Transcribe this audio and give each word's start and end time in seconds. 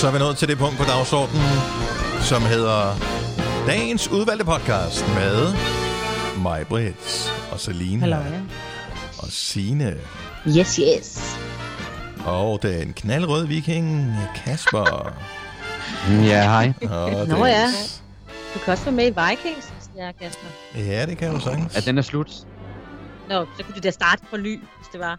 Så 0.00 0.06
er 0.06 0.12
vi 0.12 0.18
nået 0.18 0.36
til 0.36 0.48
det 0.48 0.58
punkt 0.58 0.78
på 0.78 0.84
dagsordenen, 0.84 1.52
som 2.20 2.42
hedder 2.42 2.94
Dagens 3.66 4.08
udvalgte 4.08 4.44
podcast 4.44 5.04
med 5.08 5.54
mig, 6.42 6.66
Britt, 6.66 7.32
og 7.52 7.60
Celine 7.60 8.00
Hallo, 8.00 8.16
ja. 8.16 8.40
og 9.18 9.28
Sine 9.28 9.96
Yes, 10.58 10.76
yes. 10.76 11.38
og 12.26 12.62
den 12.62 12.92
knaldrøde 12.92 13.48
viking 13.48 14.14
Kasper. 14.36 15.12
Ja, 16.10 16.42
hej. 16.42 16.72
Og 16.90 17.28
Nå 17.28 17.46
ja. 17.46 17.66
Du 18.54 18.58
kan 18.64 18.72
også 18.72 18.84
være 18.84 18.94
med 18.94 19.04
i 19.04 19.14
Vikings, 19.28 19.66
hvis 19.66 19.90
det 19.94 20.02
er, 20.02 20.12
Kasper. 20.12 20.48
Ja, 20.76 21.06
det 21.06 21.18
kan 21.18 21.34
du 21.34 21.40
sagtens. 21.40 21.74
Ja, 21.74 21.80
den 21.80 21.98
er 21.98 22.02
slut. 22.02 22.30
Nå, 23.28 23.46
så 23.56 23.64
kunne 23.64 23.74
du 23.74 23.80
da 23.80 23.90
starte 23.90 24.22
på 24.30 24.36
ny, 24.36 24.58
hvis 24.58 24.88
det 24.92 25.00
var. 25.00 25.18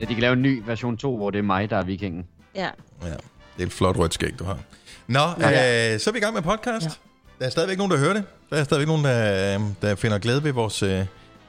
Ja, 0.00 0.04
de 0.04 0.14
kan 0.14 0.20
lave 0.20 0.32
en 0.32 0.42
ny 0.42 0.62
version 0.66 0.96
2, 0.96 1.16
hvor 1.16 1.30
det 1.30 1.38
er 1.38 1.42
mig, 1.42 1.70
der 1.70 1.76
er 1.76 1.84
vikingen. 1.84 2.26
Ja. 2.54 2.68
Ja, 3.02 3.14
det 3.60 3.66
er 3.66 3.66
et 3.66 3.72
flot 3.72 3.98
rødt 3.98 4.14
skæg, 4.14 4.38
du 4.38 4.44
har. 4.44 4.58
Nå, 5.06 5.20
ja. 5.40 5.92
øh, 5.94 6.00
så 6.00 6.10
er 6.10 6.12
vi 6.12 6.18
i 6.18 6.22
gang 6.22 6.34
med 6.34 6.42
podcast. 6.42 6.86
Ja. 6.86 6.90
Der 7.38 7.46
er 7.46 7.50
stadigvæk 7.50 7.78
nogen, 7.78 7.92
der 7.92 7.98
hører 7.98 8.12
det. 8.12 8.24
Der 8.50 8.56
er 8.56 8.64
stadigvæk 8.64 8.88
nogen, 8.88 9.04
der, 9.04 9.54
øh, 9.54 9.60
der 9.82 9.94
finder 9.94 10.18
glæde 10.18 10.44
ved 10.44 10.52
vores 10.52 10.82
øh, 10.82 11.04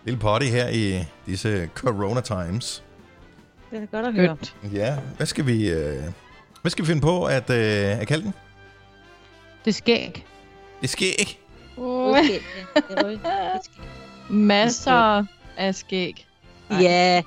lille 0.05 0.19
party 0.19 0.45
her 0.45 0.67
i 0.69 1.05
disse 1.25 1.69
corona 1.75 2.21
times. 2.21 2.83
Det 3.71 3.81
er 3.83 3.85
godt 3.85 4.05
at 4.05 4.13
høre. 4.13 4.37
Ja, 4.73 4.97
hvad 5.17 5.27
skal 5.27 5.45
vi, 5.45 5.69
øh, 5.69 6.03
hvad 6.61 6.71
skal 6.71 6.85
vi 6.85 6.87
finde 6.87 7.01
på 7.01 7.25
at, 7.25 7.49
øh, 7.49 7.99
at 8.01 8.07
kalde 8.07 8.23
den? 8.23 8.33
Det 9.65 9.71
er 9.71 9.75
skæg. 9.75 10.25
Det 10.81 10.89
sker 10.89 11.11
ikke. 11.19 11.39
Okay, 11.77 12.39
er 12.75 13.59
skal- 13.63 13.83
Masser 14.35 15.25
af 15.57 15.75
skæg. 15.75 16.27
Ja. 16.81 17.21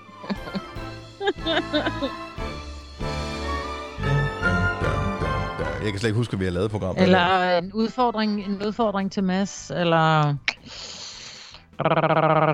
Jeg 5.85 5.93
kan 5.93 6.01
slet 6.01 6.09
ikke 6.09 6.16
huske, 6.16 6.32
at 6.32 6.40
vi 6.40 6.45
har 6.45 6.52
lavet 6.52 6.71
programmet. 6.71 7.02
Eller 7.02 7.59
en 7.59 7.73
udfordring, 7.73 8.45
en 8.46 8.63
udfordring 8.66 9.13
til 9.13 9.24
Mads, 9.24 9.71
eller 9.71 10.35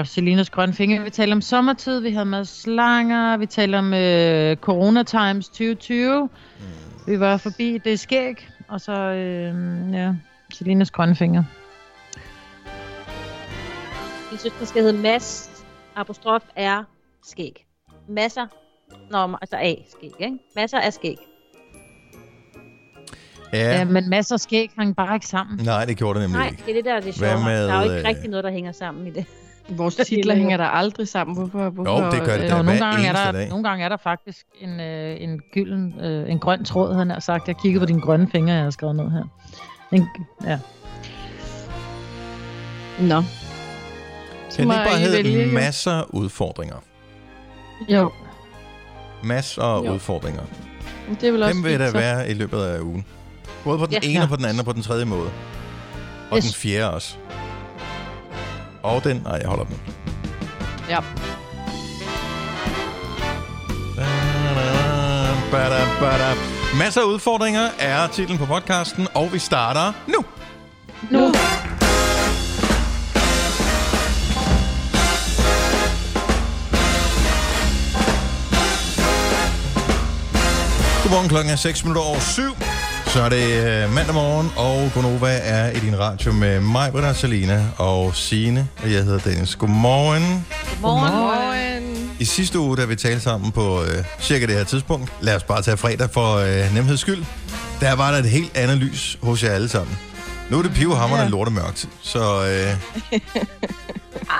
Selinas 0.05 0.51
grønne 0.51 0.75
finger. 0.75 1.05
Vi 1.05 1.11
taler 1.11 1.35
om 1.35 1.41
sommertid, 1.41 2.01
vi 2.01 2.11
havde 2.11 2.25
med 2.25 2.45
slanger, 2.45 3.37
vi 3.37 3.47
taler 3.47 3.79
om 3.79 3.95
øh, 3.95 4.57
Corona 4.57 5.03
Times 5.03 5.49
2020. 5.49 6.23
Mm. 6.23 6.67
Vi 7.07 7.21
var 7.21 7.37
forbi 7.37 7.79
det 7.85 8.01
skæg, 8.01 8.49
og 8.69 8.81
så 8.81 8.93
øh, 8.93 9.93
ja, 9.93 10.15
Selinas 10.53 10.91
grønne 10.91 11.17
finger. 11.17 11.45
Jeg 14.31 14.39
synes, 14.39 14.55
den 14.59 14.67
skal 14.67 14.83
hedde 14.83 14.99
Mads. 14.99 15.51
Apostrof 15.97 16.43
er 16.57 16.85
skæg. 17.25 17.67
Masser. 18.09 18.47
Nå, 19.11 19.37
altså 19.43 19.57
A 19.57 19.75
skæg, 19.91 20.13
ikke? 20.21 20.39
Masser 20.57 20.79
af 20.79 20.93
skæg. 20.93 21.30
Ja. 23.53 23.59
Ja. 23.79 23.85
men 23.85 24.09
masser 24.11 24.35
af 24.35 24.41
skæg 24.41 24.71
hang 24.79 24.97
bare 24.97 25.15
ikke 25.15 25.27
sammen. 25.27 25.61
Nej, 25.65 25.85
det 25.85 25.97
gjorde 25.97 26.21
det 26.21 26.31
nemlig 26.31 26.39
Nej, 26.41 26.49
ikke. 26.51 26.63
det 26.67 26.71
er 26.71 26.75
det, 26.75 26.85
der 26.85 26.95
er 26.95 27.01
det 27.01 27.19
Hvad 27.19 27.29
sjove. 27.31 27.45
med, 27.45 27.67
Der 27.67 27.75
er 27.75 27.85
jo 27.85 27.91
øh, 27.91 27.97
ikke 27.97 28.09
rigtig 28.09 28.31
noget, 28.31 28.45
der 28.45 28.51
hænger 28.51 28.73
sammen 28.73 29.07
i 29.07 29.11
det. 29.11 29.25
Vores 29.69 29.97
titler 29.97 30.35
hænger 30.35 30.57
der 30.57 30.65
aldrig 30.65 31.09
sammen. 31.09 31.37
Hvorfor? 31.37 31.71
hvorfor 31.71 32.05
Jo, 32.05 32.11
det 32.11 32.21
gør 32.25 32.37
det 32.37 32.45
øh, 32.45 32.51
da. 32.51 32.63
Nogle 32.63 32.79
gange, 32.79 33.07
er 33.07 33.13
der, 33.13 33.33
dag. 33.33 33.49
nogle 33.49 33.65
gange 33.69 33.85
er 33.85 33.89
der 33.89 33.97
faktisk 33.97 34.47
en, 34.61 34.81
øh, 34.81 35.17
en 35.23 35.41
gylden, 35.53 35.95
øh, 36.01 36.31
en 36.31 36.39
grøn 36.39 36.65
tråd, 36.65 36.95
han 36.95 37.11
har 37.11 37.21
sagt. 37.21 37.49
Jeg 37.49 37.57
kiggede 37.57 37.81
på 37.83 37.87
dine 37.87 38.01
grønne 38.01 38.29
fingre, 38.33 38.53
jeg 38.55 38.63
har 38.63 38.71
skrevet 38.71 38.97
ned 38.97 39.11
her. 39.11 39.23
En, 39.93 40.07
ja. 40.45 40.59
Nå. 43.01 43.15
Kan 43.21 43.25
det 44.51 44.59
ikke 44.59 44.69
bare 44.69 44.99
hedde 44.99 45.53
masser 45.55 46.15
udfordringer? 46.15 46.77
Jo, 47.89 48.11
Masser 49.25 49.63
af 49.63 49.81
udfordringer. 49.81 50.43
Det 51.21 51.29
er 51.29 51.33
vel 51.33 51.43
også 51.43 51.55
Dem 51.55 51.65
vil 51.65 51.81
der 51.81 51.91
så. 51.91 51.99
være 51.99 52.31
i 52.31 52.35
løbet 52.35 52.59
af 52.63 52.81
ugen. 52.81 53.05
Både 53.65 53.79
på 53.79 53.87
den 53.87 53.95
Ja. 53.95 53.99
ene, 54.03 54.23
og 54.23 54.29
på 54.29 54.37
den 54.37 54.45
anden, 54.45 54.59
og 54.59 54.65
på 54.65 54.73
den 54.73 54.83
tredje 54.83 55.05
måde. 55.05 55.31
Og 56.31 56.37
Yes. 56.37 56.45
den 56.45 56.55
fjerde 56.55 56.91
også. 56.95 57.15
Og 58.83 59.05
den... 59.05 59.17
Nej, 59.25 59.33
jeg 59.43 59.49
holder 59.49 59.65
den. 59.65 59.81
Ja. 60.89 60.99
Bada, 65.51 65.87
bada. 66.01 66.35
Masser 66.79 67.01
af 67.01 67.05
udfordringer 67.05 67.69
er 67.79 68.07
titlen 68.07 68.39
på 68.39 68.47
podcasten, 68.47 69.09
og 69.15 69.33
vi 69.33 69.39
starter 69.39 69.93
nu. 70.07 70.25
nu. 71.11 71.33
Godmorgen, 81.03 81.29
klokken 81.29 81.53
er 81.53 81.57
6 81.57 81.85
minutter 81.85 82.03
over 82.03 82.21
7. 82.21 82.43
Så 83.13 83.23
er 83.23 83.29
det 83.29 83.67
øh, 83.67 83.95
mandag 83.95 84.15
morgen, 84.15 84.51
og 84.57 84.91
Gonova 84.95 85.39
er 85.43 85.71
i 85.71 85.79
din 85.81 85.99
radio 85.99 86.33
med 86.33 86.61
mig, 86.61 86.93
Britta, 86.93 87.13
Salina 87.13 87.67
og 87.79 88.17
Sine 88.17 88.69
og 88.83 88.93
jeg 88.93 89.05
hedder 89.05 89.19
Dennis. 89.19 89.57
Godmorgen. 89.57 90.47
Morgen. 90.81 91.13
Morgen. 91.13 92.11
I 92.21 92.25
sidste 92.25 92.59
uge, 92.59 92.77
da 92.77 92.85
vi 92.85 92.97
talte 92.97 93.21
sammen 93.21 93.53
på 93.53 93.83
øh, 93.83 94.05
cirka 94.21 94.47
det 94.47 94.55
her 94.55 94.65
tidspunkt, 94.65 95.13
lad 95.21 95.37
os 95.37 95.43
bare 95.43 95.63
tage 95.63 95.77
fredag 95.77 96.11
for 96.11 96.37
øh, 96.37 96.75
nemheds 96.75 97.01
skyld, 97.01 97.25
der 97.81 97.93
var 97.93 98.11
der 98.11 98.19
et 98.19 98.29
helt 98.29 98.57
andet 98.57 98.77
lys 98.77 99.19
hos 99.23 99.43
jer 99.45 99.51
alle 99.51 99.69
sammen. 99.69 99.99
Nu 100.51 100.59
er 100.59 100.63
det 100.63 100.73
pivhammerne 100.73 101.23
ja. 101.23 101.25
Ja. 101.25 101.31
lortemørkt, 101.31 101.89
så 102.03 102.45
øh, 102.45 103.21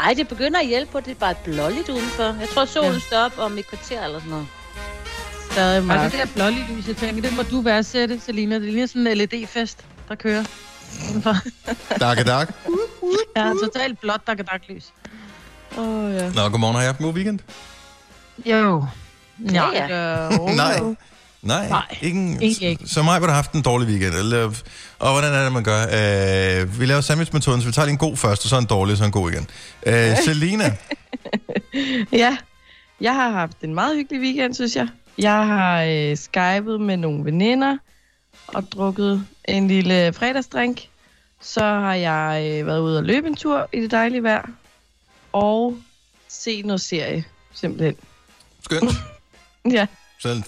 Ej, 0.05 0.15
det 0.17 0.29
begynder 0.29 0.61
at 0.61 0.67
hjælpe 0.67 0.93
på, 0.93 1.01
det 1.01 1.11
er 1.11 1.15
bare 1.21 1.35
blåligt 1.45 1.89
udenfor. 1.89 2.23
Jeg 2.23 2.49
tror, 2.55 2.65
solen 2.65 2.93
ja. 2.93 2.99
står 2.99 3.25
op 3.25 3.33
om 3.39 3.59
et 3.59 3.67
kvarter 3.67 4.05
eller 4.05 4.19
sådan 4.19 4.31
noget. 4.31 4.47
Stadig 5.51 5.79
Og 5.79 5.85
mørkt. 5.85 6.13
det 6.13 6.21
der 6.21 6.27
blålige 6.35 6.67
lys, 6.77 6.89
jeg 6.89 6.97
tænker, 6.97 7.23
det 7.23 7.37
må 7.37 7.43
du 7.43 7.61
værdsætte, 7.61 8.21
Selina. 8.21 8.55
Det 8.55 8.63
ligner 8.63 8.87
sådan 8.87 9.07
en 9.07 9.17
LED-fest, 9.19 9.79
der 10.09 10.15
kører. 10.15 10.45
udenfor. 11.11 11.37
dak 12.01 12.19
ja, 13.37 13.53
totalt 13.63 14.01
blåt 14.01 14.21
dak 14.27 14.61
lys. 14.69 14.93
Åh, 15.79 15.89
oh, 15.89 16.15
ja. 16.15 16.31
Nå, 16.31 16.49
godmorgen, 16.49 16.75
har 16.75 16.83
I 16.83 16.87
haft 16.87 16.99
en 16.99 17.05
god 17.07 17.15
weekend? 17.15 17.39
Jo. 18.47 18.85
Ja, 19.53 19.71
Ja, 19.71 19.87
ja. 19.89 20.27
Øh, 20.33 20.41
Nej. 20.57 20.81
Nej, 21.43 21.69
Nej, 21.69 21.99
ingen, 22.03 22.43
ikke. 22.43 22.79
Så 22.87 23.03
mig 23.03 23.21
har 23.21 23.31
haft 23.31 23.53
en 23.53 23.63
dårlig 23.63 23.89
weekend. 23.89 24.15
Eller, 24.15 24.45
og 24.99 25.13
hvordan 25.13 25.33
er 25.35 25.45
det, 25.45 25.53
man 25.53 25.65
gør? 25.65 25.83
Øh, 25.83 26.81
vi 26.81 26.87
laver 26.87 27.01
sandwichmetoden, 27.01 27.61
så 27.61 27.67
vi 27.67 27.73
tager 27.73 27.87
lige 27.87 27.93
en 27.93 27.99
god 27.99 28.17
først, 28.17 28.45
og 28.45 28.49
så 28.49 28.59
en 28.59 28.65
dårlig, 28.65 28.93
og 28.93 28.99
så 28.99 29.05
en 29.05 29.11
god 29.11 29.31
igen. 29.31 29.47
Øh, 29.87 30.17
Selina, 30.25 30.65
ja, 32.23 32.37
jeg 33.01 33.15
har 33.15 33.31
haft 33.31 33.57
en 33.63 33.75
meget 33.75 33.97
hyggelig 33.97 34.21
weekend, 34.21 34.55
synes 34.55 34.77
jeg. 34.77 34.89
Jeg 35.21 35.47
har 35.47 35.83
øh, 35.83 36.17
skypet 36.17 36.81
med 36.81 36.97
nogle 36.97 37.25
veninder 37.25 37.77
og 38.47 38.73
drukket 38.73 39.27
en 39.45 39.69
lille 39.69 40.13
fredagsdrink. 40.13 40.81
Så 41.41 41.61
har 41.65 41.95
jeg 41.95 42.43
øh, 42.61 42.67
været 42.67 42.81
ude 42.81 42.99
og 42.99 43.05
løbe 43.05 43.27
en 43.27 43.37
tur 43.37 43.69
i 43.73 43.81
det 43.81 43.91
dejlige 43.91 44.23
vejr. 44.23 44.49
Og 45.33 45.77
set 46.29 46.67
noget 46.67 46.81
serie, 46.81 47.25
simpelthen. 47.55 47.97
skønt. 48.65 48.91
Ja, 49.71 49.87
Så 50.19 50.29
en 50.29 50.45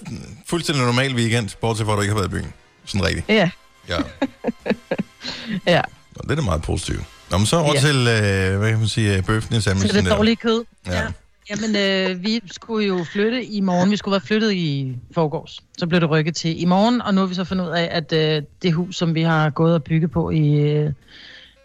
fuldstændig 0.47 0.85
normal 0.85 1.15
weekend, 1.15 1.49
bortset 1.61 1.85
fra, 1.85 1.93
at 1.93 1.97
du 1.97 2.01
ikke 2.01 2.13
har 2.13 2.21
været 2.21 2.29
i 2.29 2.41
byen. 2.41 2.53
Sådan 2.85 3.05
rigtigt. 3.05 3.29
ja, 3.29 3.49
Ja. 3.89 3.97
ja. 5.75 5.81
Nå, 6.15 6.21
det 6.23 6.31
er 6.31 6.35
da 6.35 6.41
meget 6.41 6.61
positivt. 6.61 7.03
Nå, 7.31 7.37
men 7.37 7.45
så 7.47 7.57
over 7.57 7.73
Ja. 7.73 7.79
til, 7.79 7.95
øh, 7.97 8.57
hvad 8.59 8.69
kan 8.69 8.79
man 8.79 8.87
sige, 8.87 9.17
øh, 9.17 9.23
bøffen 9.23 9.53
i 9.55 9.55
Så 9.55 9.61
sandwichen. 9.61 10.05
det 10.05 10.11
er 10.11 10.15
dårlige 10.15 10.35
kød. 10.35 10.63
Ja. 10.87 11.07
Jamen, 11.49 11.75
øh, 11.75 12.23
vi 12.23 12.41
skulle 12.45 12.87
jo 12.87 13.03
flytte 13.03 13.45
i 13.45 13.61
morgen. 13.61 13.91
Vi 13.91 13.97
skulle 13.97 14.13
være 14.13 14.21
flyttet 14.21 14.53
i 14.53 14.97
forgårs. 15.11 15.59
Så 15.77 15.87
blev 15.87 16.01
det 16.01 16.09
rykket 16.09 16.35
til 16.35 16.61
i 16.61 16.65
morgen, 16.65 17.01
og 17.01 17.13
nu 17.13 17.21
har 17.21 17.27
vi 17.27 17.33
så 17.33 17.43
fundet 17.43 17.65
ud 17.65 17.71
af, 17.71 17.89
at 17.91 18.13
øh, 18.13 18.43
det 18.61 18.73
hus, 18.73 18.95
som 18.95 19.15
vi 19.15 19.21
har 19.21 19.49
gået 19.49 19.73
og 19.73 19.83
bygget 19.83 20.11
på 20.11 20.29
i 20.29 20.59
øh, 20.59 20.91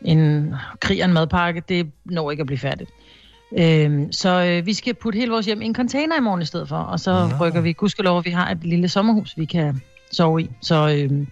en 0.05 0.55
krig 0.81 1.03
og 1.03 1.09
en 1.09 1.15
madpakke, 1.15 1.63
det 1.69 1.91
når 2.05 2.31
ikke 2.31 2.41
at 2.41 2.47
blive 2.47 2.59
færdigt. 2.59 2.91
Øh, 3.59 4.07
så 4.11 4.45
øh, 4.45 4.67
vi 4.67 4.75
skal 4.75 4.95
putte 4.95 5.19
hele 5.19 5.31
vores 5.31 5.47
hjem 5.47 5.63
i 5.63 5.65
en 5.65 5.75
container 5.75 6.17
i 6.17 6.21
morgen 6.21 6.43
i 6.43 6.45
stedet 6.45 6.69
for, 6.69 6.77
og 6.77 7.01
så 7.01 7.29
Nå. 7.29 7.47
rykker 7.47 7.61
vi, 7.61 7.73
gudskelov, 7.73 8.19
at 8.19 8.25
vi 8.25 8.31
har 8.31 8.51
et 8.51 8.65
lille 8.65 8.89
sommerhus, 8.89 9.35
vi 9.37 9.45
kan 9.45 9.83
sove 10.13 10.43
i. 10.43 10.51
Så, 10.63 10.89
øh, 10.89 11.27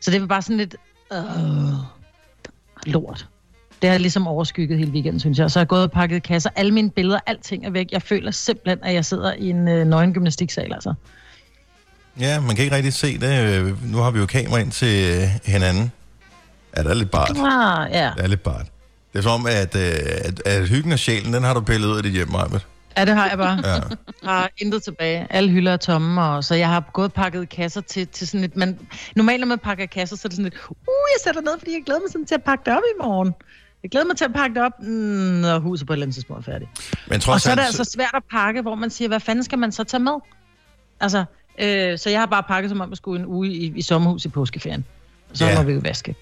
så 0.00 0.10
det 0.10 0.20
var 0.20 0.26
bare 0.26 0.42
sådan 0.42 0.56
lidt 0.56 0.76
øh, 1.12 1.18
lort. 2.86 3.28
Det 3.82 3.90
har 3.90 3.98
ligesom 3.98 4.26
overskygget 4.26 4.78
hele 4.78 4.90
weekenden, 4.90 5.20
synes 5.20 5.38
jeg. 5.38 5.50
Så 5.50 5.58
jeg 5.58 5.60
har 5.60 5.66
gået 5.66 5.82
og 5.82 5.90
pakket 5.90 6.22
kasser. 6.22 6.50
Alle 6.56 6.72
mine 6.72 6.90
billeder, 6.90 7.18
alting 7.26 7.66
er 7.66 7.70
væk. 7.70 7.86
Jeg 7.92 8.02
føler 8.02 8.30
simpelthen, 8.30 8.78
at 8.82 8.94
jeg 8.94 9.04
sidder 9.04 9.32
i 9.32 9.50
en 9.50 9.68
øh, 9.68 9.86
nøgen 9.86 10.14
gymnastiksal, 10.14 10.72
altså. 10.72 10.94
ja, 12.20 12.40
man 12.40 12.56
kan 12.56 12.64
ikke 12.64 12.76
rigtig 12.76 12.92
se 12.92 13.18
det. 13.18 13.76
Nu 13.92 13.98
har 13.98 14.10
vi 14.10 14.18
jo 14.18 14.26
kamera 14.26 14.58
ind 14.58 14.70
til 14.72 15.14
øh, 15.14 15.52
hinanden. 15.52 15.92
Ja, 16.76 16.82
det 16.82 16.90
er 16.90 16.94
lidt 16.94 17.10
bart. 17.10 17.30
Ah, 17.30 17.90
ja. 17.92 18.10
Det 18.16 18.24
er 18.24 18.28
lidt 18.28 18.42
bart. 18.42 18.66
Det 19.12 19.18
er 19.18 19.22
som 19.22 19.32
om, 19.32 19.46
at, 19.46 19.76
øh, 19.76 19.82
at, 20.24 20.42
at 20.46 20.68
hyggen 20.68 20.92
og 20.92 20.98
sjælen, 20.98 21.32
den 21.34 21.42
har 21.42 21.54
du 21.54 21.60
pillet 21.60 21.88
ud 21.88 21.96
af 21.96 22.02
dit 22.02 22.12
hjem, 22.12 22.30
Majbet. 22.30 22.66
ja, 22.96 23.04
det 23.04 23.14
har 23.14 23.28
jeg 23.28 23.38
bare. 23.38 23.58
Ja. 23.64 23.72
Jeg 23.72 23.82
har 24.24 24.50
intet 24.58 24.82
tilbage. 24.82 25.26
Alle 25.30 25.50
hylder 25.50 25.72
er 25.72 25.76
tomme, 25.76 26.22
og 26.22 26.44
så 26.44 26.54
jeg 26.54 26.68
har 26.68 26.90
gået 26.92 27.04
og 27.04 27.12
pakket 27.12 27.48
kasser 27.48 27.80
til, 27.80 28.06
til 28.06 28.28
sådan 28.28 28.44
et... 28.44 28.56
Man, 28.56 28.78
normalt, 29.16 29.40
når 29.40 29.46
man 29.46 29.58
pakker 29.58 29.86
kasser, 29.86 30.16
så 30.16 30.22
er 30.24 30.28
det 30.28 30.36
sådan 30.36 30.44
lidt... 30.44 30.54
Uh, 30.68 30.76
jeg 30.86 31.20
sætter 31.24 31.40
ned, 31.40 31.58
fordi 31.58 31.72
jeg 31.72 31.82
glæder 31.86 32.00
mig 32.00 32.12
sådan 32.12 32.26
til 32.26 32.34
at 32.34 32.42
pakke 32.42 32.62
det 32.64 32.72
op 32.76 32.82
i 32.94 33.02
morgen. 33.02 33.34
Jeg 33.82 33.90
glæder 33.90 34.06
mig 34.06 34.16
til 34.16 34.24
at 34.24 34.32
pakke 34.32 34.54
det 34.54 34.62
op, 34.62 34.72
når 34.82 35.58
huset 35.58 35.86
på 35.86 35.92
et 35.92 35.94
eller 35.94 36.04
andet 36.04 36.14
tidspunkt 36.14 36.48
er 36.48 36.52
færdigt. 36.52 36.70
Men 37.06 37.14
Og 37.16 37.20
trods 37.22 37.42
så 37.42 37.50
er 37.50 37.54
det 37.54 37.62
alt, 37.62 37.66
altså 37.78 37.92
svært 37.92 38.10
at 38.14 38.22
pakke, 38.30 38.62
hvor 38.62 38.74
man 38.74 38.90
siger, 38.90 39.08
hvad 39.08 39.20
fanden 39.20 39.44
skal 39.44 39.58
man 39.58 39.72
så 39.72 39.84
tage 39.84 40.00
med? 40.02 40.12
Altså, 41.00 41.24
Øh, 41.60 41.98
så 41.98 42.10
jeg 42.10 42.20
har 42.20 42.26
bare 42.26 42.42
pakket 42.42 42.70
som 42.70 42.80
om, 42.80 42.92
at 42.92 42.98
skulle 42.98 43.20
en 43.20 43.26
uge 43.26 43.48
i, 43.48 43.72
i 43.76 43.82
sommerhus 43.82 44.24
i 44.24 44.28
påskeferien. 44.28 44.84
Og 45.30 45.36
så 45.36 45.46
Ja. 45.46 45.56
må 45.58 45.62
vi 45.62 45.72
jo 45.72 45.80
vaske. 45.82 46.14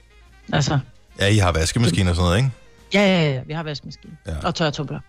Altså, 0.52 0.78
Ja, 1.20 1.26
I 1.26 1.36
har 1.36 1.52
vaskemaskine 1.52 2.10
og 2.10 2.16
sådan 2.16 2.26
noget, 2.26 2.38
ikke? 2.38 2.50
ja, 2.94 3.00
ja, 3.22 3.30
ja, 3.34 3.40
vi 3.46 3.52
har 3.52 3.62
vaskemaskine. 3.62 4.12
Ja. 4.26 4.32
Og 4.42 4.54
tørretumbler. 4.54 5.00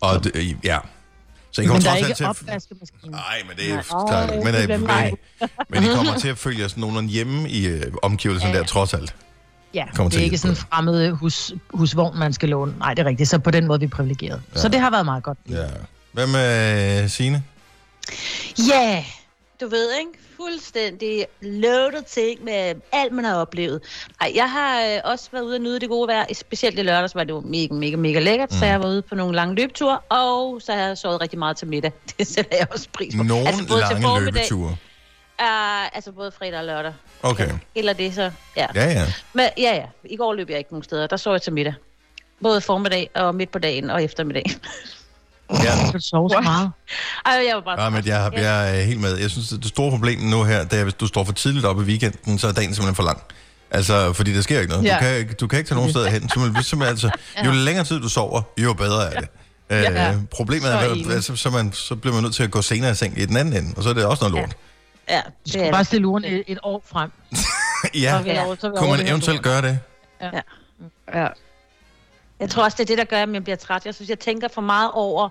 Og 0.00 0.24
det, 0.24 0.56
ja. 0.64 0.78
Så 1.50 1.62
I 1.62 1.64
kommer 1.64 1.78
Men 1.80 1.84
der 1.84 1.90
er 1.90 1.96
ikke 1.96 2.14
til 2.14 2.24
at... 2.24 3.10
Nej, 3.10 3.20
men 3.48 3.56
det 3.56 3.72
er 3.72 3.82
klart. 3.82 4.30
Men, 4.44 4.54
det 4.54 4.70
øh, 4.70 4.80
men, 4.80 5.48
men 5.68 5.82
I 5.84 5.86
kommer 5.94 6.18
til 6.18 6.28
at 6.28 6.38
følge 6.38 6.64
os 6.64 6.76
nogenlunde 6.76 7.08
hjemme 7.08 7.50
i 7.50 7.66
øh, 7.66 7.92
omgivelserne 8.02 8.50
Ja, 8.52 8.56
ja. 8.56 8.62
der, 8.62 8.68
trods 8.68 8.94
alt. 8.94 9.14
Ja, 9.74 9.84
Kommer 9.94 10.10
det 10.10 10.12
til 10.12 10.20
er 10.20 10.22
at 10.22 10.24
ikke 10.24 10.38
sådan 10.38 10.52
en 10.52 10.56
fremmed 10.56 11.10
hus, 11.10 11.52
husvogn, 11.70 12.18
man 12.18 12.32
skal 12.32 12.48
låne. 12.48 12.74
Nej, 12.78 12.94
det 12.94 13.02
er 13.02 13.06
rigtigt. 13.06 13.28
Så 13.28 13.38
på 13.38 13.50
den 13.50 13.66
måde 13.66 13.76
er 13.76 13.80
vi 13.80 13.86
privilegeret. 13.86 14.42
Ja. 14.54 14.60
Så 14.60 14.68
det 14.68 14.80
har 14.80 14.90
været 14.90 15.04
meget 15.04 15.22
godt. 15.22 15.38
Ja. 15.50 15.66
Hvad 16.12 16.26
med 16.26 17.08
Signe? 17.08 17.42
Ja, 18.58 19.04
du 19.60 19.68
ved, 19.68 19.88
ikke? 20.00 20.10
Fuldstændig 20.36 21.26
loaded 21.42 22.02
ting 22.08 22.44
med 22.44 22.74
alt, 22.92 23.12
man 23.12 23.24
har 23.24 23.34
oplevet. 23.34 23.80
Ej, 24.20 24.32
jeg 24.34 24.50
har 24.50 24.82
øh, 24.82 25.00
også 25.04 25.28
været 25.32 25.42
ude 25.42 25.54
og 25.54 25.60
nyde 25.60 25.80
det 25.80 25.88
gode 25.88 26.08
vejr. 26.08 26.24
Specielt 26.34 26.78
i 26.78 26.82
lørdags 26.82 27.14
var 27.14 27.24
det 27.24 27.30
jo 27.30 27.40
mega, 27.40 27.74
mega, 27.74 27.96
mega 27.96 28.18
lækkert. 28.18 28.50
Mm. 28.50 28.58
Så 28.58 28.66
jeg 28.66 28.80
var 28.80 28.86
ude 28.88 29.02
på 29.02 29.14
nogle 29.14 29.36
lange 29.36 29.54
løbeture, 29.54 29.98
og 29.98 30.60
så 30.64 30.72
har 30.72 30.80
jeg 30.80 30.98
sovet 30.98 31.20
rigtig 31.20 31.38
meget 31.38 31.56
til 31.56 31.68
middag. 31.68 31.92
Det 32.18 32.26
sætter 32.26 32.56
jeg 32.56 32.66
også 32.70 32.88
pris 32.92 33.16
på. 33.16 33.22
Nogle 33.22 33.46
altså, 33.48 33.64
til 33.66 34.00
lange 34.00 34.24
løbeture. 34.24 34.76
Uh, 35.42 35.84
altså 35.96 36.12
både 36.12 36.32
fredag 36.38 36.58
og 36.58 36.64
lørdag. 36.64 36.92
Okay. 37.22 37.50
Eller 37.74 37.92
det 37.92 38.14
så, 38.14 38.30
ja. 38.56 38.66
Ja, 38.74 38.84
ja. 38.92 39.12
Men, 39.32 39.48
ja, 39.58 39.74
ja. 39.76 39.84
I 40.04 40.16
går 40.16 40.34
løb 40.34 40.50
jeg 40.50 40.58
ikke 40.58 40.70
nogen 40.72 40.84
steder. 40.84 41.06
Der 41.06 41.16
så 41.16 41.32
jeg 41.32 41.42
til 41.42 41.52
middag. 41.52 41.74
Både 42.42 42.60
formiddag 42.60 43.10
og 43.14 43.34
midt 43.34 43.52
på 43.52 43.58
dagen 43.58 43.90
og 43.90 44.04
eftermiddag. 44.04 44.44
ja. 45.50 45.90
Du 45.92 45.98
sover 46.00 46.28
så 46.28 46.40
meget. 46.40 46.70
Ej, 47.26 47.32
jeg 47.48 47.54
var 47.56 47.60
bare... 47.62 47.82
Ja, 47.82 47.90
men 47.90 48.06
jeg, 48.06 48.30
jeg 48.34 48.78
er 48.78 48.82
helt 48.82 49.00
med. 49.00 49.16
Jeg 49.16 49.30
synes, 49.30 49.48
det 49.48 49.66
store 49.68 49.90
problem 49.90 50.18
nu 50.20 50.44
her, 50.44 50.64
det 50.64 50.78
er, 50.78 50.82
hvis 50.82 50.94
du 50.94 51.06
står 51.06 51.24
for 51.24 51.32
tidligt 51.32 51.64
op 51.66 51.80
i 51.80 51.84
weekenden, 51.84 52.38
så 52.38 52.48
er 52.48 52.52
dagen 52.52 52.74
simpelthen 52.74 52.94
for 52.94 53.02
lang. 53.02 53.22
Altså, 53.70 54.12
fordi 54.12 54.34
der 54.34 54.40
sker 54.42 54.60
ikke 54.60 54.72
noget. 54.72 54.84
Ja. 54.84 54.94
Du, 54.94 55.00
kan, 55.00 55.16
ikke- 55.16 55.34
du 55.34 55.46
kan 55.46 55.58
ikke 55.58 55.68
tage 55.68 55.76
nogen 55.76 55.90
steder 55.90 56.08
hen. 56.08 56.28
Simpelthen, 56.28 56.62
simpelthen, 56.64 56.92
altså, 56.92 57.10
jo 57.44 57.50
længere 57.50 57.84
tid 57.84 58.00
du 58.00 58.08
sover, 58.08 58.42
jo 58.58 58.72
bedre 58.72 59.14
er 59.14 59.20
det. 59.20 59.28
Ja. 59.70 60.10
Øh, 60.12 60.16
problemet 60.30 60.62
Så 60.62 60.68
er, 60.68 60.90
at 61.08 61.12
altså, 61.14 61.36
så, 61.36 61.50
man, 61.50 61.72
så 61.72 61.96
bliver 61.96 62.14
man 62.14 62.22
nødt 62.22 62.34
til 62.34 62.42
at 62.42 62.50
gå 62.50 62.62
senere 62.62 62.90
i 62.90 62.94
seng 62.94 63.18
i 63.18 63.26
den 63.26 63.36
anden 63.36 63.56
ende, 63.56 63.74
og 63.76 63.82
så 63.82 63.88
er 63.88 63.94
det 63.94 64.04
også 64.04 64.24
noget 64.24 64.32
lort. 64.40 64.48
Ja, 64.50 64.54
Du 65.08 65.14
det 65.44 65.52
skulle 65.52 65.66
er 65.66 65.72
bare 65.72 65.84
stille 65.84 66.06
uren 66.06 66.24
et, 66.24 66.44
et 66.46 66.58
år 66.62 66.82
frem. 66.86 67.10
Ja, 67.94 68.16
Så 68.18 68.22
vi 68.24 68.30
Ja. 68.30 68.44
over- 68.46 68.56
så 68.60 68.68
vi 68.68 68.74
kunne 68.78 68.90
man 68.90 69.06
eventuelt 69.08 69.42
gøre 69.42 69.62
det? 69.62 69.78
Ja. 71.14 71.28
Jeg 72.40 72.50
tror 72.50 72.64
også, 72.64 72.76
det 72.76 72.82
er 72.82 72.86
det, 72.86 72.98
der 72.98 73.04
gør, 73.04 73.22
at 73.22 73.32
jeg 73.32 73.44
bliver 73.44 73.56
træt. 73.56 73.86
Jeg 73.86 73.94
synes, 73.94 74.08
jeg 74.10 74.18
tænker 74.18 74.48
for 74.54 74.60
meget 74.60 74.90
over 74.94 75.28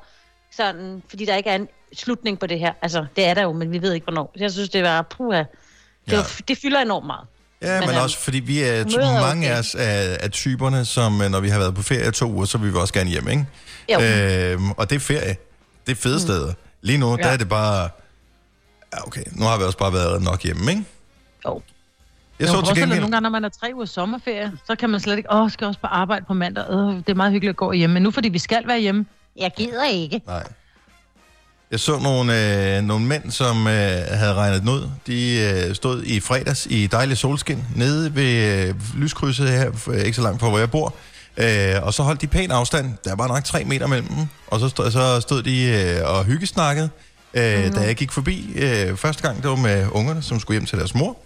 sådan, 0.55 1.03
fordi 1.09 1.25
der 1.25 1.35
ikke 1.35 1.49
er 1.49 1.55
en 1.55 1.67
slutning 1.95 2.39
på 2.39 2.47
det 2.47 2.59
her. 2.59 2.73
Altså, 2.81 3.05
det 3.15 3.25
er 3.25 3.33
der 3.33 3.41
jo, 3.41 3.53
men 3.53 3.71
vi 3.71 3.81
ved 3.81 3.93
ikke, 3.93 4.03
hvornår. 4.03 4.31
Så 4.37 4.43
jeg 4.43 4.51
synes, 4.51 4.69
det 4.69 4.83
var 4.83 5.01
puha. 5.01 5.37
Det, 5.37 5.47
Ja. 6.11 6.17
ja. 6.17 6.23
det 6.47 6.57
fylder 6.57 6.79
enormt 6.81 7.05
meget. 7.05 7.27
Ja, 7.61 7.79
men, 7.79 7.87
Men, 7.89 7.95
øhm, 7.95 8.03
også 8.03 8.17
fordi 8.17 8.39
vi 8.39 8.61
er 8.63 8.71
er 8.71 9.21
mange 9.21 9.47
okay. 9.47 9.55
af 9.55 9.59
os 9.59 9.75
er, 9.75 9.79
er 10.19 10.27
typerne, 10.27 10.85
som 10.85 11.21
øh, 11.21 11.29
når 11.29 11.39
vi 11.39 11.49
har 11.49 11.59
været 11.59 11.75
på 11.75 11.81
ferie 11.81 12.11
to 12.11 12.25
uger, 12.31 12.45
så 12.45 12.57
vil 12.57 12.73
vi 12.73 12.77
også 12.77 12.93
gerne 12.93 13.09
hjem, 13.09 13.27
ikke? 13.27 13.45
Jo. 13.93 13.99
Øhm, 14.01 14.71
og 14.71 14.89
det 14.89 14.95
er 14.95 14.99
ferie. 14.99 15.35
Det 15.85 15.91
er 15.91 15.95
fede 16.01 16.15
mm. 16.15 16.19
steder. 16.19 16.53
Lige 16.81 16.97
nu, 16.97 17.09
ja. 17.11 17.15
der 17.17 17.27
Ja. 17.27 17.33
er 17.33 17.37
det 17.37 17.49
bare... 17.49 17.89
Ja, 18.93 19.07
okay, 19.07 19.23
nu 19.31 19.45
har 19.45 19.57
vi 19.57 19.63
også 19.63 19.77
bare 19.77 19.93
været 19.93 20.21
nok 20.21 20.43
hjemme, 20.43 20.71
ikke? 20.71 20.83
Jo. 21.45 21.61
Jeg 22.39 22.47
så 22.49 22.61
til 22.61 22.75
gengæld... 22.75 22.99
nogle 22.99 23.11
gange, 23.11 23.21
når 23.21 23.29
man 23.29 23.45
er 23.45 23.49
tre 23.49 23.71
uger 23.75 23.85
sommerferie, 23.85 24.51
så 24.67 24.75
kan 24.75 24.89
man 24.89 24.99
slet 24.99 25.17
ikke, 25.17 25.33
åh, 25.33 25.51
skal 25.51 25.65
jeg 25.65 25.67
også 25.67 25.79
på 25.79 25.87
arbejde 25.87 26.25
på 26.27 26.33
mandag. 26.33 26.63
Øh, 26.69 26.77
det 26.77 27.09
er 27.09 27.13
meget 27.13 27.31
hyggeligt 27.31 27.49
at 27.49 27.57
gå 27.57 27.71
hjemme. 27.71 27.93
Men 27.93 28.03
nu, 28.03 28.11
fordi 28.11 28.29
vi 28.29 28.39
skal 28.39 28.67
være 28.67 28.79
hjemme, 28.79 29.05
Jeg 29.37 29.51
gider 29.57 29.85
ikke. 29.85 30.21
Nej. 30.27 30.43
Jeg 31.71 31.79
så 31.79 31.99
nogle, 31.99 32.77
øh, 32.77 32.83
nogle 32.83 33.05
mænd, 33.05 33.31
som 33.31 33.67
øh, 33.67 33.73
havde 34.11 34.33
regnet 34.33 34.61
den 34.61 34.69
ud. 34.69 34.89
De 35.07 35.39
øh, 35.39 35.75
stod 35.75 36.03
i 36.03 36.19
fredags 36.19 36.67
i 36.69 36.87
dejlig 36.87 37.17
solskin 37.17 37.63
nede 37.75 38.15
ved 38.15 38.67
øh, 38.67 38.75
lyskrydset 38.97 39.49
her, 39.49 39.71
for, 39.71 39.93
ikke 39.93 40.15
så 40.15 40.21
langt 40.21 40.39
fra, 40.39 40.49
hvor 40.49 40.59
jeg 40.59 40.71
bor. 40.71 40.93
Øh, 41.37 41.75
og 41.83 41.93
så 41.93 42.03
holdt 42.03 42.21
de 42.21 42.27
pæn 42.27 42.51
afstand. 42.51 42.93
Der 43.03 43.15
var 43.15 43.27
nok 43.27 43.43
tre 43.43 43.63
meter 43.63 43.87
mellem 43.87 44.07
dem. 44.07 44.25
Og 44.47 44.59
så 44.59 44.69
stod, 44.69 44.91
så 44.91 45.21
stod 45.21 45.43
de 45.43 45.63
øh, 45.63 46.09
og 46.17 46.25
hyggesnakkede. 46.25 46.89
Øh. 47.33 47.75
Da 47.75 47.79
jeg 47.79 47.95
gik 47.95 48.11
forbi 48.11 48.53
øh, 48.55 48.97
første 48.97 49.21
gang, 49.23 49.41
det 49.41 49.49
var 49.49 49.55
med 49.55 49.87
ungerne, 49.91 50.21
som 50.21 50.39
skulle 50.39 50.55
hjem 50.55 50.65
til 50.65 50.77
deres 50.77 50.95
mor. 50.95 51.17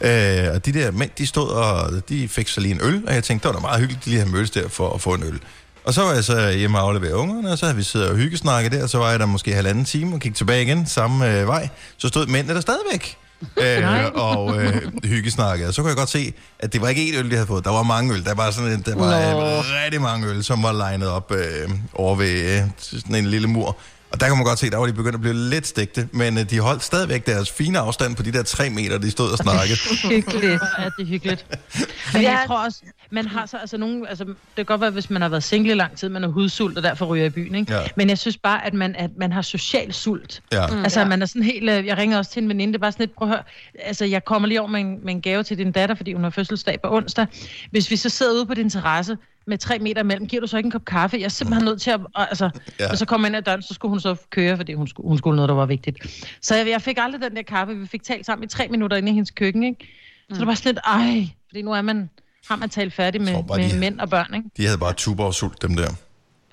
Øh, 0.00 0.54
og 0.54 0.66
de 0.66 0.72
der 0.72 0.90
mænd, 0.90 1.10
de 1.18 1.26
stod 1.26 1.48
og 1.48 2.08
de 2.08 2.28
fik 2.28 2.48
så 2.48 2.60
lige 2.60 2.74
en 2.74 2.80
øl, 2.82 3.02
og 3.06 3.14
jeg 3.14 3.24
tænkte, 3.24 3.48
det 3.48 3.54
var 3.54 3.60
da 3.60 3.66
meget 3.66 3.80
hyggeligt, 3.80 4.04
de 4.04 4.10
lige 4.10 4.20
havde 4.20 4.32
mødtes 4.32 4.50
der 4.50 4.68
for 4.68 4.94
at 4.94 5.00
få 5.00 5.14
en 5.14 5.22
øl. 5.22 5.40
Og 5.84 5.94
så 5.94 6.02
var 6.02 6.12
jeg 6.12 6.24
så 6.24 6.50
hjemme 6.50 6.78
og 6.78 6.84
aflevere 6.84 7.14
ungerne, 7.14 7.52
og 7.52 7.58
så 7.58 7.66
havde 7.66 7.76
vi 7.76 7.82
siddet 7.82 8.08
og 8.08 8.16
hyggesnakket 8.16 8.72
der, 8.72 8.82
og 8.82 8.88
så 8.88 8.98
var 8.98 9.10
jeg 9.10 9.20
der 9.20 9.26
måske 9.26 9.54
halvanden 9.54 9.84
time 9.84 10.14
og 10.14 10.20
gik 10.20 10.34
tilbage 10.34 10.62
igen 10.62 10.86
samme 10.86 11.40
øh, 11.40 11.46
vej. 11.46 11.68
Så 11.98 12.08
stod 12.08 12.26
mændene 12.26 12.54
der 12.54 12.60
stadigvæk 12.60 13.16
øh, 13.64 14.04
og 14.14 14.62
øh, 14.62 14.82
hyggesnakkede. 15.04 15.68
Og 15.68 15.74
så 15.74 15.82
kunne 15.82 15.88
jeg 15.88 15.96
godt 15.96 16.08
se, 16.08 16.32
at 16.58 16.72
det 16.72 16.80
var 16.80 16.88
ikke 16.88 17.02
én 17.02 17.18
øl, 17.18 17.30
de 17.30 17.34
havde 17.34 17.46
fået. 17.46 17.64
Der 17.64 17.70
var 17.70 17.82
mange 17.82 18.14
øl. 18.14 18.24
Der 18.24 18.34
var, 18.34 18.50
sådan 18.50 18.72
en, 18.72 18.82
der 18.82 18.96
var 18.96 19.36
øh, 19.36 19.64
rigtig 19.84 20.00
mange 20.00 20.26
øl, 20.26 20.44
som 20.44 20.62
var 20.62 20.72
legnet 20.72 21.08
op 21.08 21.32
øh, 21.32 21.70
over 21.94 22.14
ved 22.14 22.56
øh, 22.56 22.62
sådan 22.80 23.14
en 23.14 23.26
lille 23.26 23.48
mur. 23.48 23.76
Og 24.12 24.20
der 24.20 24.26
kan 24.26 24.36
man 24.36 24.44
godt 24.44 24.58
se, 24.58 24.70
der 24.70 24.76
var 24.76 24.86
de 24.86 24.92
begyndt 24.92 25.14
at 25.14 25.20
blive 25.20 25.34
lidt 25.34 25.66
stegte, 25.66 26.08
men 26.12 26.38
øh, 26.38 26.50
de 26.50 26.60
holdt 26.60 26.82
stadigvæk 26.82 27.26
deres 27.26 27.50
fine 27.50 27.78
afstand 27.78 28.16
på 28.16 28.22
de 28.22 28.32
der 28.32 28.42
tre 28.42 28.70
meter, 28.70 28.98
de 28.98 29.10
stod 29.10 29.32
og 29.32 29.38
snakkede. 29.38 29.78
hyggeligt. 30.14 30.62
Ja, 30.78 30.84
det 30.84 30.92
er 30.98 31.04
hyggeligt. 31.06 31.46
Men 32.12 32.22
Ja. 32.22 32.30
jeg 32.30 32.44
tror 32.46 32.64
også, 32.64 32.78
man 33.10 33.26
har 33.26 33.46
så, 33.46 33.56
altså 33.56 33.76
nogen, 33.76 34.06
altså, 34.08 34.24
det 34.24 34.34
kan 34.56 34.64
godt 34.64 34.80
være, 34.80 34.90
hvis 34.90 35.10
man 35.10 35.22
har 35.22 35.28
været 35.28 35.44
single 35.44 35.72
i 35.72 35.74
lang 35.74 35.96
tid, 35.96 36.08
man 36.08 36.24
er 36.24 36.28
hudsult 36.28 36.76
og 36.76 36.82
derfor 36.82 37.06
ryger 37.06 37.24
i 37.24 37.30
byen, 37.30 37.54
ikke? 37.54 37.74
Ja. 37.74 37.80
Men 37.96 38.08
jeg 38.08 38.18
synes 38.18 38.36
bare, 38.36 38.66
at 38.66 38.74
man, 38.74 38.94
at 38.98 39.10
man 39.18 39.32
har 39.32 39.42
social 39.42 39.92
sult. 39.92 40.42
Ja. 40.52 40.66
Mm, 40.66 40.82
altså, 40.82 41.04
man 41.04 41.22
er 41.22 41.26
sådan 41.26 41.42
helt, 41.42 41.70
øh, 41.70 41.86
jeg 41.86 41.98
ringer 41.98 42.18
også 42.18 42.30
til 42.30 42.42
en 42.42 42.48
veninde, 42.48 42.72
det 42.72 42.78
er 42.78 42.80
bare 42.80 42.92
sådan 42.92 43.02
lidt, 43.06 43.14
prøv 43.16 43.28
at 43.28 43.34
høre, 43.34 43.42
altså, 43.84 44.04
jeg 44.04 44.24
kommer 44.24 44.48
lige 44.48 44.60
over 44.60 44.70
med 44.70 44.80
en, 44.80 44.98
med 45.04 45.14
en 45.14 45.20
gave 45.20 45.42
til 45.42 45.58
din 45.58 45.72
datter, 45.72 45.94
fordi 45.94 46.12
hun 46.12 46.22
har 46.22 46.30
fødselsdag 46.30 46.78
på 46.84 46.96
onsdag. 46.96 47.26
Hvis 47.70 47.90
vi 47.90 47.96
så 47.96 48.08
sidder 48.08 48.32
ude 48.34 48.46
på 48.46 48.54
din 48.54 48.70
terrasse 48.70 49.16
med 49.48 49.58
tre 49.58 49.78
meter 49.78 50.02
imellem, 50.02 50.26
giver 50.26 50.40
du 50.40 50.46
så 50.46 50.56
ikke 50.56 50.66
en 50.66 50.70
kop 50.70 50.84
kaffe? 50.84 51.16
Jeg 51.16 51.24
er 51.24 51.28
simpelthen 51.28 51.64
nødt 51.64 51.80
til 51.80 51.90
at, 51.90 52.00
og, 52.14 52.28
altså, 52.28 52.50
Ja. 52.80 52.90
og 52.90 52.98
så 52.98 53.04
kom 53.06 53.20
jeg 53.20 53.26
ind 53.28 53.36
ad 53.36 53.42
døren, 53.42 53.62
så 53.62 53.74
skulle 53.74 53.90
hun 53.90 54.00
så 54.00 54.16
køre, 54.30 54.56
fordi 54.56 54.72
hun 54.74 54.88
skulle, 54.88 55.08
hun 55.08 55.18
skulle 55.18 55.36
noget, 55.36 55.48
der 55.48 55.54
var 55.54 55.66
vigtigt. 55.66 56.26
Så 56.42 56.56
jeg, 56.56 56.68
jeg 56.68 56.82
fik 56.82 56.96
aldrig 57.00 57.22
den 57.22 57.36
der 57.36 57.42
kaffe, 57.42 57.74
vi 57.76 57.86
fik 57.86 58.02
talt 58.02 58.26
sammen 58.26 58.44
i 58.44 58.48
tre 58.48 58.68
minutter 58.68 58.96
inde 58.96 59.10
i 59.10 59.14
hendes 59.14 59.30
køkken, 59.30 59.62
ikke? 59.62 59.88
Så 60.32 60.38
det 60.38 60.46
var 60.46 60.54
sådan 60.54 60.68
lidt, 60.74 60.80
ej, 60.86 61.28
fordi 61.48 61.62
nu 61.62 61.72
er 61.72 61.82
man, 61.82 62.10
har 62.48 62.56
man 62.56 62.70
talt 62.70 62.92
færdig 62.94 63.20
med, 63.20 63.32
bare, 63.48 63.58
med 63.58 63.70
de- 63.70 63.78
mænd 63.78 64.00
og 64.00 64.10
børn, 64.10 64.34
ikke? 64.34 64.48
De 64.56 64.64
havde 64.66 64.78
bare 64.78 64.92
tuber 64.92 65.24
og 65.24 65.34
sult, 65.34 65.62
dem 65.62 65.76
der. 65.76 65.88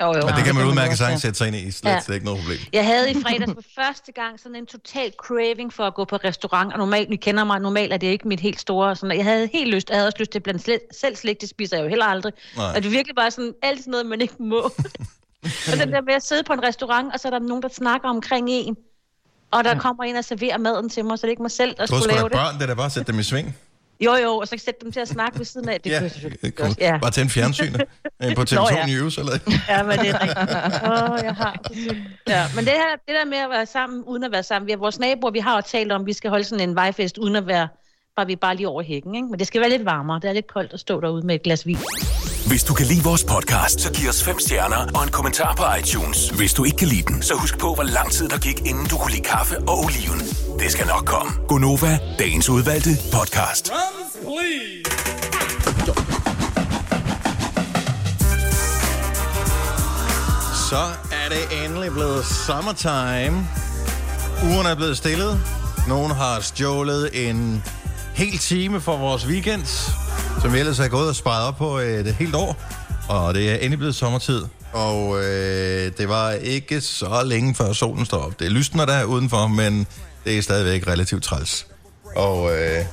Jo, 0.02 0.06
jo. 0.06 0.12
Og 0.12 0.34
det 0.38 0.44
kan 0.46 0.56
man 0.56 0.66
også, 0.66 0.98
sagtens 0.98 1.00
ja. 1.02 1.18
sætte 1.28 1.38
sig 1.38 1.48
ind 1.48 1.56
i. 1.56 1.72
Slet, 1.72 1.92
Ja. 2.10 2.14
ikke 2.14 2.26
noget 2.26 2.40
problem. 2.40 2.60
Jeg 2.74 2.86
havde 2.86 3.12
i 3.12 3.14
fredags 3.14 3.54
for 3.54 3.64
første 3.84 4.12
gang 4.12 4.40
sådan 4.40 4.56
en 4.56 4.66
total 4.66 5.14
craving 5.18 5.74
for 5.74 5.84
at 5.84 5.94
gå 5.94 6.06
på 6.06 6.16
restaurant, 6.16 6.74
og 6.74 6.80
normalt, 6.80 7.14
I 7.14 7.16
kender 7.16 7.44
mig, 7.44 7.60
normalt 7.60 7.94
er 7.94 7.98
det 7.98 8.08
ikke 8.08 8.28
mit 8.28 8.40
helt 8.40 8.60
store, 8.60 8.96
sådan, 8.96 9.18
jeg 9.18 9.26
havde 9.26 9.50
helt 9.54 9.74
lyst, 9.74 9.90
jeg 9.90 9.98
havde 9.98 10.08
også 10.08 10.18
lyst 10.20 10.32
til 10.32 10.40
at 10.40 10.44
blande 10.44 10.60
slet, 10.60 10.80
selv 11.00 11.16
slik, 11.16 11.42
det 11.42 11.50
spiser 11.50 11.78
jeg 11.78 11.84
jo 11.84 11.90
heller 11.90 12.06
aldrig. 12.06 12.34
Nej. 12.58 12.66
Og 12.68 12.76
det 12.76 12.86
er 12.86 12.90
virkelig 12.90 13.16
bare 13.16 13.32
sådan, 13.32 13.54
alt 13.62 13.80
sådan 13.80 13.92
noget, 13.92 14.06
man 14.06 14.22
ikke 14.22 14.36
må. 14.40 14.62
og 15.72 15.78
den 15.80 15.92
der 15.92 16.02
med 16.02 16.14
at 16.14 16.24
sidde 16.24 16.44
på 16.44 16.54
en 16.54 16.64
restaurant, 16.64 17.14
og 17.14 17.20
så 17.20 17.28
er 17.28 17.30
der 17.30 17.40
nogen, 17.40 17.64
der 17.64 17.70
snakker 17.70 18.10
omkring 18.10 18.48
en, 18.50 18.78
og 19.52 19.64
der 19.64 19.80
kommer 19.80 20.04
en 20.04 20.16
og 20.16 20.26
serverer 20.26 20.58
maden 20.58 20.90
til 20.90 21.06
mig, 21.06 21.20
så 21.20 21.22
det 21.22 21.28
er 21.28 21.32
ikke 21.32 21.42
mig 21.42 21.52
selv, 21.52 21.76
der 21.78 21.86
Du 21.86 21.94
har 21.94 22.02
skulle 22.02 22.02
sgu 22.04 22.10
da 22.10 22.16
lave 22.16 22.30
det. 22.30 22.36
børn, 22.38 22.56
det 22.56 22.62
er 22.62 22.68
da 22.68 22.74
bare 22.74 22.90
sætte 22.90 23.12
dem 23.12 23.20
i 23.20 23.24
sving. 23.24 23.58
Jo, 24.02 24.14
jo, 24.16 24.32
og 24.38 24.48
så 24.48 24.56
sætte 24.58 24.80
dem 24.84 24.92
til 24.92 25.00
at 25.00 25.08
snakke 25.08 25.38
ved 25.40 25.46
siden 25.46 25.70
af. 25.70 25.82
Det 25.82 25.90
ja, 25.90 25.98
kunne 25.98 26.04
jeg 26.04 26.12
selvfølgelig 26.12 26.42
det 26.42 26.56
godt. 26.56 26.68
kunne- 26.68 26.76
Ja. 26.88 26.98
Bare 27.02 27.12
tænde 27.12 27.30
fjernsynet 27.30 27.82
øh, 28.24 28.36
på 28.36 28.42
TV2 28.42 28.56
Nå, 28.56 28.68
ja. 28.72 28.86
News, 28.86 29.18
eller 29.18 29.32
Ja, 29.70 29.84
men 29.84 30.00
det 30.00 30.10
er 30.10 30.22
rigtigt. 30.22 30.84
Åh, 30.92 31.12
oh, 31.12 31.20
jeg 31.24 31.34
har. 31.34 31.56
Ja, 32.28 32.44
men 32.56 32.66
det 32.66 32.74
her, 32.74 32.92
det 33.08 33.16
der 33.20 33.26
med 33.26 33.38
at 33.38 33.50
være 33.50 33.66
sammen, 33.66 34.04
uden 34.04 34.24
at 34.24 34.32
være 34.32 34.44
sammen. 34.44 34.68
Vi 34.68 34.72
har 34.72 34.78
vores 34.78 35.00
naboer, 35.00 35.32
vi 35.32 35.40
har 35.40 35.56
jo 35.56 35.62
talt 35.68 35.92
om, 35.92 36.02
at 36.02 36.08
vi 36.08 36.14
skal 36.14 36.30
holde 36.30 36.44
sådan 36.44 36.70
en 36.70 36.76
vejfest, 36.76 37.18
uden 37.18 37.36
at 37.36 37.48
være, 37.48 37.68
bare 38.16 38.26
vi 38.28 38.36
bare 38.36 38.56
lige 38.56 38.68
over 38.68 38.82
hækken, 38.82 39.16
ikke? 39.16 39.28
Men 39.28 39.40
det 39.40 39.48
skal 39.48 39.62
være 39.62 39.70
lidt 39.70 39.86
varmere. 39.86 40.20
Det 40.22 40.30
er 40.30 40.34
lidt 40.34 40.48
koldt 40.48 40.74
at 40.74 40.80
stå 40.80 41.02
derude 41.02 41.26
med 41.26 41.36
et 41.36 41.44
glas 41.44 41.66
vin. 41.68 41.78
Hvis 42.48 42.64
du 42.64 42.74
kan 42.74 42.86
lide 42.86 43.04
vores 43.04 43.24
podcast, 43.24 43.82
så 43.82 43.92
giv 43.92 44.10
os 44.10 44.24
fem 44.24 44.40
stjerner 44.40 44.88
og 44.96 45.04
en 45.04 45.10
kommentar 45.10 45.56
på 45.56 45.64
iTunes. 45.80 46.30
Hvis 46.30 46.54
du 46.54 46.64
ikke 46.64 46.78
kan 46.78 46.88
lide 46.88 47.02
den, 47.02 47.22
så 47.22 47.34
husk 47.36 47.58
på, 47.60 47.74
hvor 47.74 47.84
lang 47.84 48.12
tid 48.12 48.30
der 48.30 48.38
gik, 48.38 48.60
inden 48.66 48.86
du 48.86 48.98
kunne 48.98 49.12
lide 49.12 49.24
kaffe 49.24 49.58
og 49.60 49.80
oliven. 49.80 50.20
Det 50.60 50.72
skal 50.72 50.88
nok 50.88 51.06
komme. 51.06 51.32
Gonova, 51.48 52.00
dagens 52.20 52.50
udvalgte 52.50 52.90
podcast. 53.14 53.68
Så 60.70 60.84
er 61.12 61.30
det 61.30 61.66
endelig 61.66 61.92
blevet 61.92 62.26
summertime. 62.26 63.48
Ugerne 64.44 64.70
er 64.70 64.76
blevet 64.76 64.98
stillet. 64.98 65.42
Nogen 65.88 66.12
har 66.12 66.40
stjålet 66.40 67.30
en 67.30 67.64
hel 68.16 68.38
time 68.38 68.82
for 68.82 68.98
vores 68.98 69.28
weekend, 69.28 69.66
som 70.42 70.54
vi 70.54 70.60
ellers 70.60 70.78
har 70.78 70.88
gået 70.88 71.10
og 71.10 71.16
sparet 71.16 71.48
op 71.48 71.56
på 71.58 71.78
et 71.78 72.16
helt 72.16 72.36
år. 72.36 72.58
Og 73.10 73.34
det 73.34 73.52
er 73.52 73.56
endelig 73.56 73.78
blevet 73.78 73.96
sommertid. 73.96 74.46
Og 74.74 75.24
øh, 75.24 75.92
det 75.98 76.10
var 76.10 76.32
ikke 76.32 76.82
så 76.82 77.24
længe 77.26 77.56
før 77.56 77.74
solen 77.74 78.06
står 78.06 78.18
op. 78.18 78.40
Det 78.40 78.52
lysner 78.52 78.86
der 78.86 79.04
udenfor, 79.04 79.48
men 79.48 79.88
det 80.26 80.38
er 80.38 80.42
stadigvæk 80.42 80.88
relativt 80.88 81.24
træls. 81.24 81.68
Og 82.16 82.52
øh, 82.58 82.86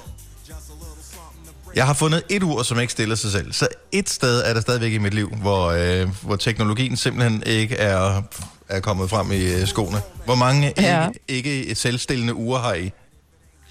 jeg 1.75 1.87
har 1.87 1.95
fundet 1.95 2.23
et 2.31 2.43
ur, 2.43 2.63
som 2.63 2.81
ikke 2.81 2.93
stiller 2.93 3.17
sig 3.17 3.33
selv. 3.33 3.53
Så 3.53 3.69
et 3.93 4.11
sted 4.11 4.43
er 4.45 4.55
der 4.55 4.61
stadigvæk 4.61 4.93
i 4.93 4.99
mit 4.99 5.15
liv, 5.15 5.35
hvor, 5.37 5.67
øh, 5.71 6.09
hvor 6.23 6.37
teknologien 6.37 6.97
simpelthen 6.97 7.43
ikke 7.47 7.77
er, 7.77 8.23
er 8.69 8.81
kommet 8.81 9.11
frem 9.11 9.33
i 9.33 9.45
øh, 9.55 9.67
skoene. 9.67 10.01
Hvor 10.25 10.35
mange 10.35 10.73
Ja. 10.79 11.09
ikke, 11.29 11.51
ikke 11.65 11.75
selvstillende 11.75 12.35
uger 12.35 12.59
har 12.59 12.75
I? 12.75 12.91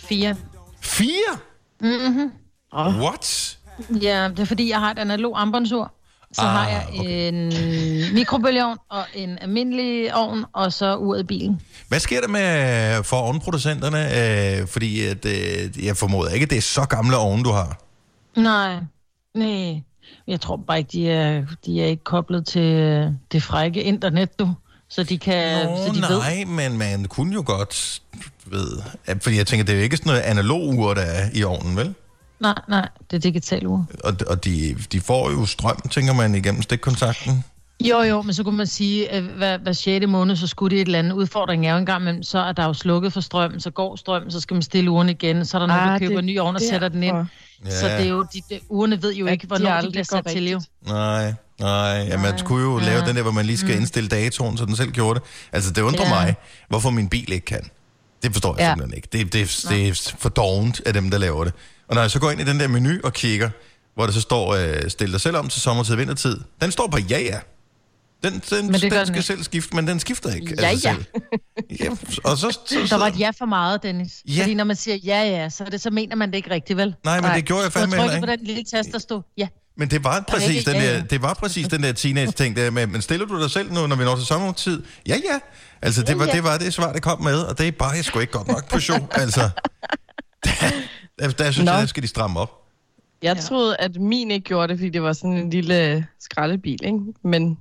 fire. 0.10 0.36
Fire? 0.82 1.38
Mm-hmm. 1.82 2.32
What? 3.02 3.58
Ja, 4.02 4.28
det 4.30 4.40
er 4.40 4.46
fordi, 4.46 4.70
jeg 4.70 4.80
har 4.80 4.92
et 4.92 5.00
analog 5.00 5.42
armbåndsur. 5.42 5.92
Så 6.34 6.42
Ah, 6.42 6.48
har 6.48 6.70
jeg 6.70 6.88
en 7.28 7.48
mikrobølgeovn 8.14 8.78
og 8.90 9.04
en 9.16 9.38
almindelig 9.42 10.16
ovn, 10.16 10.46
og 10.54 10.74
så 10.74 10.96
uret 10.98 11.20
i 11.20 11.24
bilen. 11.24 11.62
Hvad 11.88 12.00
sker 12.00 12.22
der 12.22 12.28
med 12.28 13.04
for 13.04 13.18
ovnproducenterne? 13.18 14.00
Øh, 14.62 14.68
fordi 14.68 15.06
at, 15.06 15.26
øh, 15.26 15.86
jeg 15.86 15.98
formoder 15.98 16.30
ikke, 16.32 16.44
at 16.44 16.50
det 16.50 16.58
er 16.58 16.62
så 16.62 16.86
gamle 16.86 17.18
ovne, 17.18 17.44
du 17.44 17.50
har. 17.52 17.78
Nej, 18.36 18.76
nej. 19.36 19.82
Jeg 20.28 20.42
tror 20.42 20.56
bare 20.68 20.78
ikke, 20.78 20.90
de 20.92 21.10
er, 21.10 21.46
de 21.66 21.82
er 21.82 21.86
ikke 21.86 22.04
koblet 22.04 22.46
til 22.46 22.62
øh, 22.62 23.08
det 23.32 23.44
frække 23.44 23.84
internet, 23.84 24.40
du. 24.40 24.54
Så 24.92 25.04
de 25.04 25.18
kan, 25.18 25.66
Nå, 25.66 25.78
så 25.78 25.94
de 25.94 26.02
ved. 26.02 26.20
nej, 26.20 26.44
men 26.46 26.78
man 26.78 27.06
kunne 27.06 27.34
jo 27.34 27.44
godt 27.46 28.02
ved... 28.46 28.68
Fordi 29.22 29.38
jeg 29.38 29.48
tænker, 29.48 29.66
det 29.66 29.74
er 29.74 29.78
jo 29.78 29.84
ikke 29.84 29.98
sådan 29.98 30.10
noget 30.10 30.22
analog 30.22 30.78
ur, 30.78 30.94
der 30.94 31.02
er 31.02 31.30
i 31.34 31.44
ovnen, 31.44 31.76
vel? 31.78 31.94
Nej, 32.40 32.54
nej, 32.70 32.90
det 33.12 33.18
er 33.18 33.22
digital 33.22 33.68
ur. 33.68 33.86
Og, 34.04 34.14
og 34.28 34.46
de, 34.46 34.76
de 34.92 35.02
får 35.02 35.32
jo 35.32 35.46
strøm, 35.46 35.82
tænker 35.92 36.14
man, 36.14 36.36
igennem 36.36 36.62
stikkontakten. 36.62 37.44
Jo, 37.84 38.02
jo, 38.02 38.22
men 38.22 38.34
så 38.34 38.44
kunne 38.44 38.58
man 38.58 38.68
sige, 38.68 39.12
at 39.12 39.24
hver, 39.24 39.58
hver 39.58 39.74
6. 39.74 40.08
måned, 40.08 40.36
så 40.36 40.48
skulle 40.48 40.76
det 40.76 40.82
et 40.82 40.86
eller 40.86 41.00
andet 41.00 41.12
udfordring 41.14 41.68
er 41.68 41.72
jo 41.72 41.78
engang, 41.78 42.04
men 42.04 42.24
så 42.24 42.40
er 42.40 42.52
der 42.52 42.66
jo 42.66 42.74
slukket 42.74 43.14
for 43.14 43.22
strøm, 43.22 43.60
så 43.60 43.70
går 43.70 43.96
strøm, 43.96 44.30
så 44.30 44.40
skal 44.40 44.56
man 44.56 44.62
stille 44.62 44.92
uren 44.92 45.10
igen, 45.10 45.46
så 45.46 45.58
er 45.58 45.60
der 45.60 45.68
nogen, 45.68 45.82
der 45.88 45.94
Ah, 45.94 46.00
køber 46.00 46.14
det 46.14 46.20
en 46.20 46.26
ny 46.26 46.40
ovn 46.40 46.56
og 46.56 46.62
sætter 46.62 46.88
den 46.90 47.04
ind. 47.04 47.18
Ja. 47.66 47.80
Så 47.80 47.86
det 47.88 48.06
er 48.06 48.10
jo, 48.10 48.26
de, 48.34 48.42
de, 48.50 48.60
urene 48.70 49.04
ved 49.04 49.14
jo 49.14 49.26
ikke, 49.26 49.42
de 49.42 49.48
hvornår 49.48 49.70
de, 49.70 49.74
aldrig 49.74 49.92
bliver 49.92 50.04
sat 50.04 50.26
til 50.26 50.50
jo. 50.50 50.58
rigtigt. 50.58 50.88
Nej, 50.88 51.34
nej. 51.62 52.08
Ja, 52.10 52.18
man 52.18 52.38
skulle 52.38 52.64
jo 52.66 52.78
lave 52.78 53.06
den 53.08 53.16
der, 53.16 53.22
hvor 53.22 53.32
man 53.32 53.46
lige 53.46 53.58
skal 53.58 53.76
indstille 53.76 54.10
datoen, 54.10 54.58
så 54.58 54.66
den 54.66 54.76
selv 54.76 54.92
gjorde 54.92 55.20
det. 55.20 55.28
Altså, 55.52 55.72
det 55.72 55.82
undrer 55.82 56.04
Ja. 56.06 56.10
mig, 56.10 56.36
hvorfor 56.70 56.90
min 56.90 57.10
bil 57.10 57.32
ikke 57.32 57.46
kan. 57.46 57.70
Det 58.24 58.32
forstår 58.32 58.56
jeg 58.58 58.64
Ja. 58.66 58.72
simpelthen 58.72 58.96
ikke. 58.98 59.08
Det, 59.12 59.34
det, 59.34 59.66
det 59.70 59.88
er 59.90 60.12
for 60.20 60.30
dovent 60.30 60.82
af 60.86 60.94
dem, 60.94 61.12
der 61.12 61.18
laver 61.18 61.44
det. 61.44 61.54
Og 61.88 61.96
når 61.96 62.02
jeg 62.02 62.12
så 62.12 62.20
går 62.20 62.32
ind 62.32 62.42
i 62.42 62.44
den 62.44 62.60
der 62.60 62.68
menu 62.68 62.92
og 63.04 63.14
kigger, 63.14 63.50
hvor 63.96 64.06
der 64.06 64.14
så 64.14 64.22
står, 64.22 64.56
øh, 64.56 64.90
stil 64.90 65.12
dig 65.12 65.22
selv 65.22 65.38
om 65.38 65.50
til 65.50 65.62
sommertid 65.62 65.94
og 65.94 66.00
vintertid, 66.00 66.40
den 66.62 66.72
står 66.72 66.88
på 66.88 66.98
ja, 66.98 67.20
ja. 67.20 67.40
Den, 68.24 68.34
den, 68.50 68.66
Men 68.66 68.74
det 68.74 68.82
den 68.82 68.92
den 68.92 69.06
skal 69.06 69.16
ikke. 69.16 69.22
selv 69.22 69.44
skifte, 69.44 69.76
men 69.76 69.88
den 69.88 70.00
skifter 70.00 70.34
ikke 70.34 70.56
Ja, 70.62 70.76
sig 70.78 70.84
ja. 70.84 70.96
ja. 71.86 71.90
Og 72.24 72.38
så, 72.38 72.52
så, 72.52 72.58
så, 72.70 72.88
Der 72.90 72.98
var 72.98 73.08
et 73.08 73.20
ja 73.20 73.30
for 73.38 73.46
meget, 73.46 73.84
Dennis. 73.84 74.12
Ja. 74.28 74.42
Fordi 74.42 74.54
når 74.54 74.64
man 74.64 74.76
siger 74.76 74.96
ja, 75.04 75.24
ja, 75.24 75.50
så, 75.50 75.64
det, 75.72 75.82
så 75.82 75.90
mener 75.90 76.16
man 76.16 76.30
det 76.32 76.36
ikke 76.38 76.50
rigtigt, 76.52 76.78
vel? 76.78 76.96
Nej, 77.04 77.22
men 77.22 77.32
det 77.32 77.46
gjorde 77.46 77.64
jeg 77.64 77.72
fandme 77.72 77.96
heller 77.96 78.12
trykket 78.12 78.28
på 78.28 78.32
ikke. 78.32 78.40
den 78.40 78.48
lille 78.48 78.64
tast, 78.64 78.90
der 78.92 79.00
stod 79.00 79.22
ja. 79.38 79.48
Men 79.78 79.90
det 79.90 80.04
var 80.04 80.24
præcis 80.28 80.64
den 80.66 80.76
der, 80.76 81.04
det 81.04 81.22
var 81.22 81.34
præcis 81.34 81.68
den 81.68 81.84
der 81.84 81.92
teenage-ting 81.92 82.56
der 82.56 82.70
med, 82.72 82.88
men 82.88 83.02
stiller 83.02 83.26
du 83.26 83.42
dig 83.42 83.52
selv 83.52 83.74
nu, 83.74 83.88
når 83.88 83.96
vi 83.96 84.04
når 84.04 84.16
til 84.16 84.26
sommertid? 84.26 84.84
Ja, 85.08 85.16
ja. 85.16 85.40
Altså, 85.82 86.04
det 86.04 86.20
var, 86.20 86.26
ja. 86.26 86.32
det 86.32 86.44
var 86.44 86.58
det 86.58 86.74
svar, 86.74 86.94
det 86.94 87.02
kom 87.02 87.22
med, 87.22 87.40
og 87.40 87.58
det 87.58 87.68
er 87.68 87.72
bare 87.72 88.04
sgu 88.04 88.20
ikke 88.20 88.34
godt 88.34 88.48
nok 88.48 88.70
på 88.70 88.80
show. 88.80 88.98
Altså, 89.12 89.50
der, 90.46 90.52
der, 91.20 91.30
der 91.32 91.52
synes 91.52 91.66
Nå. 91.66 91.72
jeg, 91.72 91.82
der 91.82 91.86
skal 91.88 92.04
de 92.04 92.08
stramme 92.08 92.40
op. 92.40 92.52
Jeg 93.22 93.36
Ja. 93.36 93.42
troede, 93.42 93.76
at 93.80 93.96
min 93.96 94.32
ikke 94.32 94.44
gjorde 94.44 94.68
det, 94.68 94.78
fordi 94.80 94.90
det 94.90 95.02
var 95.02 95.14
sådan 95.14 95.34
en 95.34 95.50
lille 95.50 96.06
skraldebil, 96.20 96.80
ikke? 96.86 96.98
Men 97.24 97.58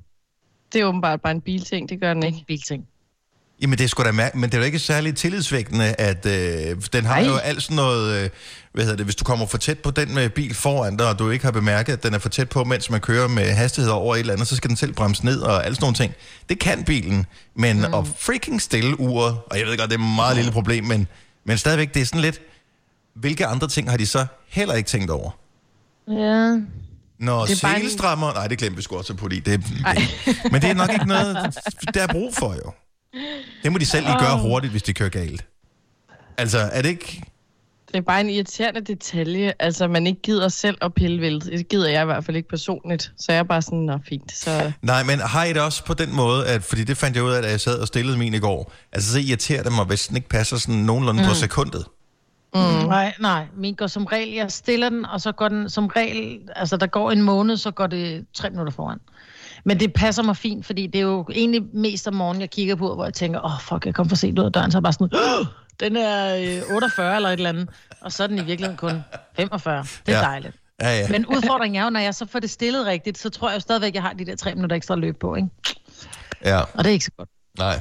det 0.73 0.81
er 0.81 0.85
åbenbart 0.85 1.21
bare 1.21 1.33
en 1.33 1.41
bilting, 1.41 1.89
det 1.89 2.01
gør 2.01 2.15
den 2.15 2.23
ikke. 2.23 2.39
en 2.39 2.45
bilting. 2.47 2.85
Jamen, 3.63 3.79
det 3.79 3.85
er 3.85 3.89
sgu 3.89 4.03
da 4.03 4.11
mær- 4.11 4.35
men 4.35 4.43
det 4.51 4.55
er 4.55 4.59
jo 4.59 4.65
ikke 4.65 4.79
særlig 4.79 5.17
tillidsvægtende, 5.17 5.85
at 5.99 6.27
øh, 6.27 6.77
den 6.93 7.05
har 7.05 7.15
Ej. 7.21 7.27
jo 7.27 7.37
alt 7.37 7.63
sådan 7.63 7.77
noget, 7.77 8.25
øh, 8.25 8.31
hvad 8.73 8.85
hedder 8.85 8.97
det, 8.97 9.07
hvis 9.07 9.17
du 9.17 9.25
kommer 9.25 9.47
for 9.47 9.59
tæt 9.59 9.79
på 9.79 9.91
den 9.91 10.15
med 10.15 10.31
bil 10.31 10.55
foran 10.55 10.97
dig, 10.97 11.09
og 11.09 11.19
du 11.19 11.31
ikke 11.31 11.45
har 11.45 11.53
bemærket, 11.53 11.93
at 11.93 12.03
den 12.03 12.15
er 12.15 12.19
for 12.19 12.29
tæt 12.29 12.49
på, 12.49 12.65
mens 12.65 12.91
man 12.91 13.01
kører 13.01 13.29
med 13.29 13.53
hastighed 13.53 13.93
over 13.93 14.15
et 14.15 14.21
eller 14.21 14.33
andet, 14.33 14.49
så 14.49 14.57
skal 14.57 14.69
den 14.69 14.77
selv 14.77 14.93
bremse 14.93 15.25
ned 15.25 15.41
og 15.41 15.67
alt 15.67 15.77
sådan 15.77 15.85
nogle 15.85 15.97
ting. 15.97 16.15
Det 16.49 16.59
kan 16.59 16.85
bilen, 16.85 17.27
men 17.55 17.77
mm. 17.77 17.95
at 17.95 18.05
freaking 18.19 18.63
stille 18.63 19.01
uret, 19.01 19.39
og 19.47 19.59
jeg 19.59 19.67
ved 19.67 19.79
godt, 19.79 19.91
det 19.91 19.97
er 19.97 20.01
et 20.01 20.15
meget 20.17 20.37
lille 20.37 20.53
problem, 20.53 20.85
men, 20.85 21.07
men 21.45 21.59
stadigvæk, 21.59 21.95
det 21.95 22.03
er 22.03 22.07
sådan 22.07 22.21
lidt, 22.21 22.41
hvilke 23.15 23.47
andre 23.47 23.69
ting 23.69 23.91
har 23.91 23.97
de 23.97 24.07
så 24.07 24.27
heller 24.49 24.75
ikke 24.75 24.89
tænkt 24.89 25.11
over? 25.11 25.31
Ja. 26.09 26.59
Når 27.19 27.47
Det 27.47 27.63
er 27.63 27.69
bare 27.69 27.79
selestrammer... 27.79 28.33
Nej, 28.33 28.47
det 28.47 28.59
glemte 28.59 28.77
vi 28.77 28.83
sgu 28.83 28.97
også 28.97 29.15
på, 29.15 29.29
det, 29.29 29.47
det, 29.47 29.65
Men 30.53 30.63
det 30.63 30.71
er 30.71 30.75
nok 30.75 30.93
ikke 30.93 31.09
noget, 31.09 31.59
der 31.95 32.03
er 32.03 32.07
brug 32.07 32.35
for, 32.35 32.55
jo. 32.55 32.73
Det 33.63 33.73
må 33.73 33.79
de 33.79 33.87
selv 33.87 34.07
lige 34.07 34.19
gøre 34.19 34.39
hurtigt, 34.39 34.71
hvis 34.71 34.83
de 34.83 34.93
kører 34.93 35.09
galt. 35.09 35.45
Altså, 36.39 36.59
er 36.59 36.83
det 36.83 36.89
ikke... 36.89 37.23
Det 37.93 37.99
er 37.99 38.03
bare 38.03 38.21
en 38.21 38.31
irriterende 38.31 38.81
detalje, 38.81 39.53
altså 39.59 39.89
man 39.89 40.07
ikke 40.07 40.23
gider 40.23 40.49
selv 40.49 40.79
at 40.83 40.95
pille 40.95 41.21
ved. 41.21 41.41
Det 41.41 41.69
gider 41.69 41.89
jeg 41.89 42.03
i 42.03 42.05
hvert 42.05 42.25
fald 42.25 42.37
ikke 42.37 42.49
personligt. 42.49 43.13
Så 43.19 43.33
jeg 43.33 43.39
er 43.39 43.43
bare 43.43 43.63
sådan, 43.63 43.79
nå 43.79 43.99
fint. 44.09 44.33
Så 44.33 44.73
Nej, 44.83 45.03
men 45.05 45.19
har 45.19 45.45
I 45.45 45.53
det 45.53 45.63
også 45.63 45.85
på 45.85 45.95
den 45.95 46.17
måde, 46.17 46.47
at, 46.47 46.63
fordi 46.63 46.85
det 46.85 46.97
fandt 46.97 47.17
jeg 47.17 47.25
ud 47.25 47.31
af, 47.31 47.43
da 47.43 47.49
jeg 47.51 47.61
sad 47.61 47.79
og 47.79 47.87
stillede 47.87 48.19
min 48.19 48.35
i 48.35 48.39
går, 48.39 48.73
altså 48.93 49.13
så 49.13 49.19
irriterer 49.19 49.63
det 49.63 49.73
mig, 49.73 49.85
hvis 49.85 50.07
den 50.07 50.17
ikke 50.17 50.29
passer 50.29 50.57
sådan 50.57 50.75
nogenlunde 50.81 51.23
mm. 51.23 51.29
på 51.29 51.35
sekundet. 51.35 51.85
Mm. 52.55 52.61
Nej, 52.61 53.15
nej. 53.21 53.45
Min 53.57 53.75
går 53.75 53.87
som 53.87 54.05
regel, 54.05 54.35
jeg 54.35 54.53
stiller 54.53 54.89
den, 54.89 55.07
og 55.07 55.21
så 55.21 55.33
går 55.33 55.49
den 55.49 55.71
som 55.71 55.87
regel, 55.87 56.39
altså 56.57 56.77
der 56.77 56.87
går 56.87 57.11
en 57.11 57.23
måned, 57.23 57.57
så 57.57 57.71
går 57.71 57.87
det 57.87 58.27
tre 58.35 58.51
minutter 58.51 58.73
foran. 58.73 58.99
Men 59.65 59.81
det 59.81 59.93
passer 59.93 60.23
mig 60.23 60.37
fint, 60.37 60.67
fordi 60.67 60.87
det 60.87 60.99
er 60.99 61.03
jo 61.03 61.27
egentlig 61.35 61.63
mest 61.75 62.09
om 62.09 62.15
morgenen, 62.15 62.41
jeg 62.41 62.51
kigger 62.51 62.75
på, 62.75 62.95
hvor 62.95 63.05
jeg 63.05 63.15
tænker, 63.15 63.41
åh 63.45 63.55
oh, 63.55 63.61
fuck, 63.61 63.87
jeg 63.87 63.95
kom 63.95 64.09
for 64.09 64.17
sent 64.17 64.39
ud 64.39 64.45
af 64.45 64.53
døren, 64.53 64.71
så 64.71 64.77
er 64.77 64.81
jeg 64.81 64.83
bare 64.83 64.93
sådan, 64.93 65.09
"Åh, 65.41 65.47
den 65.81 65.97
er 65.97 66.37
øh, 66.67 66.75
48 66.75 67.17
eller 67.17 67.29
et 67.29 67.33
eller 67.33 67.49
andet, 67.49 67.69
og 68.01 68.13
så 68.13 68.23
er 68.23 68.27
den 68.27 68.39
i 68.39 68.45
virkeligheden 68.45 68.77
kun 68.77 69.03
45. 69.37 69.87
Det 70.07 70.15
er 70.15 70.19
Ja. 70.19 70.25
dejligt. 70.25 70.57
Ja, 70.83 70.99
ja. 70.99 71.09
Men 71.09 71.27
udfordringen 71.27 71.81
er 71.81 71.85
jo, 71.85 71.91
når 71.91 72.01
jeg 72.01 72.15
så 72.15 72.27
får 72.33 72.39
det 72.41 72.51
stillet 72.51 72.87
rigtigt, 72.87 73.19
så 73.19 73.31
tror 73.31 73.49
jeg 73.49 73.55
jo 73.55 73.61
stadigvæk, 73.61 73.95
jeg 73.95 74.03
har 74.03 74.13
de 74.13 74.27
der 74.27 74.37
tre 74.37 74.55
minutter 74.55 74.77
ekstra 74.77 74.95
løb 74.97 75.21
på, 75.21 75.35
ikke? 75.37 75.49
ja. 76.45 76.61
Og 76.61 76.69
det 76.79 76.87
er 76.87 76.91
ikke 76.93 77.05
så 77.05 77.11
godt. 77.19 77.29
Nej. 77.59 77.81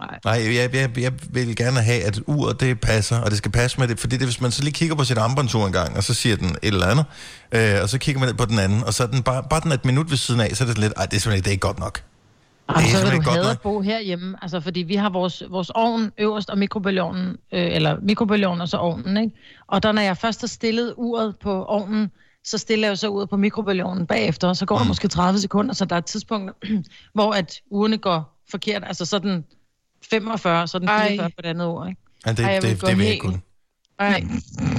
Nej. 0.00 0.18
Nej, 0.24 0.56
jeg, 0.56 0.74
jeg, 0.74 0.98
jeg 0.98 1.12
vil 1.30 1.56
gerne 1.56 1.80
have, 1.80 2.02
at 2.02 2.20
uret 2.26 2.60
det 2.60 2.80
passer, 2.80 3.18
og 3.20 3.30
det 3.30 3.38
skal 3.38 3.50
passe 3.50 3.80
med 3.80 3.88
det, 3.88 3.98
fordi 3.98 4.16
det, 4.16 4.26
hvis 4.26 4.40
man 4.40 4.50
så 4.50 4.62
lige 4.62 4.72
kigger 4.72 4.94
på 4.94 5.04
sit 5.04 5.18
armbåndsur 5.18 5.66
en 5.66 5.72
gang, 5.72 5.96
og 5.96 6.04
så 6.04 6.14
siger 6.14 6.36
den 6.36 6.48
et 6.50 6.58
eller 6.62 6.86
andet, 6.86 7.04
øh, 7.52 7.82
og 7.82 7.88
så 7.88 7.98
kigger 7.98 8.20
man 8.20 8.36
på 8.36 8.44
den 8.44 8.58
anden, 8.58 8.84
og 8.84 8.94
så 8.94 9.02
er 9.02 9.06
den 9.06 9.22
bare, 9.22 9.44
bare 9.50 9.60
den 9.60 9.70
er 9.70 9.74
et 9.74 9.84
minut 9.84 10.10
ved 10.10 10.16
siden 10.16 10.40
af, 10.40 10.56
så 10.56 10.64
er 10.64 10.68
det 10.68 10.78
lidt, 10.78 10.92
ej, 10.96 11.06
det 11.06 11.16
er 11.16 11.20
simpelthen 11.20 11.42
det 11.44 11.48
er 11.48 11.52
ikke 11.52 11.60
godt 11.60 11.78
nok. 11.78 12.02
Er 12.68 12.74
så 12.80 13.10
vil 13.10 13.24
du 13.24 13.30
nok. 13.30 13.50
at 13.50 13.60
bo 13.60 13.80
herhjemme, 13.80 14.36
altså 14.42 14.60
fordi 14.60 14.80
vi 14.80 14.94
har 14.94 15.10
vores, 15.10 15.42
vores 15.50 15.70
ovn 15.70 16.12
øverst 16.18 16.50
og 16.50 16.58
mikrobølgeovnen, 16.58 17.28
øh, 17.28 17.74
eller 17.74 17.96
mikrobølgeovnen 18.02 18.60
og 18.60 18.68
så 18.68 18.76
ovnen, 18.76 19.16
ikke? 19.16 19.36
Og 19.66 19.82
der 19.82 19.92
når 19.92 20.02
jeg 20.02 20.16
først 20.16 20.40
har 20.40 20.48
stillet 20.48 20.94
uret 20.96 21.36
på 21.42 21.64
ovnen, 21.64 22.10
så 22.44 22.58
stiller 22.58 22.88
jeg 22.88 22.98
så 22.98 23.08
uret 23.08 23.28
på 23.28 23.36
mikrobølgeovnen 23.36 24.06
bagefter, 24.06 24.48
og 24.48 24.56
så 24.56 24.66
går 24.66 24.78
der 24.78 24.84
måske 24.84 25.08
30 25.08 25.38
sekunder, 25.38 25.74
så 25.74 25.84
der 25.84 25.96
er 25.96 25.98
et 25.98 26.04
tidspunkt, 26.04 26.52
hvor 27.14 27.32
at 27.32 27.60
ugerne 27.70 27.98
går 27.98 28.42
forkert, 28.50 28.82
altså 28.86 29.04
så 29.04 29.18
den 29.18 29.44
45, 30.10 30.66
så 30.68 30.76
er 30.76 30.78
den 30.78 30.88
Ej. 30.88 31.08
44 31.08 31.30
på 31.30 31.42
det 31.42 31.48
andet 31.48 31.66
ord, 31.66 31.88
ikke? 31.88 32.00
Ja, 32.26 32.30
det, 32.30 32.38
Ej, 32.38 32.50
jeg 32.50 32.62
det, 32.62 32.70
vil 32.70 32.76
det, 32.76 32.80
gå 32.80 32.86
det 32.86 32.98
vil 32.98 33.06
jeg 33.06 33.18
kunne. 33.20 33.40
Ej, 34.02 34.24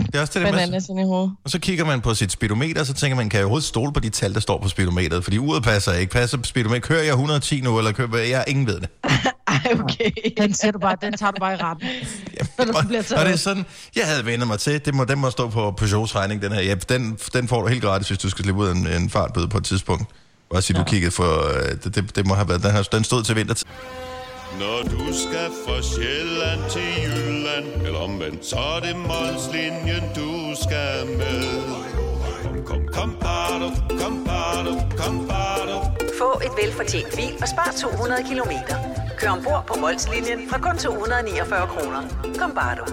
Det 0.05 0.15
er 0.15 0.21
også 0.21 0.33
det 0.39 0.45
der 0.45 0.51
med, 0.51 0.59
bananas 0.59 0.89
ind 0.89 0.99
i 0.99 1.03
hovedet. 1.03 1.31
og 1.43 1.49
så 1.49 1.59
kigger 1.59 1.85
man 1.85 2.01
på 2.01 2.13
sit 2.13 2.31
speedometer, 2.31 2.81
og 2.81 2.87
så 2.87 2.93
tænker 2.93 3.15
man, 3.15 3.29
kan 3.29 3.37
jeg 3.37 3.45
overhovedet 3.45 3.67
stole 3.67 3.93
på 3.93 3.99
de 3.99 4.09
tal, 4.09 4.33
der 4.33 4.39
står 4.39 4.61
på 4.61 4.69
speedometeret? 4.69 5.23
Fordi 5.23 5.37
uret 5.37 5.63
passer 5.63 5.93
ikke. 5.93 6.11
Passer 6.11 6.37
speedometer? 6.43 6.81
Kører 6.81 7.03
jeg 7.03 7.11
110 7.11 7.61
nu, 7.61 7.77
eller 7.77 7.91
kører 7.91 8.17
jeg? 8.17 8.29
jeg 8.29 8.43
ingen 8.47 8.67
ved 8.67 8.79
det. 8.79 8.89
Ej, 9.47 9.77
okay. 9.79 10.11
Den, 10.37 10.53
siger 10.53 10.71
du 10.71 10.79
bare, 10.79 10.95
den 11.01 11.13
tager 11.13 11.31
du 11.31 11.39
bare 11.39 11.53
i 11.53 11.57
du 12.57 12.87
bliver 12.87 13.03
og, 13.11 13.19
og 13.19 13.25
det 13.25 13.33
er 13.33 13.37
sådan, 13.37 13.65
jeg 13.95 14.05
havde 14.07 14.25
vendt 14.25 14.47
mig 14.47 14.59
til, 14.59 14.85
det 14.85 14.93
må, 14.93 15.03
den 15.03 15.19
må 15.19 15.29
stå 15.29 15.49
på 15.49 15.71
Peugeots 15.71 16.15
regning, 16.15 16.41
den 16.41 16.51
her. 16.51 16.61
Ja, 16.61 16.75
den, 16.75 17.17
den 17.33 17.47
får 17.47 17.61
du 17.61 17.67
helt 17.67 17.83
gratis, 17.83 18.07
hvis 18.07 18.19
du 18.19 18.29
skal 18.29 18.43
slippe 18.43 18.61
ud 18.61 18.67
af 18.67 18.71
en, 18.71 18.87
en 18.87 19.09
fartbøde 19.09 19.47
på 19.47 19.57
et 19.57 19.63
tidspunkt. 19.63 20.05
Bare 20.51 20.61
sige, 20.61 20.77
ja. 20.77 20.83
du 20.83 20.89
kiggede 20.89 21.11
for, 21.11 21.57
øh, 21.57 21.71
det, 21.83 21.95
det, 21.95 22.15
det, 22.15 22.27
må 22.27 22.33
have 22.33 22.49
været, 22.49 22.63
den, 22.63 22.71
her, 22.71 22.81
den 22.81 23.03
stod 23.03 23.23
til 23.23 23.35
vintertid. 23.35 23.67
Når 24.59 24.83
du 24.83 25.13
skal 25.13 25.49
fra 25.65 25.81
Sjælland 25.81 26.61
til 26.69 26.89
Jylland 27.03 27.85
Eller 27.85 27.99
omvendt, 27.99 28.45
så 28.45 28.55
er 28.55 28.79
det 28.79 28.95
Molslinjen, 28.95 30.03
du 30.15 30.55
skal 30.63 31.07
med 31.17 31.61
Kom, 32.43 32.65
kom, 32.65 32.87
kom, 32.93 33.17
bado, 33.21 33.69
kom, 34.01 34.23
bado, 34.25 34.73
kom, 34.97 35.27
bado. 35.27 35.77
Få 36.17 36.41
et 36.45 36.51
velfortjent 36.63 37.15
bil 37.15 37.33
og 37.41 37.47
spar 37.47 37.73
200 37.81 38.23
kilometer. 38.29 38.75
Kør 39.17 39.29
ombord 39.29 39.63
på 39.67 39.79
Molslinjen 39.79 40.49
fra 40.49 40.57
kun 40.57 40.77
249 40.77 41.67
kroner. 41.67 42.01
Kom 42.39 42.51
bare 42.55 42.75
du. 42.75 42.85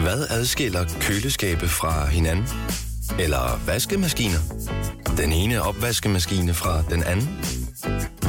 Hvad 0.00 0.26
adskiller 0.30 0.84
køleskabe 1.00 1.68
fra 1.68 2.06
hinanden? 2.06 2.48
Eller 3.18 3.60
vaskemaskiner? 3.66 4.38
Den 5.16 5.32
ene 5.32 5.62
opvaskemaskine 5.62 6.54
fra 6.54 6.82
den 6.90 7.02
anden? 7.02 7.28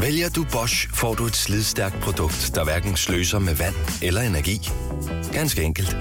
Vælger 0.02 0.30
du 0.30 0.46
Bosch, 0.52 0.90
får 0.94 1.14
du 1.14 1.26
et 1.26 1.36
slidstærkt 1.36 2.00
produkt, 2.02 2.52
der 2.56 2.64
hverken 2.64 2.96
sløser 2.96 3.40
med 3.40 3.56
vand 3.56 3.76
eller 4.02 4.22
energi. 4.22 4.70
Ganske 5.34 5.64
enkelt. 5.64 5.98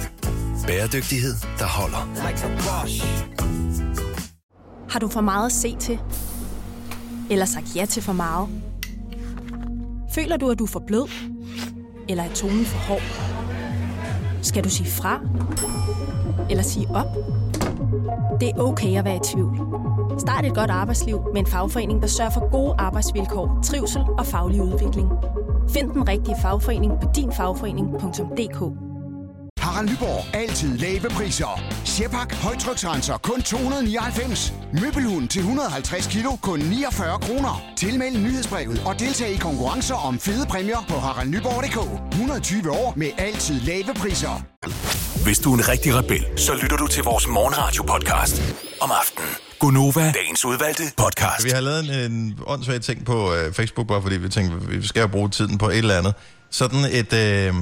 Bæredygtighed, 0.66 1.34
der 1.58 1.66
holder. 1.66 2.08
Har 4.88 4.98
du 4.98 5.08
for 5.08 5.20
meget 5.20 5.46
at 5.46 5.52
se 5.52 5.76
til? 5.76 5.98
Eller 7.30 7.44
sagt 7.44 7.76
ja 7.76 7.84
til 7.84 8.02
for 8.02 8.12
meget? 8.12 8.48
Føler 10.14 10.36
du, 10.36 10.50
at 10.50 10.58
du 10.58 10.64
er 10.64 10.68
for 10.68 10.82
blød? 10.86 11.08
Eller 12.08 12.24
er 12.24 12.34
tonen 12.34 12.64
for 12.64 12.78
hård? 12.78 13.02
Skal 14.42 14.64
du 14.64 14.70
sige 14.70 14.90
fra? 14.90 15.20
Eller 16.50 16.62
sige 16.62 16.86
op? 16.90 17.16
Det 18.40 18.48
er 18.48 18.58
okay 18.58 18.98
at 18.98 19.04
være 19.04 19.16
i 19.16 19.20
tvivl. 19.32 19.85
Start 20.18 20.44
et 20.44 20.54
godt 20.54 20.70
arbejdsliv 20.70 21.20
med 21.32 21.40
en 21.40 21.46
fagforening, 21.46 22.02
der 22.02 22.08
sørger 22.08 22.30
for 22.30 22.50
gode 22.50 22.74
arbejdsvilkår, 22.78 23.60
trivsel 23.64 24.02
og 24.18 24.26
faglig 24.26 24.62
udvikling. 24.62 25.08
Find 25.70 25.90
den 25.90 26.08
rigtige 26.08 26.36
fagforening 26.42 26.92
på 27.02 27.08
dinfagforening.dk 27.16 28.58
Harald 29.58 29.88
Nyborg. 29.90 30.34
Altid 30.34 30.78
lave 30.78 31.08
priser. 31.10 31.60
Sjehpak 31.84 32.34
højtryksrenser 32.34 33.16
kun 33.18 33.42
299. 33.42 34.54
Møbelhund 34.72 35.28
til 35.28 35.40
150 35.40 36.06
kilo 36.06 36.30
kun 36.42 36.58
49 36.58 37.18
kroner. 37.18 37.62
Tilmeld 37.76 38.16
nyhedsbrevet 38.18 38.82
og 38.86 39.00
deltag 39.00 39.30
i 39.30 39.36
konkurrencer 39.36 39.94
om 39.94 40.18
fede 40.18 40.46
præmier 40.46 40.84
på 40.88 40.94
haraldnyborg.dk. 40.94 41.78
120 42.12 42.70
år 42.70 42.92
med 42.96 43.10
altid 43.18 43.60
lave 43.60 43.94
priser. 44.02 44.34
Hvis 45.26 45.38
du 45.38 45.52
er 45.52 45.56
en 45.56 45.68
rigtig 45.68 45.94
rebel, 45.94 46.26
så 46.36 46.54
lytter 46.54 46.76
du 46.76 46.86
til 46.86 47.02
vores 47.02 47.26
morgenradio-podcast 47.28 48.42
om 48.80 48.90
aftenen. 49.00 49.28
Gunova, 49.58 50.12
dagens 50.12 50.44
udvalgte 50.44 50.82
podcast. 50.96 51.44
Vi 51.44 51.50
har 51.50 51.60
lavet 51.60 51.84
en, 51.84 52.12
en 52.12 52.38
åndssvag 52.46 52.80
ting 52.80 53.04
på 53.04 53.34
øh, 53.34 53.52
Facebook, 53.52 53.86
bare 53.88 54.02
fordi 54.02 54.16
vi 54.16 54.28
tænkte, 54.28 54.68
vi 54.68 54.86
skal 54.86 55.00
jo 55.00 55.06
bruge 55.06 55.30
tiden 55.30 55.58
på 55.58 55.68
et 55.68 55.78
eller 55.78 55.98
andet. 55.98 56.14
Sådan 56.50 56.78
et, 56.90 57.12
øh, 57.12 57.54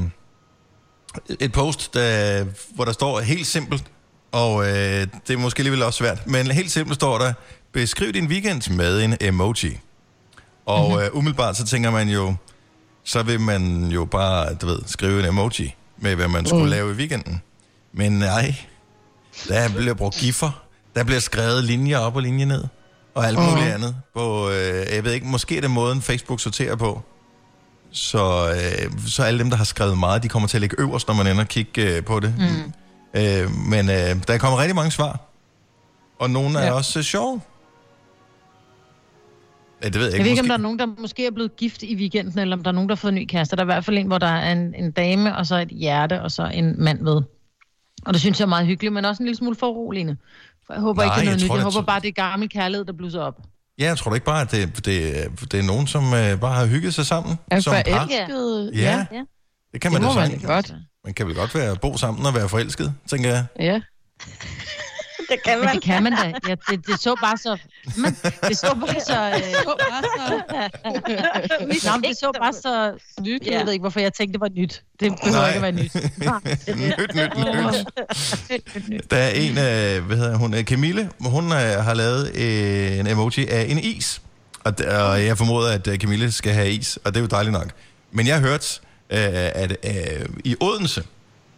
et 1.40 1.52
post, 1.52 1.94
der, 1.94 2.44
hvor 2.74 2.84
der 2.84 2.92
står 2.92 3.20
helt 3.20 3.46
simpelt, 3.46 3.84
og 4.32 4.64
øh, 4.64 5.06
det 5.26 5.30
er 5.30 5.36
måske 5.36 5.60
alligevel 5.60 5.82
også 5.82 5.96
svært, 5.96 6.26
men 6.26 6.50
helt 6.50 6.70
simpelt 6.70 6.94
står 6.94 7.18
der, 7.18 7.32
beskriv 7.72 8.12
din 8.12 8.26
weekend 8.26 8.74
med 8.76 9.02
en 9.02 9.16
emoji. 9.20 9.80
Og 10.66 10.88
mm-hmm. 10.88 11.04
øh, 11.04 11.16
umiddelbart 11.16 11.56
så 11.56 11.66
tænker 11.66 11.90
man 11.90 12.08
jo, 12.08 12.34
så 13.04 13.22
vil 13.22 13.40
man 13.40 13.84
jo 13.84 14.04
bare, 14.04 14.54
du 14.54 14.66
ved, 14.66 14.78
skrive 14.86 15.20
en 15.20 15.26
emoji 15.26 15.74
med, 15.96 16.14
hvad 16.14 16.28
man 16.28 16.46
skulle 16.46 16.64
mm. 16.64 16.70
lave 16.70 16.92
i 16.92 16.94
weekenden. 16.94 17.42
Men 17.96 18.12
nej, 18.12 18.54
der 19.48 19.68
bliver 19.76 19.94
brugt 19.94 20.16
giffer, 20.16 20.64
der 20.96 21.04
bliver 21.04 21.20
skrevet 21.20 21.64
linjer 21.64 21.98
op 21.98 22.16
og 22.16 22.22
linjer 22.22 22.46
ned, 22.46 22.64
og 23.14 23.26
alt 23.26 23.38
muligt 23.38 23.66
andet. 23.74 23.96
På, 24.14 24.50
øh, 24.50 24.94
jeg 24.94 25.04
ved 25.04 25.12
ikke, 25.12 25.26
måske 25.26 25.56
er 25.56 25.60
det 25.60 25.70
måden, 25.70 26.02
Facebook 26.02 26.40
sorterer 26.40 26.76
på. 26.76 27.02
Så, 27.90 28.48
øh, 28.50 29.00
så 29.06 29.22
alle 29.22 29.38
dem, 29.38 29.50
der 29.50 29.56
har 29.56 29.64
skrevet 29.64 29.98
meget, 29.98 30.22
de 30.22 30.28
kommer 30.28 30.48
til 30.48 30.56
at 30.56 30.60
ligge 30.60 30.76
øverst, 30.80 31.08
når 31.08 31.14
man 31.14 31.26
ender 31.26 31.42
og 31.42 31.48
kigge 31.48 31.96
øh, 31.96 32.04
på 32.04 32.20
det. 32.20 32.34
Mm. 32.38 32.72
Øh, 33.20 33.50
men 33.70 33.90
øh, 33.90 34.26
der 34.28 34.38
kommer 34.38 34.58
rigtig 34.60 34.74
mange 34.76 34.90
svar. 34.90 35.20
Og 36.18 36.30
nogle 36.30 36.58
er 36.58 36.64
Ja. 36.66 36.72
også 36.72 36.98
øh, 36.98 37.04
sjove. 37.04 37.40
Ja, 39.82 39.88
det 39.88 39.94
ved 39.94 40.02
jeg 40.04 40.12
Jeg 40.12 40.18
ikke. 40.18 40.24
ved 40.24 40.30
ikke, 40.30 40.40
om 40.40 40.44
måske- 40.44 40.48
der 40.48 40.54
er 40.58 40.62
nogen, 40.62 40.78
der 40.78 40.86
måske 41.00 41.26
er 41.26 41.30
blevet 41.30 41.56
gift 41.56 41.82
i 41.82 41.96
weekenden, 41.96 42.38
eller 42.38 42.56
om 42.56 42.62
der 42.62 42.70
er 42.70 42.74
nogen, 42.74 42.88
der 42.88 42.94
har 42.94 43.00
fået 43.00 43.12
en 43.12 43.18
ny 43.18 43.26
kæreste. 43.28 43.56
Der 43.56 43.62
er 43.62 43.64
i 43.64 43.72
hvert 43.72 43.84
fald 43.84 43.98
en, 43.98 44.06
hvor 44.06 44.18
der 44.18 44.26
er 44.26 44.52
en, 44.52 44.74
en 44.74 44.90
dame, 44.90 45.36
og 45.36 45.46
så 45.46 45.56
et 45.56 45.68
hjerte, 45.68 46.22
og 46.22 46.30
så 46.30 46.46
en 46.54 46.74
mand 46.84 47.04
ved. 47.04 47.22
Og 48.06 48.12
det 48.14 48.20
synes 48.20 48.38
jeg 48.40 48.44
er 48.44 48.48
meget 48.48 48.66
hyggeligt, 48.66 48.94
men 48.94 49.04
også 49.04 49.22
en 49.22 49.26
lille 49.26 49.36
smule 49.36 49.56
foruroligende. 49.56 50.16
For 50.66 50.72
jeg 50.74 50.80
håber 50.80 51.02
Nej, 51.04 51.06
ikke, 51.06 51.14
det 51.14 51.20
er 51.20 51.24
noget 51.24 51.36
jeg 51.40 51.44
nyt. 51.44 51.48
tror, 51.48 51.56
Jeg 51.56 51.64
det 51.64 51.70
er 51.70 51.74
håber 51.74 51.86
bare, 51.86 52.00
det 52.00 52.08
er 52.08 52.12
gammel 52.12 52.48
kærlighed, 52.48 52.84
der 52.84 52.92
blusser 52.92 53.20
op. 53.20 53.34
Ja, 53.78 53.84
jeg 53.84 53.98
tror 53.98 54.10
da 54.10 54.14
ikke 54.14 54.24
bare, 54.26 54.40
at 54.42 54.50
det, 54.50 54.76
det, 54.86 55.52
det 55.52 55.58
er 55.60 55.62
nogen, 55.62 55.86
som 55.86 56.04
øh, 56.14 56.40
bare 56.40 56.54
har 56.54 56.66
hygget 56.66 56.94
sig 56.94 57.06
sammen 57.06 57.38
Er 57.50 57.60
som 57.60 57.72
par. 57.74 57.82
forelsket? 57.86 58.70
Ja. 58.74 59.06
ja. 59.12 59.22
Det 59.72 59.80
kan 59.80 59.92
Det 59.92 60.00
man 60.00 60.02
må 60.02 60.20
da 60.20 60.28
man 60.28 60.38
godt. 60.44 60.74
Man 61.04 61.14
kan 61.14 61.26
vel 61.26 61.34
godt 61.34 61.54
være 61.54 61.76
bo 61.76 61.96
sammen 61.96 62.26
og 62.26 62.34
være 62.34 62.48
forelsket, 62.48 62.94
tænker 63.06 63.30
jeg. 63.30 63.44
Ja. 63.60 63.80
Det 65.34 65.42
kan 65.44 65.60
Men 65.60 65.68
det 65.68 65.82
kan 65.82 66.02
man 66.02 66.12
da. 66.12 66.32
Ja, 66.48 66.54
det, 66.70 66.86
det 66.86 67.00
så 67.00 67.16
bare 67.20 67.36
så... 67.36 67.58
Men, 67.96 68.16
det 68.48 68.58
så 68.58 68.74
bare 68.80 69.00
så... 69.00 69.18
Øh, 69.34 69.42
Nå, 71.84 71.96
men 71.96 72.02
det 72.02 72.16
så 72.18 72.32
bare 72.40 72.52
så... 72.52 72.92
Nyt. 73.22 73.46
Jeg 73.46 73.66
ved 73.66 73.72
ikke, 73.72 73.82
hvorfor 73.82 74.00
jeg 74.00 74.12
tænkte, 74.12 74.32
det 74.32 74.40
var 74.40 74.48
nyt. 74.48 74.82
Det 75.00 75.12
behøver 75.24 75.40
Nej. 75.40 75.48
ikke 75.48 75.56
at 75.56 75.62
være 75.62 75.72
nyt. 75.72 75.94
nyt, 76.80 77.14
nyt, 77.14 78.88
nyt. 78.88 79.10
Der 79.10 79.16
er 79.16 79.28
en, 79.28 79.50
øh, 79.50 80.06
hvad 80.06 80.16
hedder 80.16 80.36
hun, 80.36 80.54
øh, 80.54 80.64
Camille, 80.64 81.10
hun 81.20 81.44
øh, 81.44 81.58
har 81.58 81.94
lavet 81.94 82.36
øh, 82.36 82.98
en 82.98 83.06
emoji 83.06 83.48
af 83.48 83.66
en 83.68 83.78
is. 83.78 84.22
Og, 84.64 84.72
og 84.78 85.24
jeg 85.24 85.38
formoder, 85.38 85.72
at 85.72 85.88
Camille 86.00 86.32
skal 86.32 86.52
have 86.52 86.70
is, 86.70 86.98
og 87.04 87.14
det 87.14 87.16
er 87.16 87.20
jo 87.20 87.26
dejligt 87.26 87.52
nok. 87.52 87.70
Men 88.12 88.26
jeg 88.26 88.34
har 88.34 88.42
hørt, 88.42 88.80
øh, 89.10 89.18
at 89.34 89.76
øh, 89.84 90.26
i 90.44 90.56
Odense, 90.60 91.02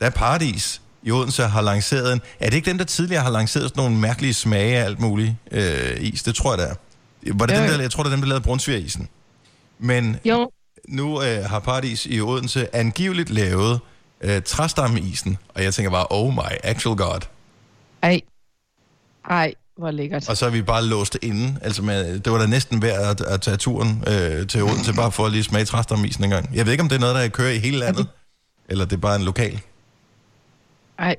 der 0.00 0.06
er 0.06 0.10
Paradis 0.10 0.80
i 1.06 1.10
Odense 1.10 1.42
har 1.42 1.62
lanceret 1.62 2.12
en... 2.12 2.20
Er 2.40 2.50
det 2.50 2.56
ikke 2.56 2.70
dem, 2.70 2.78
der 2.78 2.84
tidligere 2.84 3.22
har 3.22 3.30
lanceret 3.30 3.68
sådan 3.68 3.82
nogle 3.82 3.96
mærkelige 3.96 4.34
smage 4.34 4.76
af 4.78 4.84
alt 4.84 5.00
muligt 5.00 5.34
øh, 5.50 5.96
is? 6.00 6.22
Det 6.22 6.34
tror 6.34 6.52
jeg, 6.52 6.58
det 6.58 6.70
er. 6.70 6.74
Var 7.34 7.46
det 7.46 7.54
Jo, 7.54 7.60
dem, 7.60 7.70
der, 7.70 7.80
jeg 7.80 7.90
tror, 7.90 8.02
det 8.02 8.10
er 8.10 8.14
dem, 8.14 8.20
der 8.20 8.28
lavede 8.28 8.44
brunsvigerisen. 8.44 9.08
Men 9.78 10.16
Jo, 10.24 10.50
nu 10.88 11.22
øh, 11.22 11.44
har 11.44 11.58
Paradis 11.58 12.06
i 12.06 12.20
Odense 12.20 12.76
angiveligt 12.76 13.30
lavet 13.30 13.80
øh, 14.20 14.42
træstammeisen, 14.42 15.38
og 15.54 15.62
jeg 15.62 15.74
tænker 15.74 15.90
bare, 15.90 16.06
oh 16.10 16.32
my 16.32 16.52
actual 16.62 16.96
god. 16.96 17.20
Ej. 18.02 18.20
Ej, 19.30 19.54
hvor 19.78 19.90
lækkert. 19.90 20.28
Og 20.28 20.36
så 20.36 20.46
er 20.46 20.50
vi 20.50 20.62
bare 20.62 20.84
låst 20.84 21.18
inde. 21.22 21.58
Altså, 21.62 21.82
med, 21.82 22.18
det 22.18 22.32
var 22.32 22.38
da 22.38 22.46
næsten 22.46 22.82
værd 22.82 23.10
at, 23.10 23.20
at 23.20 23.40
tage 23.40 23.56
turen 23.56 24.04
øh, 24.06 24.46
til 24.46 24.62
Odense, 24.62 24.92
bare 24.94 25.12
for 25.12 25.26
at 25.26 25.32
lige 25.32 25.44
smage 25.44 25.64
træstammeisen 25.64 26.24
en 26.24 26.30
gang. 26.30 26.54
Jeg 26.54 26.66
ved 26.66 26.72
ikke, 26.72 26.82
om 26.82 26.88
det 26.88 26.96
er 26.96 27.00
noget, 27.00 27.14
der 27.14 27.28
kører 27.28 27.50
i 27.50 27.58
hele 27.58 27.78
landet, 27.78 28.06
eller 28.68 28.84
det 28.84 28.96
er 28.96 29.00
bare 29.00 29.16
en 29.16 29.22
lokal. 29.22 29.60
Ej. 30.98 31.16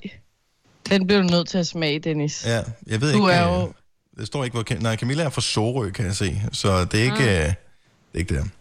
Den 0.89 1.07
bliver 1.07 1.21
du 1.21 1.27
nødt 1.27 1.47
til 1.47 1.57
at 1.57 1.67
smage, 1.67 1.99
Dennis. 1.99 2.45
Ja, 2.45 2.61
jeg 2.87 3.01
ved 3.01 3.13
Du 3.13 3.27
ikke... 3.27 3.39
er 3.39 3.53
øh, 3.53 3.61
jo... 3.63 3.73
Det 4.17 4.27
står 4.27 4.43
ikke, 4.43 4.53
hvor... 4.53 4.81
Nej, 4.81 4.95
Camilla 4.95 5.23
er 5.23 5.29
fra 5.29 5.41
Sorø, 5.41 5.89
kan 5.89 6.05
jeg 6.05 6.15
se. 6.15 6.41
Så 6.51 6.85
det 6.85 6.99
er 6.99 7.03
ikke, 7.03 7.23
øh, 7.23 7.45
det, 7.45 7.55
er 8.13 8.17
ikke 8.19 8.35
det. 8.35 8.51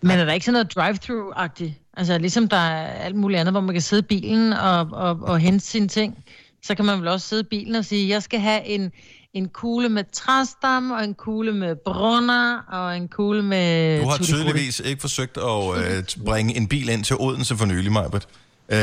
men 0.00 0.18
er 0.18 0.24
der 0.24 0.32
ikke 0.32 0.46
sådan 0.46 0.52
noget 0.52 0.74
drive-thru-agtigt? 0.74 1.72
Altså, 1.96 2.18
ligesom 2.18 2.48
der 2.48 2.56
er 2.56 2.86
alt 2.86 3.16
muligt 3.16 3.40
andet, 3.40 3.52
hvor 3.52 3.60
man 3.60 3.74
kan 3.74 3.82
sidde 3.82 4.00
i 4.00 4.06
bilen 4.20 4.52
og, 4.52 4.88
og, 4.92 5.18
og 5.22 5.38
hente 5.38 5.66
sine 5.66 5.88
ting, 5.88 6.24
så 6.64 6.74
kan 6.74 6.84
man 6.84 7.00
vel 7.00 7.08
også 7.08 7.28
sidde 7.28 7.40
i 7.40 7.46
bilen 7.50 7.74
og 7.74 7.84
sige, 7.84 8.08
jeg 8.08 8.22
skal 8.22 8.40
have 8.40 8.64
en, 8.64 8.92
en 9.34 9.48
kugle 9.48 9.88
med 9.88 10.04
træstam, 10.12 10.90
og 10.90 11.04
en 11.04 11.14
kugle 11.14 11.52
med 11.52 11.76
brunner, 11.84 12.58
og 12.68 12.96
en 12.96 13.08
kugle 13.08 13.42
med... 13.42 14.00
Du 14.02 14.08
har 14.08 14.18
tydeligvis 14.18 14.80
ikke 14.80 15.00
forsøgt 15.00 15.36
at 15.36 15.96
øh, 15.96 16.24
bringe 16.24 16.56
en 16.56 16.68
bil 16.68 16.88
ind 16.88 17.04
til 17.04 17.16
Odense 17.20 17.56
for 17.56 17.64
nylig, 17.66 17.92
Majbert. 17.92 18.28
Øh, 18.72 18.78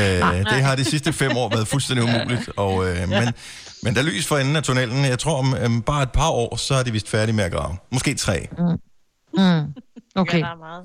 det 0.54 0.62
har 0.62 0.76
de 0.76 0.84
sidste 0.84 1.12
fem 1.12 1.36
år 1.36 1.48
været 1.48 1.68
fuldstændig 1.68 2.04
umuligt. 2.08 2.50
Og, 2.56 2.88
øh, 2.88 3.08
men, 3.08 3.34
men 3.82 3.94
der 3.94 4.00
er 4.00 4.04
lys 4.04 4.26
for 4.26 4.36
enden 4.38 4.56
af 4.56 4.62
tunnelen. 4.62 5.04
Jeg 5.04 5.18
tror, 5.18 5.38
om 5.38 5.54
øh, 5.54 5.84
bare 5.86 6.02
et 6.02 6.12
par 6.12 6.30
år, 6.30 6.56
så 6.56 6.74
er 6.74 6.82
de 6.82 6.92
vist 6.92 7.08
færdige 7.08 7.36
med 7.36 7.44
at 7.44 7.52
grave. 7.52 7.76
Måske 7.92 8.14
tre. 8.14 8.48
Mm. 8.58 9.74
Okay. 10.14 10.38
Ja, 10.38 10.44
der 10.44 10.50
er 10.50 10.56
meget. 10.56 10.84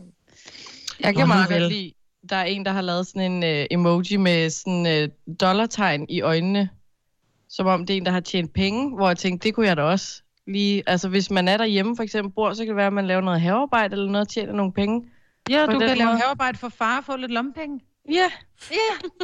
Jeg 1.00 1.16
kan 1.16 1.28
meget 1.28 1.50
godt 1.50 1.74
lide, 1.74 1.94
der 2.30 2.36
er 2.36 2.44
en, 2.44 2.66
der 2.66 2.72
har 2.72 2.82
lavet 2.82 3.08
sådan 3.08 3.32
en 3.32 3.44
uh, 3.44 3.66
emoji 3.72 4.18
med 4.18 4.50
sådan 4.50 4.86
uh, 4.86 5.36
dollartegn 5.40 6.06
i 6.10 6.22
øjnene. 6.22 6.70
Som 7.50 7.68
om 7.68 7.86
det 7.86 7.94
er 7.94 7.98
en, 7.98 8.06
der 8.06 8.12
har 8.12 8.20
tjent 8.20 8.54
penge, 8.54 8.96
hvor 8.96 9.08
jeg 9.08 9.18
tænkte, 9.18 9.48
det 9.48 9.56
kunne 9.56 9.68
jeg 9.68 9.78
da 9.78 9.82
også 9.82 10.22
lige... 10.48 10.84
Altså, 10.88 11.10
hvis 11.10 11.32
man 11.32 11.48
er 11.48 11.58
derhjemme 11.58 11.96
for 11.96 12.04
eksempel 12.04 12.34
bor, 12.34 12.54
så 12.54 12.64
kan 12.64 12.68
det 12.68 12.76
være, 12.76 12.88
at 12.88 12.94
man 12.94 13.08
laver 13.08 13.22
noget 13.22 13.42
havearbejde 13.42 13.94
eller 13.94 14.12
noget 14.12 14.28
og 14.28 14.30
tjener 14.34 14.54
nogle 14.54 14.74
penge. 14.74 15.04
Ja, 15.50 15.66
du 15.66 15.80
kan 15.80 15.98
lave 15.98 16.18
havearbejde 16.18 16.58
for 16.58 16.70
far 16.70 16.98
og 16.98 17.06
få 17.06 17.16
lidt 17.16 17.32
lommepenge. 17.32 17.80
Ja, 18.10 18.30
Ja. 18.72 18.76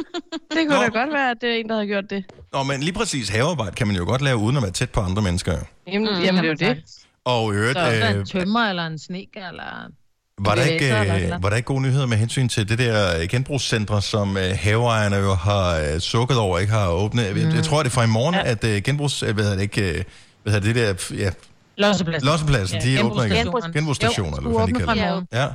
det 0.56 0.68
kunne 0.68 0.76
Nå. 0.78 0.82
da 0.82 0.88
godt 0.88 1.12
være, 1.12 1.30
at 1.30 1.36
det 1.40 1.50
er 1.50 1.54
en, 1.54 1.68
der 1.68 1.76
har 1.76 1.84
gjort 1.86 2.10
det. 2.10 2.24
Nå, 2.52 2.62
men 2.62 2.80
lige 2.80 2.92
præcis 2.92 3.28
havearbejde 3.28 3.72
kan 3.72 3.86
man 3.86 3.96
jo 3.96 4.04
godt 4.04 4.22
lave, 4.22 4.36
uden 4.36 4.56
at 4.56 4.62
være 4.62 4.72
tæt 4.72 4.90
på 4.90 5.00
andre 5.00 5.22
mennesker. 5.22 5.58
Jamen, 5.86 6.08
mm, 6.14 6.24
jamen 6.24 6.44
det 6.44 6.62
er 6.62 6.66
jo 6.68 6.74
det. 6.74 6.84
Og 7.24 7.54
i 7.54 7.56
øvrigt, 7.56 7.78
Så 7.78 7.84
er 7.84 7.98
der 8.00 8.14
øh, 8.14 8.20
en 8.20 8.26
tømmer 8.26 8.60
eller 8.60 8.86
en 8.86 8.98
sneker, 8.98 9.48
eller... 9.48 9.90
var, 10.38 10.54
der 10.54 10.62
ikke, 10.62 10.86
øh, 10.86 11.42
var 11.42 11.48
der 11.48 11.56
ikke 11.56 11.66
gode 11.66 11.82
nyheder 11.82 12.06
med 12.06 12.16
hensyn 12.16 12.48
til 12.48 12.68
det 12.68 12.78
der 12.78 13.20
øh, 13.20 13.28
genbrugscentre, 13.28 14.02
som 14.02 14.36
øh, 14.36 14.50
haveejerne 14.54 15.16
jo 15.16 15.34
har 15.34 15.80
øh, 15.80 16.00
sukket 16.00 16.38
over, 16.38 16.58
ikke 16.58 16.72
har 16.72 16.88
åbnet? 16.88 17.34
Mm. 17.34 17.40
Jeg, 17.40 17.54
jeg 17.54 17.64
tror, 17.64 17.82
det 17.82 17.90
er 17.90 17.94
fra 17.94 18.04
i 18.04 18.06
morgen, 18.06 18.34
ja. 18.34 18.50
at 18.50 18.64
øh, 18.64 18.82
genbrugs... 18.82 19.22
Øh, 19.22 19.34
hvad 19.34 19.44
hedder 19.44 19.56
det 19.56 19.62
ikke... 19.62 19.98
Øh, 19.98 20.04
hvad 20.42 20.52
hedder 20.52 20.72
det 20.72 21.10
der... 21.10 21.16
Ja, 21.16 21.30
Lossepladsen. 21.76 22.26
lossepladsen, 22.28 22.78
ja, 22.78 22.98
de 22.98 23.04
åbner 23.04 23.22
igen. 23.22 23.36
genbrugsstationerne. 23.36 23.72
Genbrugsstationer, 23.72 24.36
eller 24.38 24.50
hvad 24.50 24.66
de 24.66 24.72
kalder 24.72 25.20
det. 25.20 25.26
Ja. 25.32 25.48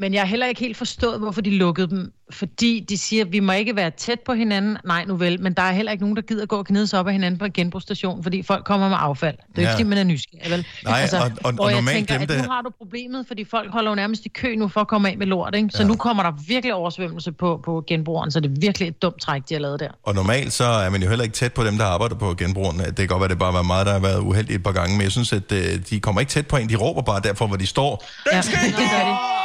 Men 0.00 0.14
jeg 0.14 0.20
har 0.22 0.26
heller 0.26 0.46
ikke 0.46 0.60
helt 0.60 0.76
forstået, 0.76 1.18
hvorfor 1.18 1.40
de 1.40 1.50
lukkede 1.50 1.90
dem. 1.90 2.12
Fordi 2.32 2.86
de 2.88 2.98
siger, 2.98 3.24
at 3.24 3.32
vi 3.32 3.40
må 3.40 3.52
ikke 3.52 3.76
være 3.76 3.90
tæt 3.90 4.20
på 4.26 4.32
hinanden. 4.34 4.76
Nej, 4.86 5.04
nu 5.04 5.16
vel. 5.16 5.40
Men 5.42 5.52
der 5.54 5.62
er 5.62 5.72
heller 5.72 5.92
ikke 5.92 6.04
nogen, 6.04 6.16
der 6.16 6.22
gider 6.22 6.46
gå 6.46 6.56
og 6.56 6.66
gnide 6.66 6.86
sig 6.86 6.98
op 7.00 7.06
af 7.06 7.12
hinanden 7.12 7.38
på 7.38 7.44
en 7.44 7.52
genbrugsstation, 7.52 8.22
fordi 8.22 8.42
folk 8.42 8.64
kommer 8.64 8.88
med 8.88 8.96
affald. 9.00 9.36
Det 9.36 9.58
er 9.58 9.62
Ja. 9.62 9.68
ikke, 9.68 9.72
fordi 9.72 9.84
man 9.88 9.98
er 9.98 10.04
nysgerrig, 10.04 10.50
vel? 10.50 10.66
Nej, 10.84 11.08
og- 11.12 11.30
og- 11.44 11.52
hvor 11.52 11.64
og 11.64 11.70
jeg 11.70 11.76
normalt 11.80 11.96
tænker, 12.08 12.26
dem, 12.26 12.36
at 12.38 12.44
nu 12.44 12.50
har 12.50 12.62
du 12.62 12.70
problemet, 12.78 13.24
fordi 13.28 13.44
folk 13.44 13.72
holder 13.72 13.90
jo 13.90 13.94
nærmest 13.94 14.26
i 14.26 14.28
kø 14.28 14.54
nu 14.54 14.68
for 14.68 14.80
at 14.80 14.88
komme 14.88 15.10
af 15.10 15.18
med 15.18 15.26
lort, 15.26 15.54
ikke? 15.54 15.68
Så 15.72 15.82
Ja. 15.82 15.88
nu 15.88 15.96
kommer 15.96 16.22
der 16.22 16.32
virkelig 16.48 16.74
oversvømmelse 16.74 17.32
på, 17.32 17.60
på 17.64 17.84
genbrugeren, 17.86 18.30
så 18.30 18.40
det 18.40 18.50
er 18.50 18.60
virkelig 18.60 18.88
et 18.88 19.02
dumt 19.02 19.20
træk, 19.20 19.42
de 19.48 19.54
har 19.54 19.60
lavet 19.60 19.80
der. 19.80 19.88
Og 20.02 20.14
normalt 20.14 20.52
så 20.52 20.64
er 20.64 20.90
man 20.90 21.02
jo 21.02 21.08
heller 21.08 21.22
ikke 21.22 21.34
tæt 21.34 21.52
på 21.52 21.64
dem, 21.64 21.78
der 21.78 21.84
arbejder 21.84 22.14
på 22.14 22.34
genbrugen. 22.38 22.78
Det 22.78 22.96
kan 22.96 23.06
godt 23.08 23.20
være, 23.20 23.28
det 23.28 23.38
bare 23.38 23.52
var 23.52 23.62
meget, 23.62 23.86
der 23.86 23.92
har 23.92 24.00
været 24.00 24.20
uheldigt 24.20 24.56
et 24.56 24.62
par 24.62 24.72
gange, 24.72 24.96
men 24.96 25.02
jeg 25.02 25.12
synes, 25.12 25.32
at 25.32 25.52
øh, 25.52 25.60
de 25.90 26.00
kommer 26.00 26.20
ikke 26.20 26.30
tæt 26.30 26.46
på 26.46 26.56
en. 26.56 26.68
De 26.68 26.76
råber 26.76 27.02
bare 27.02 27.20
derfor, 27.20 27.46
hvor 27.46 27.56
de 27.56 27.66
står. 27.66 28.04
Ja, 28.32 28.40
det 28.40 28.50
gør 28.76 28.84
de. 28.84 28.84
Ej, 28.86 29.39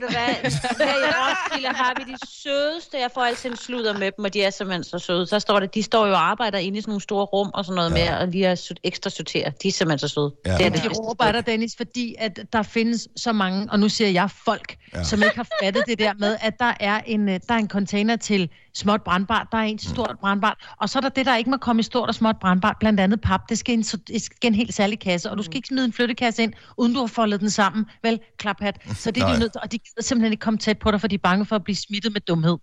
ved 0.00 0.08
du 0.08 0.12
hvad? 0.14 0.50
Her 0.86 0.96
i 1.08 1.12
Roskilde 1.20 1.68
har 1.68 1.92
vi 1.98 2.12
de 2.12 2.16
sødeste. 2.42 2.98
Jeg 2.98 3.10
får 3.14 3.20
altid 3.22 3.50
en 3.50 3.56
sludder 3.56 3.92
med 3.98 4.10
dem, 4.16 4.24
og 4.24 4.34
de 4.34 4.42
er 4.42 4.50
simpelthen 4.50 4.84
så 4.84 4.98
søde. 4.98 5.26
Så 5.26 5.38
står 5.38 5.60
det, 5.60 5.74
de 5.74 5.82
står 5.82 6.06
jo 6.06 6.12
og 6.12 6.28
arbejder 6.30 6.58
inde 6.58 6.78
i 6.78 6.80
sådan 6.80 6.90
nogle 6.90 7.00
store 7.02 7.24
rum 7.24 7.50
og 7.54 7.64
sådan 7.64 7.76
noget 7.76 7.90
ja. 7.98 8.10
med, 8.10 8.18
og 8.20 8.28
lige 8.28 8.48
at 8.48 8.58
sort- 8.58 8.80
ekstra 8.84 9.10
sortere. 9.10 9.52
De 9.62 9.68
er 9.68 9.72
simpelthen 9.72 10.08
så 10.08 10.14
søde. 10.14 10.34
Ja. 10.46 10.52
Det 10.58 10.66
er 10.66 10.70
De 10.70 10.78
det 10.88 11.26
af 11.26 11.32
dig, 11.32 11.46
Dennis, 11.46 11.76
fordi 11.76 12.14
at 12.18 12.38
der 12.52 12.62
findes 12.62 13.08
så 13.16 13.32
mange, 13.32 13.68
og 13.72 13.80
nu 13.80 13.88
siger 13.88 14.10
jeg 14.10 14.30
folk, 14.44 14.76
Ja. 14.92 14.98
ja. 14.98 15.04
som 15.04 15.22
ikke 15.22 15.36
har 15.36 15.46
fattet 15.62 15.82
det 15.86 15.98
der 15.98 16.12
med, 16.14 16.36
at 16.40 16.58
der 16.58 16.72
er 16.80 17.00
en, 17.06 17.28
øh, 17.28 17.40
der 17.48 17.54
er 17.54 17.58
en 17.58 17.68
container 17.68 18.16
til 18.16 18.50
småt 18.76 19.02
brandbart, 19.02 19.46
der 19.52 19.58
er 19.58 19.62
en 19.62 19.78
til 19.78 19.90
stort 19.90 20.16
brandbart, 20.20 20.56
og 20.80 20.88
så 20.88 20.98
er 20.98 21.00
der 21.00 21.08
det, 21.08 21.26
der 21.26 21.36
ikke 21.36 21.50
må 21.50 21.56
komme 21.56 21.80
i 21.80 21.82
stort 21.82 22.08
og 22.08 22.14
småt 22.14 22.36
brandbart, 22.40 22.76
blandt 22.80 23.00
andet 23.00 23.20
pap. 23.20 23.40
Det 23.48 23.58
skal 23.58 23.74
en, 23.74 23.82
det 23.82 24.22
skal 24.22 24.36
i 24.42 24.46
en 24.46 24.54
helt 24.54 24.74
særlig 24.74 25.00
kasse, 25.00 25.30
og 25.30 25.38
du 25.38 25.42
skal 25.42 25.56
ikke 25.56 25.68
smide 25.68 25.84
en 25.84 25.92
flyttekasse 25.92 26.42
ind, 26.42 26.52
uden 26.76 26.94
du 26.94 27.00
har 27.00 27.06
foldet 27.06 27.40
den 27.40 27.50
sammen. 27.50 27.86
Vel, 28.02 28.20
klaphat. 28.38 28.76
Så 28.94 29.10
det 29.10 29.22
er 29.22 29.32
de 29.32 29.38
nødt 29.38 29.52
til, 29.52 29.60
og 29.62 29.72
de 29.72 29.78
gider 29.78 30.02
simpelthen 30.02 30.32
ikke 30.32 30.40
komme 30.42 30.58
tæt 30.58 30.78
på 30.78 30.90
dig, 30.90 31.00
for 31.00 31.08
de 31.08 31.14
er 31.14 31.18
bange 31.22 31.46
for 31.46 31.56
at 31.56 31.64
blive 31.64 31.76
smittet 31.76 32.12
med 32.12 32.20
dumhed. 32.20 32.56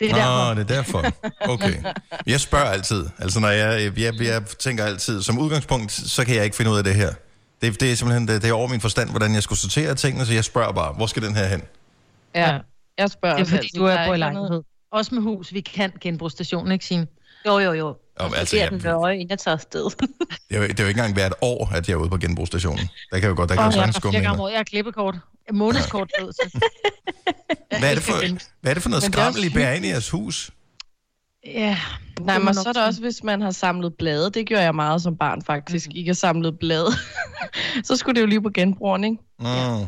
Det 0.00 0.10
er 0.10 0.14
derfor. 0.14 0.54
Nå, 0.54 0.60
det 0.60 0.70
er 0.70 0.74
derfor. 0.76 1.04
Okay. 1.52 1.74
Jeg 2.26 2.40
spørger 2.40 2.66
altid. 2.66 3.06
Altså, 3.18 3.40
når 3.40 3.48
jeg, 3.48 3.98
jeg, 3.98 4.20
jeg 4.20 4.46
tænker 4.46 4.84
altid, 4.84 5.22
som 5.22 5.38
udgangspunkt, 5.38 5.92
så 5.92 6.24
kan 6.24 6.34
jeg 6.34 6.44
ikke 6.44 6.56
finde 6.56 6.70
ud 6.70 6.78
af 6.78 6.84
det 6.84 6.94
her. 6.94 7.12
Det, 7.62 7.80
det 7.80 7.92
er 7.92 7.96
simpelthen 7.96 8.28
det, 8.28 8.42
det 8.42 8.50
er 8.50 8.54
over 8.54 8.68
min 8.68 8.80
forstand, 8.80 9.10
hvordan 9.10 9.34
jeg 9.34 9.42
skulle 9.42 9.58
sortere 9.58 9.94
tingene, 9.94 10.26
så 10.26 10.32
jeg 10.32 10.44
spørger 10.44 10.72
bare, 10.72 10.92
hvor 10.92 11.06
skal 11.06 11.22
den 11.22 11.36
her 11.36 11.46
hen? 11.46 11.62
Ja, 12.34 12.58
jeg 12.98 13.10
spørger 13.10 13.36
Det 13.36 13.42
er 13.42 13.46
fordi, 13.48 13.58
altid. 13.58 13.80
du 13.80 13.84
er 13.84 14.06
på 14.06 14.12
i 14.12 14.16
lejlighed. 14.16 14.62
Også 14.92 15.14
med 15.14 15.22
hus, 15.22 15.52
vi 15.54 15.60
kan 15.60 15.92
genbrugsstationen, 16.00 16.72
ikke 16.72 16.84
Signe? 16.84 17.06
Jo, 17.46 17.58
jo, 17.58 17.72
jo. 17.72 17.96
Om, 18.18 18.30
Så 18.30 18.36
altså, 18.36 18.56
jeg, 18.56 18.70
den 18.70 18.78
det, 18.80 18.84
nøje, 18.84 19.14
inden 19.14 19.30
jeg 19.30 19.38
tager 19.38 19.54
afsted. 19.54 19.84
er 20.50 20.56
jo, 20.56 20.62
det 20.62 20.80
er 20.80 20.84
jo 20.84 20.88
ikke 20.88 20.98
engang 21.00 21.14
hvert 21.14 21.34
år, 21.42 21.68
at 21.74 21.88
jeg 21.88 21.94
er 21.94 21.98
ude 21.98 22.08
på 22.08 22.16
genbrugsstationen. 22.18 22.88
Der 23.12 23.20
kan 23.20 23.28
jo 23.28 23.36
godt, 23.36 23.48
der 23.48 23.54
kan 23.54 23.64
jo 23.64 23.68
Åh, 23.68 23.74
jeg 23.74 23.94
sagtens 23.94 24.00
gå 24.02 24.10
med. 24.10 24.50
Jeg 24.50 24.58
har 24.58 24.64
klippekort. 24.64 25.16
Månedskort 25.52 26.10
ud 26.22 26.32
til. 26.32 26.60
Hvad 27.78 27.90
er 27.90 27.94
det 27.94 28.02
for, 28.02 28.12
hvad 28.60 28.72
er 28.72 28.74
det 28.74 28.82
for 28.82 28.90
noget 28.90 29.04
det 29.04 29.12
skrammel, 29.14 29.44
I 29.44 29.50
bærer 29.50 29.72
ind 29.74 29.84
i 29.84 29.88
jeres 29.88 30.10
hus? 30.10 30.50
Ja. 31.46 31.78
Nej, 32.20 32.34
Det 32.36 32.44
men 32.44 32.54
så 32.54 32.60
er 32.60 32.72
der 32.72 32.80
sige. 32.80 32.84
også, 32.84 33.00
hvis 33.00 33.22
man 33.22 33.40
har 33.40 33.50
samlet 33.50 33.94
blade. 33.98 34.30
Det 34.30 34.46
gjorde 34.46 34.62
jeg 34.62 34.74
meget 34.74 35.02
som 35.02 35.16
barn 35.16 35.42
faktisk. 35.42 35.90
Ikke 35.94 36.08
har 36.08 36.14
samlet 36.14 36.58
blade. 36.58 36.86
så 37.84 37.96
skulle 37.96 38.14
det 38.14 38.20
jo 38.20 38.26
lige 38.26 38.42
på 38.42 38.50
genbrugeren, 38.54 39.04
ikke? 39.04 39.16
Mm. 39.38 39.86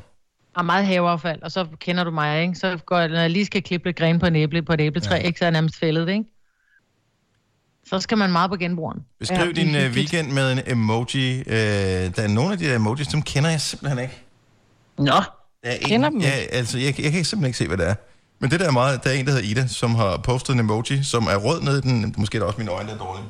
Og 0.61 0.66
meget 0.66 0.87
haveaffald, 0.87 1.42
og 1.42 1.53
så 1.53 1.66
kender 1.79 2.05
du 2.05 2.11
mig, 2.11 2.42
ikke? 2.42 2.55
Så 2.55 2.79
går, 2.87 2.99
jeg- 2.99 3.09
når 3.09 3.20
jeg 3.20 3.31
lige 3.31 3.46
skal 3.46 3.62
klippe 3.62 3.88
lidt 3.88 3.96
gren 3.96 4.18
på 4.18 4.27
en 4.27 4.37
æble, 4.37 4.62
på 4.62 4.73
et 4.73 4.81
æbletræ, 4.81 5.14
Ja. 5.14 5.20
ikke? 5.20 5.38
Så 5.38 5.44
er 5.44 5.46
jeg 5.46 5.53
nærmest 5.53 5.77
fældet, 5.79 6.09
ikke? 6.09 6.25
Så 7.87 8.01
skal 8.01 8.18
man 8.18 8.33
meget 8.33 8.51
på 8.51 8.57
genbrugeren. 8.57 9.01
Beskriv 9.18 9.38
Ja, 9.46 9.53
din 9.53 9.68
uh, 9.77 9.83
weekend 9.96 10.33
med 10.33 10.53
en 10.53 10.61
emoji. 10.66 11.40
Uh, 11.40 11.53
der 11.53 12.12
er 12.23 12.29
nogle 12.29 12.53
af 12.53 12.59
de 12.59 12.64
der 12.64 12.77
emojis, 12.77 13.07
dem 13.07 13.23
kender 13.23 13.51
jeg 13.51 13.61
simpelthen 13.61 13.99
ikke. 13.99 14.23
Nå. 14.99 15.05
Der 15.05 15.20
er 15.62 15.75
en, 15.75 15.81
Kender 15.88 16.09
dem 16.11 16.20
ja, 16.20 16.31
altså, 16.53 16.79
jeg, 16.79 17.01
jeg 17.01 17.12
kan 17.12 17.25
simpelthen 17.25 17.44
ikke 17.46 17.59
se, 17.59 17.66
hvad 17.68 17.77
det 17.77 17.88
er. 17.88 17.94
Men 18.38 18.51
det 18.51 18.61
der 18.61 18.66
er 18.66 18.70
meget, 18.73 19.05
der 19.05 19.11
er 19.11 19.14
en, 19.14 19.27
der 19.27 19.33
hedder 19.33 19.51
Ida, 19.51 19.66
som 19.66 19.94
har 19.94 20.16
postet 20.16 20.53
en 20.55 20.61
emoji, 20.61 21.03
som 21.03 21.25
er 21.27 21.37
rød 21.37 21.61
nede 21.62 21.79
i 21.79 21.81
den. 21.81 22.14
Måske 22.18 22.37
er 22.37 22.40
det 22.40 22.46
også 22.46 22.59
mine 22.59 22.70
øjne, 22.70 22.88
der 22.88 22.94
er 22.94 22.99
dårlige. 22.99 23.27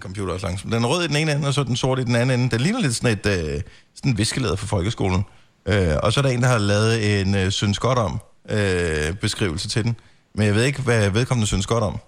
Min 0.00 0.02
computer 0.02 0.30
er 0.30 0.34
også 0.34 0.46
langsom. 0.46 0.70
Den 0.70 0.84
er 0.84 0.88
rød 0.88 1.04
i 1.04 1.08
den 1.08 1.16
ene 1.16 1.32
ende, 1.32 1.48
og 1.48 1.54
så 1.54 1.62
den 1.64 1.76
sorte 1.76 2.02
i 2.02 2.04
den 2.04 2.14
anden 2.16 2.40
ende. 2.40 2.50
Den 2.50 2.60
ligner 2.60 2.80
lidt 2.80 2.94
sådan 2.94 3.18
et 3.18 3.26
øh, 3.54 3.60
sådan 3.94 4.18
viskelæder 4.18 4.56
fra 4.56 4.66
folkeskolen. 4.66 5.24
Øh, 5.66 5.96
og 6.02 6.12
så 6.12 6.20
er 6.20 6.22
der 6.22 6.30
en, 6.30 6.42
der 6.42 6.48
har 6.48 6.58
lavet 6.58 7.20
en 7.20 7.34
øh, 7.34 7.50
synes 7.50 7.78
godt 7.78 7.98
om 7.98 8.20
øh, 8.50 9.14
beskrivelse 9.20 9.68
til 9.68 9.84
den. 9.84 9.96
Men 10.34 10.46
jeg 10.46 10.54
ved 10.54 10.64
ikke, 10.64 10.82
hvad 10.82 11.10
vedkommende 11.10 11.46
synes 11.46 11.66
godt 11.66 11.84
om. 11.84 11.98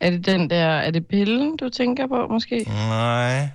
Er 0.00 0.10
det 0.10 0.26
den 0.26 0.50
der, 0.50 0.66
er 0.66 0.90
det 0.90 1.06
pillen, 1.06 1.56
du 1.56 1.68
tænker 1.68 2.06
på 2.06 2.26
måske? 2.30 2.64
Nej. 2.68 3.48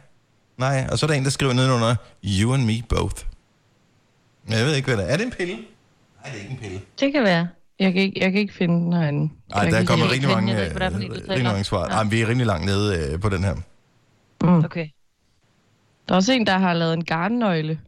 Nej, 0.58 0.88
og 0.92 1.00
så 1.00 1.06
er 1.06 1.08
der 1.08 1.18
en, 1.18 1.24
der 1.24 1.30
skriver 1.30 1.54
nedenunder, 1.54 1.96
you 2.24 2.54
and 2.54 2.66
me 2.66 2.82
both. 2.90 3.24
Men 4.46 4.58
Jeg 4.58 4.66
ved 4.66 4.76
ikke, 4.76 4.86
hvad 4.88 4.98
det 4.98 5.10
er. 5.10 5.14
Er 5.14 5.18
det 5.18 5.26
en 5.26 5.32
pille? 5.32 5.54
Nej, 5.54 6.32
det 6.32 6.34
er 6.34 6.42
ikke 6.42 6.52
en 6.52 6.58
pille. 6.58 6.80
Det 7.00 7.14
kan 7.14 7.24
være. 7.24 7.48
Jeg 7.80 7.94
kan 7.94 8.02
ikke, 8.02 8.20
jeg 8.20 8.32
kan 8.32 8.42
ikke 8.42 8.54
finde 8.54 8.76
den 8.76 8.94
herinde. 8.94 9.34
Nej, 9.50 9.70
der 9.70 9.78
er 9.78 9.86
kommet 9.86 10.06
ikke 10.06 10.14
rigtig 10.14 10.30
mange. 10.30 10.54
Jeg 10.54 10.60
øh, 10.60 11.02
ikke, 11.02 11.14
det 11.16 11.26
er 11.26 11.30
rigtig 11.30 11.44
mange 11.44 11.64
svar. 11.64 11.88
Ja. 11.92 11.98
Ja. 11.98 12.10
vi 12.10 12.22
er 12.22 12.28
rimelig 12.28 12.48
langt 12.48 12.66
nede 12.66 13.14
øh, 13.14 13.20
på 13.20 13.30
den 13.30 13.44
her. 13.44 13.56
Okay. 14.66 14.88
Der 16.08 16.14
er 16.14 16.16
også 16.16 16.34
en, 16.34 16.48
der 16.48 16.58
har 16.58 16.74
lavet 16.74 16.94
en 16.94 17.06
garnnøgle. 17.06 17.80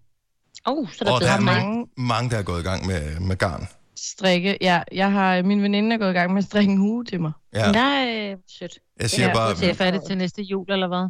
Oh, 0.65 0.87
så 0.89 0.97
er 1.01 1.05
der 1.05 1.13
Og 1.15 1.21
der 1.21 1.31
er 1.31 1.39
mange, 1.39 1.87
mange, 1.97 2.29
der 2.29 2.37
er 2.37 2.43
gået 2.43 2.59
i 2.59 2.63
gang 2.63 2.85
med, 2.85 3.19
med 3.19 3.35
garn. 3.35 3.67
Strikke. 3.97 4.57
Ja, 4.61 4.81
jeg 4.91 5.11
har, 5.11 5.41
min 5.41 5.61
veninde 5.61 5.93
er 5.95 5.99
gået 5.99 6.09
i 6.09 6.13
gang 6.13 6.33
med 6.33 6.37
at 6.37 6.45
strikke 6.45 6.71
en 6.71 6.77
hue 6.77 7.05
til 7.05 7.21
mig. 7.21 7.31
Ja, 7.55 7.71
Nej, 7.71 8.35
sødt. 8.47 8.79
jeg 8.99 9.09
siger 9.09 9.27
Ja, 9.27 9.33
bare, 9.33 9.49
det 9.49 9.57
Så 9.57 9.69
er 9.69 9.73
færdig 9.73 10.01
til 10.07 10.17
næste 10.17 10.41
jul, 10.41 10.71
eller 10.71 10.87
hvad? 10.87 11.09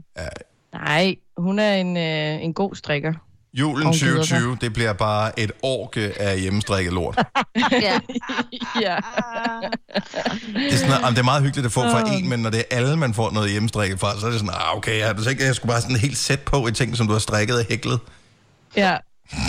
Nej, 0.74 1.15
hun 1.38 1.60
er 1.60 1.74
en, 1.74 1.98
øh, 1.98 2.44
en 2.44 2.54
god 2.54 2.76
strikker. 2.76 3.13
Julen 3.53 3.85
Hun 3.85 3.93
glæder 3.93 4.23
sig. 4.23 4.37
2020, 4.37 4.57
det 4.61 4.73
bliver 4.73 4.93
bare 4.93 5.39
et 5.39 5.51
orke 5.63 6.21
af 6.21 6.39
hjemmestrikket 6.39 6.93
lort. 6.93 7.17
Ja. 7.71 7.99
ja. 8.81 8.95
Det 10.53 10.73
er, 10.73 10.77
sådan, 10.77 11.11
det 11.13 11.19
er 11.19 11.23
meget 11.23 11.43
hyggeligt 11.43 11.65
at 11.65 11.71
få 11.71 11.81
fra 11.81 12.13
en, 12.17 12.29
men 12.29 12.39
når 12.39 12.49
det 12.49 12.59
er 12.59 12.77
alle, 12.77 12.97
man 12.97 13.13
får 13.13 13.31
noget 13.31 13.51
hjemmestrikket 13.51 13.99
fra, 13.99 14.19
så 14.19 14.25
er 14.25 14.31
det 14.31 14.39
sådan, 14.39 14.53
ah, 14.55 14.77
okay, 14.77 14.99
jeg, 14.99 15.15
ikke, 15.29 15.45
jeg 15.45 15.55
skulle 15.55 15.71
bare 15.71 15.81
sådan 15.81 15.95
helt 15.95 16.17
sæt 16.17 16.39
på 16.39 16.67
i 16.67 16.71
ting, 16.71 16.97
som 16.97 17.07
du 17.07 17.13
har 17.13 17.19
strikket 17.19 17.59
og 17.59 17.65
hæklet. 17.69 17.99
ja. 18.75 18.97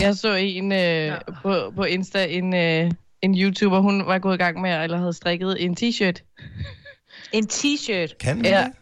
Jeg 0.01 0.15
så 0.17 0.35
en 0.35 0.73
øh, 0.73 1.13
på, 1.43 1.73
på 1.77 1.85
Insta, 1.85 2.25
en, 2.25 2.55
øh, 2.55 2.91
en 3.23 3.35
YouTuber, 3.39 3.81
hun 3.81 4.07
var 4.07 4.19
gået 4.19 4.35
i 4.35 4.39
gang 4.39 4.61
med, 4.61 4.83
eller 4.83 4.99
havde 4.99 5.13
strikket 5.13 5.65
en 5.65 5.77
t-shirt. 5.81 6.39
En 7.33 7.49
t-shirt. 7.53 8.17
Kan 8.21 8.37
man 8.37 8.45
Ja. 8.47 8.59
det? 8.65 8.73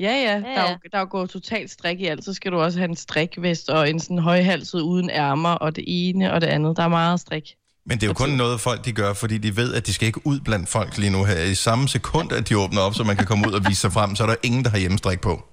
Ja, 0.00 0.12
ja, 0.12 0.36
der, 0.40 0.46
er 0.62 0.70
jo, 0.70 0.76
der 0.92 0.96
er 0.98 1.00
jo 1.00 1.06
gået 1.10 1.30
totalt 1.30 1.70
strik 1.70 2.00
i 2.00 2.06
alt. 2.06 2.24
Så 2.24 2.34
skal 2.34 2.52
du 2.52 2.60
også 2.60 2.78
have 2.78 2.88
en 2.88 2.96
strikvest 2.96 3.70
og 3.70 3.90
en 3.90 4.00
sådan 4.00 4.18
højhalset 4.18 4.80
uden 4.80 5.10
ærmer, 5.10 5.50
og 5.50 5.76
det 5.76 5.84
ene 5.86 6.32
og 6.32 6.40
det 6.40 6.46
andet. 6.46 6.76
Der 6.76 6.82
er 6.82 6.88
meget 6.88 7.20
strik. 7.20 7.54
Men 7.86 7.98
det 7.98 8.02
er 8.02 8.06
jo 8.08 8.12
kun 8.14 8.28
noget, 8.30 8.60
folk 8.60 8.84
de 8.84 8.92
gør, 8.92 9.12
fordi 9.12 9.38
de 9.38 9.56
ved, 9.56 9.74
at 9.74 9.86
de 9.86 9.92
skal 9.92 10.06
ikke 10.06 10.26
ud 10.26 10.40
blandt 10.40 10.68
folk 10.68 10.98
lige 10.98 11.10
nu 11.10 11.24
her. 11.24 11.42
I 11.42 11.54
samme 11.54 11.88
sekund, 11.88 12.32
at 12.32 12.48
de 12.48 12.58
åbner 12.58 12.80
op, 12.80 12.94
så 12.94 13.04
man 13.04 13.16
kan 13.16 13.26
komme 13.26 13.48
ud 13.48 13.52
og 13.52 13.60
vise 13.68 13.80
sig 13.80 13.92
frem, 13.92 14.16
så 14.16 14.22
er 14.22 14.26
der 14.26 14.34
ingen, 14.42 14.64
der 14.64 14.70
har 14.70 14.78
hjemmestrik 14.78 15.20
på. 15.20 15.44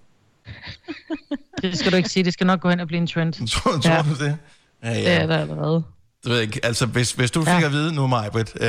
Det 1.62 1.78
skal 1.80 1.92
du 1.92 1.98
ikke 1.98 2.10
sige. 2.10 2.24
Det 2.24 2.34
skal 2.34 2.48
nok 2.48 2.60
gå 2.62 2.70
hen 2.70 2.80
og 2.80 2.88
blive 2.88 2.98
en 3.02 3.08
trend. 3.08 3.34
Tror, 3.48 3.72
tror 3.72 3.92
Ja. 3.92 4.02
du 4.02 4.24
det? 4.26 4.38
Ja, 4.84 4.94
Det 4.94 5.08
er 5.08 5.26
der 5.28 5.38
allerede. 5.38 5.84
Det 6.24 6.30
ved 6.30 6.38
jeg 6.38 6.44
ikke. 6.44 6.66
Altså, 6.66 6.86
hvis, 6.86 7.12
hvis 7.12 7.32
du 7.32 7.40
fik 7.42 7.48
ja. 7.48 7.66
at 7.66 7.72
vide 7.72 7.96
nu, 7.96 8.08
Majbrit, 8.08 8.52
øh, 8.56 8.68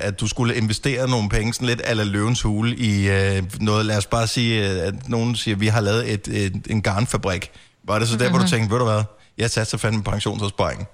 at 0.00 0.20
du 0.20 0.26
skulle 0.26 0.54
investere 0.54 1.08
nogle 1.08 1.28
penge, 1.28 1.54
sådan 1.54 1.68
lidt 1.68 1.80
ala 1.84 2.04
løvens 2.04 2.42
hule, 2.42 2.76
i 2.76 3.08
øh, 3.08 3.42
noget, 3.60 3.86
lad 3.86 3.96
os 3.96 4.06
bare 4.06 4.26
sige, 4.26 4.70
øh, 4.70 4.86
at 4.86 5.08
nogen 5.08 5.36
siger, 5.36 5.54
at 5.54 5.60
vi 5.60 5.66
har 5.66 5.80
lavet 5.80 6.12
et, 6.12 6.28
et, 6.28 6.66
en 6.70 6.82
garnfabrik. 6.82 7.50
Var 7.84 7.98
det 7.98 8.08
så 8.08 8.16
der, 8.16 8.24
mm-hmm. 8.24 8.38
hvor 8.38 8.44
du 8.44 8.50
tænkte, 8.50 8.70
ved 8.70 8.78
du 8.78 8.84
hvad, 8.84 9.02
jeg 9.38 9.50
satte 9.50 9.70
så 9.70 9.78
fandme 9.78 10.02
pensionsopsparingen. 10.02 10.86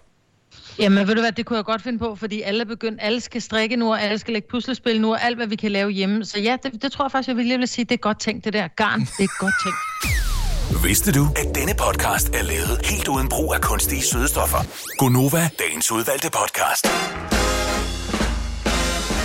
Jamen, 0.78 1.08
ved 1.08 1.14
du 1.14 1.20
hvad, 1.20 1.32
det 1.32 1.46
kunne 1.46 1.56
jeg 1.56 1.64
godt 1.64 1.82
finde 1.82 1.98
på, 1.98 2.14
fordi 2.14 2.42
alle 2.42 2.60
er 2.60 2.64
begyndt, 2.64 2.98
alle 3.02 3.20
skal 3.20 3.42
strikke 3.42 3.76
nu, 3.76 3.92
og 3.92 4.02
alle 4.02 4.18
skal 4.18 4.32
lægge 4.32 4.48
puslespil 4.50 5.00
nu, 5.00 5.12
og 5.12 5.24
alt, 5.24 5.36
hvad 5.36 5.46
vi 5.46 5.56
kan 5.56 5.70
lave 5.72 5.90
hjemme. 5.90 6.24
Så 6.24 6.40
ja, 6.40 6.56
det, 6.62 6.82
det 6.82 6.92
tror 6.92 7.04
jeg 7.04 7.12
faktisk, 7.12 7.28
jeg 7.28 7.36
vil 7.36 7.46
lige 7.46 7.58
vil 7.58 7.68
sige, 7.68 7.84
det 7.84 7.94
er 7.94 7.98
godt 7.98 8.20
tænkt, 8.20 8.44
det 8.44 8.52
der. 8.52 8.68
Garn, 8.68 9.00
det 9.00 9.24
er 9.24 9.40
godt 9.40 9.54
tænkt. 9.64 10.33
Vidste 10.70 11.12
du, 11.12 11.28
at 11.36 11.54
denne 11.54 11.74
podcast 11.74 12.28
er 12.34 12.42
lavet 12.42 12.80
helt 12.84 13.08
uden 13.08 13.28
brug 13.28 13.54
af 13.54 13.60
kunstige 13.60 14.02
sødestoffer? 14.02 14.58
Gonova, 14.98 15.50
dagens 15.58 15.92
udvalgte 15.92 16.30
podcast. 16.30 16.86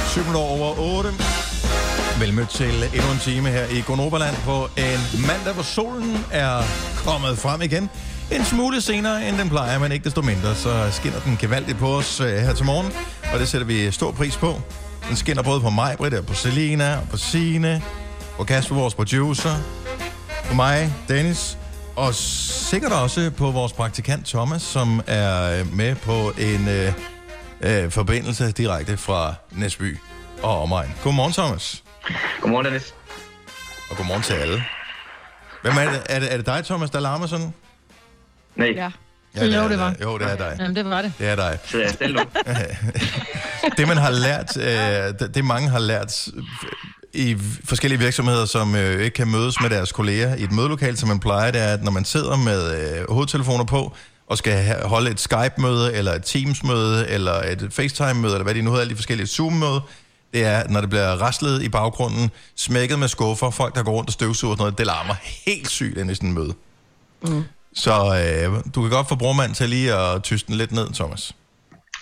7 0.07 0.19
over 0.35 0.79
8. 0.97 1.09
Velmødt 2.19 2.49
til 2.49 2.83
endnu 2.93 3.11
en 3.11 3.19
time 3.21 3.49
her 3.49 3.65
i 3.65 3.81
Gonoverland 3.87 4.35
på 4.45 4.67
en 4.77 5.25
mandag, 5.27 5.53
hvor 5.53 5.63
solen 5.63 6.25
er 6.31 6.61
kommet 7.05 7.37
frem 7.37 7.61
igen. 7.61 7.89
En 8.31 8.45
smule 8.45 8.81
senere, 8.81 9.27
end 9.29 9.37
den 9.37 9.49
plejer, 9.49 9.79
men 9.79 9.91
ikke 9.91 10.05
desto 10.05 10.21
mindre, 10.21 10.55
så 10.55 10.91
skinner 10.91 11.19
den 11.19 11.37
gevaldigt 11.41 11.77
på 11.77 11.87
os 11.87 12.19
øh, 12.19 12.27
her 12.37 12.53
til 12.53 12.65
morgen, 12.65 12.91
og 13.33 13.39
det 13.39 13.47
sætter 13.47 13.67
vi 13.67 13.91
stor 13.91 14.11
pris 14.11 14.37
på. 14.37 14.61
Den 15.09 15.15
skinner 15.17 15.43
både 15.43 15.61
på 15.61 15.69
mig, 15.69 15.95
Britt, 15.97 16.13
og 16.15 16.25
på 16.25 16.33
Selina, 16.33 16.95
og 16.97 17.09
på 17.11 17.17
Sine, 17.17 17.81
på 18.37 18.43
Kasper, 18.43 18.75
vores 18.75 18.95
producer, 18.95 19.55
på 20.49 20.55
mig, 20.55 20.93
Dennis, 21.07 21.57
og 21.95 22.15
sikkert 22.15 22.91
også 22.91 23.31
på 23.37 23.51
vores 23.51 23.73
praktikant 23.73 24.25
Thomas, 24.27 24.61
som 24.61 25.01
er 25.07 25.59
øh, 25.59 25.73
med 25.73 25.95
på 25.95 26.31
en 26.37 26.67
øh, 26.67 26.93
øh, 27.61 27.91
forbindelse 27.91 28.51
direkte 28.51 28.97
fra 28.97 29.33
Næsby 29.51 29.97
og 30.43 30.61
omegn. 30.61 30.91
Godmorgen, 31.03 31.33
Thomas. 31.33 31.83
Godmorgen, 32.41 32.65
Dennis. 32.65 32.93
Og 33.91 33.97
godmorgen 33.97 34.23
til 34.23 34.33
alle. 34.33 34.63
Hvem 35.61 35.73
er 35.77 35.91
det? 35.91 36.01
Er 36.09 36.19
det, 36.19 36.33
er 36.33 36.37
det 36.37 36.45
dig, 36.45 36.65
Thomas, 36.65 36.89
der 36.89 36.99
larmer 36.99 37.27
sådan? 37.27 37.53
Nej, 38.55 38.67
Ja. 38.75 38.89
Ja, 39.35 39.45
Jo, 39.45 39.63
er 39.63 39.67
det 39.67 39.79
var. 39.79 39.89
dig. 39.93 40.01
Jo, 40.01 40.17
det 40.17 40.31
er 40.31 40.35
dig. 40.35 40.55
Jamen, 40.59 40.75
det 40.75 40.85
var 40.85 41.01
det. 41.01 41.13
Det 41.19 41.27
er 41.29 41.35
dig. 41.35 41.57
så 41.65 41.77
jeg 41.99 42.09
nu. 42.11 42.19
Det, 43.77 43.87
man 43.87 43.97
har 43.97 44.09
lært, 44.09 44.57
øh, 44.57 44.63
det, 45.19 45.31
det 45.35 45.45
mange 45.45 45.69
har 45.69 45.79
lært 45.79 46.27
i 47.13 47.37
forskellige 47.63 47.99
virksomheder, 47.99 48.45
som 48.45 48.75
øh, 48.75 49.01
ikke 49.01 49.15
kan 49.15 49.27
mødes 49.27 49.61
med 49.61 49.69
deres 49.69 49.91
kolleger 49.91 50.35
i 50.35 50.43
et 50.43 50.51
mødelokal, 50.51 50.97
som 50.97 51.09
man 51.09 51.19
plejer, 51.19 51.51
det 51.51 51.61
er, 51.61 51.73
at 51.73 51.83
når 51.83 51.91
man 51.91 52.05
sidder 52.05 52.35
med 52.37 52.99
øh, 52.99 53.11
hovedtelefoner 53.11 53.63
på, 53.63 53.93
og 54.27 54.37
skal 54.37 54.75
holde 54.83 55.11
et 55.11 55.19
Skype-møde, 55.19 55.93
eller 55.93 56.13
et 56.13 56.23
Teams-møde, 56.23 57.07
eller 57.09 57.33
et 57.33 57.67
FaceTime-møde, 57.71 58.33
eller 58.33 58.43
hvad 58.43 58.55
de 58.55 58.61
nu 58.61 58.69
hedder, 58.69 58.81
alle 58.81 58.91
de 58.91 58.95
forskellige 58.95 59.27
Zoom-møde, 59.27 59.81
det 60.33 60.43
er, 60.43 60.67
når 60.67 60.81
det 60.81 60.89
bliver 60.89 61.15
raslet 61.15 61.63
i 61.63 61.69
baggrunden, 61.69 62.31
smækket 62.55 62.99
med 62.99 63.07
skuffer, 63.07 63.49
folk, 63.49 63.75
der 63.75 63.83
går 63.83 63.91
rundt 63.91 64.09
og 64.09 64.13
støvsuger 64.13 64.51
og 64.51 64.57
sådan 64.57 64.61
noget, 64.61 64.77
det 64.77 64.85
larmer 64.85 65.15
helt 65.45 65.69
sygt 65.69 65.97
ind 65.97 66.11
i 66.11 66.15
sådan 66.15 66.29
en 66.29 66.35
møde. 66.35 66.53
Mm. 67.21 67.43
Så 67.73 67.91
øh, 67.93 68.63
du 68.75 68.81
kan 68.81 68.89
godt 68.91 69.09
få 69.09 69.15
brormand 69.15 69.55
til 69.55 69.69
lige 69.69 69.95
at 69.95 70.23
tyste 70.23 70.47
den 70.47 70.55
lidt 70.55 70.71
ned, 70.71 70.93
Thomas. 70.93 71.33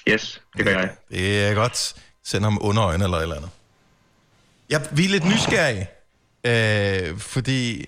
Yes, 0.08 0.41
det 0.58 0.65
gør 0.65 0.80
jeg. 0.80 0.89
Det 1.12 1.46
er 1.46 1.54
godt. 1.54 1.93
Send 2.26 2.43
ham 2.43 2.58
under 2.62 2.84
øjne 2.84 3.04
eller 3.04 3.17
et 3.17 3.22
eller 3.22 3.36
andet. 3.36 3.50
Ja, 4.69 4.80
vi 4.91 5.06
er 5.06 5.10
lidt 5.10 5.25
nysgerrige, 5.25 5.88
øh, 6.43 7.19
fordi 7.19 7.86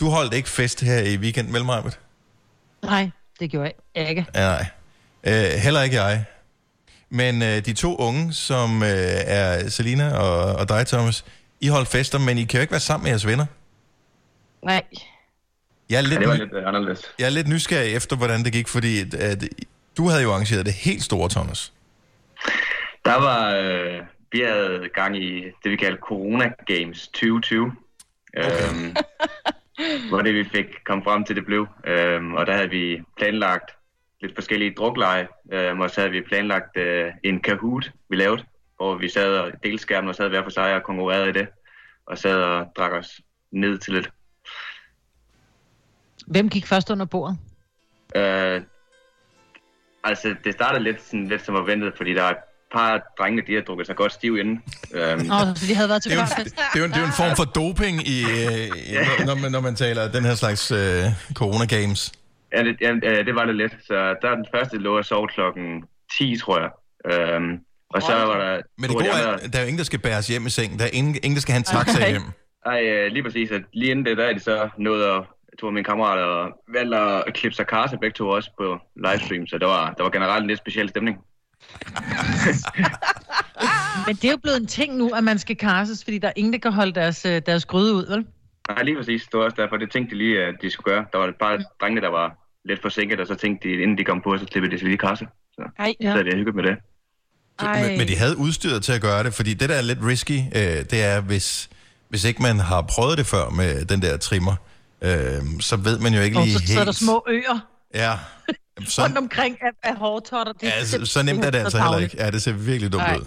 du 0.00 0.08
holdt 0.08 0.34
ikke 0.34 0.48
fest 0.48 0.80
her 0.80 0.98
i 1.02 1.16
weekend, 1.16 1.48
Majbet? 1.48 1.98
Nej, 2.82 3.10
det 3.40 3.50
gjorde 3.50 3.72
jeg 3.94 4.08
ikke. 4.08 4.26
Ja, 4.34 4.40
nej. 4.40 4.66
Øh, 5.24 5.50
heller 5.50 5.82
ikke 5.82 6.02
jeg. 6.02 6.24
Men 7.10 7.42
øh, 7.42 7.64
de 7.66 7.72
to 7.72 7.96
unge, 7.96 8.32
som 8.32 8.82
øh, 8.82 8.88
er 9.26 9.68
Selina 9.68 10.12
og, 10.18 10.56
og 10.56 10.68
dig, 10.68 10.86
Thomas, 10.86 11.24
I 11.60 11.68
holdt 11.68 11.88
fester, 11.88 12.18
men 12.18 12.38
I 12.38 12.44
kan 12.44 12.58
jo 12.58 12.60
ikke 12.60 12.70
være 12.70 12.80
sammen 12.80 13.02
med 13.04 13.10
jeres 13.10 13.26
venner. 13.26 13.46
Nej. 14.64 14.82
Jeg 15.90 15.96
er 15.96 16.00
Ja, 16.02 16.08
lidt, 16.08 16.20
det 16.20 16.28
var 16.28 16.34
lidt 16.34 16.52
uh, 16.52 16.66
anderledes. 16.68 17.02
jeg 17.18 17.26
er 17.26 17.30
lidt 17.30 17.48
nysgerrig 17.48 17.94
efter, 17.94 18.16
hvordan 18.16 18.44
det 18.44 18.52
gik, 18.52 18.68
fordi 18.68 19.00
at, 19.00 19.14
at, 19.14 19.44
du 19.96 20.08
havde 20.08 20.22
jo 20.22 20.30
arrangeret 20.32 20.66
det 20.66 20.74
helt 20.74 21.02
store, 21.02 21.28
Thomas. 21.28 21.72
Der 23.04 23.10
Der 23.12 23.20
var, 23.20 23.50
øh, 23.54 24.00
vi 24.32 24.40
havde 24.40 24.88
gang 24.94 25.16
i 25.16 25.44
det, 25.44 25.70
vi 25.70 25.76
kalder 25.76 25.98
Corona 25.98 26.52
Games 26.66 27.08
2020. 27.08 27.72
Okay. 28.36 28.46
Øhm, 28.46 28.96
hvor 30.08 30.22
det 30.22 30.34
vi 30.34 30.44
fik 30.44 30.66
kom 30.84 31.04
frem 31.04 31.24
til, 31.24 31.36
det 31.36 31.46
blev. 31.46 31.66
Øhm, 31.86 32.34
og 32.34 32.46
der 32.46 32.52
havde 32.52 32.70
vi 32.70 33.02
planlagt 33.16 33.70
lidt 34.20 34.34
forskellige 34.34 34.74
drukleje, 34.74 35.28
øhm, 35.52 35.80
og 35.80 35.90
så 35.90 36.00
havde 36.00 36.12
vi 36.12 36.20
planlagt 36.20 36.76
øh, 36.76 37.12
en 37.22 37.40
Kahoot, 37.40 37.92
vi 38.08 38.16
lavede, 38.16 38.44
hvor 38.76 38.94
vi 38.94 39.08
sad 39.08 39.38
og 39.38 39.52
delte 39.62 39.82
skærmen 39.82 40.08
og 40.08 40.14
sad 40.14 40.28
hver 40.28 40.42
for 40.42 40.50
sig 40.50 40.74
og 40.74 40.82
konkurrerede 40.82 41.28
i 41.28 41.32
det, 41.32 41.48
og 42.06 42.18
sad 42.18 42.42
og 42.42 42.66
drak 42.76 42.92
os 42.92 43.20
ned 43.50 43.78
til 43.78 43.94
lidt. 43.94 44.10
Hvem 46.26 46.48
gik 46.48 46.66
først 46.66 46.90
under 46.90 47.06
bordet? 47.06 47.38
Øh, 48.16 48.62
altså, 50.04 50.34
det 50.44 50.52
startede 50.52 50.84
lidt, 50.84 51.02
sådan, 51.02 51.28
lidt 51.28 51.42
som 51.42 51.56
forventet, 51.56 51.92
fordi 51.96 52.14
der 52.14 52.22
er 52.22 52.34
par 52.74 53.02
drenge, 53.18 53.42
de 53.46 53.54
har 53.54 53.60
drukket 53.60 53.86
sig 53.86 53.96
godt 53.96 54.12
stiv 54.12 54.38
inden. 54.38 54.62
Øhm, 54.94 55.18
Nå, 55.26 55.34
så 55.56 55.66
de 55.68 55.74
havde 55.74 55.88
været 55.88 56.02
til 56.02 56.10
Det 56.10 56.18
er, 56.18 56.22
jo, 56.22 56.26
førfest. 56.26 56.56
det, 56.56 56.78
er 56.78 56.82
jo, 56.82 56.86
det 56.86 56.96
er 56.96 57.00
jo 57.00 57.06
en 57.06 57.12
form 57.12 57.36
for 57.36 57.44
doping, 57.44 57.96
i, 58.08 58.18
øh, 58.22 58.66
i, 59.20 59.24
når, 59.28 59.34
man, 59.34 59.52
når 59.52 59.60
man 59.60 59.74
taler 59.74 60.12
den 60.12 60.24
her 60.24 60.34
slags 60.34 60.70
øh, 60.70 61.04
corona-games. 61.40 62.12
Ja, 62.52 62.62
det, 62.64 62.76
ja, 62.80 63.22
det 63.22 63.34
var 63.34 63.44
det 63.44 63.56
lidt. 63.56 63.72
Så 63.86 63.94
der 64.22 64.28
er 64.30 64.34
den 64.34 64.46
første 64.54 64.76
lå 64.78 64.98
at 64.98 65.06
sove 65.06 65.28
klokken 65.28 65.84
10, 66.18 66.36
tror 66.42 66.58
jeg. 66.60 66.70
Øhm, 67.12 67.58
og 67.94 68.02
så 68.02 68.12
var 68.12 68.38
der... 68.38 68.60
Men 68.78 68.90
det 68.90 68.90
af 68.90 68.94
gode 68.94 69.04
de 69.04 69.10
er, 69.10 69.48
der 69.48 69.58
er 69.58 69.62
jo 69.62 69.66
ingen, 69.68 69.78
der 69.78 69.84
skal 69.84 69.98
bæres 69.98 70.26
hjem 70.28 70.46
i 70.46 70.50
sengen. 70.50 70.78
Der 70.78 70.84
er 70.84 70.90
ingen, 70.92 71.14
ingen 71.14 71.34
der 71.34 71.40
skal 71.40 71.52
have 71.52 71.58
en 71.58 71.64
taxa 71.64 71.98
Nej. 71.98 72.10
hjem. 72.10 72.22
Ej, 72.66 72.82
øh, 72.82 73.12
lige 73.12 73.22
præcis. 73.22 73.50
At 73.50 73.62
lige 73.72 73.90
inden 73.90 74.06
det, 74.06 74.16
der 74.16 74.24
er 74.24 74.32
de 74.32 74.40
så 74.40 74.68
nået 74.78 75.04
at 75.04 75.22
to 75.60 75.66
af 75.66 75.72
mine 75.72 75.84
kammerater 75.84 76.22
og 76.22 76.52
valgte 76.68 76.96
at 76.98 77.34
klippe 77.34 77.56
sig 77.56 77.66
karse 77.66 77.96
begge 78.00 78.14
to 78.14 78.28
også 78.28 78.50
på 78.58 78.78
livestream, 78.96 79.46
så 79.46 79.58
der 79.58 79.66
var, 79.66 79.94
der 79.96 80.02
var 80.02 80.10
generelt 80.10 80.42
en 80.42 80.48
lidt 80.48 80.58
speciel 80.58 80.88
stemning. 80.88 81.16
Men 84.06 84.16
det 84.16 84.24
er 84.24 84.30
jo 84.30 84.36
blevet 84.42 84.60
en 84.60 84.66
ting 84.66 84.96
nu, 84.96 85.08
at 85.08 85.24
man 85.24 85.38
skal 85.38 85.56
karses, 85.56 86.04
fordi 86.04 86.18
der 86.18 86.28
er 86.28 86.32
ingen, 86.36 86.52
der 86.52 86.58
kan 86.58 86.72
holde 86.72 86.92
deres, 86.92 87.26
øh, 87.26 87.42
deres 87.46 87.64
gryde 87.64 87.94
ud, 87.94 88.06
vel? 88.06 88.26
Nej, 88.68 88.82
lige 88.82 88.96
præcis. 88.96 89.22
Det 89.22 89.38
var 89.38 89.44
også 89.44 89.56
derfor, 89.62 89.76
det 89.76 89.90
tænkte 89.90 90.14
de 90.14 90.18
lige, 90.18 90.44
at 90.44 90.54
de 90.62 90.70
skulle 90.70 90.94
gøre. 90.94 91.04
Der 91.12 91.18
var 91.18 91.26
et 91.26 91.34
par 91.40 91.58
drenge, 91.80 92.00
der 92.00 92.08
var 92.08 92.36
lidt 92.64 92.82
forsinket, 92.82 93.20
og 93.20 93.26
så 93.26 93.34
tænkte 93.34 93.68
de, 93.68 93.74
inden 93.74 93.98
de 93.98 94.04
kom 94.04 94.20
på, 94.20 94.38
så 94.38 94.44
klippede 94.44 94.74
de 94.74 94.78
sig 94.78 94.88
lige 94.88 94.98
karse. 94.98 95.26
Så, 95.52 95.62
Ej, 95.78 95.94
så 96.00 96.08
havde 96.08 96.24
vi 96.24 96.30
hygget 96.34 96.54
med 96.54 96.64
det. 96.64 96.76
Men, 97.62 97.98
men 97.98 98.08
de 98.08 98.16
havde 98.16 98.36
udstyret 98.36 98.82
til 98.82 98.92
at 98.92 99.00
gøre 99.00 99.24
det, 99.24 99.34
fordi 99.34 99.54
det, 99.54 99.68
der 99.68 99.74
er 99.74 99.82
lidt 99.82 99.98
risky, 100.02 100.32
øh, 100.32 100.84
det 100.90 101.04
er, 101.04 101.20
hvis, 101.20 101.70
hvis 102.08 102.24
ikke 102.24 102.42
man 102.42 102.58
har 102.58 102.82
prøvet 102.82 103.18
det 103.18 103.26
før 103.26 103.50
med 103.50 103.84
den 103.84 104.02
der 104.02 104.16
trimmer, 104.16 104.56
øh, 105.02 105.10
så 105.60 105.76
ved 105.76 105.98
man 105.98 106.14
jo 106.14 106.20
ikke 106.20 106.38
Og 106.38 106.44
lige 106.44 106.58
så, 106.58 106.66
så 106.66 106.72
er 106.72 106.78
der 106.78 106.84
helt... 106.84 106.96
små 106.96 107.24
øer 107.28 107.66
Ja, 107.94 108.12
så, 108.88 109.02
rundt 109.02 109.18
omkring 109.18 109.58
af, 109.62 109.70
af 109.90 109.96
hårtotter. 109.96 110.52
Det 110.52 110.68
er 110.68 110.72
ja, 110.78 110.84
så, 110.84 111.06
så 111.06 111.22
nemt 111.22 111.44
er 111.44 111.50
det 111.50 111.60
så 111.60 111.64
altså 111.64 111.78
heller 111.78 111.98
ikke. 111.98 112.16
Ja, 112.18 112.30
det 112.30 112.42
ser 112.42 112.52
virkelig 112.52 112.92
dumt 112.92 113.02
Nej. 113.04 113.16
ud. 113.16 113.24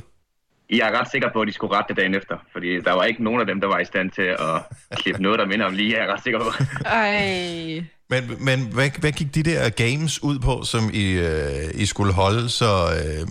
Jeg 0.70 0.88
er 0.94 1.00
ret 1.00 1.12
sikker 1.12 1.30
på, 1.34 1.42
at 1.42 1.48
de 1.48 1.54
skulle 1.54 1.76
rette 1.78 1.88
det 1.94 1.98
dagen 2.02 2.16
efter, 2.16 2.36
fordi 2.54 2.80
der 2.82 2.92
var 2.92 3.04
ikke 3.04 3.24
nogen 3.24 3.42
af 3.42 3.48
dem, 3.48 3.62
der 3.62 3.68
var 3.68 3.80
i 3.80 3.86
stand 3.86 4.12
til 4.12 4.22
at 4.22 4.62
klippe 4.98 5.22
noget, 5.22 5.40
der 5.40 5.46
minder 5.46 5.66
om 5.66 5.74
lige, 5.74 5.98
jeg 5.98 6.06
er 6.08 6.14
ret 6.14 6.24
sikker 6.24 6.40
på. 6.40 6.52
Ej. 6.86 7.84
Men, 8.10 8.38
men 8.40 8.60
hvad, 8.74 8.90
hvad 9.00 9.12
gik 9.12 9.36
de 9.36 9.44
der 9.44 9.70
games 9.70 10.24
ud 10.24 10.40
på, 10.40 10.64
som 10.64 10.90
I, 10.94 11.04
øh, 11.12 11.70
I 11.74 11.86
skulle 11.86 12.14
holde? 12.14 12.50
Så, 12.50 12.66
øh, 12.96 13.28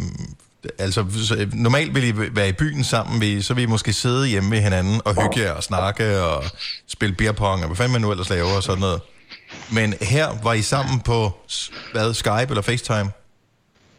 altså, 0.78 1.04
så, 1.26 1.48
normalt 1.52 1.94
ville 1.94 2.08
I 2.08 2.12
være 2.36 2.48
i 2.48 2.52
byen 2.52 2.84
sammen, 2.84 3.20
vil 3.20 3.28
I- 3.28 3.42
så 3.42 3.54
vil 3.54 3.62
I 3.62 3.66
måske 3.66 3.92
sidde 3.92 4.28
hjemme 4.28 4.50
ved 4.50 4.58
hinanden 4.60 5.00
og 5.04 5.22
hygge 5.22 5.40
jer 5.46 5.52
og 5.52 5.62
snakke 5.62 6.22
og 6.22 6.44
spille 6.88 7.14
beer 7.14 7.32
pong, 7.32 7.60
og 7.60 7.66
hvad 7.66 7.76
fanden 7.76 7.92
man 7.92 8.00
nu 8.00 8.10
ellers 8.10 8.30
laver 8.30 8.56
og 8.56 8.62
sådan 8.62 8.80
noget. 8.80 9.00
Men 9.74 9.94
her 10.00 10.26
var 10.42 10.52
I 10.52 10.62
sammen 10.62 11.00
på, 11.00 11.18
hvad, 11.92 12.14
Skype 12.14 12.48
eller 12.48 12.62
FaceTime? 12.62 13.10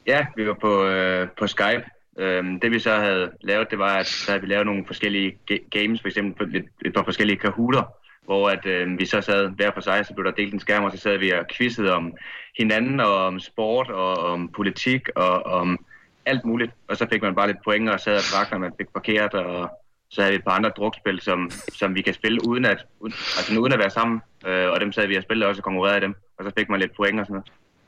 Ja, 0.07 0.25
vi 0.35 0.47
var 0.47 0.57
på, 0.61 0.85
øh, 0.85 1.27
på 1.39 1.47
Skype. 1.47 1.83
Øhm, 2.19 2.59
det 2.59 2.71
vi 2.71 2.79
så 2.79 2.95
havde 2.95 3.31
lavet, 3.41 3.67
det 3.71 3.79
var, 3.79 3.95
at 3.97 4.07
så 4.07 4.31
havde 4.31 4.41
vi 4.41 4.47
lavet 4.47 4.65
nogle 4.65 4.83
forskellige 4.87 5.37
games, 5.71 6.01
for 6.01 6.07
eksempel 6.07 6.55
et, 6.55 6.65
et 6.85 6.93
par 6.93 7.03
forskellige 7.03 7.37
kahooter, 7.37 7.83
hvor 8.25 8.49
at, 8.49 8.65
øh, 8.65 8.99
vi 8.99 9.05
så 9.05 9.21
sad 9.21 9.49
hver 9.49 9.71
for 9.73 9.81
sig, 9.81 10.05
så 10.05 10.13
blev 10.13 10.25
der 10.25 10.31
delt 10.31 10.53
en 10.53 10.59
skærm, 10.59 10.83
og 10.83 10.91
så 10.91 10.97
sad 10.97 11.17
vi 11.17 11.31
og 11.31 11.45
quizzede 11.57 11.93
om 11.93 12.13
hinanden, 12.57 12.99
og 12.99 13.15
om 13.15 13.39
sport, 13.39 13.89
og 13.89 14.17
om 14.17 14.49
politik, 14.55 15.09
og 15.15 15.43
om 15.45 15.85
alt 16.25 16.45
muligt. 16.45 16.71
Og 16.87 16.97
så 16.97 17.07
fik 17.11 17.21
man 17.21 17.35
bare 17.35 17.47
lidt 17.47 17.63
point, 17.63 17.89
og 17.89 17.99
sad 17.99 18.15
og 18.15 18.23
drak, 18.33 18.51
og 18.51 18.59
man 18.59 18.71
fik 18.77 18.87
parkeret, 18.93 19.33
og 19.33 19.79
så 20.13 20.21
havde 20.21 20.31
vi 20.31 20.37
et 20.37 20.43
par 20.43 20.51
andre 20.51 20.69
drukspil, 20.69 21.21
som, 21.21 21.51
som 21.73 21.95
vi 21.95 22.01
kan 22.01 22.13
spille 22.13 22.47
uden 22.47 22.65
at, 22.65 22.85
uden, 22.99 23.13
altså 23.37 23.59
uden 23.59 23.73
at 23.73 23.79
være 23.79 23.89
sammen. 23.89 24.21
Øh, 24.47 24.69
og 24.69 24.79
dem 24.81 24.91
sad 24.91 25.07
vi 25.07 25.15
og 25.15 25.23
spillede 25.23 25.49
også 25.49 25.59
og 25.59 25.63
konkurrerede 25.63 26.01
dem. 26.01 26.15
Og 26.37 26.45
så 26.45 26.51
fik 26.57 26.69
man 26.69 26.79
lidt 26.79 26.95
point 26.95 27.19
og 27.19 27.25
sådan 27.25 27.41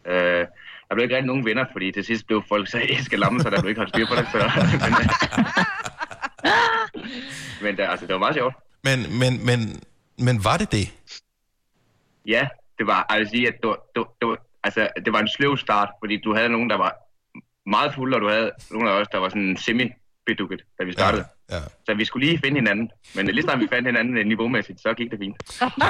noget. 0.06 0.24
Øh, 0.42 0.48
der 0.90 0.96
blev 0.96 1.04
ikke 1.04 1.16
rigtig 1.16 1.28
nogen 1.28 1.46
vinder, 1.46 1.66
fordi 1.72 1.92
til 1.92 2.06
sidst 2.06 2.28
blev 2.28 2.44
folk 2.50 2.68
så 2.72 2.80
æske 3.00 3.18
lamme, 3.18 3.40
så 3.40 3.50
der 3.50 3.62
blev 3.62 3.70
ikke 3.70 3.80
holdt 3.80 3.94
styr 3.96 4.06
på 4.08 4.16
det. 4.16 4.28
Så, 4.32 4.38
men, 5.00 5.08
men 7.62 7.78
der, 7.78 7.90
altså, 7.90 8.06
det 8.06 8.14
var 8.14 8.20
meget 8.20 8.36
sjovt. 8.36 8.56
Men, 8.84 9.00
men, 9.20 9.46
men, 9.46 9.60
men 10.26 10.44
var 10.44 10.58
det 10.58 10.72
det? 10.72 10.86
Ja, 12.28 12.48
det 12.78 12.88
var, 12.88 13.06
jeg 13.12 13.20
vil 13.20 13.30
sige, 13.30 13.48
at 13.48 13.54
det 13.62 13.68
var, 13.70 13.76
det, 13.96 14.00
var- 14.00 14.14
det, 14.22 14.28
var, 14.28 14.38
altså, 14.64 14.88
det 15.06 15.14
var 15.14 15.20
en 15.20 15.28
sløv 15.28 15.58
start, 15.58 15.90
fordi 16.02 16.22
du 16.22 16.36
havde 16.36 16.50
nogen, 16.50 16.70
der 16.70 16.78
var 16.78 16.96
meget 17.70 17.94
fulde, 17.96 18.16
og 18.18 18.22
du 18.22 18.30
havde 18.30 18.52
nogen 18.72 18.88
af 18.88 18.92
os, 18.92 19.08
der 19.08 19.18
var 19.18 19.30
sådan 19.30 19.58
semi-bedukket, 19.58 20.62
da 20.80 20.84
vi 20.84 20.92
startede. 20.94 21.22
Ja, 21.22 21.28
ja. 21.52 21.60
Så 21.86 21.94
vi 21.98 22.06
skulle 22.06 22.28
lige 22.28 22.40
finde 22.44 22.58
hinanden. 22.58 22.90
Men 23.16 23.28
lige 23.28 23.44
snart 23.44 23.60
vi 23.60 23.68
fandt 23.72 23.88
hinanden 23.88 24.18
øh, 24.18 24.26
niveaumæssigt, 24.26 24.82
så 24.82 24.94
gik 24.94 25.12
det 25.12 25.20
fint. 25.20 25.38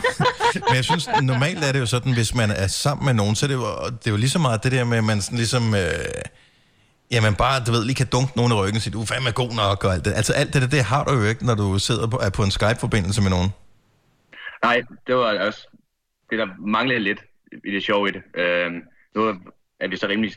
Men 0.69 0.75
jeg 0.75 0.85
synes, 0.85 1.09
normalt 1.21 1.63
er 1.63 1.71
det 1.71 1.79
jo 1.79 1.85
sådan, 1.85 2.13
hvis 2.13 2.35
man 2.35 2.49
er 2.51 2.67
sammen 2.67 3.05
med 3.05 3.13
nogen, 3.13 3.35
så 3.35 3.45
er 3.45 3.47
det 3.47 3.55
jo, 3.55 3.65
det 3.99 4.07
er 4.07 4.11
jo 4.11 4.17
lige 4.17 4.29
så 4.29 4.39
meget 4.39 4.63
det 4.63 4.71
der 4.71 4.83
med, 4.83 4.97
at 4.97 5.03
man 5.03 5.21
sådan 5.21 5.37
ligesom... 5.37 5.75
Øh, 5.75 5.81
Jamen 7.11 7.35
bare, 7.35 7.63
du 7.65 7.71
ved, 7.71 7.85
lige 7.85 7.95
kan 7.95 8.07
dunke 8.11 8.33
nogen 8.35 8.51
i 8.51 8.55
ryggen 8.55 8.75
og 8.75 8.81
sige, 8.81 8.93
du 8.93 9.01
er 9.01 9.05
fandme 9.05 9.31
god 9.31 9.51
nok 9.63 9.83
og 9.83 9.93
alt 9.93 10.05
det. 10.05 10.13
Altså 10.13 10.33
alt 10.33 10.53
det 10.53 10.61
der, 10.61 10.67
det 10.67 10.83
har 10.83 11.03
du 11.03 11.13
jo 11.13 11.23
ikke, 11.31 11.45
når 11.45 11.55
du 11.55 11.79
sidder 11.79 12.07
på, 12.07 12.17
er 12.17 12.29
på 12.29 12.43
en 12.43 12.51
Skype-forbindelse 12.51 13.21
med 13.21 13.29
nogen. 13.29 13.49
Nej, 14.63 14.77
det 15.07 15.15
var 15.15 15.39
også 15.47 15.61
det, 16.29 16.37
der 16.39 16.47
manglede 16.59 16.99
lidt 16.99 17.21
i 17.67 17.71
det 17.71 17.83
sjove 17.83 18.09
i 18.09 18.11
det. 18.11 18.21
Øhm, 18.41 18.81
nu 19.15 19.21
er 19.79 19.87
vi 19.87 19.97
så 19.97 20.07
rimelig 20.07 20.33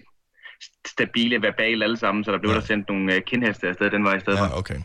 stabile 0.87 1.43
verbalt 1.43 1.83
alle 1.83 1.97
sammen, 1.97 2.25
så 2.25 2.33
der 2.33 2.39
blev 2.39 2.51
ja. 2.51 2.57
der 2.57 2.65
sendt 2.65 2.89
nogle 2.89 3.17
uh, 3.17 3.23
kindheste 3.23 3.69
afsted 3.69 3.91
den 3.91 4.05
vej 4.05 4.17
i 4.17 4.21
stedet 4.21 4.39
for. 4.39 4.47
Ja, 4.47 4.59
okay. 4.59 4.79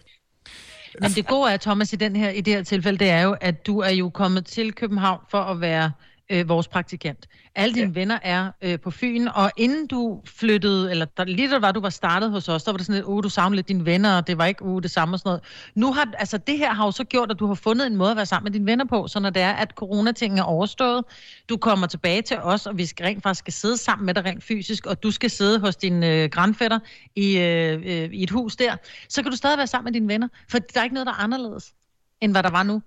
Men 1.01 1.11
det 1.11 1.27
gode 1.27 1.51
er, 1.51 1.57
Thomas, 1.57 1.93
i, 1.93 1.95
den 1.95 2.15
her, 2.15 2.29
i 2.29 2.41
det 2.41 2.53
her 2.53 2.63
tilfælde, 2.63 2.99
det 2.99 3.09
er 3.09 3.21
jo, 3.21 3.35
at 3.41 3.67
du 3.67 3.79
er 3.79 3.89
jo 3.89 4.09
kommet 4.09 4.45
til 4.45 4.73
København 4.73 5.19
for 5.29 5.37
at 5.37 5.61
være 5.61 5.91
øh, 6.29 6.49
vores 6.49 6.67
praktikant. 6.67 7.27
Alle 7.55 7.75
dine 7.75 7.87
ja. 7.87 7.99
venner 7.99 8.19
er 8.21 8.51
øh, 8.61 8.79
på 8.79 8.91
Fyn, 8.91 9.27
og 9.27 9.51
inden 9.57 9.87
du 9.87 10.21
flyttede, 10.25 10.91
eller 10.91 11.05
der, 11.05 11.23
lige 11.23 11.51
da 11.51 11.59
var, 11.59 11.71
du 11.71 11.79
var 11.79 11.89
startet 11.89 12.31
hos 12.31 12.49
os, 12.49 12.63
der 12.63 12.71
var 12.71 12.77
det 12.77 12.85
sådan 12.85 12.95
lidt, 12.95 13.05
uh, 13.05 13.23
du 13.23 13.29
savnede 13.29 13.55
lidt 13.55 13.67
dine 13.67 13.85
venner, 13.85 14.17
og 14.17 14.27
det 14.27 14.37
var 14.37 14.45
ikke 14.45 14.63
uh, 14.63 14.81
det 14.81 14.91
samme 14.91 15.15
og 15.15 15.19
sådan 15.19 15.29
noget. 15.29 15.43
Nu 15.75 15.93
har, 15.93 16.13
altså 16.17 16.37
det 16.37 16.57
her 16.57 16.73
har 16.73 16.85
jo 16.85 16.91
så 16.91 17.03
gjort, 17.03 17.31
at 17.31 17.39
du 17.39 17.45
har 17.47 17.53
fundet 17.53 17.87
en 17.87 17.95
måde 17.95 18.11
at 18.11 18.17
være 18.17 18.25
sammen 18.25 18.45
med 18.45 18.51
dine 18.51 18.65
venner 18.65 18.85
på, 18.85 19.07
så 19.07 19.19
når 19.19 19.29
det 19.29 19.41
er, 19.41 19.51
at 19.51 19.71
coronatingen 19.71 20.39
er 20.39 20.43
overstået, 20.43 21.05
du 21.49 21.57
kommer 21.57 21.87
tilbage 21.87 22.21
til 22.21 22.37
os, 22.37 22.67
og 22.67 22.77
vi 22.77 22.85
skal 22.85 23.05
rent 23.05 23.23
faktisk 23.23 23.39
skal 23.39 23.53
sidde 23.53 23.77
sammen 23.77 24.05
med 24.05 24.13
dig 24.13 24.25
rent 24.25 24.43
fysisk, 24.43 24.85
og 24.85 25.03
du 25.03 25.11
skal 25.11 25.29
sidde 25.29 25.59
hos 25.59 25.75
din 25.75 26.03
øh, 26.03 26.29
grandfætter 26.29 26.79
i, 27.15 27.37
øh, 27.37 27.81
øh, 27.85 28.09
i 28.11 28.23
et 28.23 28.29
hus 28.29 28.55
der, 28.55 28.75
så 29.09 29.23
kan 29.23 29.31
du 29.31 29.37
stadig 29.37 29.57
være 29.57 29.67
sammen 29.67 29.85
med 29.85 29.99
dine 29.99 30.13
venner, 30.13 30.27
for 30.51 30.59
der 30.59 30.79
er 30.79 30.83
ikke 30.83 30.93
noget, 30.93 31.07
der 31.07 31.13
er 31.13 31.23
anderledes, 31.23 31.73
end 32.21 32.31
hvad 32.31 32.43
der 32.43 32.51
var 32.51 32.63
nu. 32.63 32.81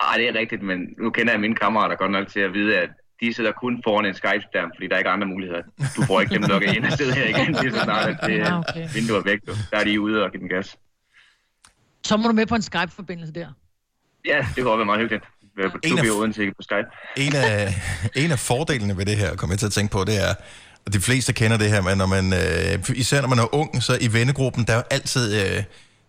Ej, 0.00 0.16
det 0.16 0.28
er 0.28 0.34
rigtigt, 0.34 0.62
men 0.62 0.94
nu 0.98 1.10
kender 1.10 1.32
jeg 1.32 1.40
mine 1.40 1.54
kammerater 1.54 1.96
godt 1.96 2.10
nok 2.10 2.28
til 2.28 2.40
at 2.40 2.54
vide, 2.54 2.78
at 2.78 2.90
de 3.22 3.34
sidder 3.34 3.52
kun 3.62 3.72
foran 3.86 4.04
en 4.06 4.14
Skype-skærm, 4.14 4.70
fordi 4.76 4.86
der 4.88 4.94
er 4.94 4.98
ikke 4.98 5.10
andre 5.10 5.26
muligheder. 5.34 5.62
Du 5.96 6.02
får 6.08 6.20
ikke 6.20 6.34
dem 6.34 6.42
lukket 6.42 6.76
ind 6.76 6.84
og 6.86 6.92
sidde 6.92 7.14
her 7.14 7.26
igen, 7.28 7.56
lige 7.62 7.72
så 7.72 7.80
snart, 7.84 8.08
at 8.08 8.16
det 8.26 8.40
Ah, 8.40 8.46
er 8.46 8.62
okay. 8.68 8.88
vinduet 8.94 9.18
er 9.18 9.22
væk. 9.30 9.38
Du. 9.46 9.52
Der 9.70 9.76
er 9.76 9.84
de 9.84 10.00
ude 10.00 10.22
og 10.24 10.30
give 10.32 10.40
den 10.40 10.48
gas. 10.48 10.76
Så 12.04 12.16
må 12.16 12.28
du 12.28 12.34
med 12.34 12.46
på 12.46 12.54
en 12.54 12.62
Skype-forbindelse 12.62 13.32
der. 13.32 13.46
Ja, 14.26 14.46
det 14.56 14.64
kunne 14.64 14.76
være 14.78 14.86
meget 14.86 15.00
hyggeligt. 15.00 15.24
Være 15.56 15.70
på 15.70 15.78
En 15.82 15.98
af- 15.98 16.10
Odense 16.10 16.46
på 16.56 16.62
Skype. 16.62 16.88
En 17.16 17.34
af, 17.36 17.74
en 18.16 18.30
af 18.32 18.38
fordelene 18.38 18.96
ved 18.96 19.06
det 19.06 19.16
her, 19.16 19.36
kommer 19.36 19.52
jeg 19.54 19.58
til 19.58 19.66
at 19.66 19.72
tænke 19.72 19.92
på, 19.92 20.04
det 20.04 20.16
er, 20.28 20.34
og 20.86 20.92
de 20.92 21.00
fleste 21.00 21.32
kender 21.32 21.56
det 21.56 21.68
her, 21.70 21.82
men 21.82 21.98
når 21.98 22.06
man, 22.06 22.32
øh, 22.32 22.96
især 22.96 23.20
når 23.20 23.28
man 23.28 23.38
er 23.38 23.54
ung, 23.54 23.82
så 23.82 23.98
i 24.00 24.12
vennegruppen, 24.12 24.64
der 24.66 24.72
er 24.72 24.76
jo 24.76 24.82
altid, 24.90 25.34
øh, 25.34 25.62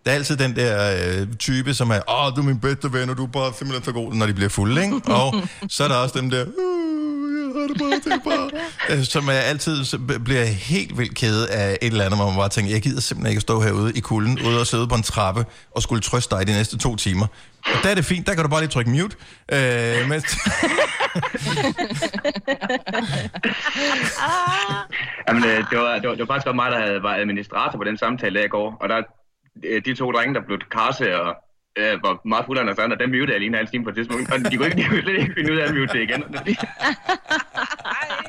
der 0.06 0.12
er 0.12 0.16
altid 0.16 0.38
den 0.38 0.56
der 0.56 0.74
øh, 1.22 1.28
type, 1.36 1.74
som 1.74 1.90
er, 1.90 2.00
åh, 2.10 2.36
du 2.36 2.42
er 2.42 2.46
min 2.46 2.60
bedste 2.60 2.94
ven, 2.94 3.10
og 3.10 3.18
du 3.18 3.24
er 3.24 3.28
bare 3.28 3.54
simpelthen 3.54 3.84
for 3.84 3.92
god, 3.92 4.14
når 4.14 4.26
de 4.26 4.34
bliver 4.34 4.50
fulde, 4.50 4.82
ikke? 4.84 5.02
Og 5.06 5.34
så 5.70 5.84
er 5.84 5.88
der 5.88 5.96
også 5.96 6.20
dem 6.20 6.30
der, 6.30 6.46
"Uh, 6.46 6.52
jeg 6.52 6.54
har 6.54 6.58
det 6.58 6.58
bare, 6.58 6.58
det 6.58 6.58
er 6.58 6.60
bare, 6.60 6.73
øh, 6.73 6.73
som 9.14 9.28
er 9.28 9.32
altid 9.34 9.98
bliver 10.26 10.46
helt 10.46 10.98
vildt 10.98 11.16
kede 11.16 11.50
af 11.50 11.78
et 11.82 11.92
eller 11.92 12.06
andet, 12.06 12.20
hvor 12.20 12.30
man 12.30 12.38
bare 12.38 12.50
tænker, 12.50 12.72
jeg 12.72 12.82
gider 12.82 13.02
simpelthen 13.02 13.32
ikke 13.32 13.38
at 13.38 13.42
stå 13.42 13.62
herude 13.62 13.92
i 13.96 14.00
kulden, 14.00 14.40
ude 14.48 14.60
og 14.60 14.68
sidde 14.68 14.88
på 14.88 14.96
en 14.96 15.04
trappe 15.04 15.46
og 15.72 15.82
skulle 15.82 16.02
trøste 16.02 16.36
dig 16.36 16.48
de 16.48 16.52
næste 16.52 16.78
to 16.78 16.96
timer. 16.96 17.28
Og 17.66 17.84
der 17.84 17.90
er 17.90 17.96
det 17.96 18.06
fint, 18.06 18.28
der 18.28 18.34
kan 18.34 18.44
du 18.44 18.50
bare 18.50 18.62
lige 18.62 18.70
trykke 18.70 18.92
mute. 18.92 19.16
Øh, 19.52 20.10
mens, 20.10 20.38
Jamen, 25.28 25.44
øh, 25.44 25.70
det, 25.70 25.78
var, 25.78 26.00
det, 26.00 26.10
var, 26.10 26.16
det 26.16 26.20
var 26.20 26.34
faktisk 26.34 26.56
mig, 26.56 26.72
der 26.72 26.80
havde, 26.80 27.04
var 27.04 27.16
administrator 27.16 27.78
på 27.78 27.84
den 27.84 27.98
samtale 27.98 28.40
der 28.40 28.46
i 28.46 28.48
går. 28.48 28.78
Og 28.82 28.90
der, 28.90 29.02
øh, 29.64 29.86
de 29.86 29.96
to 29.96 30.12
drenge, 30.12 30.34
der 30.36 30.42
blev 30.42 30.60
karse 30.72 31.22
og 31.22 31.36
øh, 31.82 31.94
var 32.04 32.14
meget 32.34 32.46
fulde 32.46 32.62
af 32.62 32.66
os 32.74 32.80
andre, 32.80 32.98
dem 33.04 33.10
mutede 33.10 33.32
jeg 33.32 33.40
lige 33.40 33.48
en 33.54 33.60
halv 33.62 33.68
time 33.68 33.84
på 33.84 33.90
et 33.90 33.96
tidspunkt. 33.96 34.32
Og 34.34 34.38
de 34.52 34.58
kunne 34.58 34.68
ikke, 34.70 34.78
de 34.82 34.88
kunne 34.90 35.02
slet 35.02 35.20
ikke 35.22 35.34
finde 35.38 35.54
ud 35.54 35.58
af 35.58 35.66
at 35.68 35.74
mute 35.76 35.94
det 35.94 36.02
igen. 36.08 36.22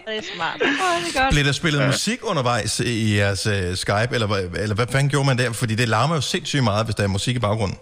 Det 0.07 0.17
er 0.17 0.23
smart. 0.37 0.59
Åh, 0.63 0.69
det 1.03 1.17
er 1.17 1.23
godt. 1.23 1.35
Blev 1.35 1.45
der 1.45 1.53
spillet 1.53 1.87
musik 1.87 2.19
undervejs 2.31 2.81
i 2.81 3.17
jeres 3.17 3.47
uh, 3.47 3.75
Skype, 3.85 4.11
eller, 4.17 4.27
hvad- 4.27 4.63
eller 4.63 4.75
hvad 4.75 4.87
fanden 4.87 5.09
gjorde 5.11 5.27
man 5.27 5.39
der? 5.39 5.53
Fordi 5.53 5.75
det 5.75 5.89
larmer 5.89 6.15
jo 6.15 6.21
sindssygt 6.21 6.65
meget, 6.65 6.87
hvis 6.87 6.95
der 6.95 7.05
er 7.05 7.09
musik 7.09 7.37
i 7.37 7.39
baggrunden. 7.39 7.79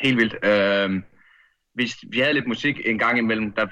Helt 0.00 0.16
vildt. 0.16 0.34
Øhm, 0.44 1.04
vi, 1.78 1.92
vi 2.10 2.18
havde 2.20 2.34
lidt 2.34 2.46
musik 2.48 2.76
en 2.84 2.98
gang 2.98 3.18
imellem, 3.18 3.52
der, 3.52 3.64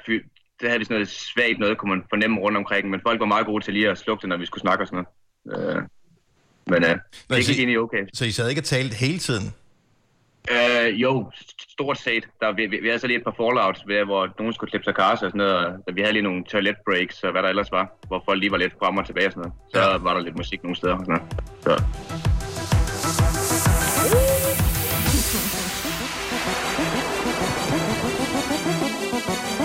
der 0.60 0.66
havde 0.68 0.78
vi 0.78 0.84
sådan 0.84 0.94
noget 0.94 1.08
svagt 1.08 1.58
noget, 1.58 1.78
kunne 1.78 1.90
man 1.94 2.02
fornemme 2.10 2.40
rundt 2.40 2.56
omkring, 2.58 2.90
men 2.90 3.00
folk 3.06 3.20
var 3.20 3.26
meget 3.26 3.46
gode 3.46 3.64
til 3.64 3.72
lige 3.74 3.90
at 3.90 3.98
slukke 3.98 4.20
det, 4.22 4.28
når 4.28 4.36
vi 4.36 4.46
skulle 4.46 4.60
snakke 4.60 4.84
og 4.84 4.88
sådan 4.88 5.04
noget. 5.46 5.76
Øh, 5.76 5.82
men 6.66 6.84
øh, 6.84 6.96
det 7.30 7.46
gik 7.46 7.58
egentlig 7.58 7.78
okay. 7.78 8.02
Så 8.14 8.24
I 8.24 8.30
sad 8.30 8.48
ikke 8.48 8.60
og 8.60 8.64
talte 8.64 8.96
hele 8.96 9.18
tiden? 9.18 9.54
Øh, 10.48 11.02
jo, 11.02 11.30
st- 11.34 11.72
stort 11.72 11.98
set. 11.98 12.24
Der, 12.40 12.52
vi, 12.52 12.66
vi, 12.66 12.78
vi 12.82 12.88
havde 12.88 12.98
så 12.98 13.06
lige 13.06 13.18
et 13.18 13.24
par 13.24 13.34
fallouts, 13.36 13.82
ved, 13.86 14.04
hvor 14.04 14.28
nogen 14.38 14.52
skulle 14.52 14.70
klippe 14.70 14.84
sig 14.84 14.94
karse 14.94 15.24
og 15.26 15.30
sådan 15.30 15.38
noget, 15.38 15.56
og 15.86 15.94
vi 15.94 16.00
havde 16.00 16.12
lige 16.12 16.22
nogle 16.22 16.44
toilet 16.44 16.76
breaks 16.86 17.22
og 17.22 17.30
hvad 17.32 17.42
der 17.42 17.48
ellers 17.48 17.72
var, 17.72 17.92
hvor 18.08 18.22
folk 18.24 18.40
lige 18.40 18.50
var 18.50 18.58
lidt 18.58 18.72
frem 18.78 18.96
og 18.96 19.06
tilbage 19.06 19.26
og 19.26 19.32
sådan 19.32 19.40
noget. 19.42 19.54
Så 19.74 19.90
ja. 19.90 19.98
var 19.98 20.14
der 20.14 20.20
lidt 20.20 20.36
musik 20.36 20.62
nogle 20.62 20.76
steder 20.76 20.94
og 20.94 21.04
sådan 21.04 21.14
noget. 21.14 21.26
Så. 21.64 21.74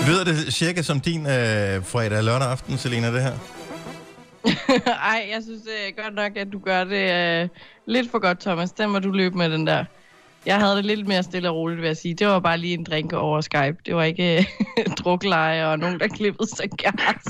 Lyder 0.08 0.24
det 0.24 0.52
cirka 0.54 0.82
som 0.82 1.00
din 1.00 1.20
øh, 1.20 1.84
fredag 1.84 2.24
lørdag 2.24 2.48
aften, 2.50 2.78
Selena, 2.78 3.12
det 3.14 3.22
her? 3.22 3.32
Ej, 5.12 5.28
jeg 5.32 5.42
synes 5.42 5.62
det 5.62 5.88
er 5.88 6.02
godt 6.02 6.14
nok, 6.14 6.36
at 6.36 6.48
du 6.52 6.58
gør 6.58 6.84
det 6.84 7.42
øh, 7.42 7.48
lidt 7.86 8.10
for 8.10 8.18
godt, 8.18 8.40
Thomas. 8.40 8.72
Den 8.72 8.90
må 8.90 8.98
du 8.98 9.10
løbe 9.10 9.36
med, 9.38 9.50
den 9.50 9.66
der. 9.66 9.84
Jeg 10.46 10.58
havde 10.58 10.76
det 10.76 10.84
lidt 10.84 11.08
mere 11.08 11.22
stille 11.22 11.50
og 11.50 11.56
roligt, 11.56 11.80
vil 11.80 11.86
jeg 11.86 11.96
sige. 11.96 12.14
Det 12.14 12.26
var 12.26 12.40
bare 12.40 12.58
lige 12.58 12.74
en 12.74 12.84
drink 12.84 13.12
over 13.12 13.40
Skype. 13.40 13.76
Det 13.86 13.96
var 13.96 14.02
ikke 14.02 14.38
øh, 14.38 14.44
drukleje 14.98 15.66
og 15.66 15.78
nogen, 15.78 16.00
der 16.00 16.08
klippede 16.08 16.48
sig 16.56 16.70
gas. 16.70 17.24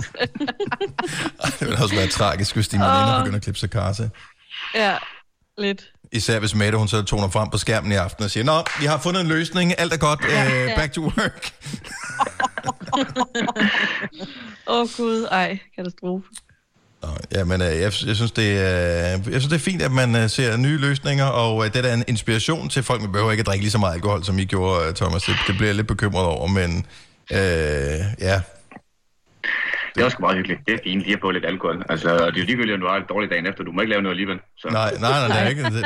Det 1.59 1.61
ville 1.61 1.83
også 1.83 1.95
være 1.95 2.07
tragisk, 2.07 2.55
hvis 2.55 2.69
din 2.69 2.81
veninde 2.81 3.19
begynder 3.19 3.37
at 3.37 3.43
klippe 3.43 3.61
sig 3.61 3.71
karse. 3.71 4.11
ja, 4.75 4.97
lidt. 5.59 5.93
Især 6.13 6.39
hvis 6.39 6.55
Mette, 6.55 6.79
hun 6.79 6.89
så 6.89 7.03
toner 7.03 7.29
frem 7.29 7.51
på 7.51 7.59
skærmen 7.59 7.93
i 7.93 7.95
aften 7.95 8.25
og 8.25 8.31
siger, 8.31 8.45
Nå, 8.45 8.65
vi 8.81 8.87
har 8.87 8.99
fundet 8.99 9.21
en 9.21 9.27
løsning, 9.29 9.81
alt 9.81 9.93
er 9.93 9.97
godt, 9.97 10.21
øh, 10.25 10.77
back 10.77 10.93
to 10.93 11.01
work. 11.03 11.53
Åh 14.69 14.81
oh, 14.81 14.89
gud, 14.97 15.29
ej, 15.31 15.59
katastrofe. 15.77 16.27
Ja, 17.33 17.45
men 17.45 17.61
øh, 17.63 17.67
jeg, 17.67 17.93
jeg, 18.07 18.17
synes, 18.17 18.33
det 18.33 18.51
er, 18.61 19.07
jeg 19.11 19.41
synes, 19.41 19.47
det 19.47 19.55
er 19.55 19.59
fint, 19.71 19.83
at 19.83 19.93
man 19.93 20.17
øh, 20.17 20.31
ser 20.31 20.57
nye 20.57 20.79
løsninger, 20.79 21.25
og 21.25 21.65
øh, 21.65 21.73
det 21.73 21.79
er 21.79 21.83
da 21.83 21.95
en 21.95 22.05
inspiration 22.09 22.69
til 22.69 22.83
folk. 22.83 23.01
Man 23.01 23.13
behøver 23.13 23.31
ikke 23.31 23.41
at 23.41 23.47
drikke 23.47 23.65
lige 23.65 23.71
så 23.71 23.79
meget 23.79 23.95
alkohol, 23.95 24.25
som 24.25 24.39
I 24.39 24.45
gjorde, 24.45 24.89
øh, 24.89 24.95
Thomas. 24.95 25.23
Det, 25.23 25.35
det 25.47 25.55
bliver 25.57 25.69
jeg 25.69 25.75
lidt 25.75 25.87
bekymret 25.87 26.25
over, 26.25 26.47
men 26.47 26.87
øh, 27.33 27.99
ja. 28.21 28.41
Det 29.97 30.03
er 30.03 30.05
også 30.05 30.17
meget 30.21 30.37
hyggeligt. 30.37 30.61
Det 30.67 30.75
er 30.75 30.79
fint 30.85 31.03
lige 31.03 31.15
at 31.15 31.21
få 31.21 31.31
lidt 31.31 31.47
alkohol. 31.47 31.85
Altså, 31.89 32.09
det 32.13 32.21
er 32.21 32.27
jo 32.27 32.47
ligegyldigt, 32.51 32.75
om 32.75 32.81
du 32.81 32.87
har 32.87 32.97
en 32.97 33.09
dårlig 33.09 33.31
dagen 33.31 33.47
efter. 33.47 33.65
Du 33.65 33.73
må 33.73 33.81
ikke 33.81 33.91
lave 33.91 34.03
noget 34.03 34.15
alligevel. 34.15 34.39
Så. 34.59 34.69
Nej, 34.69 34.91
nej, 35.01 35.29
nej, 35.29 35.29
det 35.29 35.37
er 35.45 35.49
ikke. 35.49 35.65
Det, 35.77 35.85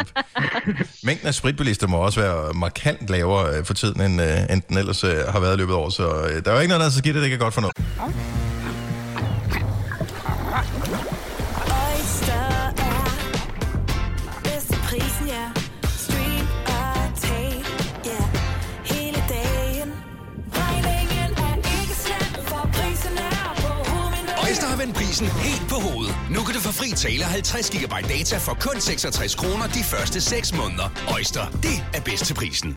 mængden 1.04 1.26
af 1.28 1.34
spritbilister 1.34 1.86
må 1.86 1.96
også 1.96 2.20
være 2.20 2.52
markant 2.54 3.10
lavere 3.10 3.56
øh, 3.56 3.64
for 3.64 3.74
tiden, 3.74 4.00
end, 4.02 4.22
øh, 4.22 4.52
end 4.52 4.62
den 4.68 4.78
ellers 4.78 5.04
øh, 5.04 5.16
har 5.28 5.40
været 5.40 5.54
i 5.54 5.58
løbet 5.58 5.72
af 5.72 5.76
år. 5.76 5.88
Så 5.88 6.06
øh, 6.08 6.44
der 6.44 6.50
er 6.50 6.54
jo 6.54 6.60
ikke 6.60 6.68
noget, 6.72 6.80
der 6.80 6.86
er 6.86 6.90
så 6.90 6.98
skidt, 6.98 7.16
at 7.16 7.20
det 7.20 7.26
ikke 7.26 7.34
er 7.34 7.44
godt 7.46 7.54
for 7.54 7.60
noget. 7.60 7.76
Oyster 10.50 12.48
er 12.88 13.10
bedst 14.42 14.66
til 14.66 14.78
prisen, 14.88 15.26
ja. 15.26 15.44
Stream 15.96 16.46
og 16.66 17.20
tag, 17.20 17.64
ja. 18.04 18.22
Hele 18.84 19.24
dagen. 19.28 19.92
Regningen 20.52 21.30
er 21.46 21.56
ikke 21.56 21.94
slem, 22.04 22.44
for 22.46 22.70
prisen 22.72 23.18
er 23.18 23.54
på 23.56 23.90
hovedet. 23.90 24.48
Oyster 24.48 24.66
har 24.66 24.76
vendt 24.76 24.96
prisen 24.96 25.26
helt 25.26 25.68
på 25.68 25.74
hovedet. 25.74 26.14
Nu 26.30 26.40
kan 26.44 26.54
du 26.54 26.60
få 26.60 26.72
fri 26.72 26.90
tale 26.90 27.24
50 27.24 27.70
GB 27.70 27.94
data 28.08 28.38
for 28.38 28.54
kun 28.60 28.80
66 28.80 29.34
kroner 29.34 29.66
de 29.66 29.84
første 29.84 30.20
6 30.20 30.54
måneder. 30.56 30.88
Oyster, 31.14 31.44
det 31.62 31.76
er 31.94 32.00
bedst 32.00 32.24
til 32.26 32.34
prisen. 32.34 32.76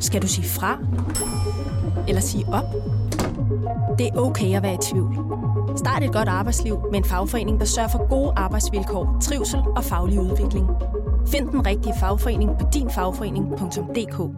Skal 0.00 0.22
du 0.22 0.28
sige 0.28 0.48
fra? 0.48 0.78
Eller 2.08 2.20
sige 2.20 2.46
op? 2.52 2.64
Det 3.98 4.06
er 4.06 4.16
okay 4.16 4.56
at 4.56 4.62
være 4.62 4.74
i 4.74 4.78
tvivl. 4.90 5.16
Start 5.76 6.02
et 6.02 6.12
godt 6.12 6.28
arbejdsliv 6.28 6.78
med 6.90 6.98
en 6.98 7.04
fagforening, 7.04 7.60
der 7.60 7.66
sørger 7.66 7.88
for 7.88 8.08
gode 8.08 8.32
arbejdsvilkår, 8.36 9.18
trivsel 9.22 9.60
og 9.76 9.84
faglig 9.84 10.20
udvikling. 10.20 10.66
Find 11.28 11.48
den 11.48 11.66
rigtige 11.66 11.94
fagforening 12.00 12.50
på 12.60 12.66
dinfagforening.dk 12.74 14.36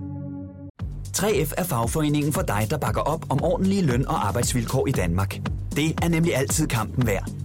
3F 1.16 1.52
er 1.58 1.64
fagforeningen 1.64 2.32
for 2.32 2.42
dig, 2.42 2.66
der 2.70 2.78
bakker 2.78 3.00
op 3.00 3.24
om 3.30 3.42
ordentlige 3.42 3.82
løn- 3.82 4.08
og 4.08 4.26
arbejdsvilkår 4.28 4.86
i 4.86 4.90
Danmark. 4.90 5.40
Det 5.76 6.04
er 6.04 6.08
nemlig 6.08 6.36
altid 6.36 6.66
kampen 6.66 7.06
værd. 7.06 7.41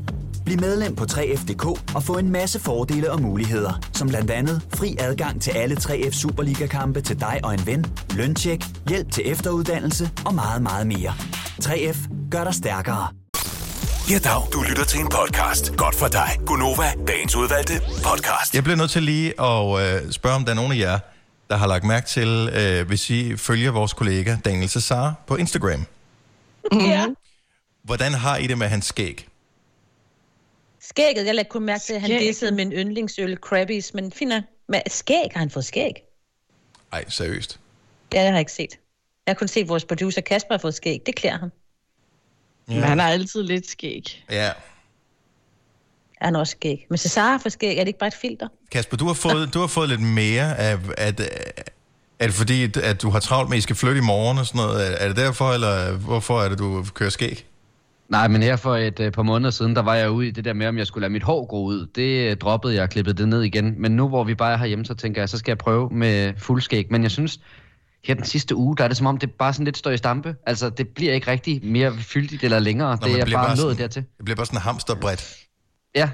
Bliv 0.48 0.60
medlem 0.60 0.96
på 0.96 1.04
3F.dk 1.04 1.66
og 1.96 2.04
få 2.04 2.18
en 2.18 2.32
masse 2.32 2.60
fordele 2.60 3.12
og 3.12 3.22
muligheder, 3.22 3.80
som 3.94 4.08
blandt 4.08 4.32
andet 4.32 4.62
fri 4.76 4.96
adgang 5.00 5.42
til 5.42 5.52
alle 5.52 5.76
3F 5.76 6.12
Superliga-kampe 6.12 7.02
til 7.02 7.20
dig 7.20 7.40
og 7.44 7.54
en 7.54 7.66
ven, 7.66 7.86
løntjek, 8.16 8.64
hjælp 8.90 9.12
til 9.12 9.32
efteruddannelse 9.32 10.10
og 10.26 10.36
meget, 10.36 10.62
meget 10.62 10.88
mere. 10.88 11.14
3F 11.64 12.30
gør 12.32 12.44
dig 12.44 12.54
stærkere. 12.54 13.08
Ja, 14.10 14.18
dag. 14.18 14.42
Du 14.54 14.62
lytter 14.70 14.86
til 14.86 15.00
en 15.00 15.08
podcast. 15.10 15.76
Godt 15.78 15.96
for 15.96 16.08
dig. 16.08 16.30
Gunova, 16.46 16.94
dagens 17.08 17.36
udvalgte 17.36 17.74
podcast. 18.04 18.56
Jeg 18.56 18.64
bliver 18.64 18.78
nødt 18.78 18.92
til 18.92 19.04
lige 19.04 19.42
at 19.42 20.04
øh, 20.06 20.12
spørge, 20.12 20.36
om 20.36 20.46
der 20.46 20.52
er 20.52 20.56
nogen 20.56 20.72
af 20.72 20.78
jer, 20.78 21.00
der 21.50 21.58
har 21.58 21.68
lagt 21.68 21.84
mærke 21.84 22.08
til, 22.08 22.50
øh, 22.54 22.88
hvis 22.88 23.10
I 23.10 23.38
følger 23.38 23.72
vores 23.72 23.94
kollega 23.94 24.38
Daniel 24.46 24.70
Cesar 24.70 25.14
på 25.28 25.36
Instagram. 25.36 25.86
Ja. 26.74 27.06
Hvordan 27.84 28.14
har 28.14 28.38
I 28.38 28.48
det 28.48 28.58
med 28.58 28.68
hans 28.68 28.86
skæg? 28.86 29.28
Skægget, 30.90 31.26
jeg 31.26 31.36
lagde 31.36 31.50
kun 31.50 31.64
mærke 31.64 31.84
til, 31.84 31.94
at 31.94 32.02
han 32.02 32.10
dissede 32.10 32.52
min 32.52 32.72
yndlingsøl, 32.74 33.38
Krabbies, 33.42 33.94
men 33.94 34.12
fint 34.12 34.30
nok. 34.30 34.44
Men 34.70 34.82
skæg, 34.88 35.28
har 35.34 35.40
han 35.40 35.50
fået 35.50 35.66
skæg? 35.66 35.94
Ej, 36.94 37.06
seriøst. 37.10 37.60
Ja, 38.14 38.18
det 38.18 38.26
har 38.26 38.32
jeg 38.34 38.40
ikke 38.40 38.52
set. 38.52 38.70
Jeg 39.26 39.32
har 39.34 39.34
kun 39.40 39.48
set, 39.48 39.62
at 39.62 39.70
vores 39.70 39.86
producer 39.86 40.22
Kasper 40.22 40.54
har 40.54 40.60
fået 40.60 40.74
skæg. 40.76 41.02
Det 41.06 41.16
klæder 41.16 41.38
ham. 41.38 41.52
Ja. 42.70 42.74
Men 42.74 42.84
han 42.84 43.00
har 43.00 43.10
altid 43.10 43.44
lidt 43.44 43.70
skæg. 43.70 44.24
Ja. 44.32 44.52
Han 46.22 46.34
har 46.34 46.40
også 46.40 46.52
skæg. 46.52 46.86
Men 46.90 46.98
Cesar 46.98 47.32
har 47.32 47.38
fået 47.38 47.54
skæg. 47.54 47.76
Er 47.78 47.80
det 47.82 47.88
ikke 47.88 48.00
bare 48.00 48.08
et 48.08 48.14
filter? 48.14 48.48
Kasper, 48.72 48.98
du 48.98 49.06
har 49.06 49.14
fået, 49.14 49.54
du 49.54 49.60
har 49.60 49.68
fået 49.68 49.90
lidt 49.90 50.02
mere 50.02 50.58
af... 50.58 50.78
At, 50.98 51.20
er 52.20 52.26
det 52.26 52.34
fordi, 52.34 52.80
at- 52.84 53.02
du 53.02 53.10
har 53.10 53.20
travlt 53.20 53.50
med, 53.50 53.58
at 53.58 53.60
I 53.60 53.62
skal 53.62 53.76
flytte 53.76 53.98
i 53.98 54.02
morgen 54.02 54.38
og 54.38 54.46
sådan 54.46 54.60
noget? 54.62 54.88
Er- 54.88 54.96
Er 54.98 55.08
det 55.08 55.18
derfor, 55.18 55.54
eller 55.54 55.92
hvorfor 55.92 56.42
er 56.42 56.50
det, 56.50 56.60
du 56.60 56.86
kører 56.94 57.10
skæg? 57.10 57.46
Nej, 58.10 58.28
men 58.28 58.44
her 58.44 58.56
for 58.56 58.76
et 58.76 59.00
øh, 59.00 59.12
par 59.12 59.24
måneder 59.24 59.52
siden, 59.52 59.76
der 59.76 59.82
var 59.82 59.96
jeg 59.96 60.12
ude 60.12 60.28
i 60.28 60.32
det 60.32 60.46
der 60.46 60.54
med, 60.54 60.68
om 60.68 60.78
jeg 60.78 60.88
skulle 60.88 61.02
lade 61.02 61.14
mit 61.14 61.24
hår 61.24 61.46
gro 61.46 61.66
ud. 61.66 61.88
Det 61.96 62.32
øh, 62.32 62.38
droppede 62.38 62.76
jeg 62.76 62.84
og 62.84 62.90
klippede 62.90 63.18
det 63.18 63.28
ned 63.28 63.42
igen. 63.42 63.82
Men 63.82 63.92
nu 63.92 64.08
hvor 64.08 64.24
vi 64.24 64.36
bare 64.36 64.54
er 64.54 64.58
herhjemme, 64.58 64.86
så 64.86 64.94
tænker 64.94 65.22
jeg, 65.22 65.30
så 65.30 65.38
skal 65.38 65.52
jeg 65.52 65.58
prøve 65.58 65.90
med 65.90 66.34
fuldskæg. 66.38 66.88
Men 66.92 67.04
jeg 67.04 67.12
synes, 67.12 67.40
her 68.04 68.14
den 68.14 68.26
sidste 68.26 68.56
uge, 68.56 68.78
der 68.78 68.84
er 68.84 68.88
det 68.88 68.98
som 68.98 69.08
om, 69.08 69.18
det 69.18 69.32
bare 69.32 69.54
sådan 69.54 69.66
lidt 69.66 69.78
står 69.78 69.92
i 69.92 69.98
stampe. 69.98 70.36
Altså, 70.46 70.70
det 70.70 70.88
bliver 70.88 71.14
ikke 71.14 71.32
rigtig 71.32 71.66
mere 71.66 71.94
fyldigt 71.98 72.44
eller 72.44 72.60
længere. 72.60 72.98
Nå, 73.02 73.08
det 73.08 73.20
er 73.20 73.26
bliver 73.26 73.40
bare 73.40 73.58
nået 73.58 73.78
dertil. 73.78 74.04
Det 74.18 74.26
bliver 74.26 74.36
bare 74.36 74.46
sådan 74.46 74.62
hamsterbredt. 74.62 75.36
Ja, 75.96 76.10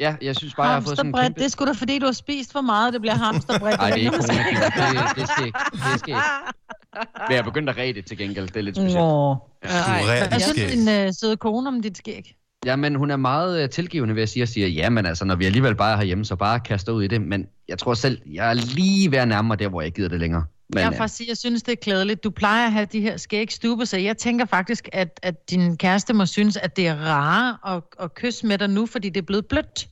ja, 0.00 0.16
jeg 0.22 0.36
synes 0.36 0.54
bare, 0.54 0.66
jeg 0.66 0.74
har 0.74 0.80
fået 0.80 0.96
sådan 0.96 1.14
en 1.14 1.22
kæmpe... 1.22 1.38
det 1.38 1.44
er 1.44 1.48
sgu 1.48 1.64
da 1.64 1.72
fordi, 1.72 1.98
du 1.98 2.06
har 2.06 2.12
spist 2.12 2.52
for 2.52 2.60
meget, 2.60 2.92
det 2.92 3.00
bliver 3.00 3.14
hamsterbredt. 3.14 3.78
Nej, 3.78 3.90
det 3.90 3.96
er 3.96 4.00
ikke 4.00 4.16
coronakilder. 4.22 4.70
Det, 4.70 5.16
det 5.16 5.28
sker 5.28 5.44
ikke. 5.44 5.58
Det 5.92 6.00
sker 6.00 6.16
ikke. 6.16 6.52
Men 6.96 7.30
jeg 7.30 7.38
er 7.38 7.42
begyndt 7.42 7.70
at 7.70 7.76
ræde 7.78 7.92
det 7.92 8.06
til 8.06 8.18
gengæld. 8.18 8.46
Det 8.46 8.56
er 8.56 8.60
lidt 8.60 8.76
specielt. 8.76 8.94
Nå. 8.94 9.34
rærer 9.64 10.28
Hvad 10.28 10.38
dit 10.38 10.42
synes 10.42 10.72
din 10.72 10.88
øh, 10.88 11.12
søde 11.20 11.36
kone 11.36 11.68
om 11.68 11.82
dit 11.82 11.98
skæg? 11.98 12.36
Ja, 12.66 12.76
men 12.76 12.94
hun 12.94 13.10
er 13.10 13.16
meget 13.16 13.62
øh, 13.62 13.70
tilgivende 13.70 14.14
ved 14.14 14.22
at 14.22 14.28
sige, 14.28 14.42
og 14.42 14.48
siger, 14.48 14.68
ja, 14.68 14.90
men 14.90 15.06
altså, 15.06 15.24
når 15.24 15.34
vi 15.34 15.44
alligevel 15.44 15.74
bare 15.74 15.92
er 15.92 15.96
herhjemme, 15.96 16.24
så 16.24 16.36
bare 16.36 16.60
kaster 16.60 16.92
ud 16.92 17.02
i 17.02 17.06
det. 17.06 17.22
Men 17.22 17.46
jeg 17.68 17.78
tror 17.78 17.94
selv, 17.94 18.20
jeg 18.26 18.50
er 18.50 18.54
lige 18.54 19.10
ved 19.10 19.18
at 19.18 19.28
nærme 19.28 19.48
mig 19.48 19.58
der, 19.58 19.68
hvor 19.68 19.80
jeg 19.80 19.86
ikke 19.86 19.96
gider 19.96 20.08
det 20.08 20.20
længere. 20.20 20.44
Men, 20.68 20.78
jeg 20.82 20.92
øh, 20.92 20.96
faktisk 20.96 21.28
jeg 21.28 21.36
synes, 21.36 21.62
det 21.62 21.72
er 21.72 21.76
klædeligt. 21.76 22.24
Du 22.24 22.30
plejer 22.30 22.66
at 22.66 22.72
have 22.72 22.86
de 22.92 23.00
her 23.00 23.16
skægstube, 23.16 23.86
så 23.86 23.96
jeg 23.96 24.16
tænker 24.16 24.44
faktisk, 24.44 24.88
at, 24.92 25.20
at 25.22 25.50
din 25.50 25.76
kæreste 25.76 26.12
må 26.14 26.26
synes, 26.26 26.56
at 26.56 26.76
det 26.76 26.86
er 26.86 26.94
rare 26.96 27.76
at, 27.76 27.82
at 28.00 28.14
kysse 28.14 28.46
med 28.46 28.58
dig 28.58 28.70
nu, 28.70 28.86
fordi 28.86 29.08
det 29.08 29.20
er 29.20 29.26
blevet 29.26 29.46
blødt. 29.46 29.88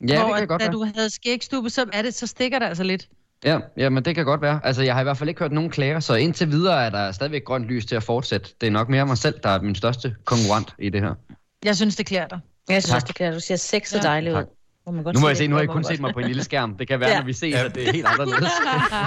ja, 0.00 0.06
det 0.06 0.18
Hvor 0.18 0.34
kan 0.34 0.42
at, 0.42 0.48
godt 0.48 0.60
da 0.60 0.66
være. 0.66 0.72
du 0.72 0.86
havde 0.94 1.10
skægstube, 1.10 1.70
så, 1.70 1.84
er 1.92 2.02
det, 2.02 2.14
så 2.14 2.26
stikker 2.26 2.58
det 2.58 2.66
altså 2.66 2.82
lidt. 2.84 3.08
Ja, 3.44 3.58
ja, 3.76 3.88
men 3.88 4.04
det 4.04 4.14
kan 4.14 4.24
godt 4.24 4.42
være. 4.42 4.60
Altså, 4.64 4.82
jeg 4.82 4.94
har 4.94 5.00
i 5.00 5.04
hvert 5.04 5.16
fald 5.18 5.28
ikke 5.28 5.38
hørt 5.40 5.52
nogen 5.52 5.70
klager, 5.70 6.00
så 6.00 6.14
indtil 6.14 6.50
videre 6.50 6.86
er 6.86 6.90
der 6.90 7.12
stadigvæk 7.12 7.44
grønt 7.44 7.64
lys 7.64 7.86
til 7.86 7.96
at 7.96 8.02
fortsætte. 8.02 8.50
Det 8.60 8.66
er 8.66 8.70
nok 8.70 8.88
mere 8.88 9.06
mig 9.06 9.18
selv, 9.18 9.34
der 9.42 9.48
er 9.48 9.60
min 9.62 9.74
største 9.74 10.16
konkurrent 10.24 10.74
i 10.78 10.88
det 10.90 11.00
her. 11.00 11.14
Jeg 11.64 11.76
synes, 11.76 11.96
det 11.96 12.06
klæder 12.06 12.26
dig. 12.28 12.38
Jeg 12.68 12.82
synes 12.82 12.90
Tak. 12.90 12.96
også, 12.96 13.06
det 13.06 13.14
kan. 13.16 13.32
Du 13.32 13.40
ser 13.40 13.56
sex 13.56 13.88
så 13.88 13.96
Ja. 13.96 14.02
dejligt 14.02 14.34
ud. 14.36 14.44
Man 14.92 15.02
godt 15.04 15.14
Nu 15.14 15.20
må 15.20 15.28
jeg 15.28 15.36
se, 15.36 15.46
nu 15.46 15.56
har 15.56 15.62
I 15.62 15.66
Må 15.66 15.72
kun 15.72 15.84
set 15.84 16.00
mig 16.00 16.12
på 16.14 16.20
en 16.20 16.26
lille 16.26 16.44
skærm. 16.44 16.74
Det 16.78 16.88
kan 16.88 17.00
være, 17.00 17.10
Ja. 17.10 17.18
når 17.18 17.24
vi 17.26 17.32
ses, 17.32 17.54
Ja. 17.54 17.64
at 17.64 17.74
det 17.74 17.88
er 17.88 17.92
helt 17.92 18.06
anderledes. 18.06 18.52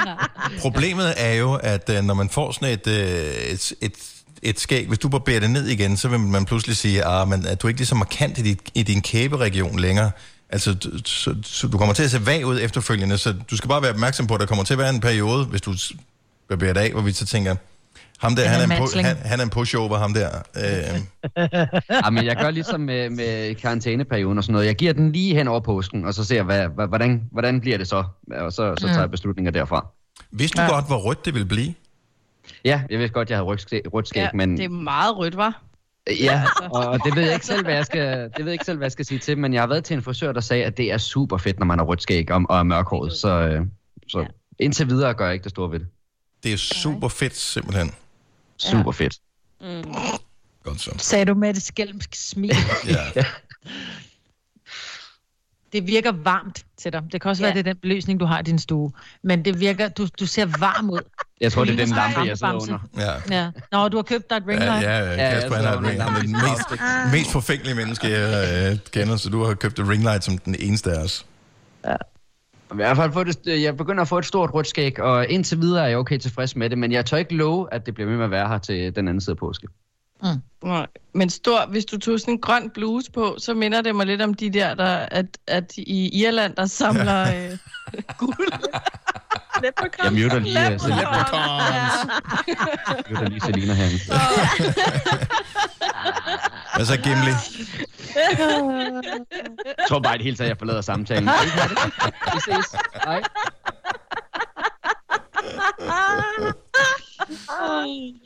Problemet 0.62 1.14
er 1.18 1.34
jo, 1.34 1.54
at 1.54 1.90
øh, 1.90 2.04
når 2.04 2.14
man 2.14 2.30
får 2.30 2.52
sådan 2.52 2.74
et, 2.74 2.88
øh, 2.88 2.94
et, 3.54 3.74
et, 3.82 3.94
et 4.42 4.60
skæg, 4.60 4.88
hvis 4.88 5.00
du 5.00 5.10
barberer 5.10 5.40
det 5.40 5.50
ned 5.50 5.68
igen, 5.68 5.98
så 5.98 6.08
vil 6.08 6.20
man 6.20 6.46
pludselig 6.46 6.78
sige, 6.78 7.06
ah, 7.06 7.28
men 7.28 7.46
er 7.46 7.56
du 7.56 7.68
ikke 7.68 7.80
lige 7.80 7.88
så 7.88 7.96
markant 7.96 8.38
i, 8.38 8.42
dit, 8.42 8.60
i 8.74 8.84
din 8.84 9.02
kæberegion 9.02 9.80
længere. 9.80 10.12
Altså, 10.50 10.74
du, 10.74 10.90
så, 11.06 11.36
så 11.44 11.68
du 11.68 11.78
kommer 11.78 11.94
til 11.94 12.04
at 12.04 12.12
se 12.12 12.26
vag 12.26 12.46
ud 12.46 12.60
efterfølgende, 12.62 13.18
så 13.18 13.34
du 13.52 13.58
skal 13.58 13.68
bare 13.68 13.82
være 13.82 13.92
opmærksom 13.92 14.28
på, 14.28 14.34
at 14.34 14.40
der 14.40 14.46
kommer 14.46 14.64
til 14.64 14.74
at 14.74 14.78
være 14.78 14.90
en 14.90 15.00
periode, 15.00 15.46
hvis 15.46 15.62
du 15.62 15.74
barberer 16.50 16.74
det 16.74 16.82
af, 16.82 16.92
hvor 16.92 17.02
vi 17.02 17.12
så 17.12 17.26
tænker, 17.26 17.56
ham 18.20 18.36
der, 18.36 18.42
Han 18.48 18.52
han 18.52 18.60
er 18.60 18.64
en 18.76 18.80
mansling. 18.82 19.08
han, 19.08 19.18
han 19.18 19.40
er 19.40 19.44
en 19.44 19.50
pushover, 19.50 19.98
ham 19.98 20.14
der. 20.14 20.30
Øh, 20.58 21.00
ja, 22.06 22.10
men 22.10 22.26
jeg 22.26 22.36
gør 22.36 22.50
ligesom 22.52 22.82
med, 22.82 23.10
med 23.10 23.56
karantæneperioden 23.56 24.38
og 24.38 24.44
sådan 24.44 24.52
noget. 24.54 24.66
Jeg 24.66 24.76
giver 24.76 24.94
den 24.94 25.12
lige 25.12 25.36
hen 25.36 25.48
over 25.48 25.60
påsken, 25.60 26.06
og 26.06 26.14
så 26.14 26.24
ser 26.24 26.36
jeg, 26.36 26.44
hvad, 26.44 26.68
hvad, 26.68 26.88
hvordan, 26.88 27.24
hvordan 27.32 27.62
bliver 27.62 27.78
det 27.78 27.88
så? 27.88 28.04
Og 28.32 28.54
så, 28.54 28.76
så 28.78 28.88
tager 28.88 29.00
jeg 29.00 29.12
beslutninger 29.12 29.52
derfra. 29.52 29.88
vidste 30.32 30.58
du 30.58 30.62
Ja. 30.62 30.70
godt, 30.70 30.88
hvor 30.88 30.98
rødt 30.98 31.26
det 31.26 31.34
ville 31.34 31.48
blive? 31.48 31.74
Ja, 32.66 32.82
jeg 32.90 33.00
vidste 33.00 33.14
godt, 33.14 33.30
jeg 33.30 33.38
havde 33.38 33.46
rødt 33.48 34.08
skæg, 34.08 34.22
Ja, 34.22 34.30
men... 34.34 34.58
det 34.58 34.66
er 34.66 34.70
meget 34.70 35.18
rødt, 35.18 35.38
var. 35.38 35.62
Ja, 36.24 36.44
og 36.72 37.00
det 37.06 37.16
ved 37.16 37.24
jeg 37.24 37.34
ikke 37.34 37.46
selv, 37.46 37.64
hvad 37.64 37.74
jeg 37.74 37.86
skal, 37.86 38.18
det 38.24 38.32
ved 38.38 38.46
jeg 38.46 38.54
ikke 38.54 38.66
selv, 38.66 38.78
hvad 38.78 38.86
jeg 38.86 38.92
skal 38.92 39.06
sige 39.06 39.20
til, 39.20 39.38
men 39.38 39.54
jeg 39.54 39.62
har 39.62 39.68
været 39.68 39.84
til 39.84 39.94
en 39.94 40.02
frisør, 40.04 40.32
der 40.32 40.42
sagde, 40.42 40.64
at 40.66 40.78
det 40.78 40.92
er 40.92 40.98
super 40.98 41.38
fedt, 41.38 41.60
når 41.60 41.66
man 41.66 41.80
har 41.80 41.86
rødt 41.86 42.02
skæg 42.02 42.32
og, 42.32 42.46
og 42.50 42.60
er 42.60 42.64
mørkhåret, 42.64 43.14
så, 43.14 43.30
øh, 43.30 43.62
så 44.08 44.26
indtil 44.60 44.88
videre 44.90 45.14
gør 45.14 45.26
jeg 45.26 45.34
ikke 45.34 45.44
det 45.44 45.50
store 45.52 45.72
ved 45.72 45.80
det. 45.80 45.88
Det 46.44 46.54
er 46.54 46.58
super 46.58 47.08
fedt, 47.08 47.36
simpelthen. 47.36 47.92
Super 48.60 48.92
fedt. 48.92 49.18
Mm. 49.62 49.84
Godt 50.64 50.82
så. 50.82 50.92
Sagde 50.98 51.26
du 51.26 51.34
med 51.34 51.54
det 51.54 51.64
skælmske 51.64 52.18
smil. 52.18 52.56
Ja. 52.88 53.24
Det 55.74 55.88
virker 55.88 56.12
varmt 56.12 56.66
til 56.78 56.94
dig. 56.94 57.04
Det 57.12 57.22
kan 57.22 57.30
også 57.30 57.44
Ja. 57.44 57.48
være, 57.48 57.54
det 57.54 57.60
er 57.70 57.74
den 57.74 57.82
beløsning, 57.82 58.20
du 58.20 58.26
har 58.26 58.40
i 58.40 58.44
din 58.44 58.60
stue. 58.60 58.92
Men 59.24 59.46
det 59.46 59.60
virker, 59.60 59.88
du, 59.88 60.08
du 60.20 60.26
ser 60.26 60.46
varm 60.60 60.90
ud. 60.90 61.00
Jeg 61.42 61.52
tror, 61.52 61.64
det 61.64 61.74
er 61.74 61.86
den 61.86 61.96
lampe, 61.96 62.20
jeg 62.20 62.38
sidder 62.38 62.54
under. 62.62 62.80
Ja. 62.98 63.36
Ja. 63.44 63.52
Nå, 63.72 63.88
du 63.88 63.98
har 63.98 64.02
købt 64.04 64.30
dig 64.30 64.36
et 64.38 64.44
ring 64.48 64.60
Ja, 64.62 64.66
light. 64.66 64.84
ja, 64.84 64.98
Ja, 64.98 65.12
ja, 65.12 65.34
Kasper, 65.34 65.56
jeg 65.58 65.70
han 65.70 65.84
er 65.84 65.90
ring, 65.90 66.04
han 66.04 66.16
er 66.16 66.20
den 66.22 66.32
mest, 66.32 66.82
mest 67.14 67.32
forfængelige 67.32 67.76
menneske, 67.76 68.08
jeg 68.10 68.72
øh, 68.72 68.78
kender, 68.92 69.18
så 69.18 69.30
du 69.30 69.44
har 69.44 69.54
købt 69.54 69.80
et 69.80 69.88
ringlight 69.90 70.24
som 70.24 70.38
den 70.38 70.56
eneste 70.60 70.92
af 70.92 71.04
os. 71.04 71.26
I 72.72 72.76
hvert 72.76 72.98
fald 72.98 73.12
få 73.12 73.24
det, 73.24 73.64
jeg 73.64 73.78
begynder 73.78 74.02
at 74.02 74.08
få 74.08 74.18
et 74.18 74.26
stort 74.26 74.54
rødt 74.54 74.68
skæg, 74.68 75.00
og 75.00 75.28
indtil 75.28 75.62
videre 75.62 75.84
er 75.84 75.88
jeg 75.88 75.98
okay 75.98 76.18
tilfreds 76.18 76.56
med 76.56 76.70
det, 76.70 76.78
men 76.78 76.92
jeg 76.92 77.06
tør 77.06 77.18
ikke 77.18 77.36
love, 77.36 77.74
at 77.74 77.86
det 77.86 77.94
bliver 77.94 78.10
med 78.10 78.24
at 78.26 78.32
være 78.32 78.48
her 78.48 78.58
til 78.58 78.96
den 78.96 79.08
anden 79.08 79.22
side 79.22 79.34
af 79.34 79.38
påske. 79.38 79.68
Nej. 80.64 80.88
Men 81.14 81.30
stor, 81.30 81.66
hvis 81.66 81.86
du 81.86 81.98
tog 81.98 82.20
sådan 82.20 82.34
en 82.34 82.42
grøn 82.42 82.70
bluse 82.70 83.12
på, 83.12 83.36
så 83.38 83.54
minder 83.54 83.82
det 83.82 83.96
mig 83.96 84.06
lidt 84.06 84.22
om 84.22 84.34
de 84.34 84.50
der, 84.50 84.74
der 84.74 84.96
at, 85.12 85.26
at 85.48 85.74
i 85.78 86.24
Irland, 86.24 86.56
der 86.56 86.66
samler 86.66 87.22
øh, 87.22 87.58
guld. 88.20 88.52
Jeg 90.04 90.14
muter 90.14 90.40
lige, 90.40 90.76
uh, 90.76 90.80
Selina, 90.82 91.02
Leprechauns. 91.02 92.10
muter 93.10 93.30
lige 93.30 93.42
Selina 93.42 93.74
herinde. 93.74 94.00
Hvad 96.76 96.86
så, 96.86 96.98
Gimli? 96.98 97.32
Jeg 99.66 99.86
tror 99.90 100.00
bare 100.00 100.16
i 100.16 100.18
det 100.18 100.24
hele 100.24 100.38
taget, 100.38 100.50
jeg 100.50 100.58
forlader 100.58 100.82
samtalen. 100.82 101.30
Vi 102.34 102.40
ses. 102.46 102.76
Hej. 103.06 103.22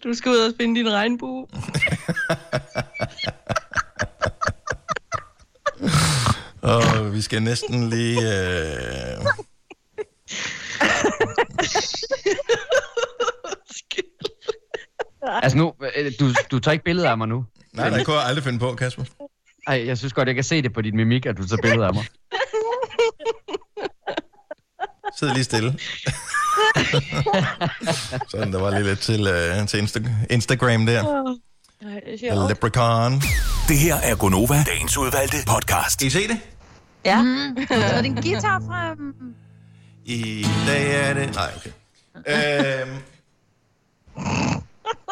Du 0.03 0.13
skal 0.13 0.32
ud 0.32 0.38
og 0.38 0.53
finde 0.61 0.80
din 0.80 0.91
regnbue. 0.91 1.47
Og 6.61 7.13
vi 7.13 7.21
skal 7.21 7.43
næsten 7.43 7.89
lige... 7.89 8.19
Øh... 8.19 9.26
Altså 15.24 15.57
nu, 15.57 15.74
øh, 15.95 16.11
du, 16.19 16.30
du 16.51 16.59
tager 16.59 16.74
ikke 16.74 16.86
billeder 16.86 17.09
af 17.09 17.17
mig 17.17 17.28
nu. 17.28 17.45
Nej, 17.74 17.89
det 17.89 18.05
kunne 18.05 18.15
jeg 18.15 18.26
aldrig 18.26 18.43
finde 18.43 18.59
på, 18.59 18.76
Kasper. 18.76 19.03
Ej, 19.67 19.86
jeg 19.86 19.97
synes 19.97 20.13
godt, 20.13 20.28
jeg 20.28 20.36
kan 20.36 20.43
se 20.43 20.61
det 20.61 20.74
på 20.74 20.82
dit 20.82 20.93
mimik, 20.93 21.26
at 21.26 21.38
du 21.38 21.47
tager 21.47 21.61
billeder 21.61 21.88
af 21.88 21.93
mig. 21.93 22.05
Sid 25.17 25.28
lige 25.34 25.43
stille. 25.43 25.80
Sådan, 28.31 28.53
der 28.53 28.59
var 28.59 28.69
lige 28.69 28.83
lidt 28.83 28.99
til, 28.99 29.27
øh, 29.27 29.67
til 29.67 29.77
Insta- 29.81 30.09
Instagram 30.29 30.85
der. 30.85 31.37
Leprechaun. 32.49 33.21
Det 33.67 33.77
her 33.77 33.95
er 33.95 34.15
Gonova, 34.15 34.63
dagens 34.67 34.97
udvalgte 34.97 35.37
podcast. 35.47 35.99
Kan 35.99 36.07
I 36.07 36.09
se 36.09 36.27
det? 36.27 36.39
Ja. 37.05 37.21
Mm. 37.21 37.57
Så 37.67 37.73
er 37.73 38.01
det 38.01 38.05
en 38.05 38.15
guitar 38.15 38.59
frem. 38.67 39.13
I 40.05 40.45
dag 40.67 41.09
er 41.09 41.13
det... 41.13 41.35
Nej, 41.35 41.51
okay. 41.57 41.69
Øhm, 42.81 42.97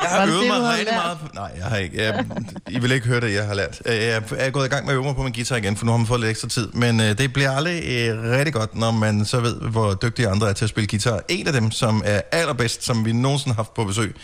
jeg 0.01 0.09
har 0.09 0.27
øvet 0.27 0.47
mig 0.47 0.69
rigtig 0.77 0.95
meget... 0.95 1.17
På, 1.21 1.27
nej, 1.33 1.51
jeg 1.57 1.65
har 1.65 1.77
ikke. 1.77 2.03
Jeg, 2.03 2.25
I 2.69 2.79
vil 2.79 2.91
ikke 2.91 3.07
høre 3.07 3.21
det, 3.21 3.33
jeg 3.33 3.45
har 3.47 3.53
lært. 3.53 3.81
Øh, 3.85 3.95
Jeg 3.95 4.21
er 4.31 4.49
gået 4.49 4.65
i 4.65 4.69
gang 4.69 4.85
med 4.85 4.93
at 4.93 4.95
øve 4.95 5.03
mig 5.03 5.15
på 5.15 5.23
min 5.23 5.33
guitar 5.33 5.55
igen, 5.55 5.77
for 5.77 5.85
nu 5.85 5.91
har 5.91 5.97
man 5.97 6.07
fået 6.07 6.19
lidt 6.19 6.29
ekstra 6.29 6.47
tid. 6.47 6.67
Men 6.73 6.99
øh, 7.01 7.17
det 7.17 7.33
bliver 7.33 7.51
aldrig 7.51 7.83
øh, 7.85 8.23
rigtig 8.31 8.53
godt, 8.53 8.75
når 8.75 8.91
man 8.91 9.25
så 9.25 9.39
ved, 9.39 9.55
hvor 9.61 9.93
dygtige 9.93 10.27
andre 10.27 10.49
er 10.49 10.53
til 10.53 10.65
at 10.65 10.69
spille 10.69 10.87
guitar. 10.87 11.19
En 11.29 11.47
af 11.47 11.53
dem, 11.53 11.71
som 11.71 12.01
er 12.05 12.21
allerbedst, 12.31 12.83
som 12.85 13.05
vi 13.05 13.11
nogensinde 13.13 13.55
har 13.55 13.63
haft 13.63 13.73
på 13.73 13.83
besøg 13.83 14.15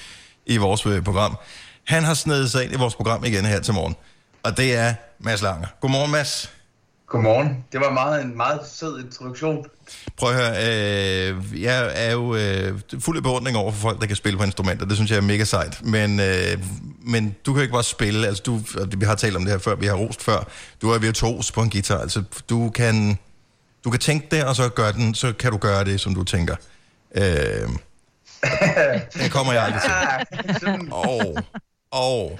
i 0.45 0.57
vores 0.57 0.85
øh, 0.85 1.03
program, 1.03 1.37
han 1.87 2.03
har 2.03 2.13
snedet 2.13 2.51
sig 2.51 2.63
ind 2.63 2.73
i 2.73 2.77
vores 2.77 2.95
program 2.95 3.23
igen 3.25 3.45
her 3.45 3.59
til 3.59 3.73
morgen. 3.73 3.95
Og 4.43 4.57
det 4.57 4.75
er 4.75 4.93
Mads 5.19 5.41
Langer. 5.41 5.67
Godmorgen, 5.81 6.11
Mads. 6.11 6.51
Godmorgen. 7.07 7.65
Det 7.71 7.79
var 7.79 7.91
meget, 7.91 8.21
en 8.23 8.37
meget 8.37 8.59
sød 8.71 9.03
introduktion. 9.03 9.65
Prøv 10.17 10.29
at 10.29 10.35
høre, 10.35 10.51
øh, 10.51 11.61
jeg 11.61 11.91
er 12.07 12.11
jo 12.11 12.35
øh, 12.35 12.79
fuld 12.99 13.17
af 13.17 13.23
beundring 13.23 13.57
over 13.57 13.71
for 13.71 13.79
folk, 13.79 14.01
der 14.01 14.07
kan 14.07 14.15
spille 14.15 14.37
på 14.37 14.43
instrumenter. 14.43 14.85
Det 14.85 14.95
synes 14.95 15.11
jeg 15.11 15.17
er 15.17 15.21
mega 15.21 15.43
sejt. 15.43 15.85
Men, 15.85 16.19
øh, 16.19 16.57
men 17.01 17.35
du 17.45 17.53
kan 17.53 17.61
ikke 17.61 17.71
bare 17.71 17.83
spille. 17.83 18.27
Altså, 18.27 18.43
du, 18.43 18.59
vi 18.97 19.05
har 19.05 19.15
talt 19.15 19.35
om 19.35 19.41
det 19.41 19.51
her 19.51 19.59
før, 19.59 19.75
vi 19.75 19.85
har 19.85 19.93
rost 19.93 20.23
før. 20.23 20.47
Du 20.81 20.89
er 20.89 20.99
virtuos 20.99 21.51
på 21.51 21.61
en 21.61 21.69
guitar. 21.69 21.97
Altså, 21.97 22.23
du 22.49 22.69
kan, 22.69 23.17
du 23.83 23.89
kan 23.89 23.99
tænke 23.99 24.27
det, 24.31 24.45
og 24.45 24.55
så, 24.55 24.69
gør 24.69 24.91
den, 24.91 25.15
så 25.15 25.33
kan 25.33 25.51
du 25.51 25.57
gøre 25.57 25.85
det, 25.85 25.99
som 25.99 26.15
du 26.15 26.23
tænker. 26.23 26.55
Øh, 27.15 27.23
det 29.23 29.31
kommer 29.31 29.53
jeg 29.53 29.63
aldrig 29.63 29.81
til. 29.81 29.91
Åh, 30.91 31.41
åh. 31.91 32.31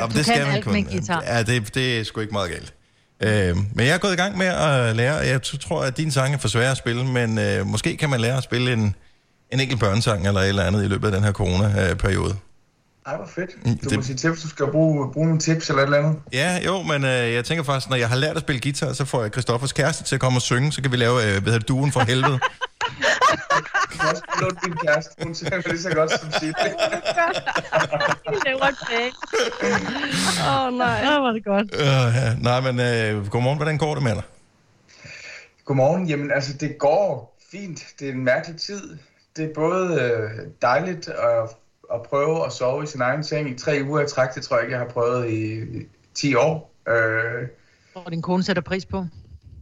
Jamen, 0.00 0.16
Du 0.16 0.22
kan 0.22 0.34
alt 0.34 0.66
med 0.66 0.74
en 0.74 0.84
guitar. 0.84 1.22
Ja, 1.26 1.42
det, 1.42 1.74
det 1.74 2.00
er 2.00 2.04
sgu 2.04 2.20
ikke 2.20 2.32
meget 2.32 2.50
galt. 2.50 2.75
Øh, 3.22 3.56
men 3.74 3.86
jeg 3.86 3.94
er 3.94 3.98
gået 3.98 4.12
i 4.12 4.16
gang 4.16 4.38
med 4.38 4.46
at 4.46 4.96
lære, 4.96 5.14
jeg 5.14 5.42
tror, 5.42 5.82
at 5.82 5.96
din 5.96 6.10
sang 6.10 6.34
er 6.34 6.38
for 6.38 6.48
svære 6.48 6.70
at 6.70 6.76
spille, 6.76 7.04
men 7.04 7.38
øh, 7.38 7.66
måske 7.66 7.96
kan 7.96 8.10
man 8.10 8.20
lære 8.20 8.36
at 8.36 8.42
spille 8.42 8.72
en, 8.72 8.94
en 9.52 9.60
enkelt 9.60 9.80
børnesang 9.80 10.26
eller 10.26 10.40
et 10.40 10.48
eller 10.48 10.64
andet 10.64 10.84
i 10.84 10.88
løbet 10.88 11.06
af 11.06 11.12
den 11.12 11.24
her 11.24 11.32
corona-periode. 11.32 12.36
Ej, 13.06 13.16
hvor 13.16 13.28
fedt. 13.34 13.50
Mm, 13.66 13.78
Du 13.78 13.88
det- 13.88 13.98
må 13.98 14.02
sige 14.02 14.16
til, 14.16 14.30
hvis 14.30 14.42
du 14.42 14.48
skal 14.48 14.66
bruge, 14.66 15.12
bruge 15.12 15.26
nogle 15.26 15.40
tips 15.40 15.68
eller 15.68 15.82
et 15.82 15.86
eller 15.86 15.98
andet. 15.98 16.16
Ja, 16.32 16.58
jo, 16.66 16.82
men 16.82 17.04
øh, 17.04 17.10
jeg 17.32 17.44
tænker 17.44 17.64
faktisk, 17.64 17.90
når 17.90 17.96
jeg 17.96 18.08
har 18.08 18.16
lært 18.16 18.36
at 18.36 18.42
spille 18.42 18.60
guitar, 18.60 18.92
så 18.92 19.04
får 19.04 19.22
jeg 19.22 19.30
Christoffers 19.32 19.72
kæreste 19.72 20.04
til 20.04 20.14
at 20.14 20.20
komme 20.20 20.38
og 20.38 20.42
synge, 20.42 20.72
så 20.72 20.82
kan 20.82 20.92
vi 20.92 20.96
lave, 20.96 21.22
øh, 21.24 21.42
hvad 21.42 21.52
hedder 21.52 21.66
duen 21.66 21.92
for 21.92 22.00
helvede. 22.00 22.38
Du 22.86 23.98
kan 23.98 24.08
også 24.10 24.22
låne 24.40 24.56
din 24.64 24.76
kæreste. 24.76 25.12
Hun 25.24 25.34
synger 25.34 25.62
lige 25.68 25.78
så 25.82 25.90
godt 25.94 26.10
som 26.10 26.30
sit. 26.32 26.56
Vi 28.30 28.36
laver 28.48 28.64
et 28.64 28.78
bag. 28.90 29.12
Åh, 30.50 30.78
nej. 30.78 30.88
Ja, 30.88 31.18
var 31.18 31.32
det 31.32 31.44
godt. 31.44 31.74
øh, 31.74 32.14
ja. 32.16 32.34
Nej, 32.40 32.60
men 32.72 32.80
øh, 32.80 33.28
godmorgen, 33.30 33.58
hvordan 33.58 33.78
går 33.78 33.94
det 33.94 34.02
med 34.02 34.14
dig? 34.14 34.22
Godmorgen. 35.64 36.06
Jamen, 36.08 36.30
altså, 36.30 36.52
det 36.52 36.78
går 36.78 37.36
fint. 37.50 37.80
Det 38.00 38.08
er 38.08 38.12
en 38.12 38.24
mærkelig 38.24 38.60
tid. 38.60 38.98
Det 39.36 39.44
er 39.44 39.54
både 39.54 40.00
øh, 40.02 40.30
dejligt 40.62 41.08
at, 41.08 41.50
at 41.94 42.02
prøve 42.08 42.46
at 42.46 42.52
sove 42.52 42.84
i 42.84 42.86
sin 42.86 43.00
egen 43.00 43.24
seng 43.24 43.50
i 43.50 43.58
tre 43.58 43.80
uger 43.84 44.00
i 44.00 44.08
træk. 44.08 44.28
Det 44.34 44.42
tror 44.42 44.56
jeg 44.56 44.64
ikke, 44.64 44.72
jeg 44.76 44.80
har 44.86 44.88
prøvet 44.92 45.28
i, 45.30 45.54
i 45.78 45.86
10 46.14 46.34
år. 46.34 46.74
Øh, 46.88 47.48
Og 47.94 48.10
din 48.12 48.22
kone 48.22 48.42
sætter 48.42 48.62
pris 48.62 48.86
på. 48.86 49.06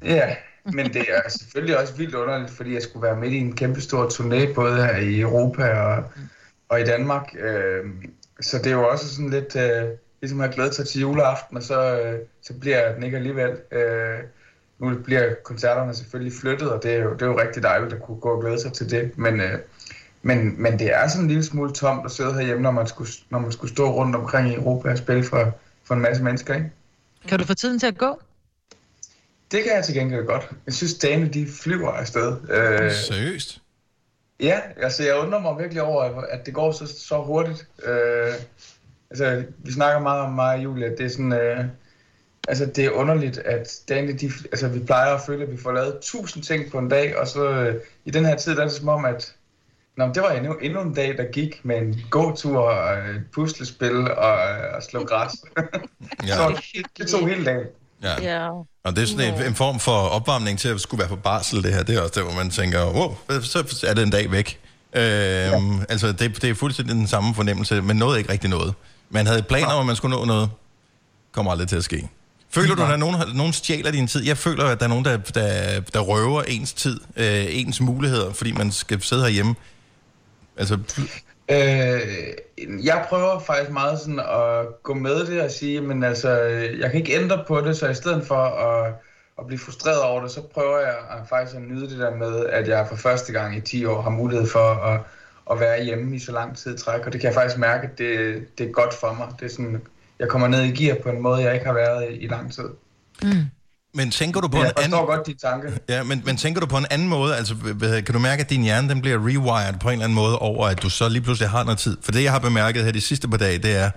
Ja, 0.04 0.34
men 0.64 0.94
det 0.94 1.04
er 1.08 1.28
selvfølgelig 1.28 1.78
også 1.78 1.94
vildt 1.94 2.14
underligt, 2.14 2.50
fordi 2.50 2.74
jeg 2.74 2.82
skulle 2.82 3.02
være 3.02 3.16
midt 3.16 3.32
i 3.32 3.38
en 3.38 3.56
kæmpe 3.56 3.80
stor 3.80 4.08
turné, 4.08 4.54
både 4.54 4.76
her 4.76 4.96
i 4.96 5.20
Europa 5.20 5.80
og, 5.80 6.04
og 6.68 6.80
i 6.80 6.84
Danmark. 6.84 7.34
Øh, 7.38 7.84
så 8.40 8.58
det 8.58 8.66
er 8.66 8.76
jo 8.76 8.88
også 8.88 9.14
sådan 9.14 9.30
lidt, 9.30 9.56
øh, 9.56 9.88
ligesom 10.20 10.40
at 10.40 10.46
have 10.46 10.54
glædet 10.54 10.74
sig 10.74 10.88
til 10.88 11.00
juleaften, 11.00 11.56
og 11.56 11.62
så, 11.62 12.00
øh, 12.00 12.18
så 12.42 12.54
bliver 12.58 12.94
den 12.94 13.02
ikke 13.02 13.16
alligevel. 13.16 13.50
Øh, 13.72 14.18
nu 14.78 14.98
bliver 15.04 15.34
koncerterne 15.44 15.94
selvfølgelig 15.94 16.32
flyttet, 16.40 16.70
og 16.70 16.82
det 16.82 16.92
er 16.92 17.02
jo, 17.02 17.12
det 17.12 17.22
er 17.22 17.26
jo 17.26 17.40
rigtig 17.40 17.62
dejligt 17.62 17.92
at 17.92 18.02
kunne 18.02 18.20
gå 18.20 18.28
og 18.28 18.40
glæde 18.40 18.60
sig 18.60 18.72
til 18.72 18.90
det. 18.90 19.18
Men, 19.18 19.40
øh, 19.40 19.58
men, 20.22 20.62
men 20.62 20.78
det 20.78 20.94
er 20.94 21.08
sådan 21.08 21.24
en 21.24 21.28
lille 21.28 21.44
smule 21.44 21.72
tomt 21.72 22.04
at 22.04 22.10
sidde 22.10 22.34
herhjemme, 22.34 22.62
når 22.62 22.70
man 22.70 22.86
skulle, 22.86 23.10
når 23.30 23.38
man 23.38 23.52
skulle 23.52 23.72
stå 23.72 23.92
rundt 23.92 24.16
omkring 24.16 24.48
i 24.48 24.54
Europa 24.54 24.90
og 24.90 24.98
spille 24.98 25.24
for, 25.24 25.58
for 25.84 25.94
en 25.94 26.00
masse 26.00 26.22
mennesker, 26.22 26.54
ikke? 26.54 26.70
Kan 27.28 27.38
du 27.38 27.44
få 27.44 27.54
tiden 27.54 27.78
til 27.78 27.86
at 27.86 27.98
gå? 27.98 28.20
Det 29.54 29.64
kan 29.64 29.72
jeg 29.72 29.84
til 29.84 29.94
gengæld 29.94 30.26
godt. 30.26 30.50
Jeg 30.66 30.74
synes, 30.74 30.94
dagene 30.94 31.28
de 31.28 31.46
flyver 31.62 31.90
afsted. 31.90 32.36
Øh, 32.50 32.92
Seriøst? 32.92 33.60
ja, 34.40 34.60
altså 34.82 35.02
jeg 35.04 35.16
undrer 35.16 35.40
mig 35.40 35.58
virkelig 35.58 35.82
over, 35.82 36.20
at 36.20 36.46
det 36.46 36.54
går 36.54 36.72
så, 36.72 36.86
så 36.86 37.22
hurtigt. 37.22 37.68
Øh, 37.84 38.32
altså, 39.10 39.44
vi 39.58 39.72
snakker 39.72 40.00
meget 40.00 40.20
om 40.20 40.32
mig 40.32 40.54
og 40.54 40.64
Julie, 40.64 40.86
at 40.86 40.98
det 40.98 41.06
er 41.06 41.10
sådan... 41.10 41.32
Øh, 41.32 41.64
altså, 42.48 42.66
det 42.66 42.84
er 42.84 42.90
underligt, 42.90 43.38
at 43.38 43.80
dagene, 43.88 44.12
de, 44.12 44.30
altså, 44.52 44.68
vi 44.68 44.80
plejer 44.80 45.14
at 45.14 45.20
føle, 45.26 45.42
at 45.42 45.52
vi 45.52 45.56
får 45.56 45.72
lavet 45.72 45.98
tusind 46.02 46.42
ting 46.42 46.70
på 46.70 46.78
en 46.78 46.88
dag, 46.88 47.18
og 47.18 47.28
så 47.28 47.50
øh, 47.50 47.74
i 48.04 48.10
den 48.10 48.24
her 48.24 48.36
tid, 48.36 48.54
der 48.54 48.60
er 48.60 48.64
det 48.64 48.72
som 48.72 48.88
om, 48.88 49.04
at 49.04 49.34
Nå, 49.96 50.06
det 50.14 50.22
var 50.22 50.30
endnu, 50.30 50.54
endnu 50.54 50.80
en 50.80 50.94
dag, 50.94 51.16
der 51.16 51.24
gik 51.24 51.64
med 51.64 51.78
en 51.78 52.00
gåtur 52.10 52.58
og 52.58 52.98
et 52.98 53.24
puslespil 53.32 54.10
og, 54.10 54.36
og 54.74 54.82
slå 54.82 55.04
græs. 55.04 55.32
Ja. 56.26 56.34
så 56.36 56.62
det 56.98 57.08
tog 57.08 57.28
hele 57.28 57.44
dagen. 57.44 57.66
Ja. 58.02 58.22
Ja. 58.22 58.48
Og 58.84 58.96
det 58.96 59.02
er 59.02 59.06
sådan 59.06 59.34
en, 59.34 59.46
en 59.46 59.54
form 59.54 59.80
for 59.80 59.92
opvarmning 59.92 60.58
til 60.58 60.68
at 60.68 60.80
skulle 60.80 60.98
være 60.98 61.08
på 61.08 61.16
barsel, 61.16 61.62
det 61.62 61.74
her. 61.74 61.82
Det 61.82 61.96
er 61.96 62.00
også 62.00 62.12
der, 62.14 62.22
hvor 62.22 62.32
man 62.34 62.50
tænker, 62.50 62.84
wow, 62.84 63.16
så 63.42 63.84
er 63.86 63.94
det 63.94 64.02
en 64.02 64.10
dag 64.10 64.30
væk. 64.30 64.58
Øhm, 64.92 65.02
ja. 65.02 65.84
Altså, 65.88 66.12
det, 66.12 66.42
det 66.42 66.50
er 66.50 66.54
fuldstændig 66.54 66.94
den 66.94 67.06
samme 67.06 67.34
fornemmelse, 67.34 67.82
men 67.82 67.96
nåede 67.96 68.18
ikke 68.18 68.32
rigtig 68.32 68.50
noget. 68.50 68.74
Man 69.10 69.26
havde 69.26 69.42
planer 69.42 69.66
om, 69.72 69.80
at 69.80 69.86
man 69.86 69.96
skulle 69.96 70.16
nå 70.16 70.24
noget. 70.24 70.50
Kommer 71.32 71.52
aldrig 71.52 71.68
til 71.68 71.76
at 71.76 71.84
ske. 71.84 72.08
Føler 72.50 72.74
du, 72.74 72.82
at 72.82 72.88
der 72.88 72.94
er 72.94 72.98
nogen, 72.98 73.16
nogen 73.34 73.52
stjæler 73.52 73.90
din 73.90 74.06
tid? 74.06 74.24
Jeg 74.24 74.38
føler, 74.38 74.64
at 74.64 74.78
der 74.78 74.84
er 74.84 74.88
nogen, 74.88 75.04
der, 75.04 75.16
der, 75.16 75.80
der 75.80 76.00
røver 76.00 76.42
ens 76.42 76.72
tid, 76.72 77.00
øh, 77.16 77.46
ens 77.48 77.80
muligheder, 77.80 78.32
fordi 78.32 78.52
man 78.52 78.72
skal 78.72 79.02
sidde 79.02 79.22
herhjemme. 79.22 79.54
Altså, 80.56 80.78
Øh, 81.50 82.00
jeg 82.84 83.06
prøver 83.08 83.38
faktisk 83.38 83.70
meget 83.70 84.00
sådan 84.00 84.20
at 84.20 84.82
gå 84.82 84.94
med 84.94 85.26
det 85.26 85.40
og 85.42 85.50
sige, 85.50 85.80
men 85.80 86.02
altså, 86.02 86.30
jeg 86.80 86.90
kan 86.90 87.00
ikke 87.00 87.20
ændre 87.22 87.44
på 87.48 87.60
det, 87.60 87.76
så 87.76 87.88
i 87.88 87.94
stedet 87.94 88.26
for 88.26 88.34
at, 88.34 88.94
at 89.38 89.46
blive 89.46 89.58
frustreret 89.58 90.02
over 90.02 90.22
det, 90.22 90.30
så 90.30 90.42
prøver 90.42 90.78
jeg 90.78 90.96
at 91.10 91.28
faktisk 91.28 91.56
at 91.56 91.62
nyde 91.62 91.90
det 91.90 91.98
der 91.98 92.16
med, 92.16 92.46
at 92.46 92.68
jeg 92.68 92.86
for 92.88 92.96
første 92.96 93.32
gang 93.32 93.56
i 93.56 93.60
10 93.60 93.84
år 93.84 94.02
har 94.02 94.10
mulighed 94.10 94.48
for 94.48 94.58
at, 94.58 95.00
at 95.50 95.60
være 95.60 95.84
hjemme 95.84 96.16
i 96.16 96.18
så 96.18 96.32
lang 96.32 96.56
tid 96.56 96.74
i 96.74 96.78
træk, 96.78 97.06
og 97.06 97.12
det 97.12 97.20
kan 97.20 97.28
jeg 97.28 97.34
faktisk 97.34 97.58
mærke, 97.58 97.88
at 97.92 97.98
det, 97.98 98.44
det 98.58 98.68
er 98.68 98.72
godt 98.72 98.94
for 98.94 99.12
mig. 99.12 99.28
Det 99.40 99.46
er 99.46 99.50
sådan, 99.50 99.82
jeg 100.18 100.28
kommer 100.28 100.48
ned 100.48 100.62
i 100.62 100.84
gear 100.84 100.96
på 101.02 101.08
en 101.08 101.22
måde, 101.22 101.42
jeg 101.42 101.54
ikke 101.54 101.66
har 101.66 101.72
været 101.72 102.10
i, 102.10 102.14
i 102.14 102.26
lang 102.26 102.52
tid. 102.52 102.68
Mm. 103.22 103.30
Men 103.94 104.10
tænker 104.10 104.40
du 104.40 104.48
på 104.48 104.56
Jeg 104.58 104.66
en 104.66 104.72
anden... 104.76 104.90
forstår 104.90 105.06
godt 105.06 105.26
de 105.26 105.34
tanker. 105.46 105.70
Ja, 105.88 106.02
men, 106.02 106.22
men 106.24 106.36
tænker 106.36 106.60
du 106.60 106.66
på 106.66 106.78
en 106.78 106.86
anden 106.90 107.08
måde? 107.08 107.36
Altså, 107.36 107.54
kan 107.80 108.12
du 108.12 108.18
mærke, 108.18 108.40
at 108.40 108.50
din 108.50 108.62
hjerne 108.62 108.88
den 108.88 109.00
bliver 109.00 109.18
rewired 109.18 109.74
på 109.80 109.88
en 109.88 109.92
eller 109.92 110.04
anden 110.04 110.14
måde 110.14 110.38
over, 110.38 110.66
at 110.66 110.82
du 110.82 110.90
så 110.90 111.08
lige 111.08 111.22
pludselig 111.22 111.50
har 111.50 111.64
noget 111.64 111.78
tid? 111.78 111.96
For 112.02 112.12
det, 112.12 112.22
jeg 112.22 112.32
har 112.32 112.38
bemærket 112.38 112.84
her 112.84 112.92
de 112.92 113.00
sidste 113.00 113.28
par 113.28 113.36
dage, 113.36 113.58
det 113.58 113.76
er, 113.76 113.90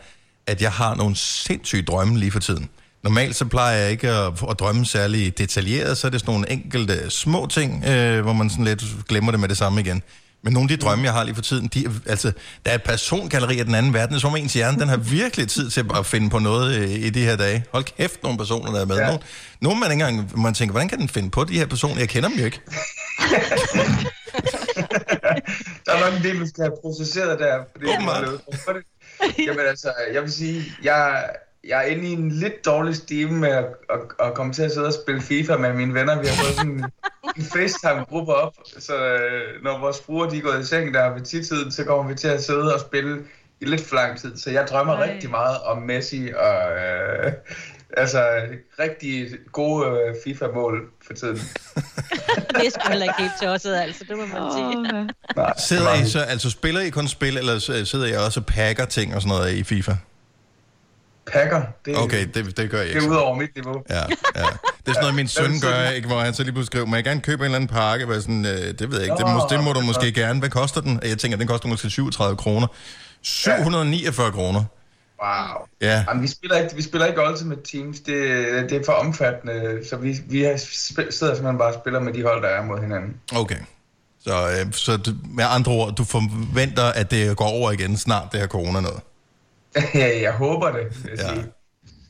at 0.47 0.61
jeg 0.61 0.71
har 0.71 0.95
nogle 0.95 1.15
sindssyge 1.15 1.81
drømme 1.81 2.19
lige 2.19 2.31
for 2.31 2.39
tiden. 2.39 2.69
Normalt 3.03 3.35
så 3.35 3.45
plejer 3.45 3.77
jeg 3.77 3.91
ikke 3.91 4.09
at, 4.09 4.33
at 4.49 4.59
drømme 4.59 4.85
særlig 4.85 5.37
detaljeret, 5.37 5.97
så 5.97 6.07
er 6.07 6.11
det 6.11 6.19
sådan 6.19 6.33
nogle 6.33 6.51
enkelte 6.51 7.09
små 7.09 7.47
ting, 7.47 7.85
øh, 7.85 8.21
hvor 8.21 8.33
man 8.33 8.49
sådan 8.49 8.65
lidt 8.65 8.83
glemmer 9.07 9.31
det 9.31 9.39
med 9.39 9.49
det 9.49 9.57
samme 9.57 9.81
igen. 9.81 10.03
Men 10.47 10.53
nogle 10.53 10.71
af 10.71 10.77
de 10.77 10.85
drømme, 10.85 11.05
jeg 11.05 11.13
har 11.13 11.23
lige 11.23 11.35
for 11.35 11.41
tiden, 11.41 11.67
de, 11.67 11.91
altså, 12.05 12.31
der 12.65 12.71
er 12.71 12.75
et 12.75 12.83
persongalleri 12.83 13.59
af 13.59 13.65
den 13.65 13.75
anden 13.75 13.93
verden, 13.93 14.19
som 14.19 14.35
ens 14.35 14.53
hjerne, 14.53 14.79
den 14.79 14.89
har 14.89 14.97
virkelig 14.97 15.47
tid 15.47 15.69
til 15.69 15.85
at 15.95 16.05
finde 16.05 16.29
på 16.29 16.39
noget 16.39 16.75
øh, 16.75 16.89
i 16.89 17.09
de 17.09 17.23
her 17.23 17.35
dage. 17.35 17.65
Hold 17.71 17.83
kæft, 17.83 18.23
nogle 18.23 18.37
personer, 18.37 18.71
der 18.71 18.81
er 18.81 18.85
med. 18.85 18.97
Ja. 18.97 19.05
Nogle, 19.05 19.19
nogle 19.61 19.79
man 19.79 19.91
ikke 19.91 20.05
engang, 20.05 20.41
man 20.41 20.53
tænker, 20.53 20.71
hvordan 20.71 20.87
kan 20.87 20.99
den 20.99 21.09
finde 21.09 21.29
på 21.29 21.43
de 21.43 21.57
her 21.57 21.65
personer? 21.65 21.99
Jeg 21.99 22.09
kender 22.09 22.29
dem 22.29 22.37
jo 22.37 22.45
ikke. 22.45 22.61
Der 25.85 25.93
er 25.93 25.99
nok 26.09 26.17
en 26.17 26.23
del, 26.23 26.39
du 26.39 26.47
skal 26.47 26.63
have 26.63 26.73
processeret 26.81 27.39
der. 27.39 27.59
Fordi 27.71 27.85
det. 27.85 29.45
Jamen 29.47 29.65
altså, 29.69 29.93
jeg 30.13 30.21
vil 30.21 30.31
sige, 30.31 30.63
jeg, 30.83 31.29
jeg 31.67 31.77
er 31.79 31.83
inde 31.83 32.09
i 32.09 32.11
en 32.11 32.31
lidt 32.31 32.65
dårlig 32.65 32.95
stime 32.95 33.39
med 33.39 33.49
at, 33.49 33.65
at, 33.89 33.99
at 34.27 34.33
komme 34.33 34.53
til 34.53 34.63
at 34.63 34.71
sidde 34.71 34.87
og 34.87 34.93
spille 34.93 35.21
FIFA 35.21 35.57
med 35.57 35.73
mine 35.73 35.93
venner. 35.93 36.21
Vi 36.21 36.27
har 36.27 36.43
fået 36.43 36.55
sådan 36.55 36.85
en 37.37 37.43
FaceTime-gruppe 37.43 38.33
op, 38.33 38.53
så 38.79 38.95
øh, 38.95 39.63
når 39.63 39.79
vores 39.79 40.01
fruer 40.05 40.29
de 40.29 40.37
er 40.37 40.41
gået 40.41 40.61
i 40.61 40.65
seng 40.65 40.93
der 40.93 41.13
ved 41.13 41.21
tidtiden, 41.21 41.71
så 41.71 41.83
kommer 41.83 42.11
vi 42.11 42.15
til 42.15 42.27
at 42.27 42.43
sidde 42.43 42.73
og 42.73 42.79
spille 42.79 43.19
i 43.61 43.65
lidt 43.65 43.81
for 43.81 43.95
lang 43.95 44.19
tid. 44.19 44.37
Så 44.37 44.51
jeg 44.51 44.67
drømmer 44.67 44.93
Ej. 44.93 45.11
rigtig 45.13 45.29
meget 45.29 45.57
om 45.61 45.81
Messi 45.81 46.29
og 46.35 46.71
øh, 46.71 47.31
altså 47.97 48.41
rigtig 48.79 49.27
gode 49.51 49.87
øh, 49.87 50.15
FIFA-mål 50.23 50.91
for 51.07 51.13
tiden. 51.13 51.37
Det 52.55 52.65
er 52.65 52.69
sgu 52.69 52.89
heller 52.89 53.05
ikke 53.05 53.21
helt 53.21 53.31
tosset, 53.41 53.75
altså. 53.75 54.03
Det 54.09 54.17
må 54.17 54.25
man 54.25 54.51
sige. 54.51 55.67
Sidder 55.67 55.93
I 55.93 56.09
så, 56.09 56.19
altså 56.19 56.49
spiller 56.49 56.81
I 56.81 56.89
kun 56.89 57.07
spil, 57.07 57.37
eller 57.37 57.83
sidder 57.85 58.05
I 58.05 58.13
også 58.25 58.39
og 58.39 58.45
pakker 58.45 58.85
ting 58.85 59.15
og 59.15 59.21
sådan 59.21 59.37
noget 59.37 59.53
i 59.53 59.63
FIFA? 59.63 59.93
Pakker, 61.33 61.61
det, 61.85 61.97
Okay, 61.97 62.27
det, 62.33 62.57
det 62.57 62.69
gør 62.69 62.77
jeg 62.77 62.87
det 62.87 62.95
ikke. 62.95 63.05
er 63.07 63.11
ud 63.11 63.15
over 63.15 63.35
mit 63.35 63.49
niveau. 63.55 63.83
Ja, 63.89 63.95
ja. 63.95 64.01
Det 64.35 64.91
er 64.91 64.93
sådan 64.93 65.01
noget, 65.01 65.15
min 65.15 65.27
søn 65.27 65.59
gør, 65.61 65.89
ikke, 65.89 66.07
hvor 66.07 66.19
han 66.19 66.33
så 66.33 66.43
lige 66.43 66.53
pludselig 66.53 66.67
skriver, 66.67 66.85
må 66.85 66.95
jeg 66.95 67.03
gerne 67.03 67.21
købe 67.21 67.39
en 67.41 67.45
eller 67.45 67.55
anden 67.55 67.67
pakke? 67.67 68.05
Hvor 68.05 68.13
jeg 68.13 68.21
sådan, 68.23 68.45
øh, 68.45 68.51
det 68.51 68.91
ved 68.91 68.99
jeg 68.99 69.03
ikke, 69.03 69.15
det, 69.17 69.27
må, 69.27 69.41
det 69.49 69.63
må 69.63 69.73
du 69.73 69.81
måske 69.81 70.11
gerne. 70.11 70.39
Hvad 70.39 70.49
koster 70.49 70.81
den? 70.81 70.99
Jeg 71.03 71.17
tænker, 71.17 71.37
den 71.37 71.47
koster 71.47 71.67
måske 71.67 71.89
37 71.89 72.37
kroner. 72.37 72.67
749 73.21 74.31
kroner. 74.31 74.63
Wow. 75.23 75.65
Ja. 75.81 76.03
Jamen, 76.07 76.23
vi 76.23 76.27
spiller 76.27 76.57
ikke, 76.57 76.75
vi 76.75 76.81
spiller 76.81 77.07
ikke 77.07 77.21
Ultimate 77.31 77.61
Teams. 77.71 77.99
Det, 77.99 78.15
det 78.69 78.77
er 78.77 78.81
for 78.85 78.93
omfattende, 78.93 79.81
så 79.89 79.95
vi, 79.97 80.15
vi 80.29 80.41
har 80.41 80.51
sp- 80.53 81.11
sidder 81.11 81.33
simpelthen 81.35 81.57
bare 81.57 81.67
og 81.67 81.79
spiller 81.81 81.99
med 81.99 82.13
de 82.13 82.23
hold, 82.23 82.43
der 82.43 82.49
er 82.49 82.63
mod 82.63 82.81
hinanden. 82.81 83.13
Okay. 83.35 83.57
Så, 84.21 84.47
øh, 84.49 84.73
så 84.73 84.97
du, 84.97 85.11
med 85.35 85.45
andre 85.49 85.71
ord, 85.71 85.95
du 85.95 86.03
forventer, 86.03 86.83
at 86.83 87.11
det 87.11 87.37
går 87.37 87.45
over 87.47 87.71
igen 87.71 87.97
snart, 87.97 88.23
det 88.31 88.39
her 88.39 88.47
corona 88.47 88.79
noget. 88.79 88.99
Ja, 89.75 90.21
jeg 90.21 90.31
håber 90.31 90.71
det, 90.71 91.03
vil 91.03 91.11
jeg 91.11 91.19
Ja. 91.19 91.27
ja. 91.29 91.33
sige. 91.35 91.45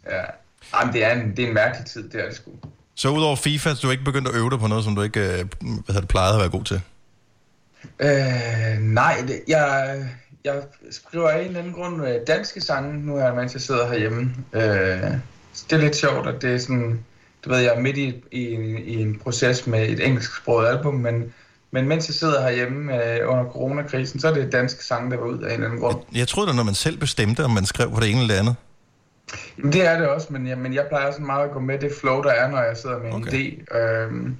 Ja. 0.09 0.21
Jamen, 0.79 0.93
det 0.93 1.03
er 1.03 1.11
en, 1.13 1.33
det 1.37 1.43
er 1.43 1.47
en 1.47 1.53
mærkelig 1.53 1.85
tid, 1.85 2.09
det 2.09 2.21
er 2.21 2.25
det 2.27 2.35
sgu. 2.35 2.51
Så 2.95 3.09
udover 3.09 3.35
FIFA, 3.35 3.69
så 3.73 3.79
du 3.81 3.87
er 3.87 3.91
ikke 3.91 4.03
begyndt 4.03 4.27
at 4.27 4.35
øve 4.35 4.49
dig 4.49 4.59
på 4.59 4.67
noget, 4.67 4.83
som 4.83 4.95
du 4.95 5.01
ikke 5.01 5.19
øh, 5.19 5.35
hvad 5.35 5.43
hedder 5.87 5.99
det, 5.99 6.07
plejede 6.09 6.33
at 6.33 6.39
være 6.39 6.49
god 6.49 6.63
til? 6.63 6.81
Øh, 7.99 8.79
nej, 8.81 9.23
det, 9.27 9.41
jeg, 9.47 9.95
jeg 10.43 10.63
skriver 10.91 11.29
af 11.29 11.39
en 11.39 11.45
eller 11.47 11.59
anden 11.59 11.73
grund 11.73 12.07
øh, 12.07 12.15
danske 12.27 12.61
sange 12.61 13.05
nu 13.05 13.17
her, 13.17 13.33
mens 13.33 13.53
jeg 13.53 13.61
sidder 13.61 13.87
herhjemme. 13.87 14.35
Øh, 14.53 14.61
det 14.61 15.73
er 15.73 15.77
lidt 15.77 15.95
sjovt, 15.95 16.27
at 16.27 16.41
det 16.41 16.53
er 16.53 16.57
sådan, 16.57 17.05
du 17.45 17.49
ved, 17.49 17.57
jeg 17.59 17.73
er 17.75 17.79
midt 17.79 17.97
i, 17.97 18.23
i, 18.31 18.53
en- 18.53 18.77
i 18.77 19.01
en 19.01 19.19
proces 19.19 19.67
med 19.67 19.89
et 19.89 20.05
engelsksproget 20.05 20.67
album, 20.67 20.93
men, 20.95 21.33
men 21.71 21.87
mens 21.87 22.07
jeg 22.07 22.15
sidder 22.15 22.41
herhjemme 22.41 23.05
øh, 23.05 23.29
under 23.29 23.45
coronakrisen, 23.51 24.19
så 24.19 24.27
er 24.27 24.33
det 24.33 24.51
danske 24.51 24.85
sange, 24.85 25.11
der 25.11 25.17
var 25.17 25.25
ud 25.25 25.39
af 25.39 25.47
en 25.47 25.53
eller 25.53 25.65
anden 25.65 25.79
grund. 25.79 25.97
Jeg 26.15 26.27
troede 26.27 26.49
da, 26.49 26.55
når 26.55 26.63
man 26.63 26.73
selv 26.73 26.97
bestemte, 26.97 27.43
om 27.43 27.51
man 27.51 27.65
skrev 27.65 27.91
på 27.91 27.99
det 27.99 28.09
ene 28.09 28.21
eller 28.21 28.33
det 28.33 28.39
andet. 28.39 28.55
Jamen, 29.57 29.73
det 29.73 29.87
er 29.87 29.99
det 29.99 30.07
også, 30.07 30.27
men 30.33 30.47
jeg, 30.47 30.57
men 30.57 30.73
jeg 30.73 30.85
plejer 30.89 31.11
sådan 31.11 31.25
meget 31.25 31.43
at 31.43 31.51
gå 31.51 31.59
med 31.59 31.79
det 31.79 31.91
flow, 31.99 32.21
der 32.21 32.29
er, 32.29 32.51
når 32.51 32.61
jeg 32.61 32.77
sidder 32.77 32.99
med 32.99 33.07
en 33.07 33.13
okay. 33.13 33.31
idé. 33.31 33.77
Øhm, 33.77 34.37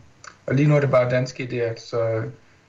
og 0.47 0.55
lige 0.55 0.67
nu 0.67 0.75
er 0.75 0.79
det 0.79 0.91
bare 0.91 1.09
danske 1.09 1.43
idéer, 1.43 1.89
så, 1.89 2.23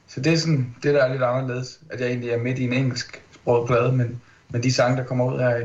så 0.09 0.21
det 0.21 0.33
er 0.33 0.37
sådan 0.37 0.75
det, 0.83 0.95
der 0.95 1.05
er 1.05 1.13
lidt 1.13 1.23
anderledes, 1.23 1.81
at 1.91 2.01
jeg 2.01 2.09
egentlig 2.09 2.31
er 2.31 2.39
midt 2.39 2.59
i 2.59 2.65
en 2.65 2.73
engelsk 2.73 3.23
sproget 3.35 3.67
plade, 3.67 3.93
men, 3.93 4.21
men 4.49 4.63
de 4.63 4.73
sange, 4.73 4.97
der 4.97 5.05
kommer 5.05 5.33
ud 5.33 5.39
her 5.39 5.57
i, 5.57 5.63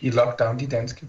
i 0.00 0.10
lockdown, 0.10 0.58
de 0.58 0.64
er 0.64 0.68
danske. 0.68 1.06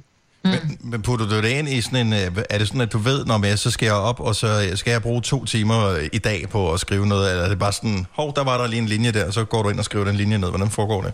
Putter 1.05 1.25
du 1.27 1.35
det 1.41 1.49
ind 1.49 1.69
i 1.69 1.81
sådan 1.81 2.07
en... 2.07 2.13
øh, 2.13 2.43
Er 2.49 2.57
det 2.57 2.67
sådan, 2.67 2.81
at 2.81 2.91
du 2.93 2.97
ved, 2.97 3.25
når 3.25 3.45
jeg 3.45 3.59
så 3.59 3.71
skal 3.71 3.85
jeg 3.85 3.95
op, 3.95 4.19
og 4.19 4.35
så 4.35 4.71
skal 4.75 4.91
jeg 4.91 5.01
bruge 5.01 5.21
to 5.21 5.45
timer 5.45 5.87
øh, 5.89 6.09
i 6.13 6.17
dag 6.17 6.49
på 6.49 6.73
at 6.73 6.79
skrive 6.79 7.07
noget? 7.07 7.31
Eller 7.31 7.43
er 7.43 7.49
det 7.49 7.59
bare 7.59 7.73
sådan, 7.73 8.05
hov, 8.11 8.35
der 8.35 8.43
var 8.43 8.57
der 8.57 8.67
lige 8.67 8.81
en 8.81 8.85
linje 8.87 9.11
der, 9.11 9.25
og 9.27 9.33
så 9.33 9.45
går 9.45 9.63
du 9.63 9.69
ind 9.69 9.79
og 9.79 9.85
skriver 9.85 10.05
den 10.05 10.15
linje 10.15 10.37
ned. 10.37 10.49
Hvordan 10.49 10.69
foregår 10.69 11.01
det? 11.01 11.13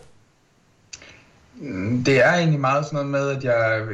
Mm, 1.56 2.04
Det 2.04 2.26
er 2.26 2.34
egentlig 2.34 2.60
meget 2.60 2.86
sådan 2.86 2.96
noget 2.96 3.10
med, 3.10 3.30
at 3.38 3.44
jeg, 3.44 3.86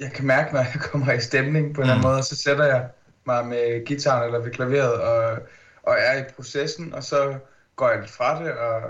jeg 0.00 0.12
kan 0.12 0.26
mærke, 0.26 0.52
når 0.54 0.60
jeg 0.60 0.72
kommer 0.92 1.12
i 1.12 1.20
stemning 1.20 1.74
på 1.74 1.80
en 1.80 1.84
eller 1.84 1.94
anden 1.94 2.02
Mm. 2.06 2.08
måde, 2.08 2.18
og 2.18 2.24
så 2.24 2.36
sætter 2.36 2.64
jeg 2.64 2.86
mig 3.26 3.46
med 3.46 3.86
gitaren 3.86 4.24
eller 4.24 4.38
ved 4.40 4.50
klaveret 4.52 4.92
og, 4.92 5.38
og 5.82 5.96
er 5.98 6.20
i 6.20 6.24
processen, 6.36 6.94
og 6.94 7.04
så 7.04 7.34
går 7.76 7.88
jeg 7.90 8.00
lidt 8.00 8.10
fra 8.10 8.44
det, 8.44 8.52
og 8.52 8.80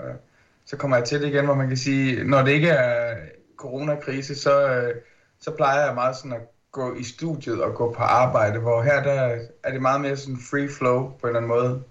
så 0.65 0.77
kommer 0.77 0.97
jeg 0.97 1.05
til 1.05 1.21
det 1.21 1.27
igen, 1.27 1.45
hvor 1.45 1.55
man 1.55 1.67
kan 1.67 1.77
sige, 1.77 2.23
når 2.23 2.41
det 2.43 2.51
ikke 2.51 2.69
er 2.69 3.15
coronakrise, 3.57 4.35
så, 4.35 4.67
øh, 4.69 4.95
så 5.41 5.51
plejer 5.51 5.85
jeg 5.85 5.95
meget 5.95 6.15
sådan 6.15 6.33
at 6.33 6.41
gå 6.71 6.95
i 6.95 7.03
studiet 7.03 7.63
og 7.63 7.75
gå 7.75 7.93
på 7.93 8.03
arbejde, 8.03 8.59
hvor 8.59 8.81
her 8.81 9.03
der 9.03 9.37
er 9.63 9.71
det 9.71 9.81
meget 9.81 10.01
mere 10.01 10.17
sådan 10.17 10.39
free 10.51 10.69
flow 10.69 11.11
på 11.21 11.27
en 11.27 11.27
eller 11.27 11.37
anden 11.37 11.49
måde. 11.49 11.83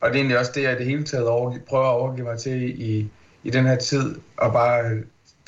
Og 0.00 0.10
det 0.10 0.16
er 0.16 0.20
egentlig 0.20 0.38
også 0.38 0.52
det, 0.54 0.62
jeg 0.62 0.72
i 0.72 0.78
det 0.78 0.86
hele 0.86 1.04
taget 1.04 1.64
prøver 1.68 1.84
at 1.84 1.94
overgive 1.94 2.26
mig 2.26 2.38
til 2.38 2.80
i, 2.82 3.10
i 3.42 3.50
den 3.50 3.66
her 3.66 3.76
tid, 3.76 4.20
og 4.36 4.52
bare 4.52 4.84
øh, 4.84 5.02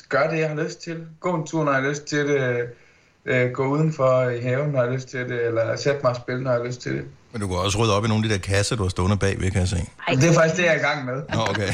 gøre 0.09 0.31
det, 0.31 0.39
jeg 0.39 0.49
har 0.49 0.65
lyst 0.65 0.83
til. 0.83 1.07
Gå 1.21 1.35
en 1.35 1.47
tur, 1.47 1.65
når 1.65 1.73
jeg 1.73 1.83
har 1.83 1.89
lyst 1.89 2.05
til 2.05 2.29
det. 2.29 2.69
Øh, 3.27 3.51
gå 3.51 3.67
udenfor 3.67 4.29
i 4.29 4.41
haven, 4.41 4.71
når 4.71 4.81
jeg 4.81 4.89
har 4.89 4.97
lyst 4.97 5.09
til 5.09 5.21
det. 5.21 5.47
Eller 5.47 5.77
sætte 5.77 6.01
mig 6.03 6.11
og 6.11 6.17
spille, 6.17 6.43
når 6.43 6.51
jeg 6.51 6.61
har 6.61 6.67
lyst 6.67 6.81
til 6.81 6.93
det. 6.93 7.05
Men 7.33 7.41
du 7.41 7.49
kan 7.49 7.57
også 7.57 7.79
rydde 7.79 7.97
op 7.97 8.05
i 8.05 8.09
nogle 8.09 8.25
af 8.25 8.29
de 8.29 8.35
der 8.35 8.41
kasser, 8.41 8.77
du 8.77 8.83
har 8.83 8.91
stående 8.91 9.17
bagved, 9.17 9.51
kan 9.51 9.61
jeg 9.61 9.69
se. 9.69 9.77
Ej. 10.09 10.15
Det 10.15 10.29
er 10.29 10.33
faktisk 10.33 10.57
det, 10.57 10.63
jeg 10.63 10.75
er 10.75 10.79
i 10.79 10.83
gang 10.83 11.05
med. 11.05 11.15
Nå, 11.35 11.41
okay. 11.41 11.69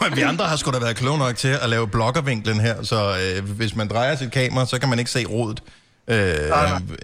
og 0.00 0.16
vi 0.16 0.20
andre 0.20 0.44
har 0.44 0.56
sgu 0.56 0.70
da 0.70 0.78
været 0.78 0.96
kloge 0.96 1.18
nok 1.18 1.36
til 1.36 1.54
at 1.62 1.68
lave 1.68 1.88
blokkervinklen 1.88 2.60
her, 2.60 2.82
så 2.82 2.96
øh, 2.96 3.50
hvis 3.50 3.76
man 3.76 3.88
drejer 3.88 4.16
sit 4.16 4.32
kamera, 4.32 4.66
så 4.66 4.80
kan 4.80 4.88
man 4.88 4.98
ikke 4.98 5.10
se 5.10 5.24
rodet 5.24 5.62
øh, 6.08 6.16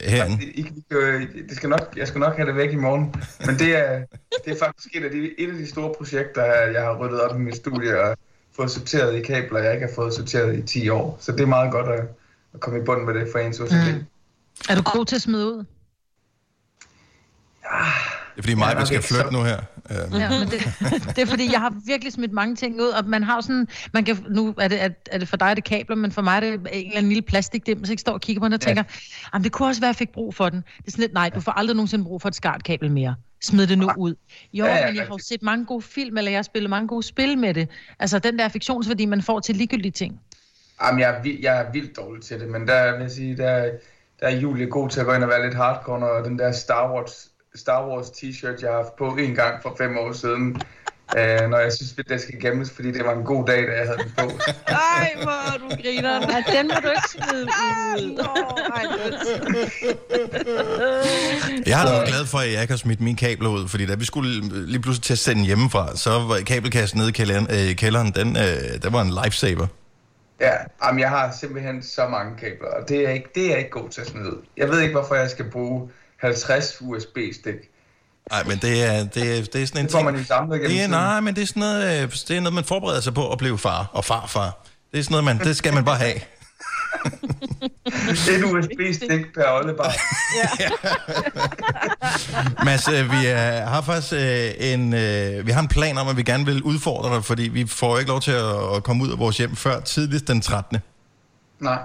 herinde. 0.03 0.45
I, 0.45 0.61
I, 0.61 0.67
øh, 0.91 1.21
det 1.49 1.57
skal 1.57 1.69
nok, 1.69 1.95
jeg 1.97 2.09
skal 2.09 2.19
nok 2.19 2.37
have 2.37 2.49
det 2.49 2.57
væk 2.57 2.73
i 2.73 2.77
morgen. 2.77 3.15
Men 3.47 3.59
det 3.59 3.79
er, 3.79 4.03
det 4.45 4.53
er 4.53 4.59
faktisk 4.59 4.97
et 4.97 5.05
af, 5.05 5.11
de, 5.11 5.31
et 5.39 5.51
af 5.51 5.59
de 5.59 5.69
store 5.69 5.95
projekter, 5.99 6.45
jeg 6.45 6.83
har 6.83 6.97
ryddet 6.97 7.21
op 7.21 7.37
i 7.37 7.43
mit 7.43 7.57
studie 7.57 8.01
og 8.01 8.17
fået 8.57 8.71
sorteret 8.71 9.17
i 9.17 9.21
kabler, 9.21 9.61
jeg 9.61 9.75
ikke 9.75 9.87
har 9.87 9.95
fået 9.95 10.15
sorteret 10.15 10.59
i 10.59 10.63
10 10.63 10.89
år. 10.89 11.19
Så 11.21 11.33
det 11.33 11.41
er 11.41 11.47
meget 11.47 11.73
godt 11.73 11.89
at, 11.89 12.05
at 12.55 12.61
komme 12.61 12.79
i 12.79 12.83
bund 12.85 13.05
med 13.05 13.15
det 13.15 13.29
for 13.33 13.39
ens 13.39 13.61
OCD. 13.61 13.73
Mm. 13.73 14.05
Er 14.69 14.75
du 14.75 14.83
god 14.83 15.07
til 15.07 15.17
at 15.17 15.23
smide 15.23 15.47
ud? 15.55 15.65
er 18.37 18.43
fordi 18.43 18.55
mig, 18.55 18.77
vi 18.81 18.87
skal 18.87 19.03
flytte 19.03 19.33
nu 19.33 19.43
her. 19.43 19.59
Øh, 19.91 20.21
Ja, 20.21 20.31
men 20.31 20.49
det, 20.49 20.61
det 21.17 21.23
er 21.23 21.27
fordi, 21.27 21.53
jeg 21.53 21.61
har 21.61 21.75
virkelig 21.87 22.13
smidt 22.13 22.33
mange 22.33 22.57
ting 22.57 22.81
ud, 22.81 22.87
og 22.87 23.05
man 23.07 23.23
har 23.23 23.41
sådan, 23.41 23.69
man 23.93 24.05
kan, 24.05 24.27
nu 24.31 24.55
er 24.59 24.69
det, 24.69 24.83
er, 24.83 24.89
er 25.11 25.19
det 25.19 25.29
for 25.29 25.37
dig, 25.37 25.57
det 25.57 25.65
er 25.65 25.69
kabler, 25.69 25.97
men 25.97 26.13
for 26.13 26.23
mig 26.23 26.37
er 26.37 26.41
det 26.41 26.53
en 26.53 26.67
eller 26.73 26.97
anden 26.97 27.09
lille 27.09 27.23
plastikdim, 27.23 27.85
så 27.85 27.93
jeg 27.93 27.99
står 27.99 28.13
og 28.13 28.21
kigger 28.21 28.41
på 28.41 28.45
den 28.45 28.53
og 28.53 28.61
tænker, 28.61 28.83
jamen 29.35 29.45
det 29.45 29.53
kunne 29.53 29.69
også 29.69 29.81
være, 29.81 29.89
at 29.89 29.95
jeg 29.95 29.99
fik 29.99 30.13
brug 30.13 30.35
for 30.35 30.49
den. 30.49 30.59
Det 30.79 30.87
er 30.87 30.91
sådan 30.91 31.03
lidt, 31.03 31.13
nej, 31.13 31.29
du 31.29 31.41
får 31.41 31.53
aldrig 31.53 31.77
nogensinde 31.77 32.05
brug 32.05 32.23
for 32.23 32.29
et 32.29 32.35
skartkabel 32.35 32.91
mere. 32.91 33.15
Smid 33.43 33.67
det 33.67 33.79
nu 33.79 33.91
ud. 33.99 34.15
Jo, 34.53 34.65
Ja, 34.65 34.75
ja, 34.77 34.87
men 34.87 34.97
jeg 34.97 35.03
har 35.05 35.15
jo 35.15 35.19
set 35.19 35.43
mange 35.43 35.65
gode 35.67 35.83
film, 35.83 36.19
eller 36.19 36.31
jeg 36.31 36.39
har 36.39 36.43
spillet 36.43 36.71
mange 36.71 36.89
gode 36.89 37.03
spil 37.03 37.39
med 37.39 37.55
det. 37.55 37.69
Altså 37.99 38.19
den 38.19 38.39
der 38.39 38.49
fiktionsværdi, 38.49 39.07
man 39.07 39.23
får 39.23 39.41
til 39.41 39.57
ligegyldige 39.57 39.93
ting. 39.93 40.21
Jamen, 40.83 41.01
jeg 41.01 41.17
er, 41.17 41.23
vild, 41.23 41.41
jeg 41.41 41.61
er 41.61 41.73
vildt 41.73 41.97
dårlig 41.97 42.23
til 42.23 42.41
det, 42.41 42.49
men 42.49 42.69
der 42.69 42.93
vil 42.93 43.01
jeg 43.01 43.11
sige, 43.11 43.37
der, 43.37 43.71
der 44.21 44.27
er 44.27 44.37
Julie 44.37 44.67
god 44.67 44.89
til 44.89 45.01
at 45.01 45.07
gå 45.07 45.13
ind 45.13 45.23
og 45.23 45.29
være 45.29 45.45
lidt 45.45 45.55
hardcore, 45.55 46.01
når 46.01 46.23
den 46.25 46.39
der 46.39 46.53
Star 46.53 46.93
Wars, 46.93 47.29
Star 47.55 47.89
Wars 47.89 48.11
t-shirt, 48.11 48.63
jeg 48.63 48.71
har 48.71 48.77
haft 48.77 48.97
på 48.97 49.17
en 49.17 49.35
gang 49.35 49.63
for 49.63 49.75
fem 49.79 49.99
år 49.99 50.13
siden, 50.13 50.63
øh, 51.19 51.51
når 51.51 51.59
jeg 51.59 51.73
synes, 51.73 51.95
at 51.99 52.09
det 52.09 52.21
skal 52.21 52.41
gemmes, 52.41 52.71
fordi 52.71 52.93
det 52.93 53.05
var 53.05 53.13
en 53.13 53.25
god 53.25 53.47
dag, 53.47 53.63
da 53.67 53.73
jeg 53.73 53.87
havde 53.87 53.99
den 53.99 54.13
på. 54.17 54.23
Ej, 54.97 55.13
hvor 55.23 55.59
du 55.59 55.69
griner. 55.83 56.13
Ja, 56.13 56.59
den 56.59 56.69
må 56.69 56.75
du 56.83 56.89
ikke 56.89 57.09
smide 57.09 57.43
ud. 57.43 57.49
Jeg 61.67 61.79
har 61.79 61.87
da 61.87 61.93
været 61.93 62.09
glad 62.09 62.27
for, 62.27 62.39
at 62.39 62.53
jeg 62.53 62.61
ikke 62.63 62.73
har 62.73 62.79
smidt 62.79 63.01
mine 63.01 63.17
kabler 63.17 63.49
ud, 63.49 63.69
fordi 63.69 63.87
da 63.87 63.95
vi 63.95 64.05
skulle 64.05 64.51
lige 64.67 64.81
pludselig 64.81 65.03
til 65.03 65.13
at 65.13 65.19
sende 65.19 65.45
hjemmefra, 65.45 65.97
så 65.97 66.11
var 66.11 66.41
kabelkassen 66.47 66.99
nede 66.99 67.09
i 67.09 67.13
kælderen, 67.13 67.47
øh, 67.51 67.75
kælderen 67.77 68.13
den, 68.13 68.37
øh, 68.37 68.83
den 68.83 68.93
var 68.93 69.03
en 69.03 69.13
lifesaver. 69.25 69.67
Ja, 70.41 70.53
jamen, 70.85 71.01
jeg 71.01 71.09
har 71.11 71.37
simpelthen 71.41 71.83
så 71.83 72.09
mange 72.09 72.37
kabler, 72.37 72.69
og 72.69 72.89
det 72.89 73.07
er, 73.07 73.11
ikke, 73.11 73.29
det 73.35 73.45
er 73.45 73.49
jeg 73.51 73.59
ikke 73.59 73.71
god 73.71 73.89
til 73.89 74.01
at 74.01 74.07
smide 74.07 74.27
ud. 74.37 74.43
Jeg 74.57 74.69
ved 74.69 74.81
ikke, 74.81 74.95
hvorfor 74.95 75.15
jeg 75.15 75.31
skal 75.31 75.51
bruge 75.51 75.91
50 76.17 76.79
USB-stik. 76.81 77.55
Nej, 78.31 78.45
men 78.45 78.59
det 78.59 78.85
er, 78.85 79.05
det, 79.05 79.39
er, 79.39 79.43
det 79.53 79.63
er 79.63 79.67
sådan 79.67 79.81
en 79.81 79.85
Det 79.87 79.91
ting... 79.95 80.05
man 80.05 80.17
jo 80.17 80.25
samlet 80.25 80.61
det 80.61 80.67
er, 80.67 80.71
tiden. 80.71 80.91
nej, 80.91 81.21
men 81.21 81.35
det 81.37 81.43
er, 81.43 81.47
sådan 81.47 81.61
noget, 81.61 82.03
øh, 82.03 82.11
det 82.29 82.31
er 82.31 82.41
noget, 82.41 82.55
man 82.55 82.65
forbereder 82.65 83.01
sig 83.01 83.15
på 83.15 83.33
at 83.33 83.39
blive 83.39 83.59
far 83.59 83.91
og 83.93 84.05
farfar. 84.05 84.67
Det 84.93 84.99
er 84.99 85.03
sådan 85.03 85.13
noget, 85.13 85.25
man, 85.25 85.39
det 85.39 85.57
skal 85.57 85.75
man 85.75 85.85
bare 85.85 85.97
have. 85.97 86.15
Et 88.33 88.45
USB-stik 88.45 89.35
per 89.35 89.45
oldebar. 89.51 89.93
Mads, 92.65 92.89
øh, 92.89 93.11
vi 93.11 93.27
er, 93.27 93.67
har 93.67 93.81
faktisk 93.81 94.13
øh, 94.13 94.51
en, 94.59 94.95
øh, 94.95 95.47
vi 95.47 95.51
har 95.51 95.61
en 95.61 95.69
plan 95.69 95.99
om, 95.99 96.09
at 96.09 96.17
vi 96.17 96.23
gerne 96.23 96.47
vil 96.47 96.63
udfordre 96.63 97.15
dig, 97.15 97.25
fordi 97.25 97.43
vi 97.43 97.67
får 97.67 97.99
ikke 97.99 98.11
lov 98.11 98.21
til 98.21 98.31
at, 98.31 98.77
at 98.77 98.83
komme 98.83 99.05
ud 99.05 99.13
af 99.13 99.19
vores 99.19 99.39
hjem 99.39 99.57
før 99.57 99.81
tidligst 99.81 100.29
den 100.29 100.41
13. 100.41 100.79
Nej, 101.61 101.79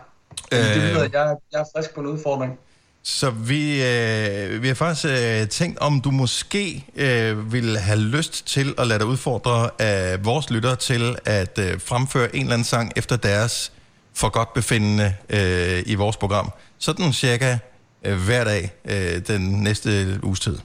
Øh, 0.52 0.60
det 0.60 0.82
betyder, 0.82 1.04
at 1.04 1.14
jeg, 1.14 1.36
jeg 1.52 1.60
er 1.60 1.66
frisk 1.76 1.96
på 1.96 2.02
en 2.02 2.08
udfordring. 2.08 2.60
Så 3.04 3.30
vi, 3.30 3.84
øh, 3.84 4.62
vi 4.62 4.68
har 4.68 4.76
faktisk 4.76 5.06
øh, 5.06 5.48
tænkt, 5.48 5.80
om 5.80 6.02
du 6.02 6.12
måske 6.12 6.86
øh, 6.96 7.54
ville 7.54 7.80
have 7.80 8.00
lyst 8.00 8.48
til 8.48 8.76
at 8.78 8.88
lade 8.88 9.00
dig 9.00 9.08
udfordre 9.08 9.70
af 9.80 10.26
vores 10.26 10.50
lyttere 10.50 10.76
til 10.76 11.18
at 11.26 11.60
øh, 11.60 11.82
fremføre 11.82 12.36
en 12.36 12.42
eller 12.42 12.54
anden 12.54 12.66
sang 12.66 12.92
efter 12.96 13.16
deres 13.16 13.72
for 14.18 14.30
godt 14.30 14.54
befindende 14.54 15.16
øh, 15.30 15.84
i 15.86 15.96
vores 15.96 16.18
program. 16.18 16.52
Sådan 16.78 17.14
cirka 17.14 17.58
øh, 18.06 18.18
hver 18.26 18.44
dag 18.44 18.72
øh, 18.86 19.22
den 19.28 19.42
næste 19.42 20.20
uges 20.24 20.40
tid. 20.40 20.58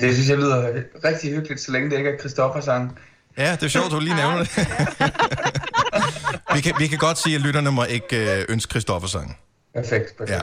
Det 0.00 0.14
synes 0.14 0.28
jeg 0.28 0.38
lyder 0.38 0.72
rigtig 1.04 1.30
hyggeligt, 1.30 1.60
så 1.60 1.72
længe 1.72 1.90
det 1.90 1.98
ikke 1.98 2.10
er 2.10 2.18
Christoffer 2.18 2.60
sang. 2.60 2.98
Ja, 3.38 3.52
det 3.52 3.62
er 3.62 3.68
sjovt, 3.68 3.90
du 3.90 4.00
lige 4.00 4.16
nævner 4.16 4.38
det. 4.38 4.50
vi, 6.54 6.60
kan, 6.60 6.74
vi 6.78 6.86
kan 6.86 6.98
godt 6.98 7.18
sige, 7.18 7.34
at 7.36 7.40
lytterne 7.40 7.70
må 7.70 7.84
ikke 7.84 8.38
øh, 8.38 8.44
ønske 8.48 8.70
Christoffer 8.70 9.08
sang. 9.08 9.36
Perfekt, 9.74 10.16
perfekt. 10.18 10.30
Ja. 10.30 10.40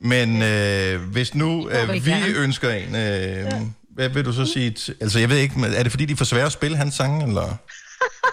Men 0.00 0.42
øh, 0.42 1.00
hvis 1.02 1.34
nu 1.34 1.70
øh, 1.70 2.04
vi 2.04 2.12
ønsker 2.36 2.70
en, 2.70 2.94
øh, 2.94 3.00
ja. 3.00 3.60
hvad 3.94 4.08
vil 4.08 4.24
du 4.24 4.32
så 4.32 4.46
sige? 4.46 4.74
T- 4.78 4.92
altså, 5.00 5.18
jeg 5.18 5.28
ved 5.28 5.36
ikke, 5.36 5.54
er 5.76 5.82
det 5.82 5.92
fordi, 5.92 6.04
de 6.04 6.12
er 6.12 6.16
for 6.16 6.24
svære 6.24 6.46
at 6.46 6.52
spille 6.52 6.76
hans 6.76 6.94
sange, 6.94 7.26
eller? 7.26 7.56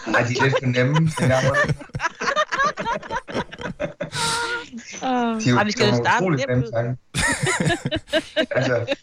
Nej, 0.08 0.22
de 0.22 0.38
er 0.40 0.44
lidt 0.44 0.56
for 0.64 0.66
nemme. 0.66 0.94
Den 0.94 1.30
gang 1.30 1.46
var 1.46 1.58
det. 1.66 1.76
De 5.02 5.50
er 5.50 5.52
jo, 5.52 5.58
Ej, 5.58 5.64
vi 5.64 5.72
skal 5.72 5.86
jo 5.86 5.92
de 5.92 5.98
starte 5.98 6.26
nemt 6.56 6.66
sange. 6.74 6.98
altså, 8.52 8.96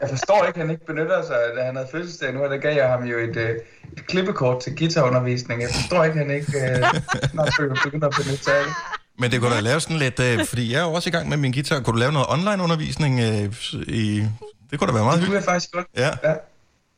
jeg 0.00 0.08
forstår 0.08 0.44
ikke, 0.46 0.60
at 0.60 0.66
han 0.66 0.70
ikke 0.70 0.86
benytter 0.86 1.22
sig, 1.26 1.36
da 1.56 1.62
han 1.62 1.76
havde 1.76 1.88
fødselsdag 1.92 2.32
nu, 2.34 2.44
og 2.44 2.50
der 2.50 2.56
gav 2.56 2.76
jeg 2.76 2.88
ham 2.88 3.02
jo 3.04 3.18
et, 3.18 3.36
øh, 3.36 3.50
et 3.96 4.06
klippekort 4.06 4.62
til 4.62 4.76
guitarundervisning. 4.76 5.62
Jeg 5.62 5.70
forstår 5.74 6.04
ikke, 6.04 6.20
at 6.20 6.26
han 6.26 6.36
ikke 6.36 6.52
øh, 6.58 6.84
snart 7.30 7.52
begynder 7.84 8.08
at 8.08 8.14
benytte 8.22 8.44
sig 8.44 8.54
af 8.58 8.64
det. 8.64 8.72
Men 9.18 9.30
det 9.30 9.40
kunne 9.40 9.54
da 9.54 9.60
lave 9.60 9.80
sådan 9.80 9.96
lidt, 9.96 10.20
øh, 10.20 10.46
fordi 10.46 10.72
jeg 10.72 10.78
er 10.80 10.84
jo 10.84 10.92
også 10.92 11.08
i 11.08 11.12
gang 11.12 11.28
med 11.28 11.36
min 11.36 11.52
guitar. 11.52 11.80
Kunne 11.80 11.92
du 11.94 11.98
lave 11.98 12.12
noget 12.12 12.28
online-undervisning 12.30 13.20
øh, 13.20 13.54
i... 13.88 14.24
Det 14.70 14.78
kunne 14.78 14.88
da 14.88 14.92
være 14.92 15.04
meget 15.04 15.20
Det 15.20 15.26
kunne 15.26 15.34
hyggeligt. 15.34 15.34
jeg 15.34 15.42
faktisk 15.44 15.70
godt. 15.72 15.86
Ja. 15.96 16.10
ja. 16.28 16.34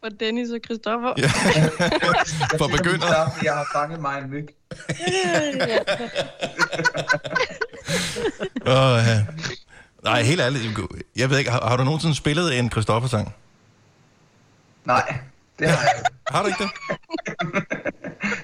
For 0.02 0.08
Dennis 0.08 0.50
og 0.50 0.58
Christoffer. 0.64 1.14
Ja. 1.18 1.28
For 2.58 2.68
starte, 3.06 3.32
Jeg 3.42 3.54
har 3.54 3.66
fanget 3.74 4.00
mig 4.00 4.18
en 4.18 4.30
myg. 4.30 4.48
Åh, 8.66 8.98
ja. 9.08 9.24
Nej, 10.04 10.22
helt 10.22 10.40
ærligt. 10.40 10.64
Jeg 11.16 11.30
ved 11.30 11.38
ikke, 11.38 11.50
har, 11.50 11.68
har 11.68 11.76
du 11.76 11.84
nogensinde 11.84 12.14
spillet 12.14 12.58
en 12.58 12.70
Christoffer-sang? 12.70 13.34
Nej, 14.84 15.14
det 15.58 15.68
har 15.68 15.82
jeg 15.82 15.92
ikke. 15.98 16.10
Har 16.28 16.42
du 16.42 16.48
ikke 16.48 16.62
det? 16.64 16.70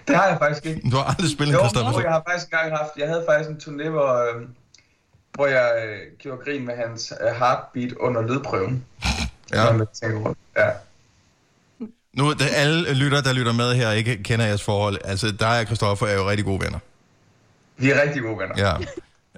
Det 0.08 0.16
har 0.16 0.26
jeg 0.26 0.38
faktisk 0.38 0.66
ikke. 0.66 0.90
Du 0.90 0.96
har 0.96 1.04
aldrig 1.04 1.30
spillet 1.30 1.54
en 1.54 1.60
Jo, 1.60 1.60
Christoffer-sang? 1.60 2.04
jeg 2.04 2.12
har 2.12 2.22
faktisk 2.28 2.46
engang 2.52 2.76
haft, 2.76 2.90
jeg 2.96 3.08
havde 3.08 3.24
faktisk 3.28 3.50
en 3.50 3.56
turné, 3.56 3.88
hvor, 3.88 4.36
øh, 4.36 4.42
hvor 5.32 5.46
jeg 5.46 5.72
øh, 5.86 5.98
gjorde 6.18 6.44
grin 6.44 6.66
med 6.66 6.76
hans 6.76 7.12
øh, 7.20 7.26
heartbeat 7.36 7.92
under 7.92 8.22
lydprøven. 8.22 8.84
Ja. 9.52 9.72
Ja. 10.56 10.70
Nu, 12.16 12.32
det, 12.32 12.48
alle 12.52 12.94
lytter, 12.94 13.20
der 13.20 13.32
lytter 13.32 13.52
med 13.52 13.74
her, 13.74 13.90
ikke 13.90 14.22
kender 14.22 14.46
jeres 14.46 14.62
forhold. 14.62 14.98
Altså, 15.04 15.32
dig 15.40 15.60
og 15.60 15.66
Christoffer 15.66 16.06
er 16.06 16.14
jo 16.14 16.30
rigtig 16.30 16.44
gode 16.44 16.60
venner. 16.60 16.78
Vi 17.76 17.90
er 17.90 18.02
rigtig 18.02 18.22
gode 18.22 18.38
venner. 18.38 18.54
Ja. 18.58 18.72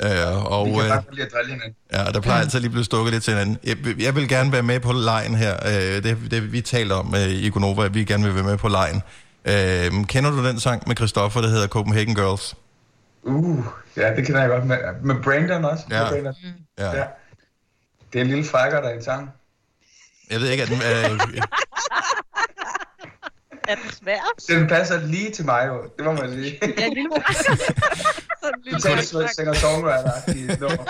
Øh, 0.02 0.52
og, 0.52 0.66
Vi 0.66 0.72
kan 0.72 0.80
øh, 0.80 0.88
bare 0.88 1.02
godt 1.02 1.14
lide 1.14 1.26
at 1.26 1.32
drille 1.32 1.50
hinanden. 1.50 1.76
Ja, 1.92 2.04
der 2.04 2.20
plejer 2.20 2.40
altid 2.40 2.58
lige 2.60 2.68
at 2.68 2.72
blive 2.72 2.84
stukket 2.84 3.12
lidt 3.12 3.24
til 3.24 3.32
hinanden. 3.32 3.58
Jeg, 3.64 3.76
jeg 3.98 4.14
vil 4.16 4.28
gerne 4.28 4.52
være 4.52 4.62
med 4.62 4.80
på 4.80 4.92
lejen 4.92 5.34
her. 5.34 5.56
Øh, 5.66 6.02
det, 6.02 6.18
det 6.30 6.52
vi 6.52 6.60
talte 6.60 6.92
om 6.92 7.14
øh, 7.14 7.28
i 7.28 7.50
Gonova, 7.50 7.84
at 7.84 7.94
vi 7.94 8.04
gerne 8.04 8.24
vil 8.24 8.34
være 8.34 8.44
med 8.44 8.56
på 8.56 8.68
lejen. 8.68 9.02
Øh, 9.44 10.06
kender 10.06 10.30
du 10.30 10.46
den 10.46 10.60
sang 10.60 10.82
med 10.86 10.96
Christoffer, 10.96 11.40
der 11.40 11.48
hedder 11.48 11.66
Copenhagen 11.66 12.14
Girls? 12.14 12.54
Uh, 13.22 13.64
ja, 13.96 14.14
det 14.16 14.26
kender 14.26 14.40
jeg 14.40 14.50
godt. 14.50 14.66
Med, 14.66 14.78
med 15.02 15.22
Brandon 15.22 15.64
også. 15.64 15.84
Ja. 15.90 16.02
Med 16.02 16.10
Brandon. 16.10 16.34
Ja. 16.78 16.96
ja. 16.96 17.04
Det 18.12 18.18
er 18.18 18.22
en 18.22 18.28
lille 18.28 18.44
frækker, 18.44 18.80
der 18.80 18.88
er 18.88 18.98
i 18.98 19.02
sang. 19.02 19.30
Jeg 20.30 20.40
ved 20.40 20.48
ikke, 20.48 20.62
at 20.62 20.68
den... 20.68 20.76
Øh, 20.76 21.20
Er 23.68 23.74
den 23.74 23.90
svær? 23.90 24.20
Den 24.48 24.68
passer 24.68 25.06
lige 25.06 25.30
til 25.30 25.44
mig, 25.44 25.64
jo. 25.68 25.82
Det 25.96 26.04
må 26.04 26.12
man 26.12 26.32
sige. 26.32 26.58
Ja, 26.62 26.86
en 26.86 26.92
lille 26.94 27.10
Du 28.72 28.80
tager 28.80 29.28
singer 29.36 29.52
songwriter 29.52 30.60
nummer. 30.60 30.84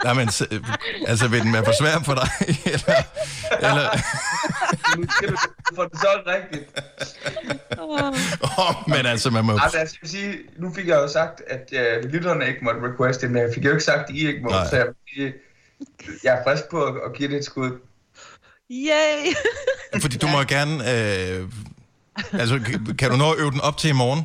nej, 0.04 0.14
men, 0.14 0.28
øh, 0.50 1.08
altså, 1.08 1.28
vil 1.28 1.40
den 1.42 1.52
være 1.52 1.64
for 1.64 1.72
svær 1.80 1.98
for 2.04 2.14
dig? 2.14 2.28
eller, 2.74 2.94
eller, 3.68 3.88
Nu 4.96 5.06
skal 5.10 5.28
du 5.28 5.36
få 5.76 5.84
det 5.84 6.00
så 6.00 6.22
rigtigt. 6.26 6.80
oh, 8.58 8.88
men 8.88 9.06
altså, 9.06 9.30
man 9.30 9.44
må... 9.44 9.58
Altså, 9.62 9.78
jeg 9.78 9.88
skal 9.88 10.08
sige, 10.08 10.38
nu 10.56 10.72
fik 10.74 10.88
jeg 10.88 10.96
jo 10.96 11.08
sagt, 11.08 11.42
at 11.46 11.72
uh, 11.72 12.10
lytterne 12.10 12.48
ikke 12.48 12.60
måtte 12.64 12.80
requeste 12.80 13.28
men 13.28 13.42
jeg 13.42 13.50
fik 13.54 13.64
jo 13.64 13.70
ikke 13.70 13.84
sagt, 13.84 14.10
at 14.10 14.16
I 14.16 14.26
ikke 14.26 14.40
må, 14.42 14.50
Nej. 14.50 14.66
så 14.70 14.76
jeg, 14.76 15.32
jeg 16.24 16.38
er 16.38 16.44
frisk 16.44 16.70
på 16.70 16.84
at, 16.84 16.94
at 17.06 17.12
give 17.12 17.28
det 17.28 17.36
et 17.36 17.44
skud. 17.44 17.78
Yay! 18.70 19.34
Fordi 20.00 20.16
du 20.18 20.26
må 20.26 20.38
gerne... 20.42 20.74
Øh, 20.74 21.48
altså, 22.32 22.60
kan- 22.66 22.96
kan 22.98 23.10
du 23.10 23.16
nå 23.16 23.32
at 23.32 23.38
øve 23.38 23.50
den 23.50 23.60
op 23.60 23.76
til 23.76 23.90
i 23.90 23.92
morgen? 23.92 24.22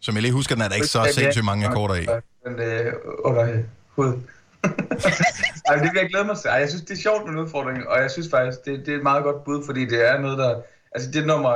Som 0.00 0.14
jeg 0.14 0.22
lige 0.22 0.32
husker, 0.32 0.54
den 0.54 0.64
er 0.64 0.68
der 0.68 0.74
ikke 0.74 0.86
så 0.86 0.98
sindssygt 1.14 1.44
mange 1.44 1.66
akkorder 1.66 1.94
i. 1.94 2.06
Men 2.46 2.60
øh, 2.60 2.92
under 3.24 3.58
hud. 3.88 4.06
Ej, 5.68 5.74
det 5.74 5.82
vil 5.92 6.00
jeg 6.00 6.08
glæde 6.10 6.24
mig 6.24 6.38
til. 6.38 6.48
Ej, 6.48 6.54
jeg 6.54 6.68
synes, 6.68 6.84
det 6.84 6.90
er 6.90 7.00
sjovt 7.02 7.24
med 7.24 7.32
en 7.32 7.38
udfordring, 7.38 7.88
og 7.88 8.00
jeg 8.02 8.10
synes 8.10 8.28
faktisk, 8.30 8.64
det, 8.64 8.86
det 8.86 8.92
er 8.94 8.96
et 8.96 9.02
meget 9.02 9.22
godt 9.24 9.44
bud, 9.44 9.66
fordi 9.66 9.84
det 9.86 10.08
er 10.10 10.20
noget, 10.20 10.38
der... 10.38 10.60
Altså, 10.92 11.10
det 11.10 11.26
nummer... 11.26 11.54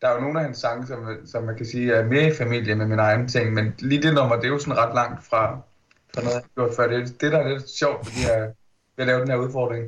Der 0.00 0.08
er 0.08 0.14
jo 0.14 0.20
nogle 0.20 0.38
af 0.38 0.44
hans 0.44 0.58
sange, 0.58 0.86
som, 0.86 0.98
som 1.26 1.42
man 1.44 1.56
kan 1.56 1.66
sige 1.66 1.92
er 1.94 2.04
mere 2.04 2.26
i 2.32 2.34
familie 2.36 2.74
med 2.74 2.86
min 2.86 2.98
egen 2.98 3.28
ting, 3.28 3.52
men 3.52 3.74
lige 3.78 4.02
det 4.02 4.14
nummer, 4.14 4.36
det 4.36 4.44
er 4.44 4.48
jo 4.48 4.58
sådan 4.58 4.76
ret 4.78 4.94
langt 4.94 5.26
fra, 5.30 5.58
fra 6.14 6.20
noget, 6.22 6.34
jeg 6.34 6.42
har 6.56 6.62
gjort 6.66 6.76
før. 6.76 6.86
Det 6.86 6.96
er 7.02 7.04
det, 7.20 7.32
der 7.32 7.38
er 7.38 7.48
lidt 7.48 7.70
sjovt, 7.70 8.06
fordi 8.06 8.18
jeg 8.28 8.48
vil 8.96 9.06
lave 9.06 9.20
den 9.20 9.28
her 9.28 9.36
udfordring. 9.36 9.84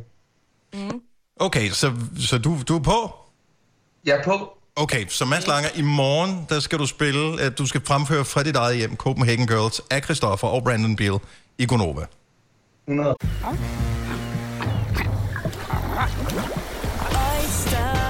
Okay, 1.37 1.69
så, 1.71 1.93
så 2.19 2.39
du, 2.39 2.57
du 2.69 2.77
er 2.77 2.83
på? 2.83 3.15
Jeg 4.05 4.19
er 4.19 4.23
på. 4.25 4.57
Okay, 4.77 5.07
så 5.09 5.25
Mads 5.25 5.47
Langer, 5.47 5.71
i 5.77 5.83
morgen, 5.83 6.47
der 6.49 6.61
skal 6.61 6.79
du 6.79 6.87
spille, 6.87 7.43
at 7.43 7.59
du 7.59 7.67
skal 7.67 7.81
fremføre 7.87 8.25
fra 8.25 8.43
dit 8.43 8.57
eget 8.57 8.77
hjem, 8.77 8.97
Copenhagen 8.97 9.47
Girls, 9.47 9.81
af 9.91 10.03
Christoffer 10.03 10.49
og 10.49 10.65
Brandon 10.65 10.97
Beal 10.97 11.19
i 11.59 11.67
Gonova. 11.67 12.07
100. 12.89 13.15
Oyster 17.11 18.10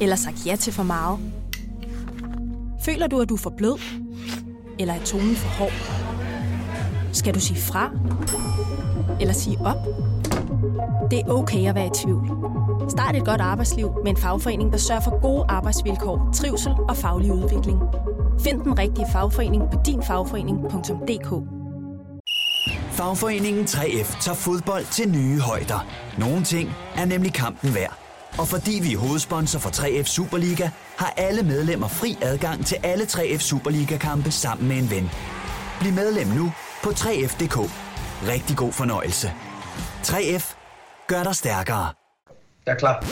Eller 0.00 0.16
sagt 0.16 0.46
ja 0.46 0.56
til 0.56 0.72
for 0.72 0.82
meget? 0.82 1.18
Føler 2.84 3.06
du, 3.06 3.20
at 3.20 3.28
du 3.28 3.34
er 3.34 3.38
for 3.38 3.50
blød? 3.56 3.80
Eller 4.78 4.94
er 4.94 5.04
tonen 5.04 5.36
for 5.36 5.48
hård? 5.48 5.72
Skal 7.12 7.34
du 7.34 7.40
sige 7.40 7.60
fra? 7.60 7.90
Eller 9.20 9.34
sige 9.34 9.58
op? 9.60 9.76
Det 11.10 11.18
er 11.18 11.28
okay 11.28 11.68
at 11.68 11.74
være 11.74 11.86
i 11.86 11.90
tvivl. 12.04 12.30
Start 12.90 13.16
et 13.16 13.24
godt 13.24 13.40
arbejdsliv 13.40 13.90
med 14.04 14.10
en 14.10 14.16
fagforening, 14.16 14.72
der 14.72 14.78
sørger 14.78 15.00
for 15.00 15.20
gode 15.20 15.44
arbejdsvilkår, 15.48 16.30
trivsel 16.34 16.72
og 16.88 16.96
faglig 16.96 17.32
udvikling. 17.32 17.78
Find 18.40 18.60
den 18.60 18.78
rigtige 18.78 19.06
fagforening 19.12 19.62
på 19.72 19.78
dinfagforening.dk 19.86 21.58
Fagforeningen 22.92 23.64
3F 23.64 24.20
tager 24.20 24.36
fodbold 24.36 24.84
til 24.92 25.08
nye 25.08 25.40
højder. 25.40 25.86
Nogle 26.18 26.44
ting 26.44 26.70
er 26.96 27.04
nemlig 27.04 27.32
kampen 27.32 27.74
værd. 27.74 28.07
Og 28.38 28.48
fordi 28.48 28.80
vi 28.82 28.92
er 28.92 28.98
hovedsponsor 28.98 29.58
for 29.58 29.70
3F 29.70 30.04
Superliga, 30.04 30.70
har 30.96 31.14
alle 31.16 31.42
medlemmer 31.42 31.88
fri 31.88 32.18
adgang 32.22 32.66
til 32.66 32.76
alle 32.82 33.04
3F 33.04 33.38
Superliga-kampe 33.38 34.30
sammen 34.30 34.68
med 34.68 34.76
en 34.76 34.90
ven. 34.90 35.10
Bliv 35.80 35.92
medlem 35.92 36.26
nu 36.26 36.52
på 36.82 36.90
3F.dk. 36.90 37.70
Rigtig 38.28 38.56
god 38.56 38.72
fornøjelse. 38.72 39.32
3F 40.04 40.54
gør 41.08 41.22
dig 41.22 41.36
stærkere. 41.36 41.88
Jeg 42.66 42.72
er 42.72 42.78
klar. 42.78 43.04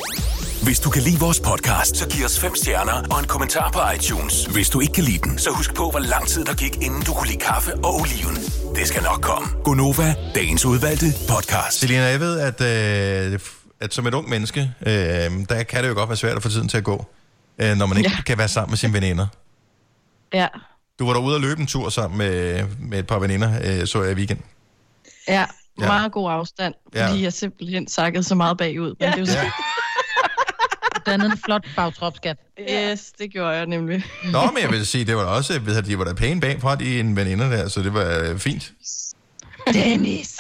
Hvis 0.64 0.80
du 0.80 0.90
kan 0.90 1.02
lide 1.02 1.20
vores 1.20 1.40
podcast, 1.40 1.96
så 1.96 2.08
giv 2.08 2.24
os 2.24 2.40
fem 2.40 2.54
stjerner 2.54 3.02
og 3.10 3.18
en 3.18 3.26
kommentar 3.26 3.70
på 3.70 3.78
iTunes. 3.96 4.44
Hvis 4.44 4.70
du 4.70 4.80
ikke 4.80 4.92
kan 4.92 5.04
lide 5.04 5.18
den, 5.18 5.38
så 5.38 5.50
husk 5.50 5.74
på, 5.74 5.90
hvor 5.90 6.00
lang 6.00 6.26
tid 6.26 6.44
der 6.44 6.54
gik, 6.54 6.76
inden 6.76 7.02
du 7.02 7.12
kunne 7.14 7.28
lide 7.28 7.38
kaffe 7.38 7.74
og 7.74 7.94
oliven. 7.94 8.36
Det 8.76 8.88
skal 8.88 9.02
nok 9.02 9.20
komme. 9.22 9.48
Gonova, 9.64 10.14
dagens 10.34 10.64
udvalgte 10.64 11.06
podcast. 11.28 11.80
Selina, 11.80 12.02
jeg 12.02 12.20
ved, 12.20 12.40
at, 12.40 12.60
øh, 12.60 13.40
at 13.80 13.94
som 13.94 14.06
et 14.06 14.14
ung 14.14 14.28
menneske, 14.28 14.60
øh, 14.86 14.92
der 15.48 15.62
kan 15.68 15.82
det 15.84 15.88
jo 15.88 15.94
godt 15.94 16.08
være 16.08 16.16
svært 16.16 16.36
at 16.36 16.42
få 16.42 16.48
tiden 16.48 16.68
til 16.68 16.76
at 16.76 16.84
gå, 16.84 17.06
øh, 17.58 17.76
når 17.76 17.86
man 17.86 17.98
ikke 17.98 18.10
ja. 18.16 18.22
kan 18.22 18.38
være 18.38 18.48
sammen 18.48 18.70
med 18.70 18.76
sine 18.78 18.92
veninder. 18.92 19.26
Ja, 20.32 20.46
Du 20.98 21.06
var 21.06 21.12
der 21.12 21.20
ude 21.20 21.34
og 21.34 21.40
løbe 21.40 21.60
en 21.60 21.66
tur 21.66 21.88
sammen 21.88 22.18
med, 22.18 22.64
med 22.80 22.98
et 22.98 23.06
par 23.06 23.18
veninder, 23.18 23.80
øh, 23.80 23.86
så 23.86 24.02
jeg 24.02 24.12
i 24.12 24.14
weekend. 24.14 24.38
ja. 25.28 25.44
Ja. 25.80 25.86
Meget 25.86 26.12
god 26.12 26.30
afstand, 26.32 26.74
Ja. 26.94 27.08
fordi 27.08 27.22
jeg 27.22 27.32
simpelthen 27.32 27.88
sakkede 27.88 28.22
så 28.24 28.34
meget 28.34 28.58
bagud. 28.58 28.94
Men 29.00 29.08
det 29.08 29.14
er 29.14 29.18
jo 29.18 29.26
så... 29.26 29.38
Ja. 29.38 29.50
Dannet 31.06 31.32
en 31.32 31.38
flot 31.44 31.64
bagtropskat. 31.76 32.36
Yes, 32.70 33.12
det 33.18 33.32
gjorde 33.32 33.50
jeg 33.56 33.66
nemlig. 33.66 34.04
Nå, 34.32 34.50
men 34.54 34.62
jeg 34.62 34.70
vil 34.70 34.86
sige, 34.86 35.04
det 35.04 35.16
var 35.16 35.22
da 35.22 35.28
også, 35.28 35.58
ved 35.60 35.76
at 35.76 35.86
de 35.86 35.98
var 35.98 36.04
da 36.04 36.12
pæne 36.12 36.40
bagfra, 36.40 36.76
de 36.76 37.00
en 37.00 37.16
veninder 37.16 37.48
der, 37.48 37.68
så 37.68 37.82
det 37.82 37.94
var 37.94 38.18
øh, 38.24 38.38
fint. 38.38 38.72
Dennis! 39.72 40.36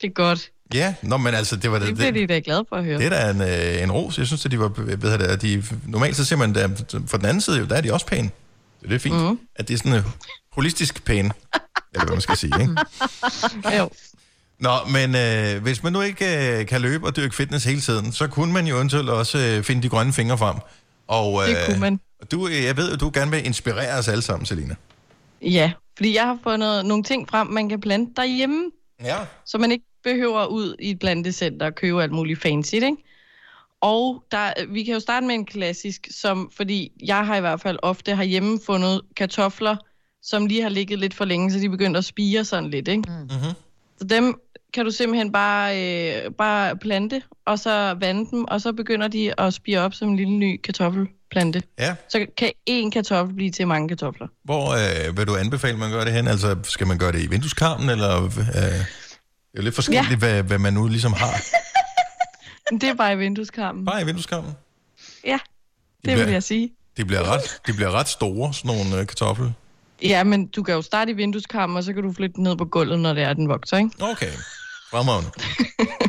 det 0.00 0.06
er 0.08 0.12
godt. 0.14 0.50
Ja, 0.74 0.94
nå, 1.02 1.16
men 1.16 1.34
altså, 1.34 1.56
det 1.56 1.70
var 1.70 1.78
da... 1.78 1.86
Det 1.86 1.94
bliver 1.96 2.10
de 2.10 2.26
da 2.26 2.38
glade 2.44 2.64
for 2.68 2.76
at 2.76 2.84
høre. 2.84 2.98
Det 2.98 3.06
er 3.06 3.10
da 3.10 3.30
en, 3.30 3.40
øh, 3.76 3.82
en 3.82 3.92
ros. 3.92 4.18
Jeg 4.18 4.26
synes, 4.26 4.44
at 4.44 4.50
de 4.50 4.58
var... 4.58 4.68
Ved 4.76 5.10
jeg, 5.10 5.20
at 5.20 5.42
de, 5.42 5.64
normalt 5.86 6.16
så 6.16 6.24
ser 6.24 6.36
man, 6.36 6.54
der, 6.54 6.68
for 7.06 7.16
den 7.16 7.26
anden 7.26 7.40
side, 7.40 7.58
jo, 7.58 7.64
der 7.64 7.76
er 7.76 7.80
de 7.80 7.92
også 7.92 8.06
pæne. 8.06 8.30
Så 8.80 8.88
det 8.88 8.94
er 8.94 8.98
fint, 8.98 9.16
mm. 9.16 9.38
at 9.56 9.68
det 9.68 9.74
er 9.74 9.78
sådan 9.78 9.92
øh, 9.92 10.04
holistisk 10.52 11.04
pæne. 11.04 11.30
Eller 11.92 12.04
hvad 12.04 12.14
man 12.14 12.20
skal 12.20 12.36
sige, 12.36 12.52
ikke? 12.60 12.74
jo. 13.78 13.90
Nå, 14.58 14.70
men 14.92 15.14
øh, 15.16 15.62
hvis 15.62 15.82
man 15.82 15.92
nu 15.92 16.00
ikke 16.00 16.58
øh, 16.60 16.66
kan 16.66 16.80
løbe 16.80 17.06
og 17.06 17.16
dyrke 17.16 17.34
fitness 17.34 17.64
hele 17.64 17.80
tiden, 17.80 18.12
så 18.12 18.26
kunne 18.26 18.52
man 18.52 18.66
jo 18.66 18.76
eventuelt 18.76 19.08
også 19.08 19.38
øh, 19.38 19.62
finde 19.62 19.82
de 19.82 19.88
grønne 19.88 20.12
fingre 20.12 20.38
frem. 20.38 20.56
Og, 21.06 21.42
øh, 21.42 21.48
Det 21.48 21.56
kunne 21.66 21.80
man. 21.80 22.00
Du, 22.30 22.48
øh, 22.48 22.64
jeg 22.64 22.76
ved, 22.76 22.92
at 22.92 23.00
du 23.00 23.10
gerne 23.14 23.30
vil 23.30 23.46
inspirere 23.46 23.98
os 23.98 24.08
alle 24.08 24.22
sammen, 24.22 24.46
Selina. 24.46 24.74
Ja, 25.42 25.72
fordi 25.96 26.14
jeg 26.14 26.24
har 26.24 26.38
fundet 26.42 26.86
nogle 26.86 27.04
ting 27.04 27.28
frem, 27.28 27.46
man 27.46 27.68
kan 27.68 27.80
plante 27.80 28.12
derhjemme. 28.16 28.70
Ja. 29.04 29.16
Så 29.46 29.58
man 29.58 29.72
ikke 29.72 29.84
behøver 30.04 30.46
ud 30.46 30.76
i 30.78 30.90
et 30.90 30.98
plantecenter 30.98 31.66
og 31.66 31.74
købe 31.74 32.02
alt 32.02 32.12
muligt 32.12 32.42
fancy, 32.42 32.74
ikke? 32.74 32.96
Og 33.80 34.24
der, 34.32 34.52
vi 34.68 34.84
kan 34.84 34.94
jo 34.94 35.00
starte 35.00 35.26
med 35.26 35.34
en 35.34 35.46
klassisk, 35.46 36.08
som, 36.10 36.50
fordi 36.56 36.92
jeg 37.04 37.26
har 37.26 37.36
i 37.36 37.40
hvert 37.40 37.60
fald 37.60 37.78
ofte 37.82 38.16
herhjemme 38.16 38.58
fundet 38.66 39.00
kartofler, 39.16 39.76
som 40.22 40.46
lige 40.46 40.62
har 40.62 40.68
ligget 40.68 40.98
lidt 40.98 41.14
for 41.14 41.24
længe, 41.24 41.52
så 41.52 41.58
de 41.58 41.68
begynder 41.68 41.98
at 41.98 42.04
spire 42.04 42.44
sådan 42.44 42.70
lidt, 42.70 42.88
ikke? 42.88 43.02
Mm-hmm. 43.08 43.54
Så 43.98 44.04
dem 44.04 44.40
kan 44.74 44.84
du 44.84 44.90
simpelthen 44.90 45.32
bare, 45.32 45.82
øh, 45.82 46.30
bare 46.30 46.76
plante, 46.76 47.22
og 47.46 47.58
så 47.58 47.96
vande 48.00 48.30
dem, 48.30 48.44
og 48.44 48.60
så 48.60 48.72
begynder 48.72 49.08
de 49.08 49.40
at 49.40 49.54
spire 49.54 49.80
op 49.80 49.94
som 49.94 50.08
en 50.08 50.16
lille 50.16 50.32
ny 50.32 50.60
kartoffelplante. 50.64 51.62
Ja. 51.78 51.94
Så 52.08 52.26
kan 52.36 52.52
én 52.70 52.90
kartoffel 52.90 53.34
blive 53.34 53.50
til 53.50 53.66
mange 53.66 53.88
kartofler. 53.88 54.26
Hvor 54.44 54.72
øh, 54.72 55.16
vil 55.16 55.26
du 55.26 55.36
anbefale, 55.36 55.78
man 55.78 55.90
gør 55.90 56.04
det 56.04 56.12
hen? 56.12 56.28
Altså, 56.28 56.56
skal 56.62 56.86
man 56.86 56.98
gøre 56.98 57.12
det 57.12 57.22
i 57.22 57.26
vindueskarmen, 57.26 57.90
eller... 57.90 58.24
Øh, 58.24 58.84
det 59.54 59.58
er 59.58 59.62
jo 59.62 59.64
lidt 59.64 59.74
forskelligt, 59.74 60.10
ja. 60.10 60.16
hvad, 60.16 60.42
hvad 60.42 60.58
man 60.58 60.72
nu 60.72 60.88
ligesom 60.88 61.12
har. 61.12 61.40
Det 62.80 62.82
er 62.88 62.94
bare 62.94 63.12
i 63.12 63.16
vindueskarmen. 63.16 63.84
Bare 63.84 64.02
i 64.02 64.04
vindueskarmen? 64.04 64.52
Ja, 65.24 65.32
det 65.32 65.40
bliver- 66.02 66.24
vil 66.24 66.32
jeg 66.32 66.42
sige. 66.42 66.72
De 66.96 67.04
bliver 67.04 67.22
ret, 67.32 67.60
de 67.66 67.72
bliver 67.72 67.90
ret 67.90 68.08
store, 68.08 68.54
sådan 68.54 68.76
nogle 68.76 69.00
øh, 69.00 69.06
kartofler. 69.06 69.50
Ja, 70.02 70.24
men 70.24 70.46
du 70.46 70.62
kan 70.62 70.74
jo 70.74 70.82
starte 70.82 71.10
i 71.10 71.14
vindueskarmen, 71.14 71.76
og 71.76 71.84
så 71.84 71.92
kan 71.92 72.02
du 72.02 72.12
flytte 72.12 72.42
ned 72.42 72.56
på 72.56 72.64
gulvet, 72.64 72.98
når 72.98 73.12
det 73.14 73.22
er, 73.22 73.32
den 73.32 73.48
vokser, 73.48 73.76
ikke? 73.76 73.90
Okay. 74.00 74.30
Fremragende. 74.90 75.30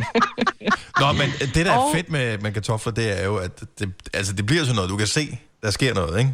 Nå, 1.02 1.12
men 1.12 1.30
det, 1.40 1.66
der 1.66 1.72
er 1.72 1.78
Og- 1.78 1.92
fedt 1.96 2.10
med, 2.10 2.38
med 2.38 2.52
kartofler, 2.52 2.94
det 2.94 3.20
er 3.22 3.26
jo, 3.26 3.36
at 3.38 3.60
det, 3.80 3.92
altså, 4.14 4.34
det 4.34 4.46
bliver 4.46 4.64
sådan 4.64 4.76
noget, 4.76 4.90
du 4.90 4.98
kan 4.98 5.08
se, 5.08 5.40
der 5.64 5.72
sker 5.72 5.94
noget, 5.94 6.20
ikke? 6.20 6.34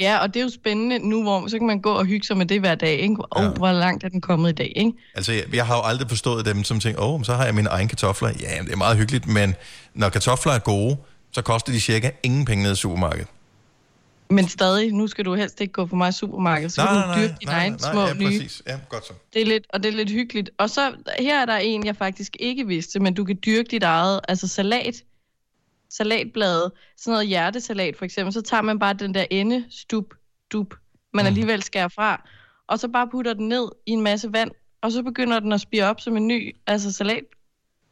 Ja, 0.00 0.18
og 0.18 0.34
det 0.34 0.40
er 0.40 0.44
jo 0.44 0.50
spændende 0.50 0.98
nu, 0.98 1.22
hvor 1.22 1.48
så 1.48 1.58
kan 1.58 1.66
man 1.66 1.80
gå 1.80 1.90
og 1.92 2.04
hygge 2.04 2.26
sig 2.26 2.36
med 2.36 2.46
det 2.46 2.60
hver 2.60 2.74
dag, 2.74 2.98
ikke? 2.98 3.16
Og 3.24 3.42
Ja. 3.42 3.48
ja. 3.48 3.52
hvor 3.54 3.72
langt 3.72 4.04
er 4.04 4.08
den 4.08 4.20
kommet 4.20 4.48
i 4.50 4.54
dag, 4.54 4.72
ikke? 4.76 4.92
Altså, 5.14 5.32
jeg, 5.32 5.44
jeg 5.54 5.66
har 5.66 5.76
jo 5.76 5.82
aldrig 5.84 6.08
forstået 6.08 6.46
dem, 6.46 6.64
som 6.64 6.80
tænker, 6.80 7.02
åh, 7.02 7.14
oh, 7.14 7.24
så 7.24 7.34
har 7.34 7.44
jeg 7.44 7.54
mine 7.54 7.68
egne 7.68 7.88
kartofler. 7.88 8.28
Ja, 8.40 8.62
det 8.64 8.72
er 8.72 8.76
meget 8.76 8.96
hyggeligt, 8.96 9.26
men 9.26 9.54
når 9.94 10.08
kartofler 10.08 10.52
er 10.52 10.58
gode, 10.58 10.96
så 11.32 11.42
koster 11.42 11.72
de 11.72 11.80
cirka 11.80 12.10
ingen 12.22 12.44
penge 12.44 12.62
nede 12.62 12.72
i 12.72 12.76
supermarkedet. 12.76 13.26
Men 14.32 14.48
stadig, 14.48 14.92
nu 14.92 15.06
skal 15.06 15.24
du 15.24 15.34
helst 15.34 15.60
ikke 15.60 15.72
gå 15.72 15.86
for 15.86 15.96
meget 15.96 16.12
i 16.12 16.18
supermarkedet, 16.18 16.72
så 16.72 16.80
Nej, 16.84 16.92
kan 16.92 17.14
du 17.14 17.20
dyrke 17.20 17.34
dine 17.40 17.52
egne 17.52 17.76
nej, 17.76 17.92
små 17.92 18.06
ja, 18.06 18.14
nye. 18.14 18.24
præcis. 18.26 18.62
Ja, 18.66 18.78
godt 18.88 19.06
så. 19.06 19.12
Det 19.34 19.42
er 19.42 19.46
lidt, 19.46 19.64
og 19.74 19.82
det 19.82 19.88
er 19.92 19.96
lidt 19.96 20.10
hyggeligt. 20.10 20.50
Og 20.58 20.70
så, 20.70 20.92
her 21.18 21.42
er 21.42 21.46
der 21.46 21.56
en, 21.56 21.86
jeg 21.86 21.96
faktisk 21.96 22.36
ikke 22.40 22.66
vidste, 22.66 23.00
men 23.00 23.14
du 23.14 23.24
kan 23.24 23.38
dyrke 23.46 23.68
dit 23.70 23.82
eget, 23.82 24.20
altså 24.28 24.48
salat, 24.48 24.94
salatblade, 25.90 26.72
sådan 26.96 27.12
noget 27.12 27.28
hjertesalat 27.28 27.96
for 27.96 28.04
eksempel, 28.04 28.32
så 28.32 28.42
tager 28.42 28.62
man 28.62 28.78
bare 28.78 28.94
den 28.94 29.14
der 29.14 29.24
ende, 29.30 29.64
stup, 29.70 30.04
dup, 30.52 30.74
man 31.14 31.26
alligevel 31.26 31.62
skærer 31.62 31.88
fra, 31.88 32.28
og 32.68 32.78
så 32.78 32.88
bare 32.88 33.08
putter 33.12 33.34
den 33.34 33.48
ned 33.48 33.68
i 33.86 33.90
en 33.90 34.00
masse 34.00 34.32
vand, 34.32 34.50
og 34.82 34.92
så 34.92 35.02
begynder 35.02 35.40
den 35.40 35.52
at 35.52 35.60
spire 35.60 35.84
op 35.84 36.00
som 36.00 36.16
en 36.16 36.26
ny, 36.28 36.56
altså 36.66 36.92
salat. 36.92 37.24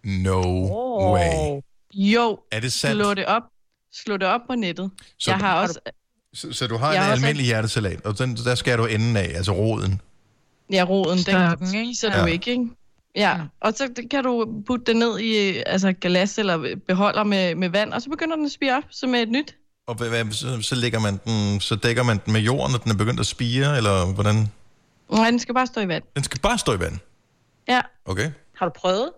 No 0.04 0.42
oh. 0.70 1.12
way. 1.12 1.60
Jo, 1.94 2.38
Er 2.52 2.60
det 2.60 2.72
sandt? 2.72 2.96
slå 3.02 3.14
det 3.14 3.26
op, 3.26 3.42
slå 3.92 4.16
det 4.16 4.28
op 4.28 4.40
på 4.46 4.54
nettet. 4.54 4.90
Så 5.18 5.30
jeg 5.30 5.40
du- 5.40 5.44
har 5.44 5.54
har 5.54 5.62
også, 5.62 5.80
Så, 6.34 6.52
så 6.52 6.66
du 6.66 6.76
har 6.76 6.92
Jeg 6.92 6.96
en 6.96 7.02
har 7.04 7.12
også- 7.12 7.24
almindelig 7.26 7.46
hjertesalat, 7.46 8.06
og 8.06 8.18
den, 8.18 8.36
der 8.36 8.54
skal 8.54 8.78
du 8.78 8.84
enden 8.86 9.16
af, 9.16 9.32
altså 9.34 9.52
roden. 9.52 10.00
Ja, 10.72 10.84
roden, 10.88 11.18
Størken, 11.18 11.58
den 11.68 11.74
ikke? 11.74 11.86
spiser 11.88 12.16
Ja. 12.16 12.20
du 12.22 12.26
ikke, 12.26 12.50
ikke? 12.50 12.68
Ja, 13.18 13.36
og 13.60 13.72
så 13.72 13.88
kan 14.10 14.24
du 14.24 14.62
putte 14.66 14.84
den 14.92 14.96
ned 14.96 15.18
i 15.18 15.62
altså 15.66 15.92
glas 15.92 16.38
eller 16.38 16.76
beholder 16.86 17.24
med, 17.24 17.54
med 17.54 17.68
vand, 17.68 17.92
og 17.92 18.02
så 18.02 18.10
begynder 18.10 18.36
den 18.36 18.44
at 18.44 18.52
spire 18.52 18.76
op 18.76 18.82
som 18.90 19.14
et 19.14 19.28
nyt. 19.28 19.56
Og 19.86 19.94
hvad, 19.94 20.32
så, 20.32 20.62
så, 20.62 20.74
lægger 20.74 21.00
man 21.00 21.20
den, 21.24 21.60
så 21.60 21.76
dækker 21.76 22.02
man 22.02 22.20
den 22.24 22.32
med 22.32 22.40
jorden, 22.40 22.72
når 22.72 22.78
den 22.78 22.92
er 22.92 22.96
begyndt 22.96 23.20
at 23.20 23.26
spire, 23.26 23.76
eller 23.76 24.14
hvordan? 24.14 24.48
Nej, 25.12 25.30
den 25.30 25.38
skal 25.38 25.54
bare 25.54 25.66
stå 25.66 25.80
i 25.80 25.88
vand. 25.88 26.04
Den 26.14 26.24
skal 26.24 26.40
bare 26.40 26.58
stå 26.58 26.72
i 26.72 26.80
vand. 26.80 26.98
Ja. 27.68 27.80
Okay. 28.04 28.30
Har 28.56 28.66
du 28.66 28.72
prøvet? 28.76 29.10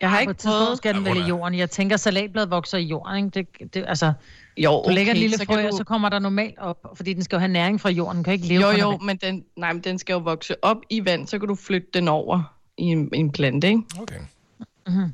Jeg 0.00 0.10
har 0.10 0.20
ikke 0.20 0.34
prøvet. 0.34 0.76
skal 0.76 0.94
den 0.94 1.06
Ja, 1.06 1.12
vel 1.12 1.22
i 1.22 1.24
jorden. 1.24 1.58
Jeg 1.58 1.70
tænker, 1.70 1.96
salatblad 1.96 2.46
vokser 2.46 2.78
i 2.78 2.82
jorden, 2.82 3.16
ikke? 3.16 3.48
Det, 3.58 3.74
det, 3.74 3.84
altså, 3.88 4.12
Jo, 4.56 4.82
du 4.86 4.90
lægger 4.90 5.12
et 5.12 5.16
okay, 5.16 5.28
lille 5.28 5.46
frø, 5.46 5.62
du- 5.62 5.66
og 5.66 5.72
så 5.72 5.84
kommer 5.84 6.08
der 6.08 6.18
normalt 6.18 6.58
op, 6.58 6.86
fordi 6.94 7.12
den 7.12 7.22
skal 7.22 7.36
jo 7.36 7.40
have 7.40 7.52
næring 7.52 7.80
fra 7.80 7.90
jorden. 7.90 8.16
Den 8.16 8.24
kan 8.24 8.32
ikke 8.32 8.46
leve 8.46 8.66
Jo, 8.66 8.70
jo, 8.70 8.98
men 8.98 9.16
den, 9.16 9.44
nej, 9.56 9.72
men 9.72 9.84
den 9.84 9.98
skal 9.98 10.12
jo 10.12 10.18
vokse 10.18 10.64
op 10.64 10.76
i 10.90 11.04
vand, 11.04 11.26
så 11.26 11.38
kan 11.38 11.48
du 11.48 11.54
flytte 11.54 11.88
den 11.94 12.08
over 12.08 12.57
i 12.78 12.82
en, 12.84 13.10
i 13.14 13.18
en 13.18 13.32
plante, 13.32 13.68
ikke? 13.68 13.82
Okay. 14.00 14.20
Mhm. 14.86 15.12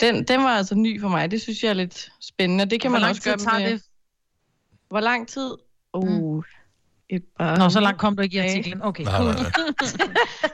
Den, 0.00 0.24
den 0.24 0.40
var 0.40 0.48
altså 0.48 0.74
ny 0.74 1.00
for 1.00 1.08
mig. 1.08 1.30
Det 1.30 1.42
synes 1.42 1.62
jeg 1.62 1.70
er 1.70 1.74
lidt 1.74 2.12
spændende. 2.20 2.64
Det 2.64 2.80
kan 2.80 2.90
Hvor 2.90 2.98
man 2.98 3.00
lang 3.00 3.10
også 3.10 3.22
gøre 3.22 3.36
tager 3.36 3.58
med... 3.58 3.72
det? 3.72 3.82
Hvor 4.88 5.00
lang 5.00 5.28
tid? 5.28 5.50
Uh, 5.94 6.44
et 7.08 7.24
par... 7.38 7.56
Nå, 7.56 7.68
så 7.68 7.80
langt 7.80 8.00
kom 8.00 8.16
du 8.16 8.22
ikke 8.22 8.36
i 8.36 8.38
artiklen. 8.38 8.82
Okay, 8.82 9.04
Nej, 9.04 9.16
cool. 9.18 9.34
nej, 9.34 9.44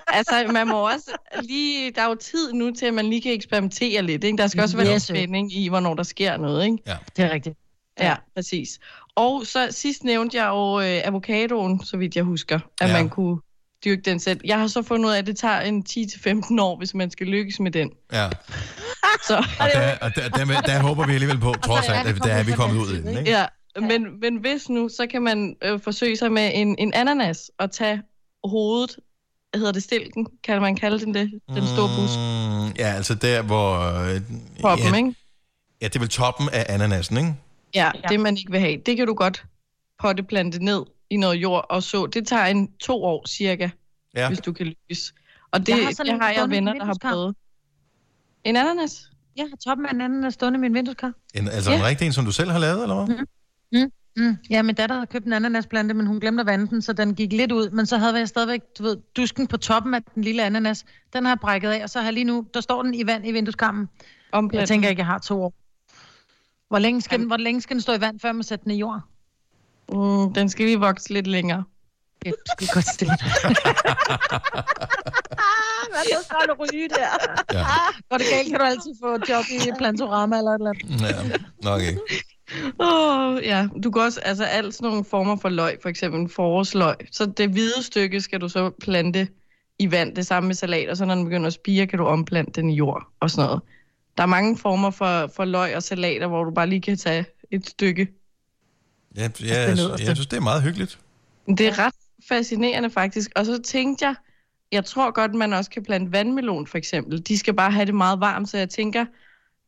altså, 0.19 0.51
man 0.53 0.69
må 0.69 0.89
også 0.91 1.11
lige... 1.43 1.91
Der 1.91 2.03
er 2.03 2.09
jo 2.09 2.15
tid 2.15 2.53
nu 2.53 2.71
til, 2.75 2.87
at 2.87 2.95
man 2.95 3.07
lige 3.07 3.23
kan 3.23 3.33
eksperimentere 3.33 4.03
lidt, 4.03 4.25
ikke? 4.25 4.39
Der 4.39 4.47
skal 4.47 4.63
også 4.63 4.77
være 4.77 4.87
Yes, 4.87 4.95
yes, 4.95 5.03
sir. 5.03 5.15
spænding 5.15 5.53
i, 5.57 5.69
hvornår 5.69 5.95
der 5.95 6.03
sker 6.03 6.37
noget, 6.37 6.65
ikke? 6.65 6.79
Ja. 6.87 6.97
Det 7.17 7.25
er 7.25 7.31
rigtigt. 7.31 7.59
Ja, 8.01 8.15
præcis. 8.35 8.79
Og 9.15 9.47
så 9.47 9.69
sidst 9.71 10.05
nævnte 10.05 10.37
jeg 10.37 10.49
jo 10.49 10.81
øh, 10.81 11.01
avocadoen, 11.05 11.85
så 11.85 11.97
vidt 11.97 12.17
jeg 12.17 12.25
husker, 12.25 12.57
at 12.57 12.63
Ja. 12.81 12.87
ja. 12.87 12.93
man 13.03 13.09
kunne 13.11 13.41
dyrke 13.85 14.03
den 14.03 14.20
selv. 14.20 14.41
Jeg 14.45 14.59
har 14.59 14.66
så 14.66 14.83
fundet 14.83 15.09
ud 15.09 15.14
af, 15.14 15.18
at 15.18 15.26
det 15.26 15.37
tager 15.37 15.61
en 15.61 15.85
10-15 15.91 16.61
år, 16.61 16.79
hvis 16.79 16.95
man 16.95 17.11
skal 17.11 17.26
lykkes 17.26 17.61
med 17.61 17.70
den. 17.70 17.91
Ja. 18.12 18.29
Så, 19.26 19.37
Og 19.37 19.68
der, 19.72 19.97
og 20.01 20.14
der, 20.14 20.29
der, 20.29 20.45
der, 20.45 20.61
der 20.61 20.81
håber 20.81 21.07
vi 21.07 21.12
alligevel 21.12 21.39
på, 21.39 21.55
trods 21.64 21.89
alt, 21.89 22.09
at 22.09 22.16
der 22.24 22.33
er 22.33 22.43
vi 22.43 22.53
kommet 22.53 22.81
ud 22.81 22.93
i 22.93 23.03
den, 23.03 23.18
ikke? 23.18 23.31
ja, 23.31 23.47
men, 23.81 24.20
men 24.20 24.37
hvis 24.37 24.68
nu, 24.68 24.89
så 24.89 25.07
kan 25.07 25.22
man 25.22 25.57
øh, 25.62 25.81
forsøge 25.81 26.16
sig 26.16 26.33
med 26.33 26.51
en, 26.55 26.76
en 26.79 26.95
ananas 26.95 27.51
og 27.59 27.70
tage 27.70 28.03
hovedet, 28.45 28.97
hvad 29.51 29.59
hedder 29.59 29.72
det, 29.72 29.83
stilken, 29.83 30.26
kan 30.45 30.61
man 30.62 30.76
kalde 30.76 31.01
den 31.01 31.14
det, 31.14 31.31
den 31.49 31.66
store 31.66 31.89
busk. 31.97 32.18
Mm, 32.18 32.76
ja, 32.79 32.93
altså 32.95 33.14
der, 33.14 33.43
hvor... 33.43 33.79
Øh, 34.01 34.20
Toppen, 34.61 34.89
ja, 34.89 34.97
ikke? 34.97 35.14
ja, 35.83 35.87
det 35.87 35.97
er 35.97 36.01
vel 36.01 36.09
toppen 36.09 36.49
af 36.53 36.66
ananasen, 36.68 37.16
ikke? 37.16 37.35
Ja, 37.74 37.91
ja, 37.95 38.09
det 38.09 38.20
man 38.20 38.37
ikke 38.37 38.51
vil 38.51 38.61
have. 38.61 38.76
Det 38.87 38.97
kan 38.97 39.07
du 39.07 39.14
godt 39.14 39.45
potteplante 39.99 40.64
ned 40.64 40.85
i 41.11 41.17
noget 41.17 41.37
jord 41.37 41.67
og 41.71 41.83
så. 41.83 42.07
Det 42.07 42.27
tager 42.27 42.45
en 42.47 42.73
to 42.73 43.05
år 43.05 43.27
cirka, 43.27 43.71
Ja. 44.15 44.29
hvis 44.29 44.39
du 44.41 44.53
kan 44.53 44.67
lykkes. 44.67 45.15
Og 45.51 45.61
det, 45.61 45.69
Jeg 45.69 45.77
har 45.77 45.91
det 46.05 46.09
en 46.13 46.21
har 46.21 46.31
jeg 46.31 46.51
venner, 46.51 46.73
der 46.75 46.85
har 46.85 46.97
prøvet. 47.03 47.37
En 48.45 48.57
ananas? 48.57 49.11
Jeg 49.37 49.47
har 49.51 49.57
toppen 49.57 49.87
af 49.87 49.93
en 49.93 50.01
anden 50.01 50.25
er 50.25 50.31
stående 50.31 50.57
i 50.57 50.61
min 50.61 50.75
vindueskar. 50.75 51.13
En, 51.35 51.49
altså 51.49 51.73
en 51.73 51.79
Ja. 51.79 51.87
rigtig 51.87 52.07
en, 52.07 52.13
som 52.13 52.25
du 52.25 52.33
selv 52.33 52.51
har 52.51 52.59
lavet, 52.59 52.83
eller 52.83 53.05
hvad? 53.05 53.17
Mm. 53.73 53.93
Mm. 54.17 54.37
Ja, 54.51 54.63
min 54.63 54.75
datter 54.75 54.97
havde 54.97 55.07
købt 55.07 55.27
en 55.27 55.33
ananasplante, 55.33 55.95
men 55.95 56.07
hun 56.07 56.21
glemte 56.21 56.41
at 56.41 56.47
vande 56.47 56.67
den, 56.67 56.83
så 56.83 56.93
den 56.93 57.15
gik 57.15 57.33
lidt 57.33 57.53
ud. 57.53 57.71
Men 57.71 57.87
så 57.87 57.99
havde 57.99 58.19
jeg 58.19 58.29
stadigvæk, 58.29 58.61
du 58.79 58.83
ved, 58.83 58.97
dusken 59.17 59.47
på 59.47 59.57
toppen 59.57 59.95
af 59.95 60.03
den 60.15 60.25
lille 60.25 60.43
ananas. 60.45 60.85
Den 61.13 61.25
har 61.25 61.31
jeg 61.33 61.41
brækket 61.41 61.71
af, 61.71 61.83
og 61.83 61.91
så 61.91 61.99
har 61.99 62.07
jeg 62.07 62.13
lige 62.13 62.25
nu, 62.25 62.47
der 62.55 62.61
står 62.61 62.83
den 62.83 62.95
i 62.95 63.07
vand 63.07 63.27
i 63.27 63.33
vindueskarmen. 63.33 63.89
Omplanten. 64.33 64.61
Jeg 64.61 64.69
tænker 64.69 64.89
ikke, 64.89 65.01
jeg 65.01 65.07
har 65.07 65.19
to 65.19 65.43
år. 65.43 65.55
Hvor 66.69 66.79
længe 66.79 67.01
skal, 67.01 67.19
den, 67.19 67.27
hvor 67.27 67.37
længe 67.37 67.61
skal 67.61 67.75
den 67.75 67.81
stå 67.81 67.93
i 67.93 68.01
vand, 68.01 68.21
før 68.21 68.33
man 68.33 68.43
sætter 68.43 68.63
den 68.63 68.73
i 68.73 68.79
jord? 68.79 69.01
Mm, 69.93 70.34
den 70.34 70.49
skal 70.49 70.64
lige 70.64 70.80
vokse 70.80 71.12
lidt 71.12 71.26
længere. 71.26 71.64
Det 72.24 72.34
skal 72.53 72.68
godt 72.74 72.89
stille. 72.95 73.14
Hvad 75.91 76.05
så 76.05 76.24
skal 76.24 76.49
du 76.49 76.55
ryge 76.59 76.89
der? 76.89 77.11
Ja. 77.53 77.64
Går 78.11 78.18
det 78.18 78.26
galt, 78.32 78.49
kan 78.49 78.59
du 78.59 78.64
altid 78.64 78.91
få 79.03 79.14
et 79.14 79.28
job 79.28 79.45
i 79.51 79.72
Plantorama 79.78 80.39
eller 80.39 80.51
et 80.51 80.59
eller 80.61 80.70
andet. 81.18 81.30
Ja, 81.30 81.36
nok 81.62 81.80
ikke. 81.80 82.01
Åh, 82.80 83.34
oh, 83.34 83.45
ja. 83.45 83.68
Du 83.84 83.91
kan 83.91 84.03
også, 84.03 84.20
altså 84.20 84.45
alt 84.45 84.74
sådan 84.74 84.89
nogle 84.89 85.05
former 85.05 85.36
for 85.36 85.49
løg, 85.49 85.78
for 85.82 85.89
eksempel 85.89 86.28
forårsløg. 86.34 86.97
Så 87.12 87.26
det 87.26 87.51
hvide 87.51 87.82
stykke 87.82 88.20
skal 88.20 88.41
du 88.41 88.49
så 88.49 88.70
plante 88.82 89.28
i 89.78 89.91
vand, 89.91 90.16
det 90.16 90.26
samme 90.26 90.47
med 90.47 90.55
salat, 90.55 90.89
og 90.89 90.97
så 90.97 91.05
når 91.05 91.14
den 91.14 91.24
begynder 91.24 91.47
at 91.47 91.53
spire, 91.53 91.86
kan 91.86 91.99
du 91.99 92.05
omplante 92.05 92.61
den 92.61 92.70
i 92.70 92.74
jord 92.74 93.03
og 93.20 93.30
sådan 93.30 93.47
noget. 93.47 93.62
Der 94.16 94.22
er 94.22 94.26
mange 94.26 94.59
former 94.59 94.91
for, 94.91 95.30
for 95.36 95.45
løg 95.45 95.76
og 95.76 95.82
salater, 95.82 96.26
hvor 96.26 96.45
du 96.45 96.51
bare 96.51 96.66
lige 96.66 96.80
kan 96.80 96.97
tage 96.97 97.26
et 97.51 97.68
stykke. 97.68 98.09
Ja, 99.17 99.23
ja, 99.23 99.29
det 99.29 99.41
jeg, 99.49 99.75
nederste. 99.75 100.07
jeg 100.07 100.17
synes, 100.17 100.27
det 100.27 100.37
er 100.37 100.41
meget 100.41 100.63
hyggeligt. 100.63 100.99
Det 101.49 101.61
er 101.61 101.79
ret 101.79 101.95
fascinerende 102.29 102.91
faktisk. 102.91 103.31
Og 103.37 103.47
så 103.47 103.63
tænkte 103.63 104.07
jeg, 104.07 104.15
jeg 104.73 104.85
tror 104.85 105.11
godt, 105.11 105.35
man 105.35 105.53
også 105.53 105.71
kan 105.71 105.83
plante 105.85 106.13
vandmelon 106.13 106.67
for 106.67 106.79
eksempel. 106.79 107.27
De 107.29 107.39
skal 107.39 107.55
bare 107.55 107.71
have 107.71 107.87
det 107.87 107.95
meget 107.95 108.21
varmt, 108.21 108.49
så 108.49 108.59
jeg 108.59 108.69
tænker, 108.69 109.07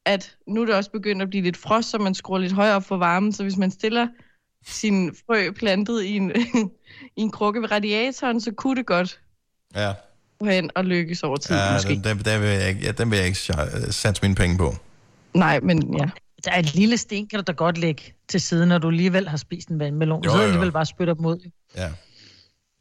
at 0.05 0.37
nu 0.47 0.63
er 0.63 0.67
det 0.67 0.75
også 0.75 0.91
begyndt 0.91 1.23
at 1.23 1.31
blive 1.31 1.43
lidt 1.45 1.57
frost, 1.57 1.91
så 1.91 1.99
man 1.99 2.15
skruer 2.15 2.39
lidt 2.39 2.53
højere 2.53 2.75
op 2.77 2.85
for 2.85 2.97
varmen. 2.97 3.33
Så 3.33 3.43
hvis 3.43 3.57
man 3.57 3.71
stiller 3.71 4.09
sin 4.67 5.15
frø 5.27 5.51
plantet 5.51 6.03
i 6.03 6.17
en, 6.17 6.33
i 7.17 7.21
en 7.21 7.31
krukke 7.31 7.63
ved 7.63 7.71
radiatoren, 7.71 8.41
så 8.41 8.53
kunne 8.53 8.77
det 8.77 8.87
godt 8.87 9.21
Ja, 9.75 9.93
gå 10.41 10.47
hen 10.47 10.71
og 10.75 10.85
lykkes 10.85 11.23
over 11.23 11.37
tid 11.37 11.57
ja 11.57 11.73
måske. 11.73 11.89
den, 11.89 12.05
den, 12.05 12.19
der 12.19 12.39
vil 12.39 12.49
jeg 12.49 12.69
ikke, 12.69 12.81
ja, 12.81 12.93
den 12.93 13.11
vil 13.11 13.17
jeg 13.17 13.27
ikke 13.27 13.39
sj- 13.39 13.91
satse 13.91 14.23
mine 14.23 14.35
penge 14.35 14.59
på. 14.59 14.75
Nej, 15.35 15.61
men 15.61 15.97
ja. 15.99 16.11
Der 16.45 16.51
er 16.53 16.59
et 16.59 16.75
lille 16.75 16.97
sten, 16.97 17.29
kan 17.29 17.39
du 17.39 17.43
da 17.47 17.53
godt 17.53 17.79
lægge 17.79 18.03
til 18.29 18.41
siden, 18.41 18.69
når 18.69 18.79
du 18.79 18.89
alligevel 18.89 19.29
har 19.29 19.37
spist 19.37 19.69
en 19.69 19.79
vandmelon. 19.79 20.25
Jo, 20.25 20.31
Så 20.31 20.37
er 20.37 20.43
alligevel 20.43 20.73
bare 20.73 20.87
spytter 20.87 21.15
dem 21.15 21.25
ud. 21.27 21.51
Ja. 21.77 21.89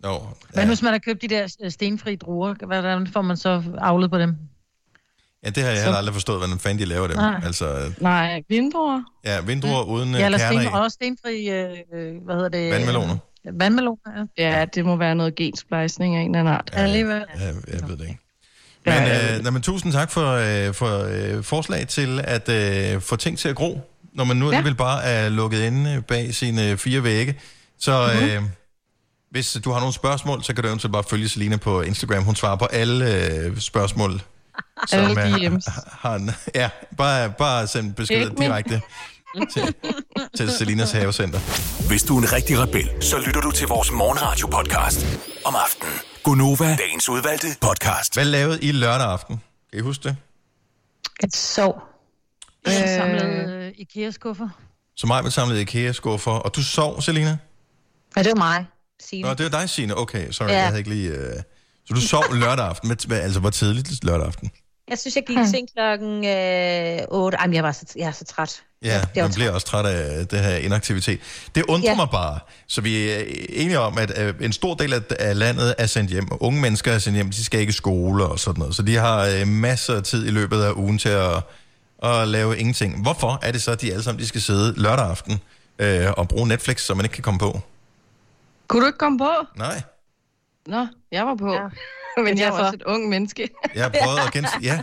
Jo, 0.06 0.20
Men 0.56 0.68
hvis 0.68 0.82
man 0.82 0.92
har 0.92 1.00
købt 1.00 1.22
de 1.22 1.28
der 1.28 1.56
øh, 1.64 1.72
stenfri 1.72 2.16
druer, 2.16 2.66
hvordan 2.66 3.08
får 3.08 3.22
man 3.22 3.38
så 3.38 3.64
avlet 3.78 4.12
på 4.12 4.18
dem? 4.18 4.36
ja, 5.46 5.50
det 5.50 5.64
har 5.64 5.70
jeg 5.70 5.78
Så- 5.78 5.84
heller 5.84 5.98
aldrig 5.98 6.14
forstået, 6.14 6.40
hvordan 6.40 6.60
fanden 6.60 6.80
de 6.80 6.86
laver 6.86 7.08
dem. 7.08 7.16
Nej. 7.18 7.42
Altså, 7.46 7.94
Nej, 8.02 8.44
vindruer. 8.50 9.04
ja, 9.26 9.42
vinduer 9.42 9.84
mm. 9.86 9.92
uden 9.92 10.12
Ja, 10.12 10.18
ja, 10.20 10.26
eller 10.26 10.38
kerner 10.38 10.62
sten, 10.62 10.72
i. 10.72 10.76
også 10.84 10.96
stenfri, 10.96 11.50
øh, 11.50 11.78
øh, 11.94 12.24
hvad 12.26 12.36
hedder 12.36 12.50
det? 12.50 12.72
Vandmeloner. 12.72 13.18
Øh, 13.48 13.60
vandmeloner, 13.60 14.28
ja. 14.38 14.58
Ja, 14.60 14.66
det 14.66 14.86
må 14.86 14.96
være 14.96 15.16
noget 15.16 15.36
gensplejsning 15.36 16.16
af 16.16 16.22
en 16.22 16.26
eller 16.36 16.40
anden 16.40 16.54
art. 16.54 16.70
Ja, 16.74 16.82
alligevel. 16.82 17.26
Ja, 17.40 17.46
jeg 17.48 17.88
ved 17.90 17.98
det 17.98 18.08
ikke. 18.08 18.20
Men, 18.90 19.36
øh, 19.38 19.42
nej, 19.44 19.52
men 19.52 19.62
tusind 19.62 19.94
tak 19.94 20.12
for, 20.12 20.32
øh, 20.68 20.74
for 20.74 21.04
øh, 21.38 21.44
forslag 21.44 21.88
til 21.88 22.22
at 22.24 22.50
øh, 22.50 23.02
få 23.02 23.16
ting 23.16 23.38
til 23.38 23.50
at 23.50 23.56
gro, 23.56 23.82
når 24.14 24.24
man 24.24 24.38
nu 24.38 24.46
Ja. 24.52 24.58
alligevel 24.58 24.76
bare 24.76 25.04
er 25.04 25.30
lukket 25.30 25.64
inde 25.64 26.02
bag 26.08 26.36
sine 26.36 26.78
fire 26.78 27.04
vægge. 27.04 27.40
Så 27.80 28.10
Mhm. 28.16 28.30
øh, 28.30 28.42
hvis 29.32 29.58
du 29.66 29.72
har 29.72 29.80
nogle 29.80 29.94
spørgsmål, 29.94 30.44
så 30.44 30.54
kan 30.54 30.64
du 30.64 30.68
eventuelt 30.68 30.94
bare 30.94 31.04
følge 31.10 31.30
Selina 31.30 31.58
på 31.58 31.82
Instagram. 31.82 32.24
Hun 32.24 32.36
svarer 32.36 32.56
på 32.56 32.66
alle 32.66 33.16
øh, 33.26 33.60
spørgsmål. 33.60 34.22
Alle 34.92 35.26
øh, 35.26 35.36
DM's. 35.36 35.72
har 36.02 36.16
en, 36.16 36.32
ja, 36.56 36.70
bare, 36.98 37.30
bare 37.38 37.68
send 37.68 37.94
beskeder 37.94 38.30
direkte 38.36 38.82
til, 39.54 39.74
til 40.38 40.50
Selinas 40.52 40.92
havecenter. 40.92 41.40
Hvis 41.88 42.04
du 42.04 42.18
er 42.18 42.22
en 42.22 42.34
rigtig 42.34 42.60
rebel, 42.60 42.90
så 43.02 43.18
lytter 43.26 43.42
du 43.42 43.52
til 43.52 43.68
vores 43.68 43.92
morgenradio-podcast 43.92 45.06
om 45.46 45.56
aftenen. 45.66 45.94
Gunova, 46.30 46.76
dagens 46.76 47.10
udvalgte 47.10 47.48
podcast. 47.62 48.14
Hvad 48.14 48.26
lavede 48.26 48.62
I 48.62 48.72
lørdag 48.72 49.08
aften? 49.08 49.42
Kan 49.72 49.80
I 49.80 49.82
huske 49.82 50.04
det? 50.04 50.16
Et 51.24 51.36
sov. 51.36 51.84
Jeg 52.66 52.80
har 52.80 52.88
samlet 52.88 53.50
øh, 53.50 53.72
IKEA-skuffer. 53.78 54.50
Så 54.96 55.08
mig 55.08 55.24
vil 55.24 55.32
samle 55.32 55.62
IKEA-skuffer, 55.62 56.32
og 56.32 56.56
du 56.56 56.64
sov, 56.64 57.02
Selina? 57.02 57.38
Ja, 58.18 58.24
det 58.24 58.30
var 58.30 58.36
mig, 58.36 58.66
Signe. 59.00 59.28
Nå, 59.28 59.34
det 59.34 59.52
var 59.52 59.60
dig, 59.60 59.70
Signe. 59.70 59.98
Okay, 59.98 60.32
sorry, 60.32 60.48
ja. 60.48 60.54
Jeg 60.54 60.66
havde 60.66 60.78
ikke 60.78 60.90
lige... 60.90 61.12
Uh... 61.12 61.42
Så 61.86 61.94
du 61.94 62.02
sov 62.02 62.24
lørdag 62.34 62.66
aften, 62.66 62.88
med, 62.88 62.98
med, 63.08 63.18
altså 63.18 63.40
hvor 63.40 63.50
tidligt 63.50 64.04
lørdag 64.04 64.28
aften? 64.28 64.52
Jeg 64.90 64.98
synes, 65.00 65.16
jeg 65.16 65.24
gik 65.28 65.38
i 65.38 65.48
seng 65.48 65.68
klokken 65.76 66.26
øh, 66.26 67.00
8. 67.10 67.38
Ej, 67.38 67.48
men 67.48 67.54
jeg, 67.56 67.64
var 67.64 67.72
så, 67.72 67.86
jeg 67.96 68.08
er 68.08 68.12
så 68.12 68.26
træt. 68.26 68.64
Ja, 68.84 69.02
man 69.16 69.32
bliver 69.34 69.52
også 69.52 69.68
træt 69.68 69.86
af 69.86 70.28
det 70.28 70.40
her 70.40 70.56
inaktivitet. 70.56 71.20
Det 71.56 71.64
undrer 71.68 71.90
ja. 71.90 71.96
Mig 71.96 72.08
bare, 72.12 72.40
så 72.68 72.82
vi 72.82 73.10
er 73.10 73.24
enige 73.50 73.80
om, 73.80 73.98
at 73.98 74.20
øh, 74.20 74.34
en 74.42 74.54
stor 74.54 74.74
del 74.74 74.94
af- 74.94 75.02
af 75.20 75.38
landet 75.40 75.76
er 75.78 75.86
sendt 75.86 76.12
hjem. 76.12 76.28
Unge 76.40 76.62
mennesker 76.62 76.92
er 76.94 77.00
sendt 77.00 77.16
hjem, 77.16 77.30
de 77.32 77.44
skal 77.46 77.60
ikke 77.60 77.70
i 77.70 77.74
skole 77.74 78.26
og 78.26 78.40
sådan 78.40 78.60
noget. 78.60 78.76
Så 78.76 78.82
de 78.82 78.96
har 78.96 79.26
øh, 79.42 79.48
masser 79.48 79.96
af 79.96 80.04
tid 80.04 80.28
i 80.28 80.32
løbet 80.32 80.62
af 80.64 80.72
ugen 80.72 80.98
til 80.98 81.10
at, 81.10 81.44
at 82.04 82.28
lave 82.28 82.58
ingenting. 82.58 83.02
Hvorfor 83.02 83.40
er 83.42 83.52
det 83.52 83.62
så, 83.62 83.72
at 83.72 83.82
de 83.82 83.92
alle 83.92 84.04
sammen 84.04 84.20
de 84.22 84.28
skal 84.28 84.42
sidde 84.42 84.74
lørdag 84.82 85.06
aften 85.06 85.40
øh, 85.80 86.06
og 86.18 86.28
bruge 86.28 86.48
Netflix, 86.48 86.82
så 86.82 86.94
man 86.94 87.06
ikke 87.06 87.14
kan 87.14 87.24
komme 87.24 87.40
på? 87.40 87.60
Kunne 88.68 88.82
du 88.82 88.88
ikke 88.88 88.98
komme 89.00 89.18
på? 89.20 89.32
Nej, 89.56 89.82
Nå, 90.68 90.88
jeg 91.12 91.26
var 91.26 91.36
på. 91.36 91.54
Ja. 91.54 91.60
Men 92.26 92.38
jeg 92.38 92.46
er 92.46 92.50
derfor. 92.50 92.64
også 92.64 92.76
et 92.76 92.84
ung 92.84 93.10
menneske. 93.10 93.50
jeg 93.76 93.84
har 93.84 93.94
prøvet 94.04 94.20
at 94.28 94.34
gense... 94.34 94.52
Ja, 94.62 94.82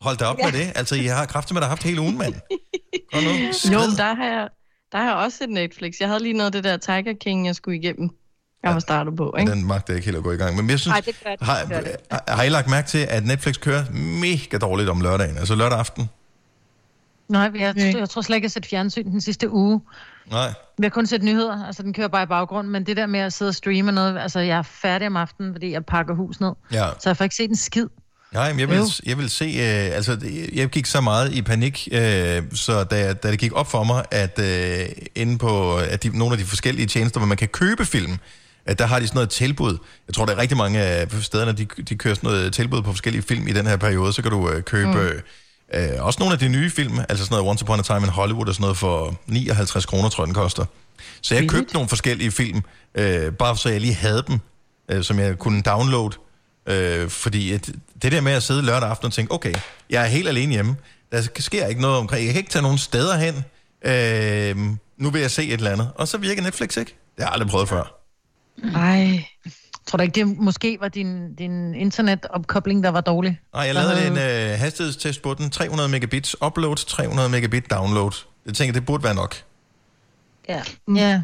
hold 0.00 0.16
da 0.16 0.24
op 0.24 0.38
ja. 0.38 0.44
med 0.44 0.52
det. 0.52 0.72
Altså, 0.74 0.94
I 0.94 1.04
har 1.06 1.26
kraftigt 1.26 1.52
med, 1.54 1.60
der 1.62 1.68
haft 1.68 1.82
hele 1.82 2.00
ugen, 2.00 2.18
mand. 2.18 2.34
Kom 3.12 3.22
nu, 3.22 3.30
Jo, 3.30 3.52
skrid. 3.52 3.88
men 3.88 3.96
der 3.96 4.14
har, 4.14 4.24
jeg, 4.24 4.48
der 4.92 4.98
har 4.98 5.04
jeg 5.04 5.14
også 5.14 5.44
et 5.44 5.50
Netflix. 5.50 5.94
Jeg 6.00 6.08
havde 6.08 6.22
lige 6.22 6.32
noget 6.32 6.46
af 6.46 6.52
det 6.52 6.64
der 6.64 6.76
Tiger 6.76 7.14
King, 7.20 7.46
jeg 7.46 7.54
skulle 7.54 7.78
igennem. 7.78 8.10
Jeg 8.62 8.72
var 8.74 8.80
startet 8.80 9.16
på, 9.16 9.34
ikke? 9.38 9.52
Den 9.52 9.66
magter 9.66 9.92
jeg 9.92 9.96
ikke 9.96 10.04
helt 10.06 10.16
at 10.16 10.22
gå 10.22 10.32
i 10.32 10.36
gang. 10.36 10.56
Men 10.56 10.70
jeg 10.70 10.80
synes, 10.80 10.94
Ej, 10.94 11.00
det 11.00 11.20
gør 11.24 11.30
det. 11.30 11.46
har, 11.46 11.58
Det 11.60 11.68
gør 11.68 11.80
det. 11.80 11.96
har, 12.10 12.24
har 12.28 12.42
I 12.42 12.48
lagt 12.48 12.68
mærke 12.68 12.88
til, 12.88 12.98
at 13.10 13.26
Netflix 13.26 13.60
kører 13.60 13.84
mega 14.20 14.58
dårligt 14.58 14.88
om 14.88 15.00
lørdagen? 15.00 15.36
Altså 15.38 15.54
lørdag 15.54 15.78
aften? 15.78 16.10
Nej, 17.28 17.50
jeg, 17.54 17.76
jeg 17.76 18.08
tror 18.08 18.22
slet 18.22 18.36
ikke, 18.36 18.44
jeg 18.44 18.48
har 18.48 18.50
set 18.50 18.66
fjernsyn 18.66 19.04
den 19.10 19.20
sidste 19.20 19.50
uge. 19.50 19.80
Nej. 20.30 20.52
Vi 20.78 20.84
har 20.84 20.90
kun 20.90 21.06
set 21.06 21.22
nyheder, 21.22 21.66
altså 21.66 21.82
den 21.82 21.92
kører 21.92 22.08
bare 22.08 22.22
i 22.22 22.26
baggrunden, 22.26 22.72
men 22.72 22.86
det 22.86 22.96
der 22.96 23.06
med 23.06 23.20
at 23.20 23.32
sidde 23.32 23.48
og 23.48 23.54
streame 23.54 23.92
noget, 23.92 24.18
altså 24.18 24.40
jeg 24.40 24.58
er 24.58 24.62
færdig 24.62 25.06
om 25.06 25.16
aftenen, 25.16 25.54
fordi 25.54 25.72
jeg 25.72 25.84
pakker 25.84 26.14
hus 26.14 26.40
ned. 26.40 26.52
Ja. 26.72 26.86
Så 27.00 27.08
jeg 27.08 27.16
får 27.16 27.24
ikke 27.24 27.36
set 27.36 27.50
en 27.50 27.56
skid. 27.56 27.86
Nej, 28.32 28.52
men 28.52 28.60
jeg 28.60 28.68
vil, 28.68 28.80
jeg 29.06 29.18
vil 29.18 29.30
se, 29.30 29.44
øh, 29.44 29.96
altså 29.96 30.18
jeg 30.52 30.68
gik 30.68 30.86
så 30.86 31.00
meget 31.00 31.32
i 31.32 31.42
panik, 31.42 31.88
øh, 31.92 32.42
så 32.54 32.84
da, 32.84 33.12
da 33.12 33.30
det 33.30 33.38
gik 33.38 33.52
op 33.52 33.70
for 33.70 33.84
mig, 33.84 34.04
at 34.10 34.38
øh, 34.38 34.88
inde 35.14 35.38
på 35.38 35.76
at 35.76 36.02
de, 36.02 36.18
nogle 36.18 36.32
af 36.32 36.38
de 36.38 36.44
forskellige 36.44 36.86
tjenester, 36.86 37.20
hvor 37.20 37.26
man 37.26 37.36
kan 37.36 37.48
købe 37.48 37.84
film, 37.84 38.18
at 38.66 38.78
der 38.78 38.86
har 38.86 39.00
de 39.00 39.06
sådan 39.06 39.16
noget 39.16 39.30
tilbud. 39.30 39.78
Jeg 40.06 40.14
tror, 40.14 40.26
der 40.26 40.32
er 40.32 40.38
rigtig 40.38 40.56
mange 40.56 40.80
af 40.80 41.10
stederne, 41.22 41.52
de, 41.52 41.64
de 41.64 41.94
kører 41.94 42.14
sådan 42.14 42.30
noget 42.30 42.52
tilbud 42.52 42.82
på 42.82 42.90
forskellige 42.90 43.22
film 43.22 43.48
i 43.48 43.52
den 43.52 43.66
her 43.66 43.76
periode, 43.76 44.12
så 44.12 44.22
kan 44.22 44.30
du 44.30 44.50
øh, 44.50 44.62
købe 44.62 44.92
mm. 44.92 45.20
Øh, 45.74 45.90
også 45.98 46.18
nogle 46.18 46.32
af 46.32 46.38
de 46.38 46.48
nye 46.48 46.70
film, 46.70 46.98
altså 47.08 47.24
sådan 47.24 47.36
noget 47.36 47.50
Once 47.50 47.64
Upon 47.64 47.78
a 47.78 47.82
Time 47.82 47.98
in 47.98 48.08
Hollywood 48.08 48.48
og 48.48 48.54
sådan 48.54 48.62
noget 48.62 48.76
for 48.76 49.20
59 49.26 49.86
kroner, 49.86 50.08
tror 50.08 50.22
jeg, 50.22 50.26
den 50.26 50.34
koster. 50.34 50.64
Så 51.22 51.34
jeg 51.34 51.48
købte 51.48 51.74
nogle 51.74 51.88
forskellige 51.88 52.30
film, 52.30 52.62
øh, 52.94 53.32
bare 53.32 53.56
så 53.56 53.68
jeg 53.68 53.80
lige 53.80 53.94
havde 53.94 54.24
dem, 54.28 54.40
øh, 54.88 55.04
som 55.04 55.18
jeg 55.18 55.38
kunne 55.38 55.62
downloade. 55.62 56.16
Øh, 56.66 57.10
fordi 57.10 57.52
et, 57.52 57.74
det 58.02 58.12
der 58.12 58.20
med 58.20 58.32
at 58.32 58.42
sidde 58.42 58.62
lørdag 58.62 58.88
aften 58.88 59.06
og 59.06 59.12
tænke, 59.12 59.32
okay, 59.32 59.54
jeg 59.90 60.02
er 60.02 60.06
helt 60.06 60.28
alene 60.28 60.52
hjemme, 60.52 60.76
der 61.12 61.28
sker 61.38 61.66
ikke 61.66 61.80
noget 61.80 61.96
omkring, 61.96 62.24
jeg 62.24 62.32
kan 62.32 62.40
ikke 62.40 62.50
tage 62.50 62.62
nogen 62.62 62.78
steder 62.78 63.16
hen, 63.16 63.44
øh, 63.84 64.76
nu 64.96 65.10
vil 65.10 65.20
jeg 65.20 65.30
se 65.30 65.44
et 65.44 65.52
eller 65.52 65.70
andet. 65.70 65.90
Og 65.94 66.08
så 66.08 66.18
virker 66.18 66.42
Netflix 66.42 66.76
ikke. 66.76 66.94
Det 67.16 67.24
har 67.24 67.24
jeg 67.24 67.32
aldrig 67.32 67.50
prøvet 67.50 67.68
før. 67.68 68.00
Ej. 68.74 69.24
Tror 69.88 69.96
du 69.96 70.02
ikke, 70.02 70.14
det 70.14 70.38
måske 70.38 70.78
var 70.80 70.88
din, 70.88 71.34
din 71.34 71.74
internetopkobling, 71.74 72.84
der 72.84 72.90
var 72.90 73.00
dårlig? 73.00 73.40
Nej, 73.54 73.62
jeg 73.62 73.74
lavede 73.74 74.06
en 74.06 74.12
øh, 74.12 74.58
hastighedstest 74.58 75.22
på 75.22 75.34
den. 75.34 75.50
300 75.50 75.88
megabits 75.88 76.42
upload, 76.42 76.76
300 76.76 77.28
megabit 77.28 77.70
download. 77.70 78.12
Jeg 78.46 78.54
tænker, 78.54 78.72
det 78.72 78.86
burde 78.86 79.04
være 79.04 79.14
nok. 79.14 79.34
Ja. 80.48 80.62
Ja. 80.96 81.22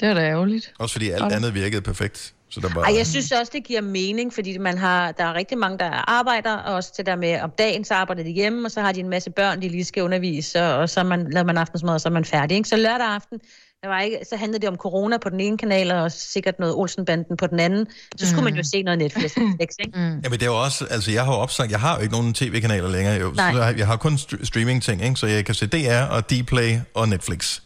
Det 0.00 0.08
var 0.08 0.14
da 0.14 0.20
ærgerligt. 0.20 0.72
Også 0.78 0.92
fordi 0.92 1.10
alt 1.10 1.32
andet 1.32 1.54
virkede 1.54 1.82
perfekt. 1.82 2.34
Så 2.50 2.60
der 2.60 2.74
var... 2.74 2.82
Ej, 2.82 2.96
jeg 2.96 3.06
synes 3.06 3.32
også, 3.32 3.52
det 3.54 3.64
giver 3.64 3.80
mening, 3.80 4.34
fordi 4.34 4.58
man 4.58 4.78
har, 4.78 5.12
der 5.12 5.24
er 5.24 5.34
rigtig 5.34 5.58
mange, 5.58 5.78
der 5.78 6.10
arbejder, 6.10 6.56
og 6.56 6.74
også 6.74 6.92
det 6.96 7.06
der 7.06 7.16
med, 7.16 7.40
om 7.40 7.50
dagen 7.58 7.84
så 7.84 7.94
arbejder 7.94 8.22
de 8.22 8.30
hjemme, 8.30 8.66
og 8.66 8.70
så 8.70 8.80
har 8.80 8.92
de 8.92 9.00
en 9.00 9.08
masse 9.08 9.30
børn, 9.30 9.62
de 9.62 9.68
lige 9.68 9.84
skal 9.84 10.02
undervise, 10.02 10.62
og, 10.62 10.74
og 10.74 10.88
så 10.88 11.02
man, 11.02 11.30
laver 11.30 11.46
man 11.46 11.58
aftensmad, 11.58 11.94
og 11.94 12.00
så 12.00 12.08
er 12.08 12.12
man 12.12 12.24
færdig. 12.24 12.56
Ikke? 12.56 12.68
Så 12.68 12.76
lørdag 12.76 13.06
aften, 13.06 13.40
der 13.82 13.88
var 13.88 14.00
ikke, 14.00 14.18
så 14.30 14.36
handlede 14.36 14.60
det 14.60 14.68
om 14.68 14.76
corona 14.76 15.16
på 15.18 15.28
den 15.28 15.40
ene 15.40 15.58
kanal, 15.58 15.90
og 15.90 16.12
sikkert 16.12 16.58
noget 16.58 16.74
Olsenbanden 16.74 17.36
på 17.36 17.46
den 17.46 17.60
anden. 17.60 17.86
Så 18.16 18.28
skulle 18.28 18.44
man 18.44 18.54
jo 18.54 18.62
se 18.62 18.82
noget 18.82 18.98
Netflix. 18.98 19.30
ikke? 19.60 19.90
Mm. 19.94 20.00
Jamen 20.00 20.32
det 20.32 20.42
er 20.42 20.46
jo 20.46 20.62
også, 20.62 20.86
altså 20.90 21.10
jeg 21.10 21.24
har 21.24 21.32
jo 21.32 21.38
opsagt, 21.38 21.70
jeg 21.70 21.80
har 21.80 21.96
jo 21.96 22.02
ikke 22.02 22.12
nogen 22.14 22.34
tv-kanaler 22.34 22.88
længere, 22.88 23.14
jo. 23.20 23.30
Nej. 23.36 23.52
Så 23.52 23.62
jeg, 23.62 23.78
jeg 23.78 23.86
har 23.86 23.96
kun 23.96 24.14
st- 24.14 24.44
streaming-ting, 24.44 25.02
ikke? 25.04 25.16
så 25.16 25.26
jeg 25.26 25.44
kan 25.44 25.54
se 25.54 25.66
DR 25.66 26.02
og 26.10 26.30
Dplay 26.30 26.78
og 26.94 27.08
Netflix. 27.08 27.60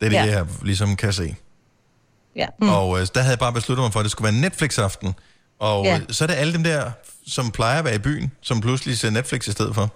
Det 0.00 0.06
er 0.06 0.10
det, 0.22 0.30
Ja. 0.30 0.36
jeg 0.38 0.46
ligesom 0.62 0.96
kan 0.96 1.12
se. 1.12 1.34
Ja. 2.36 2.46
Mm. 2.60 2.68
Og 2.68 3.00
øh, 3.00 3.06
der 3.14 3.20
havde 3.20 3.30
jeg 3.30 3.38
bare 3.38 3.52
besluttet 3.52 3.82
mig 3.84 3.92
for, 3.92 4.00
at 4.00 4.04
det 4.04 4.10
skulle 4.12 4.32
være 4.32 4.40
Netflix-aften. 4.40 5.14
Og 5.58 5.84
Ja. 5.84 5.94
ja. 5.94 6.00
så 6.12 6.24
er 6.24 6.26
det 6.28 6.34
alle 6.34 6.52
dem 6.52 6.62
der, 6.64 6.90
som 7.26 7.50
plejer 7.50 7.78
at 7.78 7.84
være 7.84 7.94
i 7.94 7.98
byen, 7.98 8.32
som 8.40 8.60
pludselig 8.60 8.98
ser 8.98 9.10
Netflix 9.10 9.48
i 9.48 9.52
stedet 9.52 9.74
for. 9.74 9.94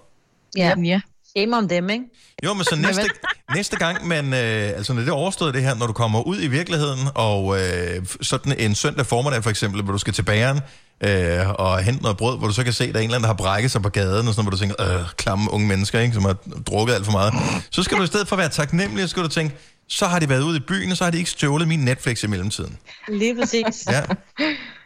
Ja. 0.57 0.73
ja. 0.83 1.01
Shame 1.37 1.57
om 1.57 1.67
dem, 1.67 1.89
ikke? 1.89 2.05
Jo, 2.43 2.53
men 2.53 2.63
så 2.63 2.75
næste, 2.75 3.09
næste 3.55 3.77
gang, 3.77 4.07
man, 4.07 4.25
øh, 4.33 4.69
altså 4.77 4.93
når 4.93 5.01
det 5.01 5.09
er 5.09 5.13
overstået 5.13 5.53
det 5.53 5.63
her, 5.63 5.75
når 5.75 5.87
du 5.87 5.93
kommer 5.93 6.27
ud 6.27 6.41
i 6.41 6.47
virkeligheden, 6.47 6.99
og 7.15 7.57
øh, 7.59 8.05
sådan 8.21 8.55
en 8.57 8.75
søndag 8.75 9.05
formiddag 9.05 9.43
for 9.43 9.49
eksempel, 9.49 9.83
hvor 9.83 9.91
du 9.91 9.97
skal 9.97 10.13
til 10.13 10.23
bageren, 10.23 10.59
øh, 11.03 11.49
og 11.49 11.83
hente 11.83 12.01
noget 12.01 12.17
brød, 12.17 12.37
hvor 12.37 12.47
du 12.47 12.53
så 12.53 12.63
kan 12.63 12.73
se, 12.73 12.83
at 12.83 12.93
der 12.93 12.99
er 12.99 13.03
en 13.03 13.09
eller 13.09 13.15
anden, 13.15 13.23
der 13.23 13.27
har 13.27 13.37
brækket 13.37 13.71
sig 13.71 13.81
på 13.81 13.89
gaden, 13.89 14.27
og 14.27 14.33
sådan, 14.33 14.43
hvor 14.43 14.51
du 14.51 14.57
tænker, 14.57 14.99
øh, 14.99 15.09
klamme 15.17 15.51
unge 15.51 15.67
mennesker, 15.67 15.99
ikke, 15.99 16.13
som 16.13 16.25
har 16.25 16.37
drukket 16.67 16.93
alt 16.93 17.05
for 17.05 17.11
meget. 17.11 17.33
Så 17.71 17.83
skal 17.83 17.97
du 17.97 18.03
i 18.03 18.07
stedet 18.07 18.27
for 18.27 18.35
være 18.35 18.49
taknemmelig, 18.49 19.03
så 19.03 19.07
skal 19.09 19.23
du 19.23 19.27
tænke, 19.27 19.55
så 19.87 20.05
har 20.05 20.19
de 20.19 20.29
været 20.29 20.41
ude 20.41 20.57
i 20.57 20.61
byen, 20.67 20.91
og 20.91 20.97
så 20.97 21.03
har 21.03 21.11
de 21.11 21.17
ikke 21.17 21.29
stjålet 21.29 21.67
min 21.67 21.79
Netflix 21.79 22.23
i 22.23 22.27
mellemtiden. 22.27 22.77
Lige 23.07 23.35
præcis. 23.35 23.85
Ja. 23.87 24.01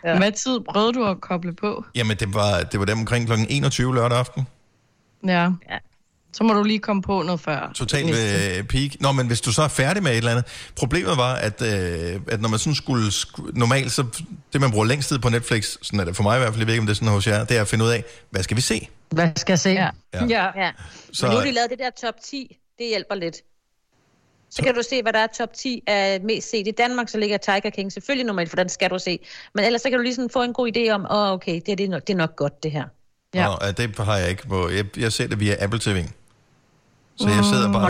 ja. 0.06 0.18
Hvad 0.18 0.32
tid 0.32 0.60
prøvede 0.70 0.94
du 0.94 1.06
at 1.06 1.22
koble 1.22 1.54
på? 1.56 1.86
Jamen, 1.96 2.18
det 2.18 2.34
var, 2.34 2.60
det 2.60 2.80
var 2.80 2.86
dem 2.86 3.00
omkring 3.00 3.28
kl. 3.28 3.34
21 3.50 3.96
lørdag 3.96 4.18
aften. 4.18 4.48
Ja. 5.28 5.50
ja. 5.70 5.78
Så 6.34 6.44
må 6.44 6.54
du 6.54 6.64
lige 6.64 6.80
komme 6.80 7.02
på 7.02 7.22
noget 7.22 7.40
før. 7.42 7.72
Totalt 7.76 8.10
øh, 8.58 8.64
peak. 8.64 8.92
Nå, 9.00 9.12
men 9.12 9.28
hvis 9.28 9.42
du 9.42 9.52
så 9.52 9.62
er 9.62 9.68
færdig 9.68 10.04
med 10.04 10.12
et 10.12 10.18
eller 10.18 10.32
andet. 10.32 10.46
Problemet 10.76 11.18
var, 11.18 11.36
at, 11.36 11.62
øh, 11.62 12.20
at 12.28 12.42
når 12.42 12.50
man 12.50 12.60
sådan 12.60 12.76
skulle... 12.76 13.08
sk- 13.08 13.52
Normalt, 13.60 13.92
så 13.92 14.06
det 14.54 14.62
man 14.62 14.72
bruger 14.72 14.86
længst 14.86 15.10
tid 15.10 15.20
på 15.20 15.30
Netflix, 15.30 15.78
sådan 15.82 16.00
er 16.00 16.06
det 16.06 16.16
for 16.16 16.24
mig 16.24 16.36
i 16.38 16.40
hvert 16.40 16.50
fald, 16.54 16.60
jeg 16.60 16.68
ved 16.68 16.74
ikke, 16.74 16.82
om 16.82 16.86
det 16.88 16.94
er 16.94 16.96
sådan 16.96 17.08
hos 17.08 17.28
jer, 17.28 17.44
det 17.46 17.58
er 17.58 17.62
at 17.62 17.68
finde 17.68 17.86
ud 17.86 17.90
af, 17.90 18.04
hvad 18.30 18.44
skal 18.44 18.58
vi 18.58 18.62
se? 18.62 18.90
Hvad 19.10 19.30
skal 19.36 19.52
jeg 19.54 19.60
se? 19.60 19.70
Ja. 19.70 19.90
Ja. 20.14 20.26
ja. 20.30 20.46
ja. 20.64 20.72
Så- 21.12 21.14
Så... 21.14 21.26
Men 21.26 21.32
nu 21.32 21.38
har 21.38 21.46
de 21.46 21.52
lavet 21.52 21.70
det 21.70 21.80
der 21.80 21.90
top 22.08 22.14
10. 22.26 22.58
Det 22.80 22.88
hjælper 22.88 23.16
lidt. 23.16 23.36
Så 24.52 24.64
kan 24.64 24.76
du 24.76 24.82
se, 24.90 25.02
hvad 25.02 25.14
der 25.14 25.20
er 25.20 25.28
top 25.38 25.50
10 25.54 25.84
af 25.88 26.22
mest 26.22 26.52
set 26.52 26.68
i 26.68 26.72
Danmark, 26.72 27.10
så 27.10 27.18
ligger 27.18 27.38
Tiger 27.38 27.70
King 27.70 27.92
selvfølgelig 27.92 28.26
nummer 28.26 28.42
et, 28.42 28.50
for 28.50 28.56
den 28.56 28.70
skal 28.70 28.90
du 28.90 29.00
se. 29.00 29.20
Men 29.56 29.66
ellers 29.66 29.82
så 29.82 29.90
kan 29.90 29.98
du 30.00 30.04
lige 30.04 30.16
sådan 30.16 30.30
få 30.30 30.44
en 30.44 30.54
god 30.54 30.72
idé 30.78 30.90
om, 30.90 31.02
åh 31.12 31.18
oh, 31.18 31.32
okay, 31.32 31.56
det 31.66 31.70
er, 31.70 31.76
det, 31.76 31.84
er 31.86 31.90
nok, 31.90 32.08
det 32.08 32.14
er 32.14 32.18
nok 32.18 32.36
godt 32.36 32.64
det 32.64 32.72
her. 32.72 32.84
Ja. 33.36 33.48
Og 33.48 33.68
øh, 33.68 33.78
det 33.78 33.98
har 33.98 34.18
jeg 34.18 34.30
ikke 34.30 34.48
på... 34.48 34.70
Jeg, 34.70 34.86
jeg 34.98 35.12
ser 35.12 35.28
det 35.28 35.40
via 35.40 35.56
Apple 35.60 35.80
TV. 35.80 36.06
Så 37.22 37.30
jeg 37.30 37.46
sidder 37.46 37.72
bare... 37.74 37.86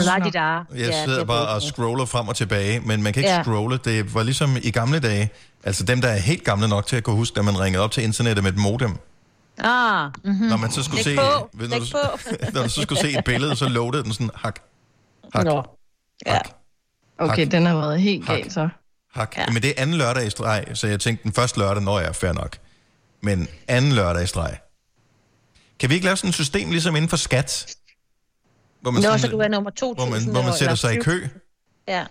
Og. 0.70 0.80
Jeg 0.80 0.94
sidder 1.06 1.24
bare 1.26 1.48
og 1.48 1.62
scroller 1.62 2.06
frem 2.06 2.28
og 2.28 2.36
tilbage, 2.36 2.80
men 2.80 3.04
man 3.04 3.14
kan 3.14 3.24
ikke 3.24 3.34
Ja. 3.36 3.44
scrolle. 3.44 3.80
Det 3.86 4.14
var 4.14 4.24
ligesom 4.24 4.58
i 4.64 4.72
gamle 4.72 5.00
dage, 5.00 5.30
altså 5.64 5.84
dem, 5.84 6.02
der 6.02 6.08
er 6.08 6.18
helt 6.18 6.44
gamle 6.44 6.68
nok 6.68 6.86
til 6.88 6.96
at 6.96 7.04
kunne 7.04 7.16
huske, 7.16 7.36
da 7.36 7.42
man 7.42 7.60
ringede 7.60 7.84
op 7.84 7.92
til 7.92 8.04
internettet 8.04 8.44
med 8.44 8.52
et 8.54 8.58
modem. 8.60 8.98
Ah. 9.60 10.12
Mm-hmm. 10.24 10.48
Når 10.48 10.58
man 10.58 10.72
så 10.72 10.84
skulle 10.84 11.04
Læg 11.04 11.16
se, 11.16 11.16
på. 11.16 11.50
ved- 11.54 11.68
når, 11.70 11.80
du, 11.80 11.86
når 12.54 12.64
du 12.64 12.70
så 12.70 12.82
skulle 12.82 13.02
se 13.02 13.18
et 13.18 13.24
billede, 13.26 13.56
så 13.56 13.68
loadede 13.70 14.04
den 14.04 14.14
sådan 14.14 14.30
hak, 14.36 14.60
hak, 15.36 15.46
Nå. 15.46 15.64
Ja. 16.26 16.38
Okay, 17.18 17.48
den 17.52 17.66
har 17.66 17.76
været 17.76 18.02
helt 18.02 18.26
Hak. 18.28 18.38
galt 18.38 18.54
så. 18.54 18.70
hak. 19.14 19.38
Ja. 19.38 19.46
Men 19.54 19.62
det 19.62 19.70
er 19.70 19.74
anden 19.78 19.98
lørdag 19.98 20.28
i 20.28 20.30
streg, 20.30 20.66
så 20.74 20.88
jeg 20.88 21.00
tænkte 21.00 21.24
den 21.24 21.34
første 21.34 21.60
lørdag, 21.60 21.84
når 21.84 22.00
jeg 22.00 22.08
er 22.10 22.14
fair 22.14 22.34
nok. 22.34 22.58
Men 23.22 23.48
anden 23.68 23.92
lørdag 23.92 24.24
i 24.24 24.28
streg. 24.28 24.58
Kan 25.80 25.90
vi 25.90 25.94
ikke 25.96 26.06
lave 26.06 26.18
sådan 26.18 26.28
et 26.30 26.34
system, 26.36 26.70
ligesom 26.72 26.96
inden 26.96 27.10
for 27.10 27.18
skat? 27.18 27.76
Hvor 28.82 28.92
Nå, 28.92 29.18
så 29.18 29.28
du 29.28 29.38
er 29.38 29.48
nummer 29.48 29.72
2.000. 29.84 29.94
hvor 29.94 30.06
man, 30.06 30.24
hvor 30.32 30.42
man 30.42 30.54
sætter 30.54 30.76
sig 30.76 30.94
i 30.94 30.98
kø. 30.98 31.28
Ja. 31.88 32.06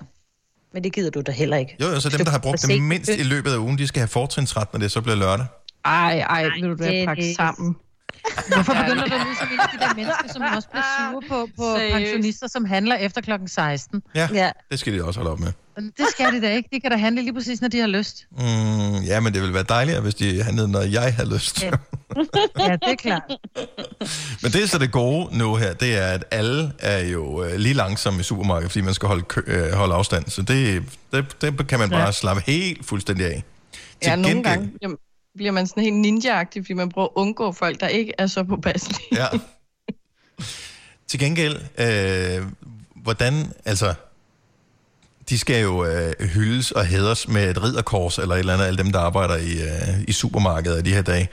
Men 0.73 0.85
det 0.85 0.93
gider 0.93 1.11
du 1.11 1.21
da 1.21 1.33
heller 1.33 1.57
ikke. 1.57 1.77
Jo, 1.81 1.87
jo, 1.87 2.01
så 2.01 2.09
dem, 2.09 2.25
der 2.25 2.31
har 2.31 2.39
brugt 2.39 2.63
det 2.63 2.83
mindst 2.83 3.11
i 3.11 3.23
løbet 3.23 3.53
af 3.53 3.59
ugen, 3.59 3.79
de 3.79 3.87
skal 3.87 4.01
have 4.01 4.09
fortrinsret, 4.09 4.73
når 4.73 4.81
det 4.81 4.91
så 4.93 5.01
bliver 5.01 5.17
lørdag. 5.17 5.47
Ej, 5.85 6.19
ej, 6.19 6.45
vil 6.45 6.63
du 6.63 6.75
da 6.85 7.05
pakke 7.05 7.35
sammen? 7.35 7.77
Hvorfor 8.55 8.73
begynder 8.75 9.05
du 9.05 9.19
nu 9.19 9.35
som 9.41 9.49
en 9.53 9.61
af 9.61 9.69
de 9.73 9.79
der 9.79 9.95
mennesker, 9.95 10.33
som 10.33 10.43
også 10.57 10.69
bliver 10.69 10.85
sure 11.11 11.23
på, 11.29 11.49
på 11.57 11.77
Seriøst? 11.77 11.95
pensionister, 11.95 12.49
som 12.49 12.65
handler 12.65 12.97
efter 12.97 13.21
klokken 13.21 13.49
16? 13.49 14.03
Ja, 14.15 14.29
ja, 14.33 14.51
det 14.71 14.79
skal 14.79 14.93
de 14.93 15.05
også 15.05 15.21
holde 15.21 15.33
op 15.33 15.41
med. 15.41 15.53
Det 15.77 16.07
skal 16.11 16.33
de 16.33 16.41
da 16.43 16.53
ikke. 16.55 16.69
De 16.73 16.81
kan 16.81 16.91
da 16.91 16.97
handle 16.97 17.23
lige 17.23 17.35
præcis, 17.35 17.61
når 17.61 17.69
de 17.69 17.79
har 17.81 17.87
lyst. 17.87 18.27
Mm, 18.31 19.05
ja, 19.07 19.21
men 19.21 19.33
det 19.35 19.41
ville 19.41 19.55
være 19.55 19.65
dejligere, 19.69 20.01
hvis 20.01 20.15
de 20.15 20.43
handlede, 20.43 20.69
når 20.69 20.81
jeg 20.81 21.15
har 21.15 21.25
lyst. 21.25 21.63
Ja. 21.63 21.71
Ja, 22.59 22.73
det 22.73 22.91
er 22.91 22.95
klart. 22.99 23.23
Men 24.43 24.53
det 24.53 24.63
er 24.63 24.67
så 24.67 24.79
det 24.79 24.93
gode 24.93 25.39
nu 25.39 25.55
her, 25.57 25.75
det 25.75 25.99
er, 25.99 26.07
at 26.07 26.25
alle 26.31 26.73
er 26.79 26.99
jo 26.99 27.45
øh, 27.45 27.55
lige 27.57 27.75
langsomme 27.75 28.21
i 28.21 28.23
supermarkedet, 28.23 28.73
fordi 28.73 28.85
man 28.85 28.95
skal 28.95 29.07
holde, 29.09 29.23
kø, 29.23 29.41
øh, 29.47 29.73
holde 29.73 29.95
afstand. 29.95 30.25
Så 30.31 30.43
det, 30.43 30.83
det, 31.13 31.41
det 31.41 31.67
kan 31.69 31.79
man 31.79 31.91
bare 31.91 32.05
Ja. 32.05 32.13
slappe 32.13 32.43
helt 32.47 32.87
fuldstændig 32.87 33.27
af. 33.27 33.45
Til 34.03 34.11
Ja, 34.11 34.17
nogle 34.17 34.29
gengæld- 34.29 34.43
gange 34.45 34.67
bliver, 34.81 34.97
bliver 35.41 35.53
man 35.53 35.67
sådan 35.67 35.83
helt 35.83 35.97
ninja-agtig, 35.97 36.63
fordi 36.63 36.73
man 36.73 36.89
prøver 36.89 37.07
at 37.07 37.13
undgå 37.15 37.53
folk, 37.53 37.81
der 37.81 37.89
ikke 37.89 38.13
er 38.19 38.27
så 38.27 38.45
påpasselige. 38.45 39.01
Ja. 39.13 39.27
Til 41.09 41.21
gengæld, 41.21 41.57
øh, 41.79 42.47
hvordan, 43.03 43.53
altså, 43.65 43.95
de 45.29 45.39
skal 45.39 45.63
jo 45.63 45.85
øh, 45.85 46.13
hyldes 46.35 46.73
og 46.73 46.87
hædres 46.87 47.29
med 47.29 47.51
et 47.51 47.63
ridderkors, 47.63 48.19
eller 48.19 48.35
et 48.35 48.39
eller 48.39 48.55
andet, 48.55 48.67
alle 48.67 48.79
dem, 48.79 48.93
der 48.93 48.99
arbejder 48.99 49.37
i, 49.37 49.53
øh, 49.63 50.05
i 50.09 50.13
supermarkedet 50.13 50.79
i 50.79 50.91
de 50.91 50.95
her 50.95 51.03
dage. 51.03 51.29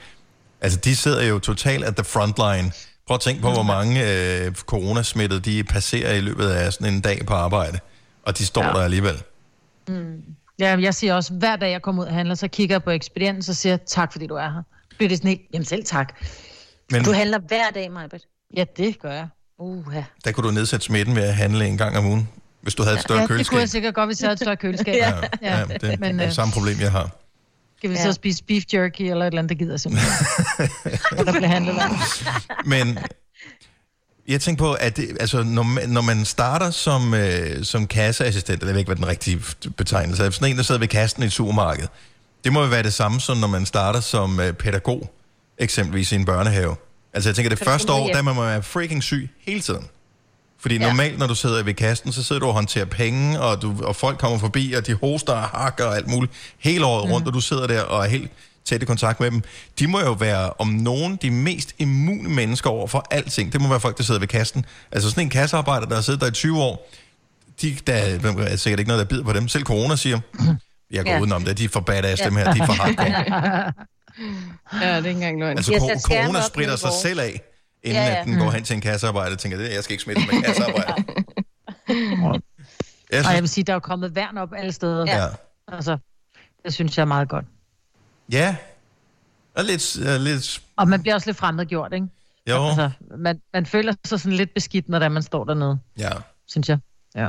Altså, 0.60 0.78
de 0.78 0.96
sidder 0.96 1.22
jo 1.22 1.38
totalt 1.38 1.84
at 1.84 1.96
the 1.96 2.04
frontline. 2.04 2.72
Prøv 3.06 3.14
at 3.14 3.20
tænke 3.20 3.42
på, 3.42 3.52
hvor 3.52 3.62
mange 3.62 4.12
øh, 4.12 4.54
coronasmittede 4.54 5.40
de 5.40 5.64
passerer 5.64 6.14
i 6.14 6.20
løbet 6.20 6.48
af 6.48 6.72
sådan 6.72 6.94
en 6.94 7.00
dag 7.00 7.26
på 7.26 7.34
arbejde. 7.34 7.78
Og 8.22 8.38
de 8.38 8.46
står 8.46 8.64
ja. 8.64 8.68
der 8.68 8.80
alligevel. 8.80 9.22
Mm. 9.88 10.22
Ja, 10.58 10.76
jeg 10.80 10.94
siger 10.94 11.14
også, 11.14 11.32
hver 11.32 11.56
dag 11.56 11.70
jeg 11.70 11.82
kommer 11.82 12.02
ud 12.02 12.08
og 12.08 12.14
handler, 12.14 12.34
så 12.34 12.48
kigger 12.48 12.74
jeg 12.74 12.82
på 12.82 12.90
ekspedienten, 12.90 13.42
så 13.42 13.54
siger 13.54 13.72
jeg, 13.72 13.80
tak 13.86 14.12
fordi 14.12 14.26
du 14.26 14.34
er 14.34 14.48
her. 14.50 14.62
Bliver 14.96 15.08
det 15.08 15.18
sådan 15.18 15.28
helt, 15.28 15.40
jamen 15.52 15.64
selv 15.64 15.84
tak. 15.84 16.14
Men 16.90 17.04
Du 17.04 17.12
handler 17.12 17.38
hver 17.38 17.70
dag, 17.74 17.92
Majbet. 17.92 18.22
Ja, 18.56 18.64
det 18.76 18.98
gør 19.00 19.12
jeg. 19.12 19.28
Uh, 19.58 19.84
ja. 19.94 20.04
der 20.24 20.32
kunne 20.32 20.46
du 20.48 20.54
nedsætte 20.54 20.86
smitten 20.86 21.16
ved 21.16 21.22
at 21.22 21.34
handle 21.34 21.66
en 21.66 21.78
gang 21.78 21.96
om 21.98 22.06
ugen, 22.06 22.28
hvis 22.60 22.74
du 22.74 22.82
havde 22.82 22.96
et 22.96 23.02
større 23.02 23.18
ja, 23.18 23.22
det 23.22 23.28
kunne 23.28 23.36
køleskab. 23.36 23.58
jeg 23.58 23.68
sikkert 23.68 23.94
godt, 23.94 24.08
hvis 24.08 24.20
jeg 24.22 24.26
havde 24.26 24.32
et 24.34 24.38
større 24.40 24.56
køleskab. 24.56 24.94
Ja, 24.94 25.14
ja, 25.42 25.64
det 25.80 25.92
er 25.92 25.96
men, 25.98 26.18
det 26.18 26.26
øh, 26.26 26.32
samme 26.32 26.52
problem, 26.52 26.76
jeg 26.80 26.90
har. 26.92 27.10
skal 27.76 27.90
vi 27.90 27.94
Ja. 27.94 28.02
så 28.02 28.12
spise 28.12 28.44
beef 28.44 28.62
jerky 28.74 29.02
eller 29.02 29.24
et 29.24 29.26
eller 29.26 29.38
andet, 29.42 29.48
der 29.58 29.64
gider 29.64 29.76
simpelthen. 29.76 30.12
der 31.26 31.32
bliver 31.38 31.48
handlet. 31.48 31.74
Men 32.64 32.98
jeg 34.28 34.40
tænker 34.40 34.64
på, 34.64 34.72
at 34.72 34.96
det, 34.96 35.16
altså, 35.20 35.42
når, 35.42 35.62
man, 35.62 35.88
når 35.88 36.00
man 36.00 36.24
starter 36.24 36.70
som, 36.70 37.14
øh, 37.14 37.64
som 37.64 37.86
kasseassistent, 37.86 38.58
eller 38.58 38.66
jeg 38.66 38.74
ved 38.74 38.80
ikke, 38.80 38.88
hvad 38.88 38.96
den 38.96 39.08
rigtige 39.08 39.40
betegnelse 39.76 40.24
er, 40.24 40.30
sådan 40.30 40.50
en, 40.50 40.56
der 40.56 40.62
sidder 40.62 40.78
ved 40.78 40.88
kassen 40.88 41.22
i 41.22 41.26
et 41.26 41.32
supermarked, 41.32 41.86
det 42.44 42.52
må 42.52 42.62
jo 42.62 42.68
være 42.68 42.82
det 42.82 42.94
samme, 42.94 43.20
som 43.20 43.36
når 43.36 43.48
man 43.48 43.66
starter 43.66 44.00
som 44.00 44.40
øh, 44.40 44.52
pædagog, 44.52 45.14
eksempelvis 45.58 46.12
i 46.12 46.14
en 46.14 46.24
børnehave. 46.24 46.76
Altså 47.12 47.28
jeg 47.28 47.36
tænker, 47.36 47.48
det 47.48 47.58
første 47.58 47.92
år, 47.92 48.08
der 48.08 48.22
må 48.22 48.32
man 48.32 48.44
være 48.44 48.62
freaking 48.62 49.02
syg 49.02 49.30
hele 49.46 49.60
tiden. 49.60 49.84
Fordi 50.60 50.74
ja. 50.78 50.86
normalt, 50.86 51.18
når 51.18 51.26
du 51.26 51.34
sidder 51.34 51.62
ved 51.62 51.74
kassen, 51.74 52.12
så 52.12 52.22
sidder 52.22 52.40
du 52.40 52.46
og 52.46 52.52
håndterer 52.54 52.84
penge, 52.84 53.40
og, 53.40 53.62
du, 53.62 53.74
og 53.82 53.96
folk 53.96 54.18
kommer 54.18 54.38
forbi, 54.38 54.72
og 54.72 54.86
de 54.86 54.94
hoster 54.94 55.32
og 55.32 55.42
hakker 55.42 55.84
og 55.84 55.96
alt 55.96 56.08
muligt 56.08 56.32
hele 56.58 56.86
året 56.86 57.06
mm. 57.06 57.12
rundt, 57.12 57.26
og 57.28 57.34
du 57.34 57.40
sidder 57.40 57.66
der 57.66 57.82
og 57.82 58.04
er 58.04 58.08
helt 58.08 58.30
tæt 58.64 58.82
i 58.82 58.84
kontakt 58.84 59.20
med 59.20 59.30
dem. 59.30 59.42
De 59.78 59.86
må 59.86 60.00
jo 60.00 60.12
være 60.12 60.50
om 60.58 60.68
nogen 60.68 61.16
de 61.22 61.30
mest 61.30 61.74
immune 61.78 62.28
mennesker 62.28 62.70
over 62.70 62.86
for 62.86 63.06
alting. 63.10 63.52
Det 63.52 63.60
må 63.60 63.68
være 63.68 63.80
folk, 63.80 63.98
der 63.98 64.04
sidder 64.04 64.20
ved 64.20 64.28
kassen. 64.28 64.64
Altså 64.92 65.10
sådan 65.10 65.22
en 65.24 65.30
kassearbejder, 65.30 65.86
der 65.86 65.94
har 65.94 66.02
siddet 66.02 66.20
der 66.20 66.26
i 66.26 66.30
20 66.30 66.62
år, 66.62 66.90
de, 67.62 67.76
der 67.86 67.94
er 67.94 68.56
sikkert 68.56 68.78
ikke 68.80 68.88
noget, 68.88 68.98
der 68.98 69.04
bider 69.08 69.24
på 69.24 69.32
dem. 69.32 69.48
Selv 69.48 69.64
corona 69.64 69.96
siger, 69.96 70.20
jeg 70.90 71.04
går 71.04 71.10
Ja. 71.10 71.16
ja. 71.16 71.20
udenom 71.20 71.44
det, 71.44 71.58
de 71.58 71.64
er 71.64 71.68
for 71.68 71.80
badass, 71.80 72.22
dem 72.22 72.36
her, 72.36 72.52
de 72.52 72.60
er 72.60 72.66
for 72.66 72.72
hardcore. 72.82 73.72
ja, 74.82 74.96
det 74.96 74.96
er 74.96 74.96
ikke 74.96 75.10
engang 75.10 75.40
løgn. 75.40 75.56
Altså 75.56 76.00
corona 76.06 76.42
spritter 76.42 76.76
sig 76.76 76.90
selv 77.02 77.20
af, 77.20 77.40
inden 77.82 78.02
Ja, 78.02 78.08
ja, 78.08 78.20
at 78.20 78.26
den 78.26 78.38
går 78.38 78.50
hen 78.50 78.64
til 78.64 78.74
en 78.74 78.80
kassearbejder 78.80 79.32
og 79.32 79.38
tænker, 79.38 79.58
det, 79.58 79.74
jeg 79.74 79.84
skal 79.84 79.92
ikke 79.92 80.02
smitte 80.02 80.22
med 80.32 80.42
kassearbejder. 80.42 80.94
Jeg 83.10 83.18
Og 83.18 83.24
jeg 83.24 83.24
synes, 83.24 83.40
vil 83.40 83.48
sige, 83.48 83.64
der 83.64 83.72
er 83.72 83.74
jo 83.76 83.80
kommet 83.80 84.14
værn 84.14 84.38
op 84.38 84.52
alle 84.56 84.72
steder. 84.72 85.04
Ja. 85.06 85.26
Altså, 85.68 85.98
det 86.64 86.74
synes 86.74 86.96
jeg 86.96 87.02
er 87.02 87.06
meget 87.06 87.28
godt. 87.28 87.44
ja, 88.32 88.56
og 89.54 89.64
lidt, 89.64 89.96
uh, 89.96 90.24
lidt 90.24 90.62
Og 90.76 90.88
man 90.88 91.02
bliver 91.02 91.14
også 91.14 91.28
lidt 91.28 91.36
fremmedgjort, 91.36 91.92
ikke? 91.92 92.06
Jo. 92.50 92.66
Altså, 92.66 92.90
man, 93.18 93.40
man 93.52 93.66
føler 93.66 93.94
sig 94.04 94.20
sådan 94.20 94.36
lidt 94.36 94.54
beskidt, 94.54 94.88
når 94.88 94.98
det 94.98 95.12
man 95.12 95.22
står 95.22 95.44
dernede, 95.44 95.78
ja, 95.98 96.10
synes 96.46 96.68
jeg. 96.68 96.78
Ja. 97.14 97.28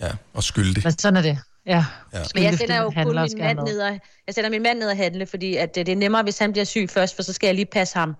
ja, 0.00 0.10
og 0.34 0.44
skyldig. 0.44 0.82
Men 0.84 0.98
sådan 0.98 1.16
er 1.16 1.22
det. 1.22 1.38
Ja. 1.66 1.84
ja. 2.12 2.22
Men 2.34 2.42
jeg 2.42 2.58
sender 2.58 2.82
jo 2.82 2.90
min 2.90 3.04
kun 3.04 3.16
min 3.16 3.38
mand 3.38 3.58
ned 3.58 3.80
og, 3.80 4.00
jeg 4.26 4.34
sender 4.34 4.50
min 4.50 4.62
mand 4.62 4.78
ned 4.78 4.90
og 4.90 4.96
handle, 4.96 5.26
fordi 5.26 5.56
at 5.56 5.74
det, 5.74 5.86
det 5.86 5.92
er 5.92 5.96
nemmere, 5.96 6.22
hvis 6.22 6.38
han 6.38 6.52
bliver 6.52 6.64
syg 6.64 6.90
først, 6.90 7.16
for 7.16 7.22
så 7.22 7.32
skal 7.32 7.46
jeg 7.46 7.54
lige 7.54 7.66
passe 7.66 7.98
ham. 7.98 8.16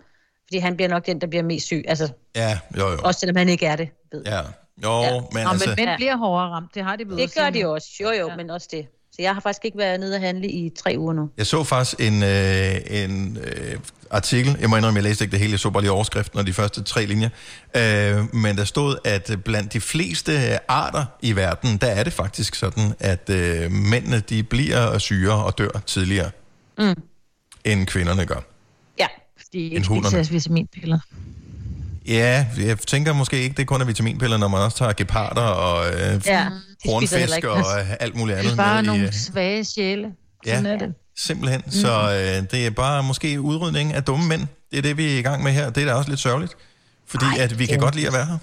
Fordi 0.48 0.58
han 0.58 0.76
bliver 0.76 0.88
nok 0.88 1.06
den, 1.06 1.20
der 1.20 1.26
bliver 1.26 1.42
mest 1.42 1.66
syg. 1.66 1.84
Altså, 1.88 2.08
Ja, 2.36 2.58
jo, 2.78 2.88
jo. 2.90 2.98
også 3.04 3.20
selvom 3.20 3.36
han 3.36 3.48
ikke 3.48 3.66
er 3.66 3.76
det. 3.76 3.88
Ved. 4.12 4.22
Ja. 4.26 4.40
Jo, 4.84 5.00
Ja. 5.02 5.10
men 5.32 5.42
Nå, 5.44 5.50
altså... 5.50 5.68
men 5.76 5.86
mænd 5.86 5.96
bliver 5.96 6.16
hårdere 6.16 6.48
ramt. 6.50 6.74
Det 6.74 6.84
har 6.84 6.96
de 6.96 7.04
blevet 7.04 7.22
Det 7.22 7.34
gør 7.34 7.50
de 7.50 7.66
også. 7.66 7.88
Jo, 8.02 8.10
jo, 8.10 8.28
ja. 8.28 8.36
men 8.36 8.50
også 8.50 8.68
det. 8.70 8.86
Så 9.12 9.22
jeg 9.22 9.34
har 9.34 9.40
faktisk 9.40 9.64
ikke 9.64 9.78
været 9.78 10.00
nede 10.00 10.14
og 10.14 10.20
handle 10.20 10.48
i 10.48 10.70
tre 10.78 10.94
uger 10.98 11.12
nu. 11.12 11.30
Jeg 11.36 11.46
så 11.46 11.64
faktisk 11.64 12.00
en, 12.00 12.22
øh, 12.22 12.74
en 12.90 13.38
øh, 13.44 13.78
artikel, 14.10 14.56
jeg 14.60 14.70
må 14.70 14.76
indrømme, 14.76 14.96
jeg 14.96 15.04
læste 15.04 15.24
ikke 15.24 15.32
det 15.32 15.40
hele, 15.40 15.50
jeg 15.52 15.60
så 15.60 15.70
bare 15.70 15.82
lige 15.82 15.92
overskriften 15.92 16.38
og 16.38 16.46
de 16.46 16.52
første 16.52 16.82
tre 16.82 17.04
linjer, 17.06 17.28
øh, 17.76 18.34
men 18.34 18.56
der 18.56 18.64
stod, 18.64 18.96
at 19.04 19.30
blandt 19.44 19.72
de 19.72 19.80
fleste 19.80 20.58
arter 20.70 21.04
i 21.22 21.36
verden, 21.36 21.76
der 21.76 21.86
er 21.86 22.02
det 22.04 22.12
faktisk 22.12 22.54
sådan, 22.54 22.94
at 23.00 23.30
øh, 23.30 23.72
mændene 23.72 24.20
de 24.20 24.42
bliver 24.42 24.98
syge 24.98 25.32
og 25.32 25.58
dør 25.58 25.82
tidligere, 25.86 26.30
Mm. 26.78 26.94
end 27.64 27.86
kvinderne 27.86 28.26
gør. 28.26 28.40
Ja. 29.54 29.58
End 29.58 29.72
ikke 29.74 29.84
spiser 30.08 30.32
vitaminpiller. 30.32 30.98
Ja, 32.08 32.46
jeg 32.58 32.78
tænker 32.78 33.12
måske 33.12 33.40
ikke, 33.42 33.56
det 33.56 33.66
kun 33.66 33.80
er 33.80 33.84
vitaminpiller, 33.84 34.36
når 34.36 34.48
man 34.48 34.60
også 34.60 34.76
tager 34.78 34.92
geparder 34.92 35.40
og 35.42 35.86
øh, 35.94 35.98
Ja, 36.26 36.48
de 36.84 36.90
hornfisk 36.90 37.44
og 37.44 37.58
øh, 37.80 37.90
alt 38.00 38.16
muligt 38.16 38.36
Det 38.36 38.40
andet. 38.42 38.52
er 38.52 38.56
bare 38.56 38.74
med 38.74 38.82
i, 38.82 38.86
nogle 38.86 39.06
øh, 39.06 39.12
svage 39.12 39.64
sjæle. 39.64 40.12
Sådan 40.46 40.64
Ja. 40.66 40.72
er 40.72 40.78
det. 40.78 40.94
Simpelthen. 41.16 41.62
Mm. 41.66 41.72
Så 41.72 41.92
øh, 41.92 42.50
det 42.50 42.66
er 42.66 42.70
bare 42.70 43.02
måske 43.02 43.40
udrydning 43.40 43.94
af 43.94 44.02
dumme 44.04 44.26
mænd. 44.28 44.46
Det 44.70 44.78
er 44.78 44.82
det, 44.82 44.96
vi 44.96 45.14
er 45.14 45.18
i 45.18 45.22
gang 45.22 45.42
med 45.42 45.52
her. 45.52 45.70
Det 45.70 45.82
er 45.82 45.86
da 45.86 45.92
også 45.94 46.10
lidt 46.10 46.20
sørgeligt. 46.20 46.54
Fordi 47.06 47.24
Ej, 47.24 47.44
at 47.44 47.58
vi 47.58 47.66
kan 47.66 47.72
det- 47.74 47.82
godt 47.82 47.94
lide 47.94 48.06
at 48.06 48.12
være 48.12 48.26
her. 48.26 48.38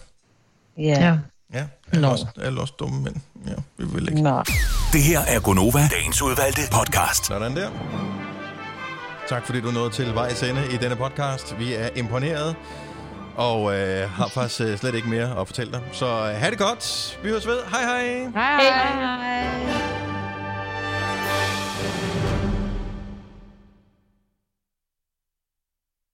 Ja. 0.77 1.17
Ja, 1.53 1.63
alle, 1.93 2.07
også, 2.07 2.25
alle 2.41 2.61
også 2.61 2.73
dumme 2.79 3.01
mænd. 3.03 3.15
Ja, 3.47 3.53
vi 3.77 3.85
vil 3.93 4.09
ikke. 4.09 4.21
Nå. 4.21 4.43
Det 4.93 5.03
her 5.03 5.19
er 5.19 5.39
Gonova, 5.39 5.87
dagens 5.91 6.21
udvalgte 6.21 6.61
podcast. 6.71 7.25
Sådan 7.25 7.55
der. 7.55 7.69
Tak 9.29 9.45
fordi 9.45 9.61
du 9.61 9.71
nåede 9.71 9.89
til 9.89 10.15
vejs 10.15 10.43
ende 10.43 10.61
i 10.73 10.77
denne 10.77 10.95
podcast. 10.95 11.59
Vi 11.59 11.73
er 11.73 11.89
imponeret 11.95 12.55
og 13.35 13.75
øh, 13.75 14.09
har 14.09 14.27
faktisk 14.27 14.61
øh, 14.61 14.77
slet 14.77 14.95
ikke 14.95 15.09
mere 15.09 15.39
at 15.39 15.47
fortælle 15.47 15.71
dig. 15.73 15.81
Så 15.91 16.05
øh, 16.05 16.35
ha' 16.35 16.49
det 16.49 16.57
godt. 16.57 17.19
Vi 17.23 17.29
høres 17.29 17.47
ved. 17.47 17.57
Hej 17.71 17.81
hej. 17.81 18.29
Hej. 18.33 18.63
hej. 18.63 20.04